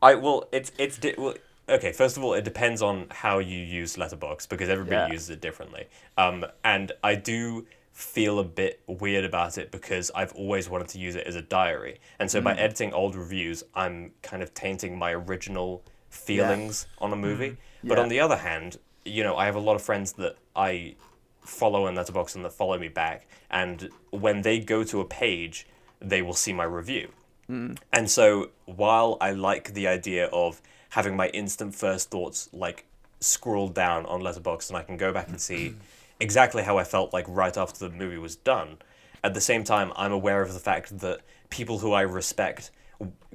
I 0.02 0.16
well, 0.16 0.48
it's 0.52 0.72
it's 0.78 0.98
di- 0.98 1.16
well, 1.18 1.34
okay. 1.68 1.92
First 1.92 2.16
of 2.16 2.24
all, 2.24 2.34
it 2.34 2.46
depends 2.46 2.82
on 2.82 3.08
how 3.10 3.40
you 3.40 3.58
use 3.60 3.96
Letterboxd 3.98 4.48
because 4.48 4.70
everybody 4.70 4.96
Yeah. 4.96 5.12
uses 5.12 5.30
it 5.32 5.42
differently. 5.42 5.88
Um, 6.18 6.46
and 6.64 6.92
I 7.04 7.16
do 7.16 7.66
feel 7.98 8.38
a 8.38 8.44
bit 8.44 8.80
weird 8.86 9.26
about 9.26 9.58
it 9.58 9.72
because 9.72 10.12
I've 10.14 10.32
always 10.34 10.70
wanted 10.70 10.88
to 10.90 11.00
use 11.00 11.16
it 11.16 11.26
as 11.26 11.36
a 11.36 11.42
diary, 11.42 12.00
and 12.20 12.30
so 12.30 12.40
by 12.40 12.54
mm. 12.54 12.60
editing 12.60 12.94
old 12.94 13.16
reviews, 13.16 13.64
I'm 13.74 14.12
kind 14.22 14.44
of 14.44 14.54
tainting 14.54 15.00
my 15.00 15.14
original 15.14 15.84
feelings 16.12 16.86
on 17.00 17.12
a 17.12 17.16
movie. 17.16 17.50
Mm. 17.50 17.58
But 17.86 17.98
Yeah. 17.98 18.04
on 18.04 18.10
the 18.10 18.20
other 18.20 18.38
hand, 18.38 18.78
you 19.04 19.24
know, 19.24 19.36
I 19.36 19.46
have 19.46 19.56
a 19.56 19.60
lot 19.60 19.74
of 19.74 19.82
friends 19.82 20.12
that 20.14 20.36
I 20.56 20.94
follow 21.42 21.88
in 21.88 21.96
Letterboxd 21.96 22.36
and 22.36 22.46
that 22.46 22.54
follow 22.54 22.78
me 22.78 22.88
back, 22.88 23.26
and 23.50 23.90
when 24.12 24.44
they 24.44 24.60
go 24.60 24.84
to 24.84 25.02
a 25.02 25.06
page, 25.06 25.66
they 26.00 26.22
will 26.22 26.36
see 26.36 26.54
my 26.54 26.66
review. 26.66 27.10
Mm. 27.50 27.80
And 27.92 28.12
so 28.12 28.52
while 28.66 29.18
I 29.20 29.32
like 29.32 29.74
the 29.74 29.88
idea 29.88 30.28
of 30.28 30.62
having 30.90 31.16
my 31.16 31.30
instant 31.30 31.74
first 31.74 32.12
thoughts 32.12 32.48
like 32.54 32.86
scrolled 33.22 33.74
down 33.74 34.06
on 34.06 34.22
Letterboxd 34.22 34.70
and 34.70 34.78
I 34.78 34.84
can 34.84 34.98
go 34.98 35.12
back 35.12 35.30
and 35.30 35.42
see 35.42 35.76
exactly 36.20 36.64
how 36.64 36.78
I 36.78 36.84
felt 36.84 37.14
like 37.14 37.26
right 37.28 37.56
after 37.56 37.88
the 37.88 37.96
movie 37.96 38.18
was 38.18 38.36
done, 38.36 38.78
at 39.24 39.34
the 39.34 39.42
same 39.42 39.64
time 39.64 39.92
I'm 39.96 40.12
aware 40.12 40.42
of 40.42 40.54
the 40.54 40.60
fact 40.60 41.00
that 41.00 41.22
people 41.50 41.80
who 41.80 41.94
I 41.94 42.02
respect 42.02 42.72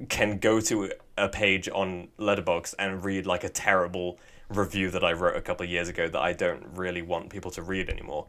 can 0.09 0.39
go 0.39 0.59
to 0.59 0.91
a 1.17 1.29
page 1.29 1.69
on 1.69 2.09
Letterboxd 2.19 2.75
and 2.79 3.03
read 3.03 3.25
like 3.25 3.43
a 3.43 3.49
terrible 3.49 4.19
review 4.49 4.89
that 4.91 5.03
I 5.03 5.13
wrote 5.13 5.35
a 5.35 5.41
couple 5.41 5.63
of 5.63 5.69
years 5.69 5.87
ago 5.89 6.07
that 6.07 6.19
I 6.19 6.33
don't 6.33 6.65
really 6.75 7.01
want 7.01 7.29
people 7.29 7.51
to 7.51 7.61
read 7.61 7.89
anymore. 7.89 8.27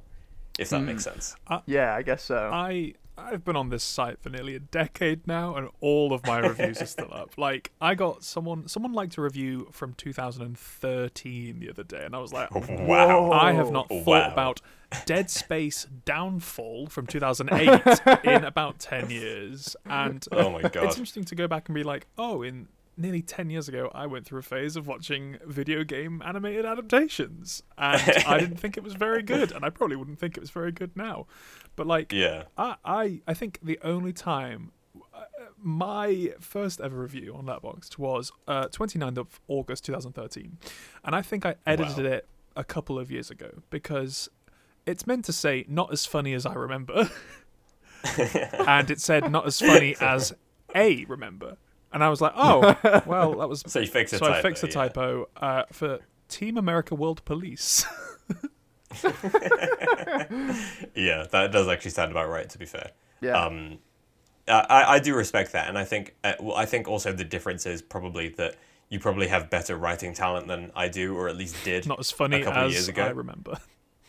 If 0.59 0.71
that 0.71 0.81
makes 0.81 1.05
hmm. 1.05 1.11
sense. 1.11 1.35
Uh, 1.49 1.61
yeah, 1.67 1.95
I 1.95 2.03
guess 2.03 2.23
so. 2.23 2.51
I 2.53 2.95
I've 3.17 3.45
been 3.45 3.55
on 3.57 3.69
this 3.71 3.85
site 3.85 4.21
for 4.21 4.29
nearly 4.29 4.55
a 4.57 4.59
decade 4.59 5.27
now, 5.27 5.55
and 5.55 5.69
all 5.81 6.13
of 6.13 6.27
my 6.27 6.39
reviews 6.39 6.83
are 6.83 6.87
still 6.87 7.13
up. 7.13 7.31
Like 7.39 7.71
I 7.81 7.95
got 7.95 8.25
someone 8.25 8.69
someone 8.69 8.93
liked 8.93 9.17
a 9.17 9.23
review 9.23 9.69
from 9.73 9.95
2013 9.95 11.59
the 11.61 11.71
other 11.71 11.85
day, 11.85 12.05
and 12.05 12.15
I 12.15 12.19
was 12.19 12.33
like, 12.33 12.51
Wow. 12.69 13.31
I 13.33 13.53
have 13.53 13.71
not 13.71 13.91
Wow. 13.91 14.03
thought 14.05 14.33
about 14.33 14.61
Dead 15.07 15.31
Space 15.43 15.87
Downfall 16.05 16.89
from 16.89 17.07
2008 17.07 18.01
in 18.25 18.45
about 18.45 18.79
10 18.79 19.11
years, 19.11 19.77
and 19.87 20.25
Oh 20.33 20.51
my 20.51 20.63
god. 20.63 20.77
it's 20.85 20.97
interesting 20.97 21.25
to 21.25 21.35
go 21.35 21.47
back 21.49 21.69
and 21.69 21.75
be 21.75 21.83
like, 21.83 22.07
oh, 22.19 22.43
in 22.43 22.69
nearly 22.97 23.23
10 23.23 23.51
years 23.51 23.69
ago, 23.69 23.91
I 23.95 24.07
went 24.07 24.25
through 24.27 24.39
a 24.41 24.43
phase 24.43 24.77
of 24.77 24.87
watching 24.87 25.37
video 25.47 25.85
game 25.85 26.23
animated 26.25 26.65
adaptations, 26.65 27.63
and 27.79 28.01
I 28.27 28.39
didn't 28.39 28.57
think 28.59 28.77
it 28.77 28.83
was 28.85 28.95
very 28.95 29.23
good, 29.23 29.53
and 29.53 29.65
I 29.65 29.71
probably 29.71 29.97
wouldn't 29.97 30.19
think 30.19 30.37
it 30.37 30.41
was 30.41 30.51
very 30.51 30.73
good 30.73 30.97
now. 30.97 31.27
But 31.77 31.87
like, 31.87 32.13
Yeah. 32.13 32.45
I, 32.57 32.77
I, 32.85 33.21
I 33.27 33.35
think 33.35 33.59
the 33.63 33.79
only 33.83 34.13
time 34.13 34.73
uh, 35.13 35.23
my 35.61 36.33
first 36.41 36.81
ever 36.81 36.97
review 37.01 37.35
on 37.35 37.47
Letterboxd 37.47 37.99
was 37.99 38.31
uh, 38.47 38.69
29th 38.69 39.19
of 39.19 39.41
August 39.49 39.85
2013, 39.87 40.59
and 41.05 41.15
I 41.17 41.23
think 41.23 41.45
I 41.45 41.57
edited 41.67 42.05
Wow. 42.07 42.13
it 42.13 42.29
a 42.57 42.63
couple 42.65 42.99
of 42.99 43.11
years 43.11 43.31
ago 43.31 43.63
because 43.71 44.29
it's 44.87 45.07
meant 45.07 45.25
to 45.25 45.33
say 45.33 45.65
not 45.67 45.93
as 45.93 46.07
funny 46.07 46.33
as 46.35 46.47
I 46.47 46.55
remember, 46.55 47.11
and 48.67 48.91
it 48.91 49.01
said 49.01 49.31
not 49.31 49.47
as 49.47 49.59
funny 49.59 49.97
as 50.01 50.33
a 50.75 51.05
remember, 51.07 51.57
and 51.95 52.05
I 52.05 52.11
was 52.11 52.21
like, 52.21 52.33
oh, 52.37 52.61
well, 53.07 53.37
that 53.39 53.49
was 53.49 53.63
So 53.67 53.81
you 53.81 53.87
fixed 53.87 54.13
a 54.13 54.19
so 54.19 54.27
typo. 54.27 54.39
I 54.39 54.43
fixed 54.43 54.61
the 54.63 54.69
yeah. 54.69 54.75
typo 54.75 55.29
uh, 55.37 55.63
for 55.73 56.01
Team 56.29 56.59
America 56.59 56.95
World 56.95 57.25
Police. 57.25 57.87
Yeah, 60.95 61.27
that 61.31 61.51
does 61.53 61.69
actually 61.69 61.91
sound 61.91 62.11
about 62.13 62.29
right. 62.29 62.49
To 62.51 62.59
be 62.59 62.65
fair. 62.67 62.91
Yeah. 63.21 63.45
Um, 63.45 63.79
I, 64.47 64.67
I- 64.69 64.93
I 64.95 64.99
do 64.99 65.15
respect 65.15 65.53
that, 65.53 65.69
and 65.69 65.79
I 65.79 65.85
think 65.85 66.15
uh, 66.23 66.35
well, 66.41 66.57
I 66.57 66.67
think 66.67 66.87
also 66.89 67.13
the 67.13 67.25
difference 67.25 67.67
is 67.67 67.83
probably 67.83 68.29
that 68.31 68.57
you 68.91 69.01
probably 69.01 69.27
have 69.29 69.51
better 69.51 69.77
writing 69.77 70.15
talent 70.15 70.47
than 70.47 70.71
I 70.77 70.89
do, 70.89 71.17
or 71.17 71.29
at 71.29 71.37
least 71.37 71.57
did. 71.65 71.87
not 71.87 71.99
as 71.99 72.11
funny 72.11 72.41
a 72.43 72.45
couple 72.45 72.65
of 72.65 72.71
years 72.71 72.83
as 72.85 72.89
ago. 72.89 73.05
I 73.05 73.11
remember. 73.11 73.59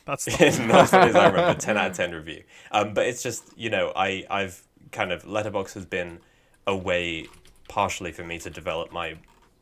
That's 0.05 0.27
It's 0.27 0.59
not, 0.59 0.67
not 0.67 0.79
as 0.83 0.89
funny 0.91 1.09
as 1.09 1.15
I 1.15 1.27
remember. 1.27 1.59
Ten 1.59 1.77
out 1.77 1.91
of 1.91 1.97
ten 1.97 2.11
review. 2.13 2.43
Um, 2.71 2.93
but 2.93 3.07
it's 3.07 3.23
just 3.23 3.57
you 3.57 3.69
know 3.69 3.91
I 3.95 4.25
I've 4.29 4.61
kind 4.91 5.11
of 5.11 5.23
Letterboxd 5.23 5.73
has 5.73 5.85
been 5.85 6.19
a 6.67 6.75
way 6.75 7.27
partially 7.67 8.11
for 8.11 8.23
me 8.23 8.39
to 8.39 8.49
develop 8.49 8.91
my 8.91 9.17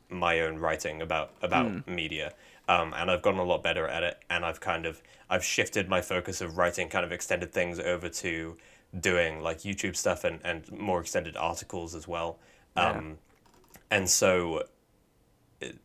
my 0.09 0.41
own 0.41 0.57
writing 0.57 1.01
about 1.01 1.31
about 1.41 1.87
media. 1.87 2.33
Um, 2.69 2.93
and 2.95 3.11
I've 3.11 3.21
gotten 3.21 3.39
a 3.39 3.43
lot 3.43 3.61
better 3.61 3.87
at 3.87 4.03
it, 4.03 4.17
and 4.29 4.45
I've 4.45 4.61
kind 4.61 4.85
of 4.85 5.01
I've 5.29 5.43
shifted 5.43 5.89
my 5.89 6.01
focus 6.01 6.39
of 6.41 6.57
writing 6.57 6.87
kind 6.89 7.03
of 7.05 7.11
extended 7.11 7.51
things 7.51 7.79
over 7.79 8.07
to 8.09 8.57
doing 8.99 9.41
like 9.41 9.59
YouTube 9.59 9.95
stuff 9.95 10.23
and, 10.23 10.39
and 10.43 10.71
more 10.71 11.01
extended 11.01 11.35
articles 11.35 11.93
as 11.95 12.07
well. 12.07 12.37
Um, 12.75 13.17
and 13.91 14.09
so 14.09 14.63
it- 15.59 15.77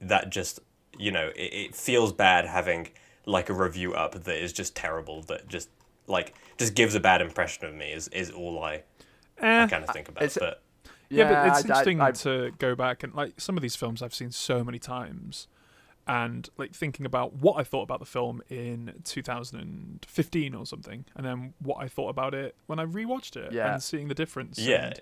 that 0.00 0.30
just 0.30 0.60
you 0.98 1.10
know 1.10 1.28
it, 1.36 1.52
it 1.52 1.74
feels 1.74 2.12
bad 2.12 2.46
having 2.46 2.88
like 3.26 3.48
a 3.50 3.52
review 3.52 3.94
up 3.94 4.12
that 4.24 4.42
is 4.42 4.52
just 4.52 4.74
terrible 4.74 5.22
that 5.22 5.46
just 5.48 5.68
like 6.06 6.34
just 6.56 6.74
gives 6.74 6.94
a 6.94 7.00
bad 7.00 7.20
impression 7.20 7.64
of 7.66 7.74
me 7.74 7.92
is, 7.92 8.08
is 8.08 8.30
all 8.30 8.62
I, 8.62 8.82
eh. 9.38 9.66
kind 9.66 9.84
of 9.84 9.90
think 9.90 10.08
about 10.08 10.22
it's- 10.22 10.38
but 10.40 10.62
Yeah, 11.10 11.24
but 11.32 11.46
it's 11.48 11.56
I- 11.56 11.58
I- 11.58 11.60
interesting 11.60 12.00
I- 12.00 12.10
to 12.12 12.52
go 12.58 12.74
back 12.74 13.02
and 13.02 13.14
like 13.14 13.40
some 13.40 13.56
of 13.56 13.62
these 13.62 13.76
films 13.76 14.02
I've 14.02 14.14
seen 14.14 14.30
so 14.30 14.62
many 14.64 14.78
times, 14.78 15.48
and 16.06 16.48
like 16.58 16.72
thinking 16.72 17.06
about 17.06 17.34
what 17.34 17.58
I 17.58 17.64
thought 17.64 17.82
about 17.82 17.98
the 18.00 18.06
film 18.06 18.42
in 18.48 18.92
2015 19.04 20.54
or 20.54 20.66
something, 20.66 21.04
and 21.14 21.26
then 21.26 21.54
what 21.60 21.76
I 21.82 21.88
thought 21.88 22.08
about 22.10 22.34
it 22.34 22.54
when 22.66 22.78
I 22.78 22.84
rewatched 22.84 23.36
it, 23.36 23.52
Yeah. 23.52 23.72
and 23.74 23.82
seeing 23.82 24.08
the 24.08 24.14
difference. 24.14 24.58
yeah 24.58 24.86
and, 24.86 25.00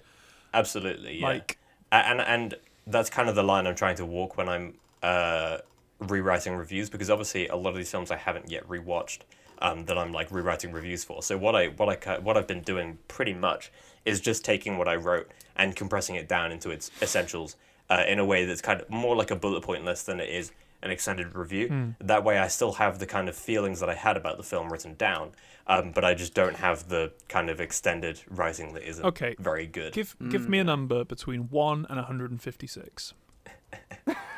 absolutely 0.54 1.18
yeah 1.20 1.26
like 1.26 1.58
and 1.92 2.20
and 2.20 2.54
that's 2.86 3.10
kind 3.10 3.28
of 3.28 3.34
the 3.34 3.42
line 3.42 3.66
I'm 3.66 3.74
trying 3.74 3.96
to 3.96 4.06
walk 4.06 4.36
when 4.36 4.48
I'm 4.48 4.74
uh, 5.02 5.58
rewriting 5.98 6.54
reviews 6.56 6.88
because 6.88 7.10
obviously 7.10 7.48
a 7.48 7.56
lot 7.56 7.70
of 7.70 7.76
these 7.76 7.90
films 7.90 8.10
I 8.10 8.16
haven't 8.16 8.48
yet 8.50 8.66
rewatched 8.68 9.20
um, 9.58 9.84
that 9.86 9.96
I'm 9.98 10.12
like 10.12 10.30
rewriting 10.30 10.72
reviews 10.72 11.04
for. 11.04 11.22
So 11.22 11.36
what 11.36 11.54
I 11.56 11.68
what 11.68 11.88
I 11.88 11.96
ki- 11.96 12.22
what 12.22 12.36
I've 12.36 12.46
been 12.46 12.62
doing 12.62 12.98
pretty 13.08 13.34
much 13.34 13.70
is 14.06 14.20
just 14.20 14.44
taking 14.44 14.78
what 14.78 14.88
I 14.88 14.96
wrote 14.96 15.30
and 15.56 15.76
compressing 15.76 16.16
it 16.16 16.26
down 16.28 16.52
into 16.52 16.70
its 16.70 16.90
essentials 17.02 17.56
uh, 17.90 18.04
in 18.08 18.18
a 18.18 18.24
way 18.24 18.46
that's 18.46 18.62
kind 18.62 18.80
of 18.80 18.88
more 18.88 19.14
like 19.14 19.30
a 19.30 19.36
bullet 19.36 19.62
point 19.62 19.84
list 19.84 20.06
than 20.06 20.20
it 20.20 20.30
is 20.30 20.52
an 20.82 20.90
extended 20.90 21.34
review. 21.34 21.94
That 22.00 22.24
way, 22.24 22.38
I 22.38 22.48
still 22.48 22.72
have 22.74 22.98
the 22.98 23.06
kind 23.06 23.28
of 23.28 23.36
feelings 23.36 23.80
that 23.80 23.88
I 23.90 23.94
had 23.94 24.16
about 24.16 24.36
the 24.36 24.42
film 24.42 24.70
written 24.70 24.94
down, 24.94 25.32
um, 25.66 25.92
but 25.92 26.04
I 26.04 26.14
just 26.14 26.34
don't 26.34 26.56
have 26.56 26.88
the 26.88 27.12
kind 27.28 27.48
of 27.50 27.60
extended 27.60 28.20
writing 28.30 28.72
that 28.74 28.86
isn't 28.88 29.04
Okay, 29.04 29.34
very 29.38 29.66
good. 29.66 29.92
give 29.94 30.14
give 30.30 30.48
me 30.48 30.58
a 30.58 30.64
number 30.64 31.04
between 31.04 31.48
one 31.50 31.86
and 31.88 31.96
156. 31.96 33.14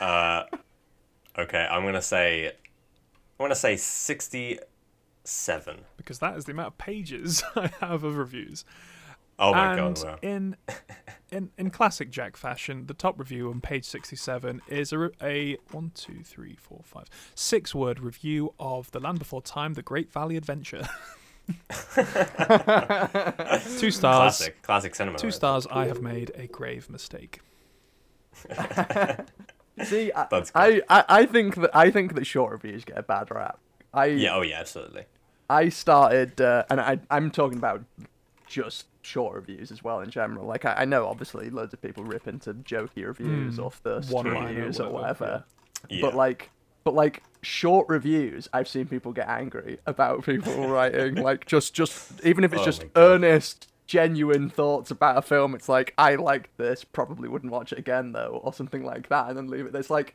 Uh, 0.01 0.45
okay, 1.37 1.67
I'm 1.69 1.85
gonna 1.85 2.01
say, 2.01 2.47
I'm 2.47 2.53
gonna 3.45 3.57
say 3.57 3.77
sixty-seven. 3.77 5.81
Because 5.97 6.21
that 6.21 6.37
is 6.37 6.45
the 6.45 6.53
amount 6.53 6.69
of 6.69 6.79
pages 6.79 7.43
I 7.57 7.69
have 7.81 8.05
of 8.05 8.17
reviews. 8.17 8.65
Oh 9.39 9.53
my 9.53 9.75
and 9.75 9.97
god! 9.97 10.05
Wow. 10.05 10.19
in 10.23 10.57
in 11.31 11.51
in 11.57 11.71
classic 11.71 12.11
Jack 12.11 12.37
fashion, 12.37 12.87
the 12.87 12.95
top 12.95 13.19
review 13.19 13.51
on 13.51 13.61
page 13.61 13.85
sixty-seven 13.85 14.63
is 14.69 14.93
a, 14.93 14.99
re- 14.99 15.11
a 15.23 15.57
one, 15.71 15.93
two, 15.95 16.23
three, 16.25 16.57
four, 16.57 16.81
five, 16.85 17.05
six-word 17.35 18.01
review 18.01 18.53
of 18.59 18.91
The 18.91 18.99
Land 18.99 19.21
Before 19.21 19.41
Time: 19.43 19.75
The 19.75 19.83
Great 19.83 20.13
Valley 20.13 20.37
Adventure. 20.37 20.89
two 23.79 23.91
stars. 23.91 24.39
Classic, 24.39 24.63
classic 24.63 24.95
cinema. 24.95 25.19
Two 25.19 25.29
right? 25.29 25.35
stars. 25.35 25.67
I 25.71 25.87
have 25.87 26.03
made 26.03 26.33
a 26.35 26.47
grave 26.47 26.91
mistake. 26.91 27.41
See, 29.85 30.13
I, 30.13 30.27
That's 30.31 30.51
I, 30.55 30.83
I, 30.89 31.05
I 31.09 31.27
think 31.27 31.55
that 31.57 31.71
I 31.75 31.91
think 31.91 32.15
that 32.17 32.27
short 32.27 32.53
reviews 32.53 32.85
get 32.85 32.99
a 32.99 33.03
bad 33.03 33.31
rap. 33.31 33.61
I 33.95 34.07
Yeah. 34.07 34.35
Oh 34.35 34.43
yeah. 34.43 34.59
Absolutely. 34.61 35.05
I 35.49 35.69
started, 35.71 36.41
uh, 36.41 36.65
and 36.69 36.81
I 36.81 36.99
I'm 37.11 37.31
talking 37.31 37.59
about 37.59 37.85
just 38.47 38.87
short 39.09 39.35
reviews 39.35 39.71
as 39.73 39.83
well 39.83 40.01
in 40.01 40.11
general. 40.11 40.47
Like 40.47 40.65
I, 40.65 40.75
I 40.79 40.85
know 40.85 41.07
obviously 41.07 41.51
loads 41.51 41.73
of 41.75 41.81
people 41.83 42.05
rip 42.05 42.29
into 42.29 42.55
jokey 42.55 43.07
reviews 43.07 43.57
Hmm. 43.57 43.63
or 43.63 43.71
thirst 43.71 44.11
One-liner, 44.13 44.47
reviews 44.55 44.79
or 44.81 44.91
whatever, 44.91 45.25
whatever. 45.25 45.45
Yeah. 45.89 46.01
But 46.03 46.15
like, 46.15 46.51
but 46.85 46.95
like 46.95 47.23
short 47.43 47.89
reviews, 47.89 48.49
I've 48.53 48.69
seen 48.69 48.87
people 48.87 49.13
get 49.13 49.29
angry 49.29 49.79
about 49.87 50.25
people 50.25 50.69
writing 50.69 51.15
like 51.17 51.47
just 51.47 51.75
just 51.75 52.21
even 52.25 52.45
if 52.45 52.53
it's 52.53 52.63
Oh 52.63 52.65
just 52.67 52.85
earnest, 52.97 53.69
genuine 53.87 54.51
thoughts 54.51 54.91
about 54.91 55.17
a 55.17 55.23
film. 55.23 55.55
It's 55.55 55.69
like 55.69 55.95
I 55.99 56.15
like 56.17 56.51
this, 56.57 56.85
probably 56.85 57.29
wouldn't 57.29 57.53
watch 57.53 57.73
it 57.73 57.79
again 57.79 58.13
though, 58.13 58.41
or 58.45 58.53
something 58.53 58.85
like 58.85 59.09
that, 59.09 59.29
and 59.29 59.37
then 59.37 59.49
leave 59.49 59.67
it. 59.67 59.73
There's 59.73 59.91
like 59.91 60.15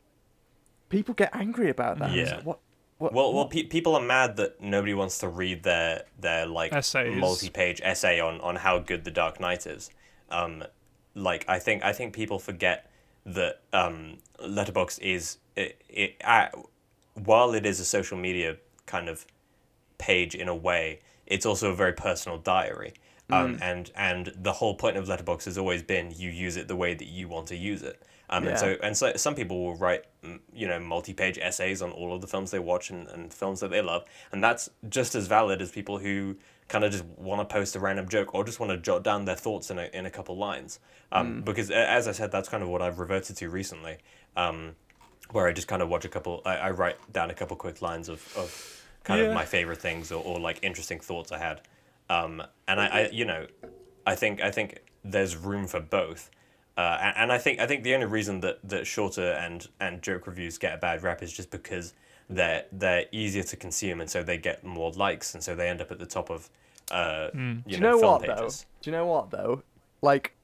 people 0.88 1.14
get 1.14 1.30
angry 1.34 1.70
about 1.70 1.98
that. 1.98 2.12
Yeah. 2.12 2.36
like, 2.36 2.46
what? 2.46 2.58
What? 3.04 3.12
Well, 3.12 3.34
well, 3.34 3.44
pe- 3.44 3.64
people 3.64 3.94
are 3.96 4.00
mad 4.00 4.36
that 4.36 4.62
nobody 4.62 4.94
wants 4.94 5.18
to 5.18 5.28
read 5.28 5.62
their 5.62 6.04
their 6.18 6.46
like 6.46 6.72
Essays. 6.72 7.14
multi-page 7.14 7.82
essay 7.84 8.18
on 8.18 8.40
on 8.40 8.56
how 8.56 8.78
good 8.78 9.04
the 9.04 9.10
Dark 9.10 9.40
Knight 9.40 9.66
is. 9.66 9.90
Um, 10.30 10.64
like 11.14 11.44
I 11.46 11.58
think 11.58 11.84
I 11.84 11.92
think 11.92 12.14
people 12.14 12.38
forget 12.38 12.90
that 13.26 13.60
um, 13.74 14.16
Letterboxd 14.42 15.00
is 15.00 15.36
it, 15.54 15.82
it 15.86 16.16
uh, 16.24 16.48
while 17.12 17.52
it 17.52 17.66
is 17.66 17.78
a 17.78 17.84
social 17.84 18.16
media 18.16 18.56
kind 18.86 19.10
of 19.10 19.26
page 19.98 20.34
in 20.34 20.48
a 20.48 20.54
way, 20.54 21.00
it's 21.26 21.44
also 21.44 21.72
a 21.72 21.74
very 21.74 21.92
personal 21.92 22.38
diary. 22.38 22.94
Um, 23.30 23.58
and 23.60 23.90
and 23.96 24.32
the 24.34 24.52
whole 24.52 24.76
point 24.76 24.96
of 24.96 25.08
Letterboxd 25.08 25.44
has 25.44 25.58
always 25.58 25.82
been 25.82 26.10
you 26.16 26.30
use 26.30 26.56
it 26.56 26.68
the 26.68 26.76
way 26.76 26.94
that 26.94 27.06
you 27.06 27.28
want 27.28 27.48
to 27.48 27.56
use 27.56 27.82
it. 27.82 28.02
Um, 28.30 28.46
and 28.46 28.58
so 28.58 28.76
and 28.82 28.96
so 28.96 29.12
some 29.16 29.34
people 29.34 29.62
will 29.62 29.76
write 29.76 30.04
mm, 30.22 30.40
you 30.52 30.66
know 30.66 30.80
multi-page 30.80 31.38
essays 31.38 31.82
on 31.82 31.90
all 31.90 32.14
of 32.14 32.20
the 32.20 32.26
films 32.26 32.50
they 32.50 32.58
watch 32.58 32.90
and, 32.90 33.06
and 33.08 33.32
films 33.32 33.60
that 33.60 33.70
they 33.70 33.82
love, 33.82 34.04
and 34.32 34.42
that's 34.42 34.70
just 34.88 35.14
as 35.14 35.26
valid 35.26 35.60
as 35.60 35.70
people 35.70 35.98
who 35.98 36.36
kind 36.68 36.84
of 36.84 36.92
just 36.92 37.04
want 37.04 37.46
to 37.46 37.52
post 37.52 37.76
a 37.76 37.80
random 37.80 38.08
joke 38.08 38.34
or 38.34 38.42
just 38.42 38.58
want 38.58 38.70
to 38.70 38.78
jot 38.78 39.02
down 39.04 39.26
their 39.26 39.36
thoughts 39.36 39.70
in 39.70 39.78
a 39.78 39.90
in 39.92 40.06
a 40.06 40.10
couple 40.10 40.36
lines. 40.36 40.78
Um, 41.12 41.42
Because 41.42 41.70
as 41.70 42.08
I 42.08 42.12
said, 42.12 42.32
that's 42.32 42.48
kind 42.48 42.62
of 42.62 42.68
what 42.70 42.80
I've 42.80 42.98
reverted 42.98 43.36
to 43.36 43.50
recently. 43.50 43.98
Um, 44.36 44.76
where 45.30 45.46
I 45.48 45.52
just 45.52 45.68
kind 45.68 45.80
of 45.82 45.88
watch 45.88 46.04
a 46.04 46.08
couple, 46.08 46.42
I, 46.44 46.56
I 46.56 46.70
write 46.70 46.96
down 47.12 47.30
a 47.30 47.34
couple 47.34 47.56
quick 47.56 47.80
lines 47.80 48.08
of, 48.10 48.20
of 48.36 48.50
kind 49.04 49.20
Yeah. 49.20 49.28
of 49.28 49.34
my 49.34 49.44
favorite 49.46 49.80
things 49.80 50.12
or, 50.12 50.22
or 50.22 50.38
like 50.38 50.58
interesting 50.62 51.00
thoughts 51.00 51.32
I 51.32 51.38
had. 51.38 51.62
Um, 52.10 52.42
and 52.68 52.78
I, 52.80 52.86
I, 52.86 53.08
you 53.10 53.24
know, 53.24 53.46
I 54.06 54.14
think 54.16 54.42
I 54.42 54.50
think 54.50 54.80
there's 55.02 55.34
room 55.36 55.66
for 55.66 55.80
both. 55.80 56.30
Uh, 56.76 56.98
and, 57.00 57.16
and 57.16 57.32
I 57.32 57.38
think 57.38 57.60
I 57.60 57.66
think 57.66 57.84
the 57.84 57.94
only 57.94 58.06
reason 58.06 58.40
that, 58.40 58.58
that 58.68 58.86
shorter 58.86 59.32
and, 59.32 59.66
and 59.80 60.02
joke 60.02 60.26
reviews 60.26 60.58
get 60.58 60.74
a 60.74 60.78
bad 60.78 61.02
rap 61.02 61.22
is 61.22 61.32
just 61.32 61.50
because 61.50 61.94
they're 62.28 62.64
they're 62.72 63.04
easier 63.12 63.42
to 63.44 63.56
consume 63.56 64.00
and 64.00 64.08
so 64.10 64.22
they 64.22 64.38
get 64.38 64.64
more 64.64 64.90
likes 64.92 65.34
and 65.34 65.42
so 65.44 65.54
they 65.54 65.68
end 65.68 65.80
up 65.80 65.92
at 65.92 65.98
the 65.98 66.06
top 66.06 66.30
of 66.30 66.48
uh, 66.90 67.28
you 67.34 67.40
Do 67.40 67.62
you 67.66 67.78
know, 67.80 67.92
know 67.92 67.98
film 68.00 68.12
what 68.12 68.22
pages. 68.22 68.36
though? 68.36 68.66
Do 68.82 68.90
you 68.90 68.96
know 68.96 69.06
what 69.06 69.30
though? 69.30 69.62
Like, 70.02 70.34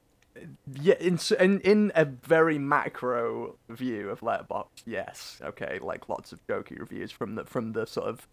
yeah, 0.73 0.95
in 0.99 1.19
in 1.39 1.59
in 1.61 1.91
a 1.95 2.05
very 2.05 2.57
macro 2.57 3.57
view 3.69 4.09
of 4.09 4.21
Letterboxd, 4.21 4.83
yes, 4.85 5.39
okay, 5.43 5.79
like 5.81 6.07
lots 6.07 6.31
of 6.31 6.45
jokey 6.47 6.79
reviews 6.79 7.11
from 7.11 7.35
the 7.35 7.43
from 7.43 7.73
the 7.73 7.85
sort 7.85 8.07
of 8.07 8.27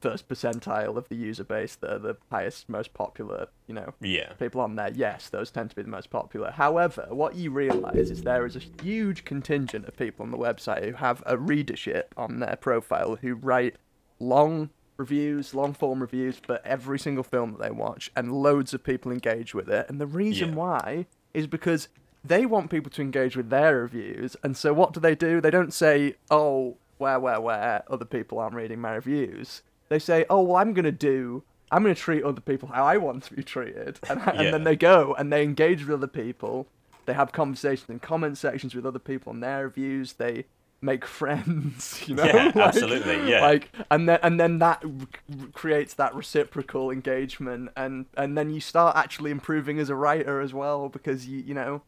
first 0.00 0.28
percentile 0.28 0.96
of 0.96 1.08
the 1.08 1.14
user 1.16 1.44
base, 1.44 1.76
the 1.76 1.98
the 1.98 2.16
highest, 2.30 2.68
most 2.68 2.94
popular, 2.94 3.48
you 3.66 3.74
know, 3.74 3.94
Yeah. 4.00 4.32
people 4.34 4.60
on 4.60 4.76
there. 4.76 4.90
Yes, 4.94 5.28
those 5.28 5.50
tend 5.50 5.70
to 5.70 5.76
be 5.76 5.82
the 5.82 5.88
most 5.88 6.10
popular. 6.10 6.50
However, 6.50 7.06
what 7.10 7.34
you 7.34 7.50
realise 7.50 8.10
is 8.10 8.22
there 8.22 8.46
is 8.46 8.56
a 8.56 8.62
huge 8.82 9.24
contingent 9.24 9.86
of 9.86 9.96
people 9.96 10.24
on 10.24 10.30
the 10.30 10.38
website 10.38 10.84
who 10.84 10.92
have 10.92 11.22
a 11.26 11.36
readership 11.36 12.14
on 12.16 12.40
their 12.40 12.56
profile 12.56 13.16
who 13.16 13.34
write 13.34 13.76
long 14.20 14.70
reviews, 14.98 15.54
long 15.54 15.74
form 15.74 16.00
reviews 16.00 16.38
for 16.38 16.60
every 16.64 16.98
single 16.98 17.24
film 17.24 17.52
that 17.52 17.60
they 17.60 17.70
watch, 17.70 18.10
and 18.16 18.32
loads 18.32 18.72
of 18.72 18.82
people 18.82 19.12
engage 19.12 19.54
with 19.54 19.68
it. 19.68 19.88
And 19.90 20.00
the 20.00 20.06
reason 20.06 20.50
Yeah. 20.50 20.54
why 20.54 21.06
is 21.34 21.46
because 21.46 21.88
they 22.24 22.44
want 22.46 22.70
people 22.70 22.90
to 22.90 23.02
engage 23.02 23.36
with 23.36 23.50
their 23.50 23.76
reviews. 23.82 24.36
And 24.42 24.56
so 24.56 24.72
what 24.72 24.92
do 24.92 24.98
they 24.98 25.14
do? 25.14 25.40
They 25.40 25.50
don't 25.50 25.72
say, 25.72 26.16
"Oh, 26.30 26.76
where, 26.98 27.20
where, 27.20 27.40
where? 27.40 27.84
Other 27.88 28.04
people 28.06 28.38
aren't 28.40 28.56
reading 28.56 28.80
my 28.80 28.94
reviews." 28.94 29.62
They 29.88 29.98
say, 29.98 30.24
"Oh, 30.30 30.42
well, 30.42 30.56
I'm 30.56 30.72
gonna 30.72 30.92
do." 30.92 31.42
I'm 31.72 31.82
going 31.82 31.92
to 31.96 32.00
treat 32.00 32.22
other 32.22 32.40
people 32.40 32.68
how 32.68 32.84
I 32.84 32.96
want 32.96 33.24
to 33.24 33.34
be 33.34 33.42
treated, 33.42 33.98
and, 34.08 34.20
and 34.20 34.54
then 34.54 34.62
they 34.62 34.76
go 34.76 35.16
and 35.18 35.32
they 35.32 35.42
engage 35.42 35.84
with 35.84 35.94
other 35.94 36.06
people. 36.06 36.68
They 37.06 37.12
have 37.12 37.32
conversations 37.32 37.90
in 37.90 37.98
comment 37.98 38.38
sections 38.38 38.72
with 38.72 38.86
other 38.86 39.00
people 39.00 39.30
on 39.32 39.40
their 39.40 39.68
views. 39.68 40.12
They 40.12 40.44
make 40.80 41.04
friends, 41.20 42.04
you 42.06 42.14
know. 42.14 42.24
Yeah, 42.24 42.44
Like- 42.54 42.56
absolutely, 42.56 43.28
yeah. 43.28 43.40
Like, 43.40 43.70
and 43.90 44.08
then 44.08 44.20
and 44.22 44.38
then 44.38 44.60
that 44.60 44.84
r- 44.84 45.48
creates 45.54 45.94
that 45.94 46.14
reciprocal 46.14 46.92
engagement, 46.92 47.70
and 47.76 48.06
and 48.16 48.38
then 48.38 48.50
you 48.50 48.60
start 48.60 48.96
actually 48.96 49.32
improving 49.32 49.80
as 49.80 49.90
a 49.90 49.96
writer 49.96 50.40
as 50.40 50.54
well 50.54 50.88
because 50.88 51.26
you 51.26 51.38
you 51.40 51.54
know. 51.54 51.82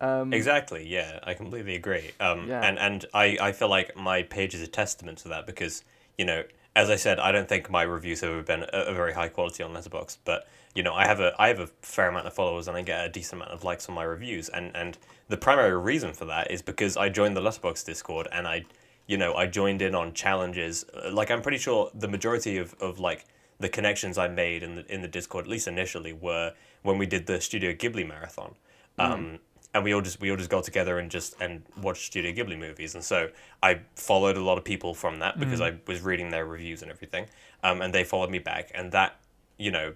Um, 0.00 0.32
Exactly. 0.32 0.86
Yeah, 0.86 1.18
I 1.24 1.34
completely 1.34 1.74
agree. 1.74 2.12
Um, 2.20 2.46
Yeah. 2.46 2.60
and 2.64 2.78
and 2.78 3.04
I 3.12 3.36
I 3.40 3.50
feel 3.50 3.68
like 3.68 3.96
my 3.96 4.22
page 4.22 4.54
is 4.54 4.62
a 4.62 4.68
testament 4.68 5.18
to 5.18 5.28
that 5.30 5.44
because 5.44 5.82
you 6.16 6.24
know, 6.24 6.44
as 6.76 6.90
I 6.90 6.96
said, 6.96 7.18
I 7.18 7.32
don't 7.32 7.48
think 7.48 7.70
my 7.70 7.82
reviews 7.82 8.20
have 8.20 8.30
ever 8.30 8.42
been 8.42 8.62
a, 8.62 8.78
a 8.86 8.94
very 8.94 9.12
high 9.12 9.28
quality 9.28 9.62
on 9.62 9.72
Letterboxd, 9.72 10.18
but 10.24 10.46
you 10.74 10.82
know, 10.82 10.94
I 10.94 11.06
have 11.06 11.20
a 11.20 11.34
I 11.38 11.48
have 11.48 11.60
a 11.60 11.66
fair 11.82 12.08
amount 12.08 12.26
of 12.26 12.34
followers 12.34 12.68
and 12.68 12.76
I 12.76 12.82
get 12.82 13.04
a 13.04 13.08
decent 13.08 13.42
amount 13.42 13.52
of 13.52 13.64
likes 13.64 13.88
on 13.88 13.94
my 13.94 14.04
reviews, 14.04 14.48
and 14.48 14.74
and 14.76 14.96
the 15.28 15.36
primary 15.36 15.76
reason 15.76 16.12
for 16.12 16.24
that 16.26 16.50
is 16.50 16.62
because 16.62 16.96
I 16.96 17.08
joined 17.08 17.36
the 17.36 17.40
Letterboxd 17.40 17.84
Discord 17.84 18.28
and 18.32 18.46
I, 18.46 18.64
you 19.06 19.16
know, 19.16 19.34
I 19.34 19.46
joined 19.46 19.82
in 19.82 19.94
on 19.94 20.12
challenges. 20.12 20.84
Uh, 20.94 21.10
Like 21.12 21.30
I'm 21.30 21.42
pretty 21.42 21.58
sure 21.58 21.90
the 21.94 22.08
majority 22.08 22.58
of 22.58 22.74
of 22.80 22.98
like 23.00 23.26
the 23.58 23.68
connections 23.68 24.16
I 24.18 24.28
made 24.28 24.62
in 24.62 24.76
the 24.76 24.94
in 24.94 25.02
the 25.02 25.08
Discord, 25.08 25.46
at 25.46 25.50
least 25.50 25.66
initially, 25.66 26.12
were 26.12 26.52
when 26.82 26.98
we 26.98 27.06
did 27.06 27.26
the 27.26 27.40
Studio 27.40 27.72
Ghibli 27.72 28.06
marathon. 28.06 28.54
Um, 29.00 29.38
and 29.78 29.84
we 29.84 29.94
all 29.94 30.00
just 30.00 30.20
we 30.20 30.30
all 30.30 30.36
just 30.36 30.50
got 30.50 30.64
together 30.64 30.98
and 30.98 31.10
just 31.10 31.40
and 31.40 31.62
watched 31.80 32.06
Studio 32.06 32.32
Ghibli 32.32 32.58
movies. 32.58 32.94
And 32.94 33.02
so 33.02 33.30
I 33.62 33.80
followed 33.94 34.36
a 34.36 34.42
lot 34.42 34.58
of 34.58 34.64
people 34.64 34.92
from 34.92 35.20
that 35.20 35.38
because 35.38 35.60
I 35.60 35.76
was 35.86 36.02
reading 36.02 36.30
their 36.30 36.44
reviews 36.44 36.82
and 36.82 36.90
everything. 36.90 37.26
Um, 37.62 37.80
and 37.80 37.94
they 37.94 38.04
followed 38.04 38.30
me 38.30 38.40
back, 38.40 38.70
and 38.74 38.92
that 38.92 39.16
you 39.56 39.70
know, 39.70 39.94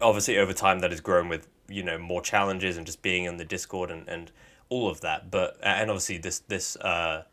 obviously 0.00 0.38
over 0.38 0.52
time 0.52 0.80
that 0.80 0.90
has 0.90 1.00
grown 1.00 1.28
with 1.28 1.48
you 1.68 1.82
know 1.82 1.98
more 1.98 2.20
challenges 2.22 2.76
and 2.76 2.86
just 2.86 3.02
being 3.02 3.24
in 3.24 3.38
the 3.38 3.44
Discord 3.44 3.90
and 3.90 4.06
and 4.08 4.30
all 4.68 4.88
of 4.88 5.00
that. 5.00 5.30
But 5.30 5.58
and 5.62 5.90
obviously 5.90 6.18
this 6.18 6.40
this 6.40 6.76
uh 6.76 7.24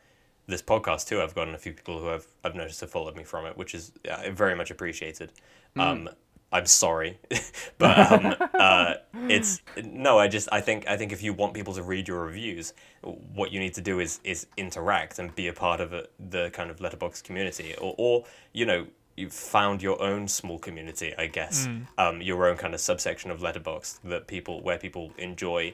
this 0.47 0.61
podcast 0.61 1.07
too. 1.07 1.21
I've 1.21 1.35
gotten 1.35 1.53
a 1.53 1.57
few 1.57 1.73
people 1.73 1.99
who 1.99 2.07
have 2.07 2.25
I've 2.43 2.55
noticed 2.55 2.79
have 2.79 2.89
followed 2.89 3.17
me 3.17 3.23
from 3.23 3.45
it, 3.45 3.57
which 3.57 3.75
is 3.75 3.91
uh, 4.09 4.31
very 4.31 4.55
much 4.55 4.71
appreciated. 4.71 5.33
Um, 5.75 6.09
I'm 6.51 6.65
sorry, 6.65 7.19
but 7.77 8.11
um, 8.11 8.35
uh, 8.53 8.93
it's 9.29 9.61
no. 9.83 10.17
I 10.17 10.27
just 10.27 10.47
I 10.51 10.61
think 10.61 10.87
I 10.87 10.95
think 10.97 11.11
if 11.11 11.21
you 11.21 11.33
want 11.33 11.53
people 11.53 11.73
to 11.73 11.83
read 11.83 12.07
your 12.07 12.21
reviews, 12.25 12.73
what 13.01 13.51
you 13.51 13.59
need 13.59 13.73
to 13.73 13.81
do 13.81 13.99
is 13.99 14.19
is 14.23 14.47
interact 14.55 15.19
and 15.19 15.35
be 15.35 15.47
a 15.47 15.53
part 15.53 15.81
of 15.81 15.93
a, 15.93 16.07
the 16.29 16.49
kind 16.51 16.69
of 16.69 16.77
Letterboxd 16.77 17.23
community, 17.23 17.75
or 17.81 17.95
or 17.97 18.25
you 18.53 18.65
know 18.65 18.87
you've 19.17 19.33
found 19.33 19.81
your 19.81 20.01
own 20.01 20.27
small 20.27 20.59
community, 20.59 21.13
I 21.17 21.25
guess, 21.25 21.67
um, 21.97 22.21
your 22.21 22.47
own 22.47 22.55
kind 22.55 22.75
of 22.75 22.79
subsection 22.79 23.31
of 23.31 23.39
Letterboxd 23.39 24.01
that 24.03 24.27
people 24.27 24.61
where 24.61 24.77
people 24.77 25.11
enjoy 25.17 25.73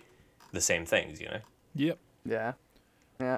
the 0.53 0.61
same 0.61 0.86
things, 0.86 1.19
you 1.19 1.28
know. 1.28 1.39
Yep. 1.76 1.97
Yeah, 2.26 2.53
yeah, 3.19 3.38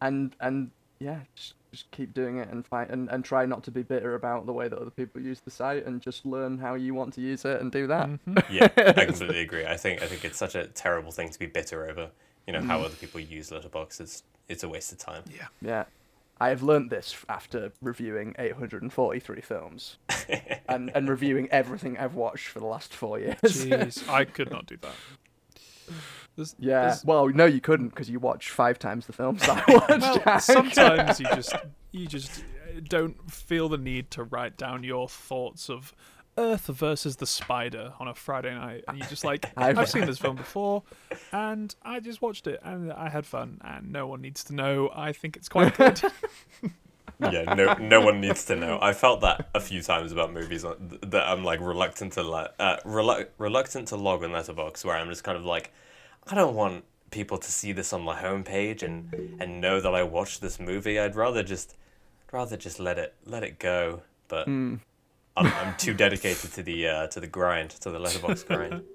and 0.00 0.34
and 0.40 0.70
yeah, 0.98 1.20
just, 1.36 1.54
just 1.70 1.90
keep 1.90 2.14
doing 2.14 2.38
it 2.38 2.48
and 2.50 2.66
find 2.66 2.90
and, 2.90 3.08
and 3.10 3.24
try 3.24 3.46
not 3.46 3.62
to 3.64 3.70
be 3.70 3.82
bitter 3.82 4.14
about 4.14 4.46
the 4.46 4.52
way 4.52 4.68
that 4.68 4.78
other 4.78 4.90
people 4.90 5.20
use 5.20 5.40
the 5.40 5.50
site 5.50 5.86
and 5.86 6.00
just 6.00 6.24
learn 6.24 6.58
how 6.58 6.74
you 6.74 6.94
want 6.94 7.12
to 7.14 7.20
use 7.20 7.44
it 7.44 7.60
and 7.60 7.70
do 7.70 7.86
that. 7.86 8.08
Mm-hmm. 8.08 8.38
Yeah, 8.50 8.68
I 8.76 9.04
completely 9.04 9.40
agree. 9.40 9.66
I 9.66 9.76
think 9.76 10.02
I 10.02 10.06
think 10.06 10.24
it's 10.24 10.38
such 10.38 10.54
a 10.54 10.66
terrible 10.68 11.10
thing 11.10 11.28
to 11.30 11.38
be 11.38 11.46
bitter 11.46 11.88
over. 11.88 12.10
You 12.46 12.54
know 12.54 12.62
how 12.62 12.78
mm. 12.78 12.86
other 12.86 12.96
people 12.96 13.20
use 13.20 13.50
Letterboxd. 13.50 14.00
It's 14.00 14.22
it's 14.48 14.62
a 14.62 14.68
waste 14.68 14.92
of 14.92 14.98
time. 14.98 15.24
Yeah. 15.30 15.48
Yeah. 15.60 15.84
I 16.40 16.50
have 16.50 16.62
learned 16.62 16.90
this 16.90 17.16
after 17.28 17.72
reviewing 17.82 18.34
843 18.38 19.40
films 19.40 19.96
and, 20.68 20.90
and 20.94 21.08
reviewing 21.08 21.48
everything 21.50 21.98
I've 21.98 22.14
watched 22.14 22.46
for 22.46 22.60
the 22.60 22.66
last 22.66 22.94
four 22.94 23.18
years. 23.18 23.40
Jeez, 23.42 24.08
I 24.08 24.24
could 24.24 24.50
not 24.50 24.66
do 24.66 24.76
that. 24.82 24.94
There's, 26.38 26.54
yeah. 26.58 26.80
there's- 26.82 27.04
Well, 27.04 27.28
no, 27.28 27.44
you 27.44 27.60
couldn't 27.60 27.88
because 27.88 28.08
you 28.08 28.18
watch 28.20 28.50
five 28.50 28.78
times 28.78 29.06
the 29.06 29.12
films 29.12 29.40
that 29.42 29.68
I 29.68 29.72
watched. 29.74 29.90
well, 29.90 30.18
Jack. 30.24 30.40
sometimes 30.40 31.18
you 31.20 31.26
just 31.34 31.52
you 31.90 32.06
just 32.16 32.40
uh, 32.40 32.80
don't 32.88 33.30
feel 33.30 33.68
the 33.68 33.76
need 33.76 34.10
to 34.12 34.22
write 34.24 34.56
down 34.56 34.84
your 34.84 35.08
thoughts 35.08 35.68
of 35.68 35.92
Earth 36.38 36.66
versus 36.68 37.16
the 37.16 37.26
Spider 37.26 37.92
on 37.98 38.06
a 38.06 38.14
Friday 38.14 38.54
night, 38.54 38.84
and 38.86 38.96
you 38.98 39.04
just 39.06 39.24
like 39.24 39.46
I've- 39.56 39.76
I've 39.80 39.90
seen 39.90 40.06
this 40.06 40.18
film 40.18 40.36
before, 40.36 40.84
and 41.32 41.74
I 41.82 41.98
just 41.98 42.22
watched 42.22 42.46
it 42.46 42.60
and 42.62 42.92
I 42.92 43.08
had 43.08 43.26
fun, 43.26 43.60
and 43.64 43.90
no 43.92 44.06
one 44.06 44.20
needs 44.20 44.44
to 44.44 44.54
know. 44.54 44.90
I 44.94 45.12
think 45.12 45.36
it's 45.36 45.48
quite 45.48 45.76
good. 45.76 46.00
yeah, 47.20 47.52
no, 47.54 47.74
no 47.74 48.00
one 48.00 48.20
needs 48.20 48.44
to 48.44 48.54
know. 48.54 48.78
I 48.80 48.92
felt 48.92 49.22
that 49.22 49.48
a 49.54 49.60
few 49.60 49.82
times 49.82 50.12
about 50.12 50.32
movies 50.32 50.62
that 50.62 51.28
I'm 51.28 51.42
like 51.42 51.60
reluctant 51.60 52.12
to 52.12 52.22
le- 52.22 52.52
uh, 52.60 52.76
relu- 52.84 53.26
reluctant 53.38 53.88
to 53.88 53.96
log 53.96 54.22
in 54.22 54.30
Letterboxd, 54.30 54.84
where 54.84 54.96
I'm 54.96 55.08
just 55.08 55.24
kind 55.24 55.36
of 55.36 55.44
like, 55.44 55.72
I 56.26 56.34
don't 56.34 56.54
want 56.54 56.84
people 57.10 57.38
to 57.38 57.50
see 57.50 57.72
this 57.72 57.92
on 57.92 58.02
my 58.02 58.20
homepage 58.20 58.82
and 58.82 59.36
and 59.40 59.60
know 59.60 59.80
that 59.80 59.94
I 59.94 60.02
watched 60.02 60.40
this 60.40 60.58
movie. 60.60 60.98
I'd 60.98 61.16
rather 61.16 61.42
just 61.42 61.76
rather 62.32 62.56
just 62.56 62.78
let 62.80 62.98
it 62.98 63.14
let 63.24 63.42
it 63.42 63.58
go. 63.58 64.02
But 64.28 64.46
I'm, 64.46 64.80
I'm 65.36 65.74
too 65.76 65.94
dedicated 65.94 66.52
to 66.52 66.62
the 66.62 66.88
uh, 66.88 67.06
to 67.08 67.20
the 67.20 67.26
grind, 67.26 67.70
to 67.70 67.90
the 67.90 67.98
Letterboxd 67.98 68.46
grind. 68.46 68.82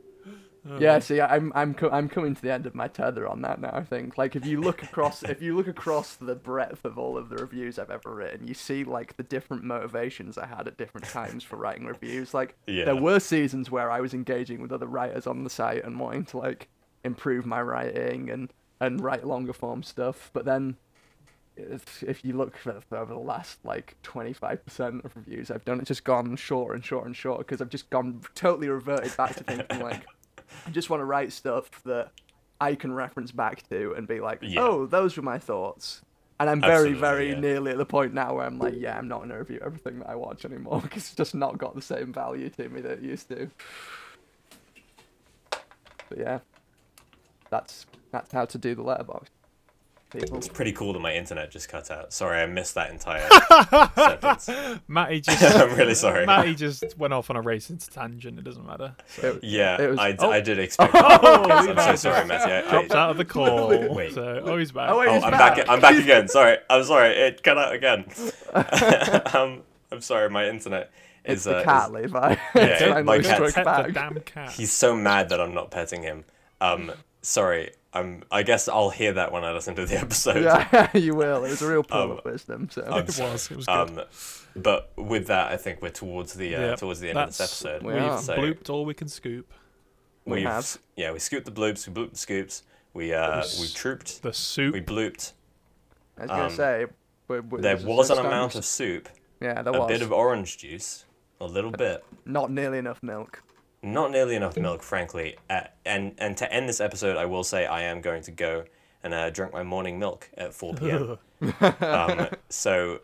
Yeah, 0.80 1.00
see, 1.00 1.20
I'm 1.20 1.52
I'm 1.56 1.74
co- 1.74 1.90
I'm 1.90 2.08
coming 2.08 2.36
to 2.36 2.42
the 2.42 2.50
end 2.54 2.66
of 2.66 2.74
my 2.74 2.88
tether 2.88 3.28
on 3.28 3.42
that 3.42 3.60
now. 3.60 3.72
I 3.74 3.84
think 3.84 4.18
like 4.18 4.38
if 4.38 4.46
you 4.46 4.62
look 4.62 4.82
across 4.82 5.22
if 5.22 5.42
you 5.42 5.58
look 5.58 5.68
across 5.68 6.16
the 6.16 6.36
breadth 6.36 6.86
of 6.86 6.98
all 6.98 7.18
of 7.18 7.28
the 7.28 7.36
reviews 7.36 7.78
I've 7.78 7.90
ever 7.90 8.16
written, 8.16 8.48
you 8.48 8.54
see 8.54 8.86
like 8.86 9.18
the 9.18 9.24
different 9.24 9.66
motivations 9.66 10.38
I 10.38 10.46
had 10.46 10.66
at 10.70 10.78
different 10.78 11.06
times 11.08 11.44
for 11.44 11.58
writing 11.58 11.86
reviews. 11.86 12.34
Like 12.34 12.56
Yeah. 12.68 12.86
there 12.86 12.96
were 12.96 13.20
seasons 13.20 13.72
where 13.72 13.92
I 13.92 14.00
was 14.00 14.14
engaging 14.14 14.62
with 14.62 14.72
other 14.72 14.88
writers 14.88 15.28
on 15.28 15.44
the 15.44 15.50
site 15.50 15.84
and 15.84 16.00
wanting 16.00 16.24
to 16.28 16.38
like 16.38 16.70
improve 17.04 17.46
my 17.46 17.62
writing 17.62 18.30
and 18.30 18.50
and 18.80 19.02
write 19.02 19.26
longer 19.26 19.54
form 19.54 19.84
stuff, 19.84 20.30
but 20.34 20.46
then. 20.46 20.78
If, 21.56 22.02
if 22.02 22.26
you 22.26 22.34
look 22.34 22.58
for, 22.58 22.82
for 22.90 22.98
over 22.98 23.14
the 23.14 23.20
last 23.20 23.60
like 23.64 23.96
25% 24.02 25.06
of 25.06 25.16
reviews 25.16 25.52
I've 25.52 25.64
done, 25.64 25.78
it's 25.78 25.90
just 25.90 26.04
gone 26.04 26.36
shorter 26.36 26.74
and 26.74 26.84
shorter 26.84 27.06
and 27.06 27.16
shorter 27.16 27.44
because 27.44 27.62
I've 27.62 27.70
just 27.70 27.92
gone 27.92 28.22
totally 28.34 28.70
reverted 28.70 29.16
back 29.16 29.36
to 29.36 29.44
thinking 29.44 29.80
like 29.80 30.02
I 30.66 30.72
just 30.72 30.90
want 30.90 31.02
to 31.02 31.06
write 31.06 31.32
stuff 31.32 31.70
that 31.84 32.10
I 32.60 32.74
can 32.74 32.92
reference 32.92 33.32
back 33.32 33.70
to 33.70 33.94
and 33.96 34.08
be 34.08 34.20
like, 34.20 34.40
Yeah. 34.42 34.62
oh, 34.62 34.86
those 34.88 35.16
were 35.16 35.22
my 35.22 35.38
thoughts. 35.38 36.02
And 36.40 36.50
I'm 36.50 36.60
very, 36.60 36.74
Absolutely, 36.74 37.00
very 37.00 37.30
yeah. 37.30 37.40
nearly 37.40 37.72
at 37.72 37.78
the 37.78 37.86
point 37.86 38.16
now 38.16 38.34
where 38.34 38.48
I'm 38.48 38.58
like, 38.58 38.74
yeah, 38.76 38.98
I'm 38.98 39.08
not 39.08 39.18
going 39.20 39.30
to 39.30 39.38
review 39.38 39.60
everything 39.64 40.00
that 40.00 40.10
I 40.10 40.16
watch 40.16 40.46
anymore 40.46 40.82
because 40.82 41.04
it's 41.04 41.16
just 41.16 41.36
not 41.36 41.60
got 41.60 41.76
the 41.76 41.84
same 41.84 42.12
value 42.12 42.50
to 42.50 42.68
me 42.70 42.82
that 42.82 42.94
it 42.94 43.02
used 43.04 43.28
to. 43.30 43.52
But 46.10 46.18
yeah, 46.18 46.40
that's 47.54 47.86
that's 48.12 48.32
how 48.32 48.46
to 48.46 48.58
do 48.58 48.74
the 48.74 48.84
Letterboxd. 48.84 49.28
People. 50.10 50.38
It's 50.38 50.48
pretty 50.48 50.72
cool 50.74 50.94
that 50.94 51.00
my 51.00 51.14
internet 51.16 51.50
just 51.50 51.70
cut 51.70 51.90
out. 51.90 52.14
Sorry, 52.14 52.40
I 52.40 52.46
missed 52.46 52.76
that 52.76 52.92
entire 52.92 53.28
sentence. 53.96 54.80
Mattie 54.88 55.22
just 55.28 55.56
I'm 55.56 55.76
really 55.76 55.96
sorry. 55.96 56.26
Mattie 56.28 56.54
just 56.54 56.96
went 57.00 57.14
off 57.14 57.32
on 57.32 57.36
a 57.36 57.42
racing 57.42 57.78
tangent. 57.80 58.38
It 58.38 58.44
doesn't 58.44 58.64
matter. 58.66 58.96
So. 59.08 59.40
Yeah, 59.42 59.82
It 59.82 59.90
was- 59.90 59.98
I, 60.00 60.16
oh. 60.20 60.30
I 60.30 60.40
did 60.42 60.60
expect 60.60 60.94
that. 60.94 61.20
Oh, 61.24 61.50
I'm 61.50 61.78
so 61.78 61.96
sorry, 61.96 62.28
Mattie. 62.28 62.52
I, 62.52 62.70
dropped 62.70 62.92
I, 62.92 63.04
out 63.04 63.10
of 63.12 63.18
the 63.18 63.26
call. 63.26 63.70
Wait. 63.96 64.14
So, 64.14 64.42
oh, 64.46 64.58
he's 64.58 64.72
back. 64.72 64.92
Oh, 64.92 65.00
wait, 65.00 65.08
Oh, 65.10 65.14
I'm 65.14 65.32
back. 65.32 65.56
back. 65.58 65.66
I'm 65.70 65.80
back 65.82 65.96
again. 65.96 66.28
Sorry, 66.28 66.58
I'm 66.70 66.84
sorry. 66.84 67.10
It 67.10 67.42
cut 67.42 67.58
out 67.58 67.74
again. 67.74 68.06
um, 69.34 69.64
I'm 69.92 70.02
sorry. 70.02 70.30
My 70.30 70.48
internet 70.48 70.92
It's 71.26 71.40
is. 71.40 71.44
the 71.46 71.58
uh, 71.58 71.64
cat, 71.64 71.86
is- 71.88 71.92
Levi. 71.92 72.36
Yeah, 72.56 73.02
my 73.04 73.20
cat- 73.20 73.54
Pet 73.54 73.86
the 73.88 73.92
damn 73.92 74.20
cat. 74.20 74.52
he's 74.52 74.72
so 74.72 74.96
mad 74.96 75.30
that 75.30 75.42
I'm 75.42 75.56
not 75.56 75.72
petting 75.72 76.04
him. 76.04 76.26
Um, 76.62 76.92
sorry. 77.24 77.72
I'm. 77.96 78.24
I 78.32 78.42
guess 78.44 78.68
I'll 78.68 78.90
hear 78.92 79.14
that 79.14 79.32
when 79.32 79.44
I 79.44 79.52
listen 79.52 79.76
to 79.76 79.86
the 79.86 79.98
episode. 80.06 80.44
Yeah, 80.44 80.90
you 80.98 81.16
will. 81.16 81.44
It 81.46 81.50
was 81.52 81.62
a 81.62 81.68
real 81.68 81.84
pull 81.84 82.02
Um, 82.02 82.12
of 82.12 82.26
wisdom. 82.26 82.70
So 82.72 82.84
I'm 82.84 83.00
It 83.02 83.06
was, 83.20 83.50
it 83.52 83.56
was 83.58 83.66
good. 83.66 83.70
Um, 84.00 84.02
but 84.56 84.92
with 84.98 85.28
that, 85.28 85.52
I 85.52 85.58
think 85.58 85.82
we're 85.82 85.90
towards 85.90 86.34
the 86.34 86.56
uh, 86.56 86.62
Yep, 86.62 86.80
towards 86.80 87.00
the 87.00 87.10
end 87.10 87.18
of 87.20 87.30
this 87.30 87.40
episode. 87.42 87.84
We 87.84 87.94
We've 87.94 88.02
are. 88.04 88.20
So 88.22 88.36
blooped 88.38 88.70
all 88.70 88.86
we 88.86 88.94
can 88.94 89.08
scoop. 89.08 89.52
We 90.26 90.46
we've 90.46 90.78
yeah 90.96 91.12
we 91.12 91.20
scooped 91.20 91.46
the 91.46 91.52
bloops, 91.52 91.86
we 91.88 91.94
blooped 91.94 92.12
the 92.12 92.18
scoops, 92.18 92.64
we 92.94 93.14
uh 93.14 93.40
s- 93.40 93.60
we 93.60 93.68
trooped, 93.68 94.22
The 94.24 94.32
soup. 94.34 94.74
we 94.74 94.80
blooped. 94.82 95.34
I 96.18 96.22
was 96.22 96.30
gonna 96.30 96.44
um, 96.46 96.50
say, 96.52 96.86
we- 97.28 97.40
we- 97.42 97.62
There 97.62 97.78
was 97.78 98.10
an 98.10 98.20
amount 98.20 98.56
of 98.56 98.64
soup, 98.64 99.10
yeah, 99.42 99.62
there 99.62 99.74
a 99.76 99.80
was 99.80 99.90
a 99.90 99.94
bit 99.94 100.02
of 100.02 100.12
orange 100.14 100.58
juice, 100.60 101.04
a 101.42 101.46
little 101.46 101.72
bit. 101.72 102.06
not 102.26 102.50
nearly 102.52 102.78
enough 102.78 103.04
milk. 103.04 103.44
Not 103.84 104.12
nearly 104.12 104.36
enough 104.36 104.56
milk, 104.56 104.82
frankly. 104.82 105.36
Uh, 105.50 105.62
and 105.86 106.16
and 106.18 106.38
to 106.38 106.52
end 106.52 106.70
this 106.70 106.80
episode, 106.80 107.18
I 107.18 107.26
will 107.26 107.44
say 107.44 107.66
I 107.66 107.82
am 107.84 108.00
going 108.00 108.24
to 108.24 108.32
go 108.32 108.64
and 109.04 109.14
uh, 109.14 109.30
drink 109.30 109.52
my 109.52 109.64
morning 109.64 110.00
milk 110.00 110.30
at 110.38 110.54
4 110.54 110.74
p.m. 110.76 111.18
um, 111.82 112.30
so 112.48 113.02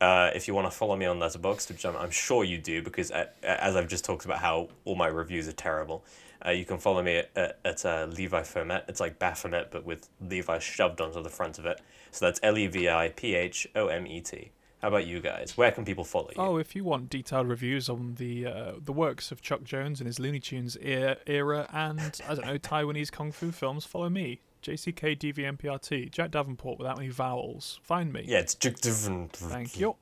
uh, 0.00 0.30
if 0.34 0.46
you 0.46 0.54
want 0.54 0.70
to 0.70 0.70
follow 0.70 0.96
me 0.96 1.06
on 1.06 1.18
Letterboxd, 1.18 1.70
which 1.70 1.84
I'm, 1.84 1.96
I'm 1.96 2.10
sure 2.10 2.44
you 2.44 2.58
do, 2.58 2.82
because 2.82 3.10
uh, 3.10 3.26
as 3.42 3.74
I've 3.74 3.88
just 3.88 4.04
talked 4.04 4.24
about 4.24 4.38
how 4.38 4.68
all 4.84 4.94
my 4.94 5.08
reviews 5.08 5.48
are 5.48 5.52
terrible, 5.52 6.04
uh, 6.46 6.50
you 6.50 6.64
can 6.64 6.78
follow 6.78 7.02
me 7.02 7.16
at, 7.16 7.30
at, 7.34 7.58
at 7.64 7.84
uh, 7.84 8.06
Leviphomet. 8.06 8.82
It's 8.88 9.00
like 9.00 9.18
Baphomet, 9.18 9.70
but 9.70 9.84
with 9.84 10.08
Levi 10.20 10.58
shoved 10.58 11.00
onto 11.00 11.22
the 11.22 11.30
front 11.30 11.58
of 11.58 11.66
it. 11.66 11.80
So 12.10 12.26
that's 12.26 12.38
L 12.42 12.56
E 12.56 12.66
V 12.68 12.88
I 12.88 13.08
P 13.08 13.34
H 13.34 13.66
O 13.74 13.88
M 13.88 14.06
E 14.06 14.20
T. 14.20 14.52
How 14.84 14.88
about 14.88 15.06
you 15.06 15.20
guys? 15.20 15.56
Where 15.56 15.72
can 15.72 15.86
people 15.86 16.04
follow 16.04 16.28
you? 16.36 16.42
Oh, 16.42 16.58
if 16.58 16.76
you 16.76 16.84
want 16.84 17.08
detailed 17.08 17.48
reviews 17.48 17.88
on 17.88 18.16
the 18.16 18.46
uh, 18.46 18.72
the 18.84 18.92
works 18.92 19.32
of 19.32 19.40
Chuck 19.40 19.64
Jones 19.64 19.98
and 19.98 20.06
his 20.06 20.18
Looney 20.18 20.40
Tunes 20.40 20.76
era, 20.78 21.16
era 21.26 21.66
and 21.72 22.20
I 22.28 22.34
don't 22.34 22.44
know 22.44 22.58
Taiwanese 22.58 23.10
kung 23.10 23.32
fu 23.32 23.50
films, 23.50 23.86
follow 23.86 24.10
me, 24.10 24.42
JCKDVNPRT, 24.62 26.10
Jack 26.10 26.32
Davenport 26.32 26.78
without 26.78 26.98
any 26.98 27.08
vowels. 27.08 27.80
Find 27.82 28.12
me. 28.12 28.26
Yeah, 28.28 28.40
it's 28.40 28.54
Juk- 28.54 28.82
different. 28.82 29.32
Thank 29.32 29.80
you. 29.80 29.96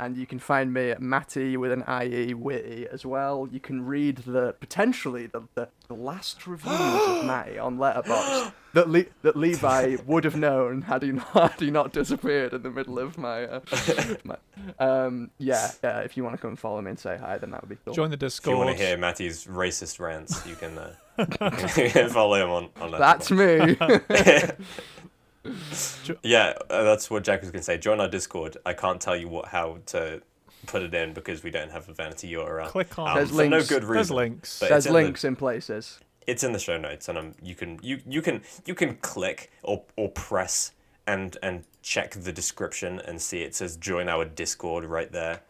And 0.00 0.16
you 0.16 0.26
can 0.26 0.38
find 0.38 0.72
me 0.72 0.90
at 0.90 1.00
Mattie 1.00 1.56
with 1.56 1.70
an 1.70 1.84
IE 2.02 2.34
Witty 2.34 2.88
as 2.90 3.04
well. 3.04 3.48
You 3.50 3.60
can 3.60 3.84
read 3.84 4.18
the 4.18 4.54
potentially 4.58 5.26
the, 5.26 5.42
the, 5.54 5.68
the 5.88 5.94
last 5.94 6.46
reviews 6.46 6.74
of 6.74 7.24
Mattie 7.24 7.58
on 7.58 7.78
Letterboxd 7.78 8.52
that 8.74 8.88
Le- 8.88 9.04
that 9.22 9.36
Levi 9.36 9.96
would 10.06 10.24
have 10.24 10.36
known 10.36 10.82
had 10.82 11.02
he 11.02 11.12
not 11.12 11.26
had 11.32 11.60
he 11.60 11.70
not 11.70 11.92
disappeared 11.92 12.52
in 12.52 12.62
the 12.62 12.70
middle 12.70 12.98
of 12.98 13.18
my. 13.18 13.44
Uh, 13.44 13.60
my 14.24 14.36
um, 14.78 15.30
yeah, 15.38 15.70
yeah. 15.82 16.00
If 16.00 16.16
you 16.16 16.24
want 16.24 16.36
to 16.36 16.40
come 16.40 16.50
and 16.50 16.58
follow 16.58 16.80
me 16.80 16.90
and 16.90 16.98
say 16.98 17.16
hi, 17.18 17.38
then 17.38 17.50
that 17.50 17.62
would 17.62 17.70
be 17.70 17.76
cool. 17.84 17.94
Join 17.94 18.10
the 18.10 18.16
Discord. 18.16 18.54
If 18.54 18.58
you 18.58 18.64
want 18.64 18.78
to 18.78 18.84
hear 18.84 18.96
Mattie's 18.96 19.46
racist 19.46 20.00
rants, 20.00 20.46
you 20.46 20.54
can, 20.54 20.78
uh, 20.78 20.94
you 21.18 21.90
can 21.90 22.08
follow 22.08 22.42
him 22.42 22.50
on, 22.50 22.70
on 22.80 22.98
That's 22.98 23.30
me. 23.30 23.76
Yeah, 26.22 26.54
uh, 26.70 26.82
that's 26.84 27.10
what 27.10 27.24
Jack 27.24 27.40
was 27.40 27.50
going 27.50 27.60
to 27.60 27.64
say. 27.64 27.78
Join 27.78 28.00
our 28.00 28.08
Discord. 28.08 28.56
I 28.64 28.72
can't 28.74 29.00
tell 29.00 29.16
you 29.16 29.28
what 29.28 29.46
how 29.48 29.78
to 29.86 30.22
put 30.66 30.82
it 30.82 30.94
in 30.94 31.12
because 31.12 31.42
we 31.42 31.50
don't 31.50 31.70
have 31.70 31.88
a 31.88 31.92
vanity 31.92 32.32
URL. 32.32 32.66
Click 32.68 32.98
on. 32.98 33.08
Um, 33.08 33.14
There's 33.16 33.30
for 33.30 33.36
no 33.44 33.56
links. 33.56 33.68
good 33.68 33.82
There's 33.82 33.90
reason. 33.90 34.16
links. 34.16 34.58
There's 34.60 34.70
it's 34.72 34.86
in 34.86 34.92
the- 34.92 34.98
links 35.02 35.24
in 35.24 35.36
places. 35.36 35.98
it's 36.26 36.44
in 36.44 36.52
the 36.52 36.58
show 36.58 36.78
notes 36.78 37.08
and 37.08 37.18
um, 37.18 37.34
you 37.42 37.54
can 37.56 37.80
you 37.82 38.00
you 38.06 38.22
can 38.22 38.40
you 38.64 38.74
can 38.74 38.94
click 38.98 39.50
or 39.64 39.82
or 39.96 40.08
press 40.10 40.72
and 41.08 41.36
and 41.42 41.64
check 41.82 42.12
the 42.12 42.30
description 42.32 43.00
and 43.00 43.20
see 43.20 43.42
it 43.42 43.56
says 43.56 43.76
join 43.76 44.08
our 44.08 44.24
discord 44.24 44.84
right 44.84 45.10
there 45.10 45.40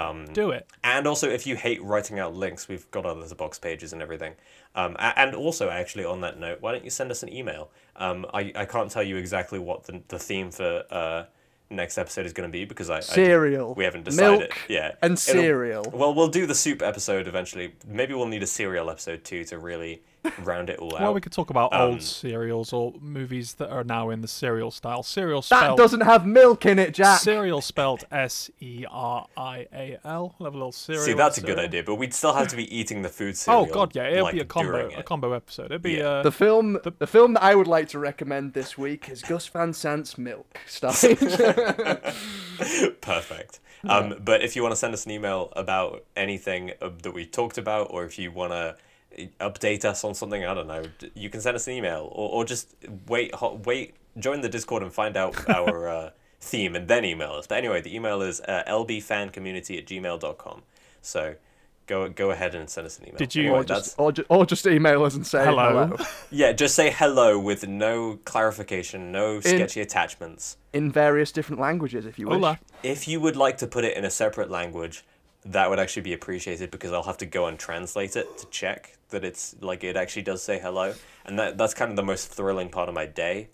um, 0.00 0.26
Do 0.32 0.50
it. 0.50 0.66
and 0.84 1.06
also 1.06 1.28
if 1.28 1.46
you 1.46 1.56
hate 1.56 1.82
writing 1.82 2.18
out 2.18 2.34
links 2.34 2.68
we've 2.68 2.90
got 2.90 3.04
our 3.06 3.14
Letterboxd 3.14 3.60
pages 3.60 3.92
and 3.92 4.00
everything. 4.02 4.34
Um, 4.74 4.96
and 4.98 5.34
also 5.34 5.70
actually 5.70 6.04
on 6.04 6.20
that 6.20 6.38
note 6.38 6.58
why 6.60 6.72
don't 6.72 6.84
you 6.84 6.90
send 6.90 7.10
us 7.10 7.22
an 7.22 7.32
email? 7.32 7.70
Um, 7.96 8.26
I, 8.32 8.52
I 8.54 8.64
can't 8.64 8.90
tell 8.90 9.02
you 9.02 9.16
exactly 9.16 9.58
what 9.58 9.84
the, 9.84 10.02
the 10.08 10.18
theme 10.18 10.50
for 10.52 10.84
uh, 10.90 11.24
next 11.70 11.98
episode 11.98 12.26
is 12.26 12.32
going 12.32 12.48
to 12.48 12.52
be 12.52 12.64
because 12.64 12.88
I, 12.90 12.98
I 12.98 13.00
Cereal, 13.00 13.74
we 13.74 13.84
haven't 13.84 14.04
decided. 14.04 14.38
Milk, 14.40 14.58
yeah. 14.68 14.92
and 15.02 15.12
It'll- 15.14 15.16
cereal. 15.42 15.84
well 15.92 16.14
we'll 16.14 16.28
do 16.28 16.46
the 16.46 16.54
soup 16.54 16.80
episode 16.82 17.26
eventually. 17.26 17.74
Maybe 17.86 18.14
we'll 18.14 18.26
need 18.26 18.42
a 18.42 18.46
cereal 18.46 18.88
episode 18.90 19.24
too 19.24 19.44
to 19.46 19.58
really 19.58 20.02
round 20.38 20.70
it 20.70 20.78
all 20.78 20.94
out 20.94 21.00
Well, 21.00 21.14
we 21.14 21.20
could 21.20 21.32
talk 21.32 21.50
about 21.50 21.72
Um, 21.72 21.80
old 21.80 22.02
serials 22.02 22.72
or 22.72 22.94
movies 23.00 23.54
that 23.54 23.70
are 23.70 23.84
now 23.84 24.10
in 24.10 24.20
the 24.20 24.28
serial 24.28 24.70
style. 24.70 25.02
Serial 25.02 25.42
That 25.42 25.76
doesn't 25.76 26.02
have 26.02 26.26
milk 26.26 26.66
in 26.66 26.78
it, 26.78 26.94
Jack. 26.94 27.20
Serial 27.20 27.60
spelled 27.60 28.04
S 28.10 28.50
E 28.60 28.84
R 28.90 29.26
I 29.36 29.66
A 29.72 29.98
L. 30.04 30.34
Have 30.38 30.54
a 30.54 30.56
little 30.56 30.72
cereal. 30.72 31.04
See, 31.04 31.12
that's 31.12 31.38
a 31.38 31.42
good 31.42 31.58
idea, 31.58 31.82
but 31.82 31.96
we'd 31.96 32.14
still 32.14 32.34
have 32.34 32.48
to 32.48 32.56
be 32.56 32.74
eating 32.76 33.02
the 33.02 33.08
food 33.08 33.36
cereal. 33.36 33.66
Oh 33.70 33.72
god, 33.72 33.94
yeah, 33.94 34.08
it'll 34.08 34.24
like, 34.24 34.34
be 34.34 34.40
a 34.40 34.44
combo, 34.44 34.88
a 34.96 35.02
combo 35.02 35.32
episode. 35.32 35.66
It'll 35.66 35.78
be 35.78 35.92
Yeah. 35.92 36.08
uh, 36.08 36.22
The 36.22 36.32
film, 36.32 36.78
the, 36.98 37.06
film 37.06 37.34
that 37.34 37.42
I 37.42 37.54
would 37.54 37.66
like 37.66 37.88
to 37.90 37.98
recommend 37.98 38.52
this 38.54 38.76
week 38.78 39.08
is 39.08 39.22
Gus 39.22 39.46
Van 39.48 39.72
Sant's 39.72 40.16
Milk, 40.18 40.58
starring 40.66 41.16
Perfect. 43.00 43.60
Um, 43.88 44.16
but 44.24 44.42
if 44.42 44.56
you 44.56 44.62
want 44.62 44.72
to 44.72 44.76
send 44.76 44.92
us 44.94 45.06
an 45.06 45.12
email 45.12 45.52
about 45.54 46.04
anything 46.16 46.72
uh, 46.82 46.90
that 47.02 47.12
we 47.14 47.24
talked 47.26 47.58
about, 47.58 47.88
or 47.90 48.04
if 48.04 48.18
you 48.18 48.32
want 48.32 48.52
to 48.52 48.76
update 49.40 49.84
us 49.84 50.04
on 50.04 50.14
something, 50.14 50.44
I 50.44 50.54
don't 50.54 50.66
know, 50.66 50.84
you 51.14 51.30
can 51.30 51.40
send 51.40 51.56
us 51.56 51.66
an 51.66 51.74
email, 51.74 52.08
or, 52.12 52.30
or 52.30 52.44
just 52.44 52.74
wait, 53.06 53.32
wait, 53.64 53.94
join 54.18 54.40
the 54.40 54.48
Discord 54.48 54.82
and 54.82 54.92
find 54.92 55.16
out 55.16 55.48
our 55.54 55.88
uh, 55.88 56.10
theme, 56.40 56.76
and 56.76 56.86
then 56.88 57.04
email 57.04 57.32
us. 57.32 57.46
But 57.46 57.58
anyway, 57.58 57.80
the 57.80 57.94
email 57.94 58.22
is 58.22 58.40
uh, 58.42 58.62
lbfancommunity 58.68 59.78
at 59.78 59.86
gmail.com. 59.86 60.62
So 61.02 61.34
go 61.86 62.08
go 62.10 62.30
ahead 62.30 62.54
and 62.54 62.68
send 62.68 62.86
us 62.86 62.98
an 62.98 63.06
email. 63.06 63.16
Did 63.18 63.34
you- 63.34 63.44
Anyway, 63.44 63.58
or, 63.60 63.64
just, 63.64 63.94
or, 63.98 64.12
ju- 64.12 64.24
or 64.28 64.44
just 64.46 64.66
email 64.66 65.02
us 65.04 65.14
and 65.14 65.26
say 65.26 65.42
Hello. 65.44 65.86
hello. 65.86 65.96
Yeah, 66.30 66.52
just 66.52 66.74
say 66.74 66.90
hello 66.90 67.38
with 67.38 67.66
no 67.66 68.18
clarification, 68.24 69.10
no 69.10 69.40
sketchy 69.40 69.80
attachments. 69.80 70.58
in 70.72 70.92
various 70.92 71.32
different 71.32 71.60
languages 71.60 72.04
if 72.06 72.18
you 72.18 72.26
wish. 72.28 72.34
Hola. 72.34 72.58
If 72.82 73.08
you 73.08 73.20
would 73.20 73.36
like 73.36 73.56
to 73.58 73.66
put 73.66 73.84
it 73.84 73.96
in 73.96 74.04
a 74.04 74.10
separate 74.10 74.50
language, 74.50 75.04
that 75.48 75.70
would 75.70 75.78
actually 75.78 76.02
be 76.02 76.12
appreciated 76.12 76.70
because 76.70 76.92
I'll 76.92 77.04
have 77.04 77.18
to 77.18 77.26
go 77.26 77.46
and 77.46 77.58
translate 77.58 78.16
it 78.16 78.38
to 78.38 78.46
check 78.46 78.96
that 79.10 79.24
it's 79.24 79.56
like 79.60 79.82
it 79.82 79.96
actually 79.96 80.22
does 80.22 80.42
say 80.42 80.58
hello, 80.58 80.94
and 81.24 81.38
that 81.38 81.58
that's 81.58 81.74
kind 81.74 81.90
of 81.90 81.96
the 81.96 82.02
most 82.02 82.28
thrilling 82.28 82.68
part 82.68 82.88
of 82.88 82.94
my 82.94 83.06
day, 83.06 83.48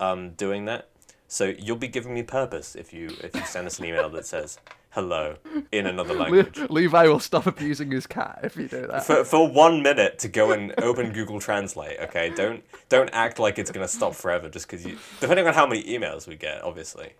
um, 0.00 0.30
doing 0.30 0.64
that. 0.64 0.88
So 1.28 1.52
you'll 1.58 1.76
be 1.76 1.88
giving 1.88 2.14
me 2.14 2.22
purpose 2.22 2.74
if 2.74 2.92
you 2.92 3.10
if 3.22 3.34
you 3.34 3.42
send 3.42 3.66
us 3.66 3.78
an 3.78 3.84
email 3.84 4.08
that 4.10 4.26
says 4.26 4.58
hello 4.90 5.36
in 5.72 5.86
another 5.86 6.14
Le- 6.14 6.20
language. 6.20 6.58
Levi 6.70 7.06
will 7.08 7.18
stop 7.18 7.46
abusing 7.46 7.90
his 7.90 8.06
cat 8.06 8.40
if 8.44 8.56
you 8.56 8.68
do 8.68 8.86
that. 8.86 9.04
For, 9.04 9.24
for 9.24 9.50
one 9.50 9.82
minute 9.82 10.20
to 10.20 10.28
go 10.28 10.52
and 10.52 10.72
open 10.78 11.12
Google 11.12 11.40
Translate, 11.40 11.98
okay? 12.00 12.30
Don't 12.30 12.62
don't 12.88 13.10
act 13.12 13.38
like 13.38 13.58
it's 13.58 13.70
gonna 13.70 13.88
stop 13.88 14.14
forever 14.14 14.48
just 14.48 14.66
because 14.66 14.86
you. 14.86 14.96
Depending 15.20 15.46
on 15.46 15.54
how 15.54 15.66
many 15.66 15.82
emails 15.82 16.26
we 16.26 16.36
get, 16.36 16.62
obviously 16.62 17.12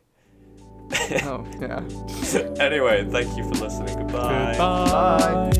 oh, 0.92 1.44
yeah. 1.60 1.82
anyway, 2.64 3.04
thank 3.10 3.36
you 3.36 3.44
for 3.44 3.54
listening. 3.64 3.96
Goodbye. 3.98 4.54
Goodbye. 4.56 5.52